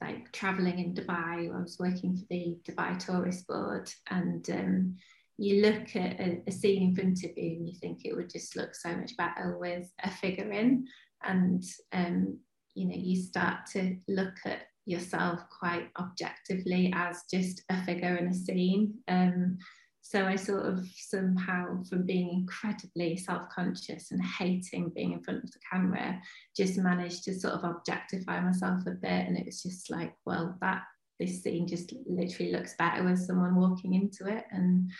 like 0.00 0.30
traveling 0.32 0.78
in 0.78 0.94
Dubai. 0.94 1.54
I 1.54 1.60
was 1.60 1.78
working 1.78 2.16
for 2.16 2.24
the 2.30 2.56
Dubai 2.68 2.98
Tourist 2.98 3.46
Board, 3.46 3.92
and 4.10 4.48
um, 4.50 4.96
you 5.36 5.62
look 5.62 5.94
at 5.96 6.20
a, 6.20 6.42
a, 6.46 6.52
scene 6.52 6.82
in 6.82 6.94
front 6.94 7.24
of 7.24 7.30
you 7.36 7.52
and 7.52 7.68
you 7.68 7.74
think 7.80 8.04
it 8.04 8.14
would 8.14 8.28
just 8.28 8.56
look 8.56 8.74
so 8.74 8.94
much 8.96 9.16
better 9.16 9.56
with 9.58 9.90
a 10.02 10.10
figure 10.10 10.50
in, 10.50 10.86
and 11.22 11.64
um, 11.92 12.38
you 12.74 12.86
know 12.86 12.96
you 12.96 13.16
start 13.16 13.66
to 13.72 13.96
look 14.08 14.34
at 14.44 14.62
yourself 14.86 15.40
quite 15.58 15.90
objectively 15.98 16.92
as 16.94 17.24
just 17.30 17.62
a 17.68 17.82
figure 17.84 18.16
in 18.16 18.28
a 18.28 18.34
scene. 18.34 18.94
Um, 19.08 19.58
so 20.08 20.24
I 20.24 20.36
sort 20.36 20.64
of 20.64 20.86
somehow, 20.96 21.82
from 21.84 22.06
being 22.06 22.30
incredibly 22.30 23.14
self 23.18 23.42
conscious 23.54 24.10
and 24.10 24.24
hating 24.24 24.90
being 24.94 25.12
in 25.12 25.22
front 25.22 25.44
of 25.44 25.50
the 25.50 25.58
camera, 25.70 26.18
just 26.56 26.78
managed 26.78 27.24
to 27.24 27.38
sort 27.38 27.52
of 27.52 27.64
objectify 27.64 28.40
myself 28.40 28.80
a 28.86 28.92
bit. 28.92 29.26
And 29.26 29.36
it 29.36 29.44
was 29.44 29.62
just 29.62 29.90
like, 29.90 30.14
well, 30.24 30.56
that 30.62 30.84
this 31.20 31.42
scene 31.42 31.68
just 31.68 31.92
literally 32.06 32.52
looks 32.52 32.74
better 32.78 33.04
with 33.04 33.18
someone 33.18 33.54
walking 33.54 33.92
into 33.92 34.34
it. 34.34 34.46
And 34.50 34.90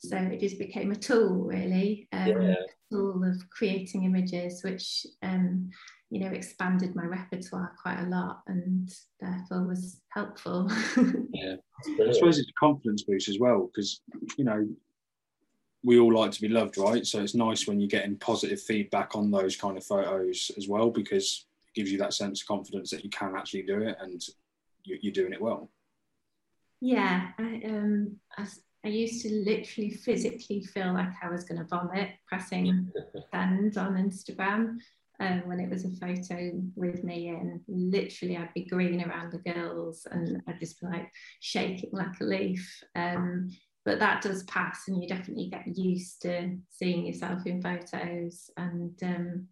so 0.00 0.18
it 0.18 0.38
just 0.38 0.58
became 0.58 0.92
a 0.92 0.96
tool, 0.96 1.44
really, 1.44 2.06
um, 2.12 2.28
yeah. 2.28 2.54
A 2.90 2.94
tool 2.94 3.24
of 3.24 3.48
creating 3.50 4.04
images, 4.04 4.62
which 4.62 5.06
um, 5.22 5.70
you 6.10 6.20
know 6.20 6.28
expanded 6.28 6.94
my 6.94 7.04
repertoire 7.04 7.72
quite 7.80 8.00
a 8.00 8.08
lot 8.08 8.42
and 8.46 8.90
therefore 9.20 9.66
was 9.66 10.00
helpful. 10.10 10.70
Yeah 11.32 11.56
i 12.08 12.12
suppose 12.12 12.40
it's 12.40 12.48
a 12.48 12.58
confidence 12.58 13.04
boost 13.04 13.28
as 13.28 13.38
well 13.38 13.70
because 13.72 14.00
you 14.36 14.44
know 14.44 14.66
we 15.82 15.98
all 15.98 16.12
like 16.12 16.32
to 16.32 16.40
be 16.40 16.48
loved 16.48 16.76
right? 16.76 17.06
So 17.06 17.22
it's 17.22 17.34
nice 17.34 17.66
when 17.66 17.80
you're 17.80 17.88
getting 17.88 18.16
positive 18.16 18.60
feedback 18.60 19.14
on 19.14 19.30
those 19.30 19.56
kind 19.56 19.76
of 19.76 19.84
photos 19.84 20.50
as 20.56 20.68
well 20.68 20.90
because 20.90 21.46
it 21.68 21.78
gives 21.78 21.92
you 21.92 21.98
that 21.98 22.14
sense 22.14 22.42
of 22.42 22.48
confidence 22.48 22.90
that 22.90 23.04
you 23.04 23.10
can 23.10 23.34
actually 23.36 23.62
do 23.62 23.80
it 23.82 23.96
and 24.00 24.20
you're 24.84 25.12
doing 25.12 25.32
it 25.32 25.40
well. 25.40 25.70
Yeah 26.80 27.28
I, 27.38 27.62
um, 27.66 28.16
I, 28.36 28.46
I 28.84 28.88
used 28.88 29.22
to 29.22 29.32
literally 29.32 29.90
physically 29.90 30.62
feel 30.62 30.92
like 30.94 31.12
I 31.22 31.30
was 31.30 31.44
going 31.44 31.58
to 31.58 31.66
vomit 31.66 32.10
pressing 32.26 32.90
send 33.32 33.76
on 33.76 33.94
Instagram 33.94 34.78
um, 35.20 35.42
when 35.46 35.60
it 35.60 35.68
was 35.68 35.84
a 35.84 35.90
photo 35.90 36.52
with 36.76 37.02
me 37.02 37.28
and 37.28 37.60
literally 37.66 38.36
I'd 38.36 38.54
be 38.54 38.66
green 38.66 39.02
around 39.02 39.32
the 39.32 39.52
girls 39.52 40.06
and 40.10 40.40
I'd 40.46 40.60
just 40.60 40.80
be 40.80 40.86
like 40.86 41.10
shaking 41.40 41.90
like 41.92 42.20
a 42.20 42.24
leaf. 42.24 42.82
Um, 42.94 43.50
but 43.84 43.98
that 43.98 44.22
does 44.22 44.44
pass 44.44 44.84
and 44.86 45.02
you 45.02 45.08
definitely 45.08 45.48
get 45.50 45.76
used 45.76 46.22
to 46.22 46.56
seeing 46.70 47.06
yourself 47.06 47.46
in 47.46 47.62
photos 47.62 48.50
and 48.56 48.98
um, 49.02 49.46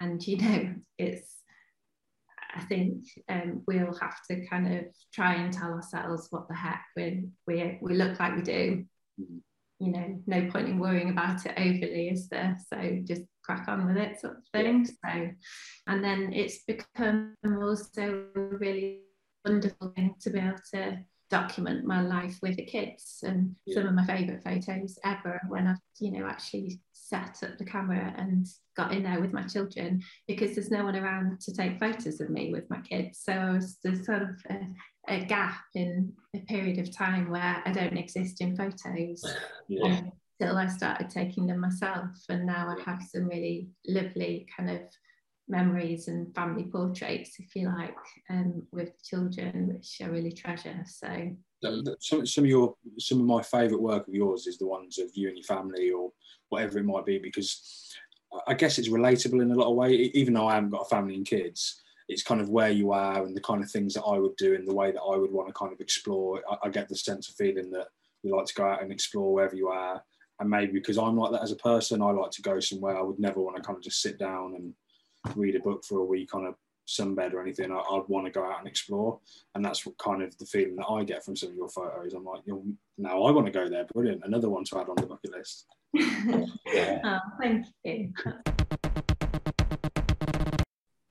and 0.00 0.26
you 0.26 0.36
know 0.36 0.74
it's 0.98 1.39
I 2.54 2.60
think 2.60 3.04
um, 3.28 3.62
we'll 3.66 3.94
have 4.00 4.16
to 4.30 4.46
kind 4.46 4.72
of 4.74 4.84
try 5.14 5.34
and 5.34 5.52
tell 5.52 5.72
ourselves 5.72 6.28
what 6.30 6.48
the 6.48 6.54
heck 6.54 6.84
we 6.96 7.28
we, 7.46 7.78
we 7.80 7.94
look 7.94 8.18
like 8.18 8.36
we 8.36 8.42
do. 8.42 8.84
Mm-hmm 9.20 9.38
you 9.80 9.92
know, 9.92 10.22
no 10.26 10.46
point 10.50 10.68
in 10.68 10.78
worrying 10.78 11.08
about 11.08 11.44
it 11.46 11.54
overly, 11.56 12.10
is 12.10 12.28
there? 12.28 12.56
So 12.68 13.00
just 13.02 13.22
crack 13.42 13.66
on 13.66 13.86
with 13.86 13.96
it, 13.96 14.20
sort 14.20 14.36
of 14.36 14.42
thing. 14.52 14.84
So, 14.84 15.30
and 15.86 16.04
then 16.04 16.32
it's 16.34 16.64
become 16.64 17.34
also 17.44 18.26
really 18.34 19.00
wonderful 19.44 19.92
thing 19.96 20.14
to 20.20 20.30
be 20.30 20.38
able 20.38 20.58
to 20.74 20.98
document 21.30 21.86
my 21.86 22.02
life 22.02 22.38
with 22.42 22.56
the 22.56 22.64
kids 22.64 23.20
and 23.22 23.56
yeah. 23.64 23.76
some 23.76 23.86
of 23.86 23.94
my 23.94 24.04
favourite 24.04 24.44
photos 24.44 24.98
ever 25.02 25.40
when 25.48 25.66
I've, 25.66 25.78
you 25.98 26.12
know, 26.12 26.26
actually 26.26 26.78
set 27.10 27.42
up 27.42 27.58
the 27.58 27.64
camera 27.64 28.14
and 28.16 28.46
got 28.76 28.92
in 28.92 29.02
there 29.02 29.20
with 29.20 29.32
my 29.32 29.42
children 29.42 30.00
because 30.28 30.54
there's 30.54 30.70
no 30.70 30.84
one 30.84 30.96
around 30.96 31.40
to 31.40 31.52
take 31.52 31.80
photos 31.80 32.20
of 32.20 32.30
me 32.30 32.52
with 32.52 32.70
my 32.70 32.80
kids. 32.80 33.20
So 33.22 33.58
there's 33.82 34.06
sort 34.06 34.22
of 34.22 34.30
a, 34.48 34.66
a 35.08 35.24
gap 35.24 35.60
in 35.74 36.12
a 36.34 36.38
period 36.40 36.78
of 36.78 36.96
time 36.96 37.28
where 37.30 37.62
I 37.64 37.72
don't 37.72 37.98
exist 37.98 38.40
in 38.40 38.56
photos 38.56 39.22
yeah. 39.68 40.02
until 40.40 40.56
I 40.56 40.68
started 40.68 41.10
taking 41.10 41.46
them 41.48 41.60
myself. 41.60 42.10
And 42.28 42.46
now 42.46 42.74
I 42.78 42.82
have 42.88 43.02
some 43.02 43.26
really 43.26 43.68
lovely 43.86 44.46
kind 44.56 44.70
of 44.70 44.82
memories 45.48 46.06
and 46.06 46.32
family 46.34 46.64
portraits, 46.64 47.40
if 47.40 47.56
you 47.56 47.66
like, 47.66 47.96
um, 48.30 48.62
with 48.70 48.92
children, 49.02 49.68
which 49.74 49.98
I 50.00 50.06
really 50.06 50.32
treasure. 50.32 50.84
So 50.86 51.08
Um, 51.66 51.84
some, 52.00 52.26
some 52.26 52.44
of 52.44 52.50
your 52.50 52.74
some 52.98 53.20
of 53.20 53.26
my 53.26 53.42
favourite 53.42 53.82
work 53.82 54.08
of 54.08 54.14
yours 54.14 54.46
is 54.46 54.58
the 54.58 54.66
ones 54.66 54.98
of 54.98 55.10
you 55.14 55.28
and 55.28 55.36
your 55.36 55.44
family 55.44 55.90
or 55.90 56.10
whatever 56.48 56.78
it 56.78 56.84
might 56.84 57.04
be 57.04 57.18
because 57.18 57.94
I 58.46 58.54
guess 58.54 58.78
it's 58.78 58.88
relatable 58.88 59.42
in 59.42 59.50
a 59.50 59.54
lot 59.54 59.70
of 59.70 59.76
way. 59.76 59.92
Even 59.92 60.34
though 60.34 60.46
I 60.46 60.54
haven't 60.54 60.70
got 60.70 60.82
a 60.82 60.88
family 60.88 61.14
and 61.14 61.26
kids, 61.26 61.82
it's 62.08 62.22
kind 62.22 62.40
of 62.40 62.48
where 62.48 62.70
you 62.70 62.92
are 62.92 63.24
and 63.24 63.36
the 63.36 63.40
kind 63.40 63.62
of 63.62 63.70
things 63.70 63.94
that 63.94 64.04
I 64.04 64.18
would 64.18 64.36
do 64.36 64.54
and 64.54 64.66
the 64.66 64.74
way 64.74 64.90
that 64.90 65.00
I 65.00 65.16
would 65.16 65.32
want 65.32 65.48
to 65.48 65.54
kind 65.54 65.72
of 65.72 65.80
explore. 65.80 66.42
I, 66.50 66.66
I 66.66 66.68
get 66.68 66.88
the 66.88 66.96
sense 66.96 67.28
of 67.28 67.34
feeling 67.36 67.70
that 67.72 67.88
you 68.22 68.36
like 68.36 68.46
to 68.46 68.54
go 68.54 68.64
out 68.64 68.82
and 68.82 68.92
explore 68.92 69.32
wherever 69.32 69.56
you 69.56 69.68
are. 69.68 70.02
And 70.38 70.48
maybe 70.48 70.72
because 70.72 70.98
I'm 70.98 71.16
like 71.16 71.32
that 71.32 71.42
as 71.42 71.52
a 71.52 71.56
person, 71.56 72.02
I 72.02 72.10
like 72.10 72.30
to 72.32 72.42
go 72.42 72.60
somewhere. 72.60 72.96
I 72.96 73.02
would 73.02 73.18
never 73.18 73.40
want 73.40 73.56
to 73.56 73.62
kind 73.62 73.76
of 73.76 73.82
just 73.82 74.00
sit 74.00 74.18
down 74.18 74.54
and 74.56 74.74
read 75.36 75.54
a 75.56 75.60
book 75.60 75.84
for 75.84 75.98
a 75.98 76.04
week 76.04 76.34
on 76.34 76.46
a 76.46 76.54
sunbed 76.90 77.32
or 77.32 77.40
anything. 77.40 77.72
I, 77.72 77.82
would 77.90 78.08
want 78.08 78.26
to 78.26 78.32
go 78.32 78.44
out 78.44 78.58
and 78.58 78.68
explore, 78.68 79.20
and 79.54 79.64
that's 79.64 79.86
what 79.86 79.96
kind 79.98 80.22
of 80.22 80.36
the 80.38 80.46
feeling 80.46 80.76
that 80.76 80.86
I 80.86 81.04
get 81.04 81.24
from 81.24 81.36
some 81.36 81.50
of 81.50 81.54
your 81.54 81.68
photos. 81.68 82.12
I'm 82.12 82.24
like, 82.24 82.42
you 82.44 82.54
know, 82.54 82.64
now 82.98 83.22
I 83.22 83.30
want 83.30 83.46
to 83.46 83.52
go 83.52 83.68
there. 83.68 83.86
Brilliant, 83.94 84.22
another 84.24 84.48
one 84.50 84.64
to 84.64 84.78
add 84.78 84.88
on 84.88 84.96
the 84.96 85.06
bucket 85.06 85.32
list. 85.32 85.66
yeah. 85.94 87.00
oh, 87.04 87.18
thank 87.40 87.66
you. 87.84 88.12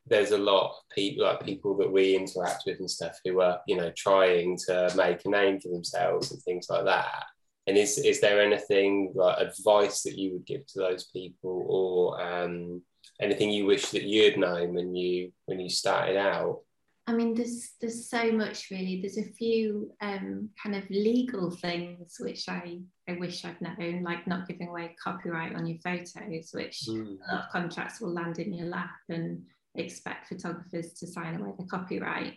There's 0.05 0.31
a 0.31 0.37
lot 0.37 0.69
of 0.69 0.75
people 0.95 1.25
like 1.25 1.45
people 1.45 1.77
that 1.77 1.91
we 1.91 2.15
interact 2.15 2.63
with 2.65 2.79
and 2.79 2.89
stuff 2.89 3.19
who 3.23 3.41
are, 3.41 3.61
you 3.67 3.77
know, 3.77 3.91
trying 3.95 4.57
to 4.65 4.91
make 4.95 5.23
a 5.25 5.29
name 5.29 5.59
for 5.59 5.69
themselves 5.69 6.31
and 6.31 6.41
things 6.41 6.67
like 6.69 6.85
that. 6.85 7.25
And 7.67 7.77
is 7.77 7.99
is 7.99 8.19
there 8.19 8.41
anything 8.41 9.11
like 9.13 9.37
advice 9.37 10.01
that 10.01 10.17
you 10.17 10.31
would 10.33 10.45
give 10.47 10.65
to 10.67 10.79
those 10.79 11.05
people, 11.05 11.65
or 11.67 12.19
um, 12.19 12.81
anything 13.21 13.51
you 13.51 13.65
wish 13.65 13.89
that 13.91 14.03
you'd 14.03 14.37
known 14.37 14.73
when 14.73 14.95
you 14.95 15.31
when 15.45 15.59
you 15.59 15.69
started 15.69 16.17
out? 16.17 16.61
I 17.09 17.13
mean, 17.13 17.33
there's 17.33 17.71
there's 17.81 18.07
so 18.07 18.31
much 18.31 18.69
really. 18.69 19.01
There's 19.01 19.17
a 19.17 19.31
few 19.31 19.91
um, 19.99 20.49
kind 20.61 20.75
of 20.75 20.87
legal 20.91 21.49
things 21.49 22.17
which 22.19 22.47
I, 22.47 22.81
I 23.07 23.13
wish 23.13 23.43
I'd 23.43 23.59
known, 23.61 24.03
like 24.03 24.27
not 24.27 24.47
giving 24.47 24.67
away 24.67 24.95
copyright 25.03 25.55
on 25.55 25.65
your 25.65 25.79
photos, 25.79 26.51
which 26.53 26.83
mm. 26.87 27.17
a 27.27 27.33
lot 27.33 27.45
of 27.45 27.51
contracts 27.51 27.99
will 27.99 28.13
land 28.13 28.37
in 28.37 28.53
your 28.53 28.67
lap 28.67 28.91
and 29.09 29.41
expect 29.73 30.27
photographers 30.27 30.93
to 30.93 31.07
sign 31.07 31.41
away 31.41 31.53
the 31.57 31.65
copyright, 31.65 32.35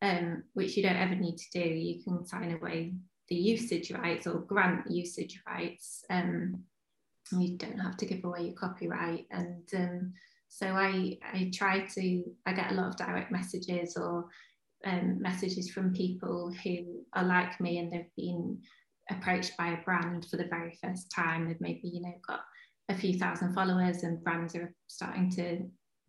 um, 0.00 0.42
which 0.54 0.74
you 0.74 0.82
don't 0.82 0.96
ever 0.96 1.16
need 1.16 1.36
to 1.36 1.62
do. 1.62 1.68
You 1.68 2.02
can 2.02 2.24
sign 2.24 2.52
away 2.54 2.94
the 3.28 3.36
usage 3.36 3.90
rights 3.90 4.26
or 4.26 4.40
grant 4.40 4.90
usage 4.90 5.42
rights. 5.46 6.02
Um, 6.08 6.64
you 7.32 7.56
don't 7.56 7.78
have 7.78 7.96
to 7.98 8.06
give 8.06 8.24
away 8.24 8.42
your 8.42 8.54
copyright. 8.54 9.26
And 9.30 9.68
um, 9.74 10.12
so 10.48 10.68
I, 10.68 11.18
I 11.22 11.50
try 11.52 11.80
to 11.80 12.24
I 12.46 12.52
get 12.52 12.70
a 12.70 12.74
lot 12.74 12.88
of 12.88 12.96
direct 12.96 13.32
messages 13.32 13.96
or 13.96 14.26
um, 14.84 15.20
messages 15.20 15.70
from 15.70 15.94
people 15.94 16.52
who 16.62 17.04
are 17.14 17.24
like 17.24 17.60
me 17.60 17.78
and 17.78 17.92
they've 17.92 18.14
been 18.16 18.58
approached 19.10 19.56
by 19.56 19.68
a 19.68 19.82
brand 19.82 20.26
for 20.30 20.36
the 20.36 20.48
very 20.48 20.78
first 20.82 21.10
time. 21.10 21.46
They've 21.46 21.60
maybe 21.60 21.88
you 21.88 22.02
know 22.02 22.14
got 22.26 22.40
a 22.88 22.96
few 22.96 23.18
thousand 23.18 23.54
followers 23.54 24.02
and 24.02 24.22
brands 24.22 24.54
are 24.54 24.74
starting 24.86 25.30
to 25.32 25.62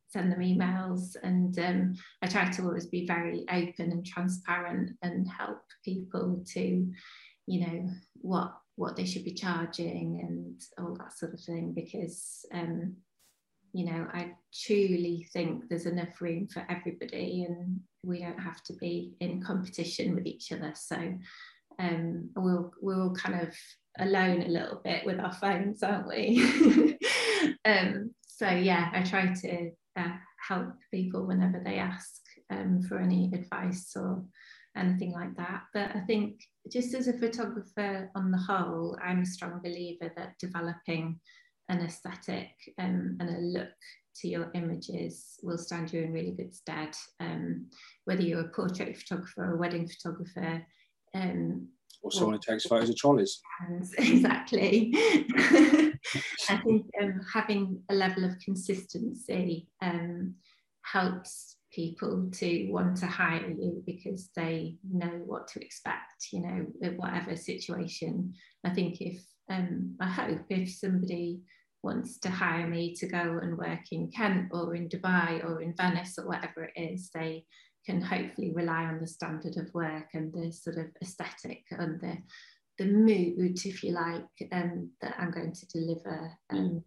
send 0.09 0.31
them 0.31 0.39
emails. 0.39 1.15
And 1.23 1.57
um, 1.59 1.95
I 2.21 2.27
try 2.27 2.49
to 2.49 2.63
always 2.63 2.87
be 2.87 3.07
very 3.07 3.45
open 3.51 3.91
and 3.91 4.05
transparent 4.05 4.91
and 5.01 5.27
help 5.27 5.61
people 5.83 6.43
to 6.53 6.91
you 7.47 7.59
know 7.61 7.89
what 8.15 8.55
what 8.75 8.95
they 8.95 9.05
should 9.05 9.23
be 9.23 9.33
charging 9.33 10.21
and 10.21 10.61
all 10.79 10.95
that 10.95 11.17
sort 11.17 11.33
of 11.33 11.39
thing 11.39 11.73
because 11.73 12.45
um, 12.53 12.95
you 13.73 13.85
know 13.85 14.07
I 14.13 14.31
truly 14.53 15.27
think 15.31 15.69
there's 15.69 15.85
enough 15.85 16.19
room 16.21 16.47
for 16.47 16.65
everybody 16.69 17.45
and 17.47 17.79
we 18.03 18.19
don't 18.19 18.39
have 18.39 18.61
to 18.63 18.73
be 18.73 19.15
in 19.19 19.41
competition 19.41 20.13
with 20.13 20.27
each 20.27 20.51
other. 20.51 20.73
So 20.75 20.95
um, 21.79 22.29
we'll, 22.35 22.71
we're 22.81 23.01
all 23.01 23.15
kind 23.15 23.41
of 23.41 23.55
alone 23.97 24.43
a 24.43 24.47
little 24.47 24.79
bit 24.83 25.05
with 25.05 25.19
our 25.19 25.33
phones 25.33 25.83
aren't 25.83 26.07
we? 26.07 26.97
Um, 27.63 28.11
so 28.27 28.47
yeah 28.47 28.89
I 28.93 29.01
try 29.01 29.33
to 29.33 29.71
uh, 29.95 30.17
help 30.47 30.73
people 30.91 31.25
whenever 31.25 31.61
they 31.63 31.77
ask 31.77 32.21
um, 32.49 32.81
for 32.83 32.99
any 32.99 33.31
advice 33.33 33.93
or 33.95 34.23
anything 34.75 35.11
like 35.11 35.35
that. 35.37 35.63
But 35.73 35.95
I 35.95 36.01
think 36.01 36.41
just 36.71 36.93
as 36.93 37.07
a 37.07 37.17
photographer 37.17 38.09
on 38.15 38.31
the 38.31 38.37
whole, 38.37 38.97
I'm 39.03 39.21
a 39.21 39.25
strong 39.25 39.59
believer 39.63 40.11
that 40.15 40.37
developing 40.39 41.19
an 41.69 41.81
aesthetic 41.81 42.51
um, 42.79 43.17
and 43.19 43.29
a 43.29 43.39
look 43.39 43.69
to 44.17 44.27
your 44.27 44.51
images 44.53 45.39
will 45.43 45.57
stand 45.57 45.91
you 45.91 46.01
in 46.01 46.13
really 46.13 46.31
good 46.31 46.53
stead. 46.53 46.95
Um, 47.19 47.67
whether 48.05 48.21
you're 48.21 48.41
a 48.41 48.49
portrait 48.49 48.97
photographer 48.97 49.45
or 49.45 49.55
a 49.55 49.57
wedding 49.57 49.87
photographer, 49.87 50.65
um, 51.13 51.67
or 52.01 52.11
someone 52.11 52.35
who 52.35 52.53
takes 52.53 52.65
photos 52.65 52.89
of 52.89 52.95
trolleys. 52.95 53.41
Exactly. 53.97 54.91
I 56.49 56.57
think 56.63 56.85
um, 57.01 57.21
having 57.33 57.81
a 57.89 57.95
level 57.95 58.23
of 58.23 58.37
consistency 58.39 59.67
um, 59.81 60.35
helps 60.83 61.54
people 61.75 62.29
to 62.31 62.71
want 62.71 62.95
to 62.97 63.05
hire 63.05 63.49
you 63.49 63.83
because 63.85 64.29
they 64.35 64.77
know 64.89 65.21
what 65.25 65.47
to 65.49 65.63
expect, 65.63 66.27
you 66.31 66.41
know, 66.41 66.89
whatever 66.95 67.35
situation. 67.35 68.33
I 68.63 68.69
think 68.69 69.01
if, 69.01 69.21
um, 69.49 69.95
I 69.99 70.07
hope 70.07 70.45
if 70.49 70.69
somebody 70.73 71.41
wants 71.83 72.17
to 72.19 72.29
hire 72.29 72.67
me 72.67 72.95
to 72.95 73.07
go 73.07 73.39
and 73.43 73.57
work 73.57 73.91
in 73.91 74.09
Kent 74.09 74.47
or 74.51 74.75
in 74.75 74.87
Dubai 74.89 75.43
or 75.43 75.61
in 75.61 75.75
Venice 75.75 76.17
or 76.17 76.27
whatever 76.27 76.63
it 76.63 76.79
is, 76.81 77.11
they 77.13 77.45
can 77.85 78.01
hopefully 78.01 78.51
rely 78.55 78.85
on 78.85 78.99
the 78.99 79.07
standard 79.07 79.57
of 79.57 79.73
work 79.73 80.07
and 80.13 80.33
the 80.33 80.51
sort 80.51 80.77
of 80.77 80.87
aesthetic 81.01 81.63
and 81.71 82.01
the 82.01 82.17
the 82.77 82.85
mood, 82.85 83.57
if 83.63 83.83
you 83.85 83.93
like, 83.93 84.51
um, 84.51 84.89
that 85.01 85.15
I'm 85.17 85.31
going 85.31 85.53
to 85.53 85.65
deliver. 85.67 86.29
Um, 86.49 86.83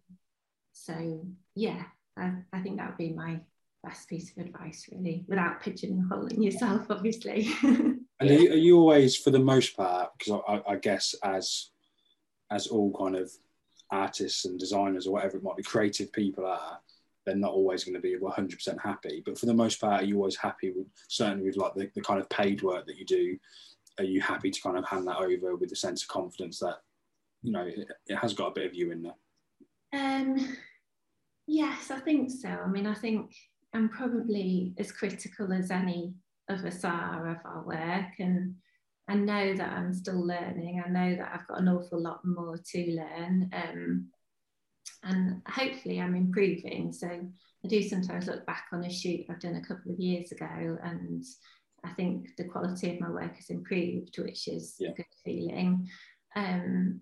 so 0.71 1.25
yeah, 1.55 1.83
I, 2.15 2.33
I 2.53 2.61
think 2.61 2.77
that 2.77 2.89
would 2.89 2.97
be 2.97 3.11
my 3.11 3.39
best 3.83 4.07
piece 4.09 4.31
of 4.31 4.45
advice, 4.45 4.87
really, 4.91 5.25
without 5.27 5.61
pigeonholing 5.61 6.43
yourself, 6.43 6.85
obviously. 6.89 7.49
and 7.63 7.99
are 8.19 8.25
you, 8.25 8.51
are 8.51 8.57
you, 8.57 8.77
always, 8.77 9.15
for 9.15 9.31
the 9.31 9.39
most 9.39 9.75
part, 9.75 10.11
because 10.17 10.41
I, 10.47 10.73
I, 10.73 10.75
guess 10.75 11.15
as 11.23 11.69
as 12.51 12.67
all 12.67 12.93
kind 12.97 13.15
of 13.15 13.31
artists 13.91 14.45
and 14.45 14.59
designers 14.59 15.07
or 15.07 15.13
whatever 15.13 15.37
it 15.37 15.43
might 15.43 15.55
be, 15.55 15.63
creative 15.63 16.11
people 16.11 16.45
are, 16.45 16.79
they're 17.25 17.35
not 17.35 17.53
always 17.53 17.83
going 17.83 17.95
to 17.95 18.01
be 18.01 18.15
100% 18.17 18.81
happy. 18.81 19.21
But 19.25 19.37
for 19.37 19.45
the 19.45 19.53
most 19.53 19.79
part, 19.79 20.01
are 20.01 20.05
you 20.05 20.17
always 20.17 20.35
happy 20.35 20.71
with 20.71 20.87
certainly 21.07 21.45
with 21.45 21.57
like 21.57 21.75
the, 21.75 21.89
the 21.93 22.01
kind 22.01 22.19
of 22.19 22.29
paid 22.29 22.61
work 22.61 22.85
that 22.87 22.97
you 22.97 23.05
do? 23.05 23.37
Are 23.97 24.03
you 24.03 24.21
happy 24.21 24.49
to 24.49 24.61
kind 24.61 24.77
of 24.77 24.85
hand 24.85 25.07
that 25.07 25.17
over 25.17 25.55
with 25.55 25.71
a 25.71 25.75
sense 25.75 26.03
of 26.03 26.09
confidence 26.09 26.59
that 26.59 26.77
you 27.41 27.51
know 27.51 27.63
it, 27.63 27.87
it 28.07 28.15
has 28.15 28.33
got 28.33 28.47
a 28.47 28.53
bit 28.53 28.65
of 28.65 28.73
you 28.73 28.91
in 28.91 29.03
there? 29.03 29.15
Um, 29.93 30.57
yes, 31.47 31.91
I 31.91 31.99
think 31.99 32.31
so. 32.31 32.49
I 32.49 32.67
mean, 32.67 32.87
I 32.87 32.93
think 32.93 33.35
I'm 33.73 33.89
probably 33.89 34.73
as 34.77 34.91
critical 34.91 35.53
as 35.53 35.71
any 35.71 36.13
of 36.49 36.65
us 36.65 36.83
are 36.83 37.29
of 37.29 37.37
our 37.45 37.63
work 37.63 38.19
and 38.19 38.55
I 39.07 39.15
know 39.15 39.55
that 39.55 39.71
I'm 39.71 39.93
still 39.93 40.25
learning. 40.25 40.83
I 40.85 40.89
know 40.89 41.15
that 41.15 41.31
I've 41.33 41.47
got 41.47 41.59
an 41.59 41.67
awful 41.67 41.99
lot 41.99 42.21
more 42.23 42.57
to 42.57 42.91
learn. 42.91 43.49
Um, 43.51 44.07
and 45.03 45.41
hopefully 45.47 45.99
I'm 45.99 46.15
improving. 46.15 46.93
So 46.93 47.07
I 47.07 47.67
do 47.67 47.81
sometimes 47.81 48.27
look 48.27 48.45
back 48.45 48.65
on 48.71 48.83
a 48.83 48.91
shoot 48.91 49.25
I've 49.27 49.39
done 49.39 49.55
a 49.55 49.67
couple 49.67 49.91
of 49.91 49.99
years 49.99 50.31
ago 50.31 50.77
and 50.83 51.23
I 51.83 51.89
think 51.93 52.35
the 52.37 52.43
quality 52.43 52.93
of 52.93 53.01
my 53.01 53.09
work 53.09 53.35
has 53.35 53.49
improved, 53.49 54.17
which 54.19 54.47
is 54.47 54.75
yeah. 54.79 54.89
a 54.89 54.93
good 54.93 55.05
feeling. 55.25 55.87
Um, 56.35 57.01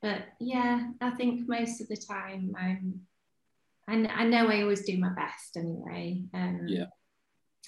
but 0.00 0.22
yeah, 0.40 0.88
I 1.00 1.10
think 1.10 1.48
most 1.48 1.80
of 1.80 1.88
the 1.88 1.96
time 1.96 2.54
I'm 2.58 3.00
and 3.88 4.08
I 4.08 4.24
know 4.24 4.48
I 4.48 4.62
always 4.62 4.84
do 4.84 4.98
my 4.98 5.10
best 5.10 5.56
anyway. 5.56 6.22
Um, 6.34 6.62
yeah. 6.66 6.86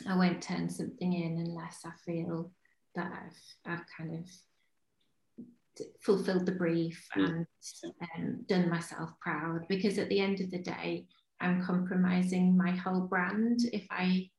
I 0.09 0.17
won't 0.17 0.43
turn 0.43 0.69
something 0.69 1.13
in 1.13 1.39
unless 1.39 1.81
I 1.85 1.91
feel 2.05 2.51
that 2.95 3.13
I've, 3.13 3.73
I've 3.73 3.85
kind 3.97 4.15
of 4.15 4.29
fulfilled 6.03 6.47
the 6.47 6.53
brief 6.53 7.07
and 7.15 7.47
um, 8.17 8.45
done 8.49 8.69
myself 8.69 9.11
proud. 9.21 9.67
Because 9.69 9.99
at 9.99 10.09
the 10.09 10.21
end 10.21 10.41
of 10.41 10.51
the 10.51 10.59
day, 10.59 11.07
I'm 11.41 11.65
compromising 11.65 12.57
my 12.57 12.71
whole 12.71 13.03
brand 13.03 13.61
if 13.73 13.87
I 13.91 14.31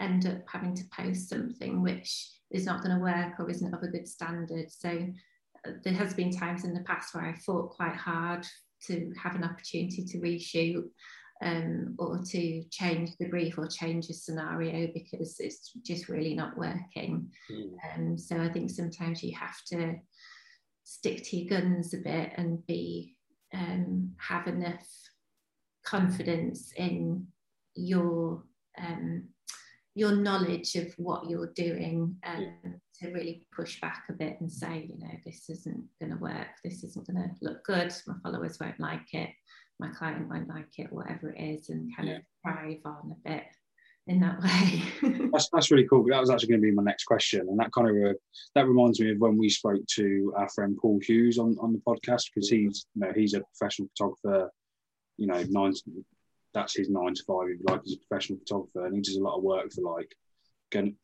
end 0.00 0.26
up 0.26 0.42
having 0.50 0.74
to 0.74 0.84
post 0.96 1.28
something 1.28 1.82
which 1.82 2.30
is 2.50 2.66
not 2.66 2.82
going 2.82 2.96
to 2.96 3.02
work 3.02 3.38
or 3.38 3.48
isn't 3.50 3.74
of 3.74 3.82
a 3.82 3.88
good 3.88 4.08
standard. 4.08 4.70
So 4.70 5.06
uh, 5.66 5.72
there 5.84 5.94
has 5.94 6.14
been 6.14 6.32
times 6.32 6.64
in 6.64 6.74
the 6.74 6.80
past 6.80 7.14
where 7.14 7.24
I 7.24 7.34
fought 7.34 7.70
quite 7.70 7.94
hard 7.94 8.46
to 8.86 9.12
have 9.22 9.34
an 9.34 9.44
opportunity 9.44 10.04
to 10.04 10.18
reshoot 10.18 10.84
um, 11.42 11.94
or 11.98 12.18
to 12.18 12.64
change 12.70 13.10
the 13.18 13.28
brief 13.28 13.56
or 13.56 13.66
change 13.66 14.10
a 14.10 14.14
scenario 14.14 14.88
because 14.92 15.36
it's 15.40 15.72
just 15.84 16.08
really 16.08 16.34
not 16.34 16.56
working. 16.56 17.30
Mm. 17.50 17.72
Um, 17.94 18.18
so 18.18 18.40
I 18.40 18.48
think 18.48 18.70
sometimes 18.70 19.22
you 19.22 19.34
have 19.36 19.56
to 19.68 19.94
stick 20.84 21.24
to 21.24 21.36
your 21.36 21.60
guns 21.60 21.94
a 21.94 21.98
bit 21.98 22.32
and 22.36 22.64
be 22.66 23.16
um, 23.54 24.12
have 24.18 24.46
enough 24.46 24.86
confidence 25.84 26.72
in 26.76 27.26
your 27.74 28.44
um, 28.78 29.28
your 29.94 30.12
knowledge 30.12 30.76
of 30.76 30.92
what 30.98 31.28
you're 31.28 31.52
doing 31.54 32.16
um, 32.24 32.80
to 33.00 33.10
really 33.10 33.46
push 33.54 33.80
back 33.80 34.04
a 34.08 34.12
bit 34.12 34.36
and 34.40 34.50
say, 34.50 34.88
you 34.88 34.98
know, 34.98 35.12
this 35.24 35.50
isn't 35.50 35.84
going 36.00 36.12
to 36.12 36.18
work. 36.18 36.46
This 36.62 36.84
isn't 36.84 37.06
going 37.06 37.16
to 37.16 37.30
look 37.42 37.64
good. 37.64 37.92
My 38.06 38.14
followers 38.22 38.58
won't 38.60 38.78
like 38.78 39.12
it. 39.12 39.30
My 39.80 39.88
client 39.88 40.28
won't 40.28 40.48
like 40.48 40.78
it, 40.78 40.92
whatever 40.92 41.30
it 41.30 41.40
is, 41.40 41.70
and 41.70 41.94
kind 41.96 42.08
yeah. 42.08 42.16
of 42.16 42.22
thrive 42.42 42.80
on 42.84 43.16
a 43.16 43.28
bit 43.28 43.44
in 44.06 44.20
that 44.20 44.40
way. 45.02 45.28
that's 45.32 45.48
that's 45.52 45.70
really 45.70 45.86
cool. 45.88 46.04
That 46.04 46.20
was 46.20 46.30
actually 46.30 46.48
going 46.48 46.60
to 46.60 46.66
be 46.66 46.72
my 46.72 46.82
next 46.82 47.04
question, 47.04 47.40
and 47.40 47.58
that 47.58 47.72
kind 47.72 47.88
of 47.88 48.10
uh, 48.10 48.14
that 48.54 48.68
reminds 48.68 49.00
me 49.00 49.12
of 49.12 49.18
when 49.18 49.38
we 49.38 49.48
spoke 49.48 49.84
to 49.94 50.34
our 50.36 50.48
friend 50.50 50.76
Paul 50.80 51.00
Hughes 51.02 51.38
on 51.38 51.56
on 51.60 51.72
the 51.72 51.80
podcast 51.86 52.26
because 52.34 52.48
he's 52.48 52.86
you 52.94 53.00
know 53.00 53.12
he's 53.14 53.34
a 53.34 53.40
professional 53.40 53.88
photographer. 53.96 54.50
You 55.16 55.26
know, 55.26 55.42
nine 55.48 55.74
that's 56.52 56.76
his 56.76 56.88
nine 56.88 57.14
to 57.14 57.22
five. 57.24 57.48
If 57.48 57.60
you 57.60 57.64
like, 57.68 57.80
he's 57.84 57.96
a 57.96 58.06
professional 58.08 58.38
photographer, 58.40 58.86
and 58.86 58.94
he 58.94 59.00
does 59.00 59.16
a 59.16 59.22
lot 59.22 59.36
of 59.36 59.42
work 59.42 59.72
for 59.72 59.82
like 59.82 60.14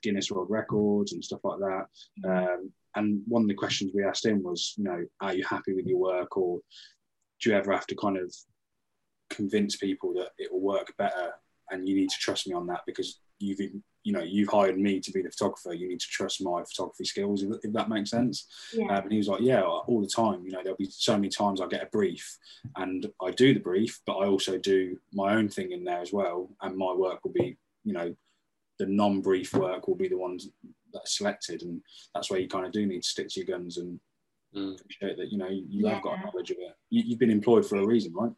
Guinness 0.03 0.31
World 0.31 0.51
Records 0.51 1.13
and 1.13 1.25
stuff 1.25 1.41
like 1.45 1.59
that. 1.61 1.87
Mm-hmm. 2.25 2.49
Um, 2.49 2.73
and 2.97 3.21
one 3.29 3.43
of 3.43 3.49
the 3.49 3.55
questions 3.55 3.93
we 3.95 4.05
asked 4.05 4.25
him 4.25 4.43
was, 4.43 4.75
you 4.79 4.85
know, 4.85 5.05
are 5.21 5.35
you 5.35 5.45
happy 5.45 5.75
with 5.75 5.87
your 5.87 5.99
work, 5.99 6.37
or 6.37 6.61
do 7.41 7.51
you 7.51 7.57
ever 7.57 7.73
have 7.73 7.87
to 7.89 7.95
kind 7.95 8.17
of 8.17 8.35
convince 9.31 9.77
people 9.77 10.13
that 10.15 10.31
it 10.39 10.53
will 10.53 10.61
work 10.61 10.95
better, 10.97 11.35
and 11.71 11.89
you 11.89 11.97
need 11.97 12.11
to 12.11 12.19
trust 12.19 12.47
me 12.47 12.55
on 12.55 12.67
that 12.67 12.83
because 12.87 13.21
you've 13.39 13.61
you 14.03 14.13
know 14.13 14.23
you've 14.23 14.49
hired 14.49 14.79
me 14.79 14.99
to 14.99 15.11
be 15.11 15.21
the 15.21 15.31
photographer 15.31 15.75
you 15.75 15.89
need 15.89 16.01
to 16.01 16.09
trust 16.09 16.43
my 16.43 16.63
photography 16.63 17.05
skills 17.05 17.43
if, 17.43 17.53
if 17.63 17.73
that 17.73 17.91
makes 17.91 18.09
sense 18.09 18.47
yeah. 18.73 18.85
um, 18.85 19.03
and 19.03 19.13
he 19.13 19.19
was 19.19 19.29
like 19.29 19.43
yeah 19.43 19.61
all 19.61 20.01
the 20.01 20.09
time 20.09 20.43
you 20.47 20.53
know 20.53 20.61
there'll 20.63 20.79
be 20.79 20.89
so 20.89 21.17
many 21.17 21.29
times 21.29 21.61
i 21.61 21.67
get 21.67 21.83
a 21.83 21.91
brief 21.93 22.39
and 22.77 23.11
i 23.21 23.31
do 23.33 23.53
the 23.53 23.61
brief 23.61 24.01
but 24.07 24.17
i 24.17 24.25
also 24.25 24.57
do 24.57 24.97
my 25.13 25.35
own 25.35 25.51
thing 25.51 25.73
in 25.73 25.85
there 25.85 26.01
as 26.01 26.15
well 26.15 26.49
and 26.63 26.79
my 26.79 26.95
work 26.95 27.23
will 27.25 27.33
be 27.33 27.59
you 27.85 27.93
know 27.93 28.15
the 28.79 28.87
non-brief 28.87 29.55
work 29.55 29.89
will 29.89 29.95
be 29.95 30.09
the 30.09 30.19
ones 30.19 30.49
that 30.93 31.01
are 31.01 31.07
selected, 31.07 31.63
and 31.63 31.81
that's 32.15 32.31
where 32.31 32.41
you 32.41 32.49
kind 32.49 32.67
of 32.67 32.73
do 32.73 32.87
need 32.87 33.03
to 33.03 33.09
stick 33.09 33.29
to 33.29 33.41
your 33.41 33.59
guns 33.59 33.79
and 33.79 33.99
mm. 34.55 34.81
appreciate 34.81 35.17
that 35.17 35.33
you 35.33 35.39
know 35.39 35.49
you, 35.49 35.65
you 35.69 35.87
yeah. 35.87 35.95
have 35.95 36.03
got 36.03 36.19
knowledge 36.25 36.51
of 36.51 36.59
it. 36.59 36.75
You, 36.91 37.03
you've 37.07 37.19
been 37.19 37.31
employed 37.31 37.67
for 37.67 37.77
a 37.77 37.87
reason, 37.87 38.13
right? 38.15 38.33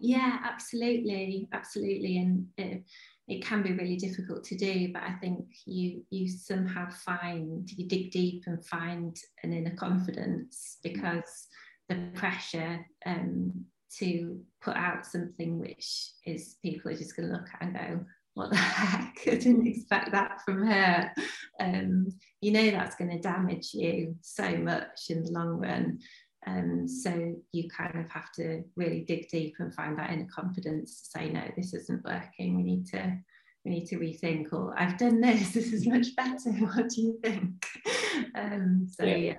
Yeah, 0.00 0.38
absolutely, 0.42 1.48
absolutely, 1.52 2.18
and 2.18 2.46
it, 2.56 2.84
it 3.28 3.44
can 3.44 3.62
be 3.62 3.72
really 3.72 3.96
difficult 3.96 4.44
to 4.44 4.56
do. 4.56 4.92
But 4.92 5.02
I 5.02 5.12
think 5.20 5.46
you 5.66 6.02
you 6.10 6.28
somehow 6.28 6.90
find 6.90 7.70
you 7.70 7.86
dig 7.86 8.10
deep 8.10 8.44
and 8.46 8.64
find 8.66 9.16
an 9.42 9.52
inner 9.52 9.74
confidence 9.76 10.78
because 10.82 11.48
the 11.88 12.10
pressure 12.14 12.84
um, 13.06 13.64
to 13.98 14.40
put 14.62 14.76
out 14.76 15.06
something 15.06 15.58
which 15.58 16.12
is 16.26 16.56
people 16.62 16.90
are 16.90 16.96
just 16.96 17.16
going 17.16 17.28
to 17.28 17.34
look 17.34 17.48
at 17.54 17.62
and 17.62 17.74
go, 17.74 18.04
what 18.34 18.50
the 18.50 18.56
heck? 18.56 19.16
I 19.26 19.36
didn't 19.36 19.66
expect 19.66 20.12
that 20.12 20.40
from 20.44 20.66
her. 20.66 21.12
Um, 21.60 22.08
you 22.40 22.52
know 22.52 22.70
that's 22.70 22.96
going 22.96 23.10
to 23.10 23.20
damage 23.20 23.70
you 23.72 24.16
so 24.20 24.56
much 24.56 25.06
in 25.08 25.22
the 25.22 25.30
long 25.30 25.58
run. 25.58 26.00
Um, 26.46 26.86
so 26.86 27.34
you 27.52 27.68
kind 27.68 27.98
of 27.98 28.08
have 28.10 28.30
to 28.32 28.62
really 28.76 29.00
dig 29.00 29.28
deep 29.28 29.54
and 29.58 29.74
find 29.74 29.98
that 29.98 30.10
inner 30.10 30.28
confidence 30.34 31.00
to 31.00 31.18
say, 31.18 31.30
no, 31.30 31.42
this 31.56 31.74
isn't 31.74 32.04
working. 32.04 32.56
We 32.56 32.62
need 32.62 32.86
to 32.88 33.18
we 33.64 33.70
need 33.70 33.86
to 33.86 33.96
rethink. 33.96 34.52
Or 34.52 34.78
I've 34.78 34.98
done 34.98 35.20
this. 35.20 35.52
This 35.54 35.72
is 35.72 35.86
much 35.86 36.14
better. 36.16 36.50
What 36.60 36.88
do 36.90 37.00
you 37.00 37.18
think? 37.22 37.66
Um, 38.34 38.86
so 38.90 39.04
yeah. 39.04 39.16
yeah. 39.16 39.34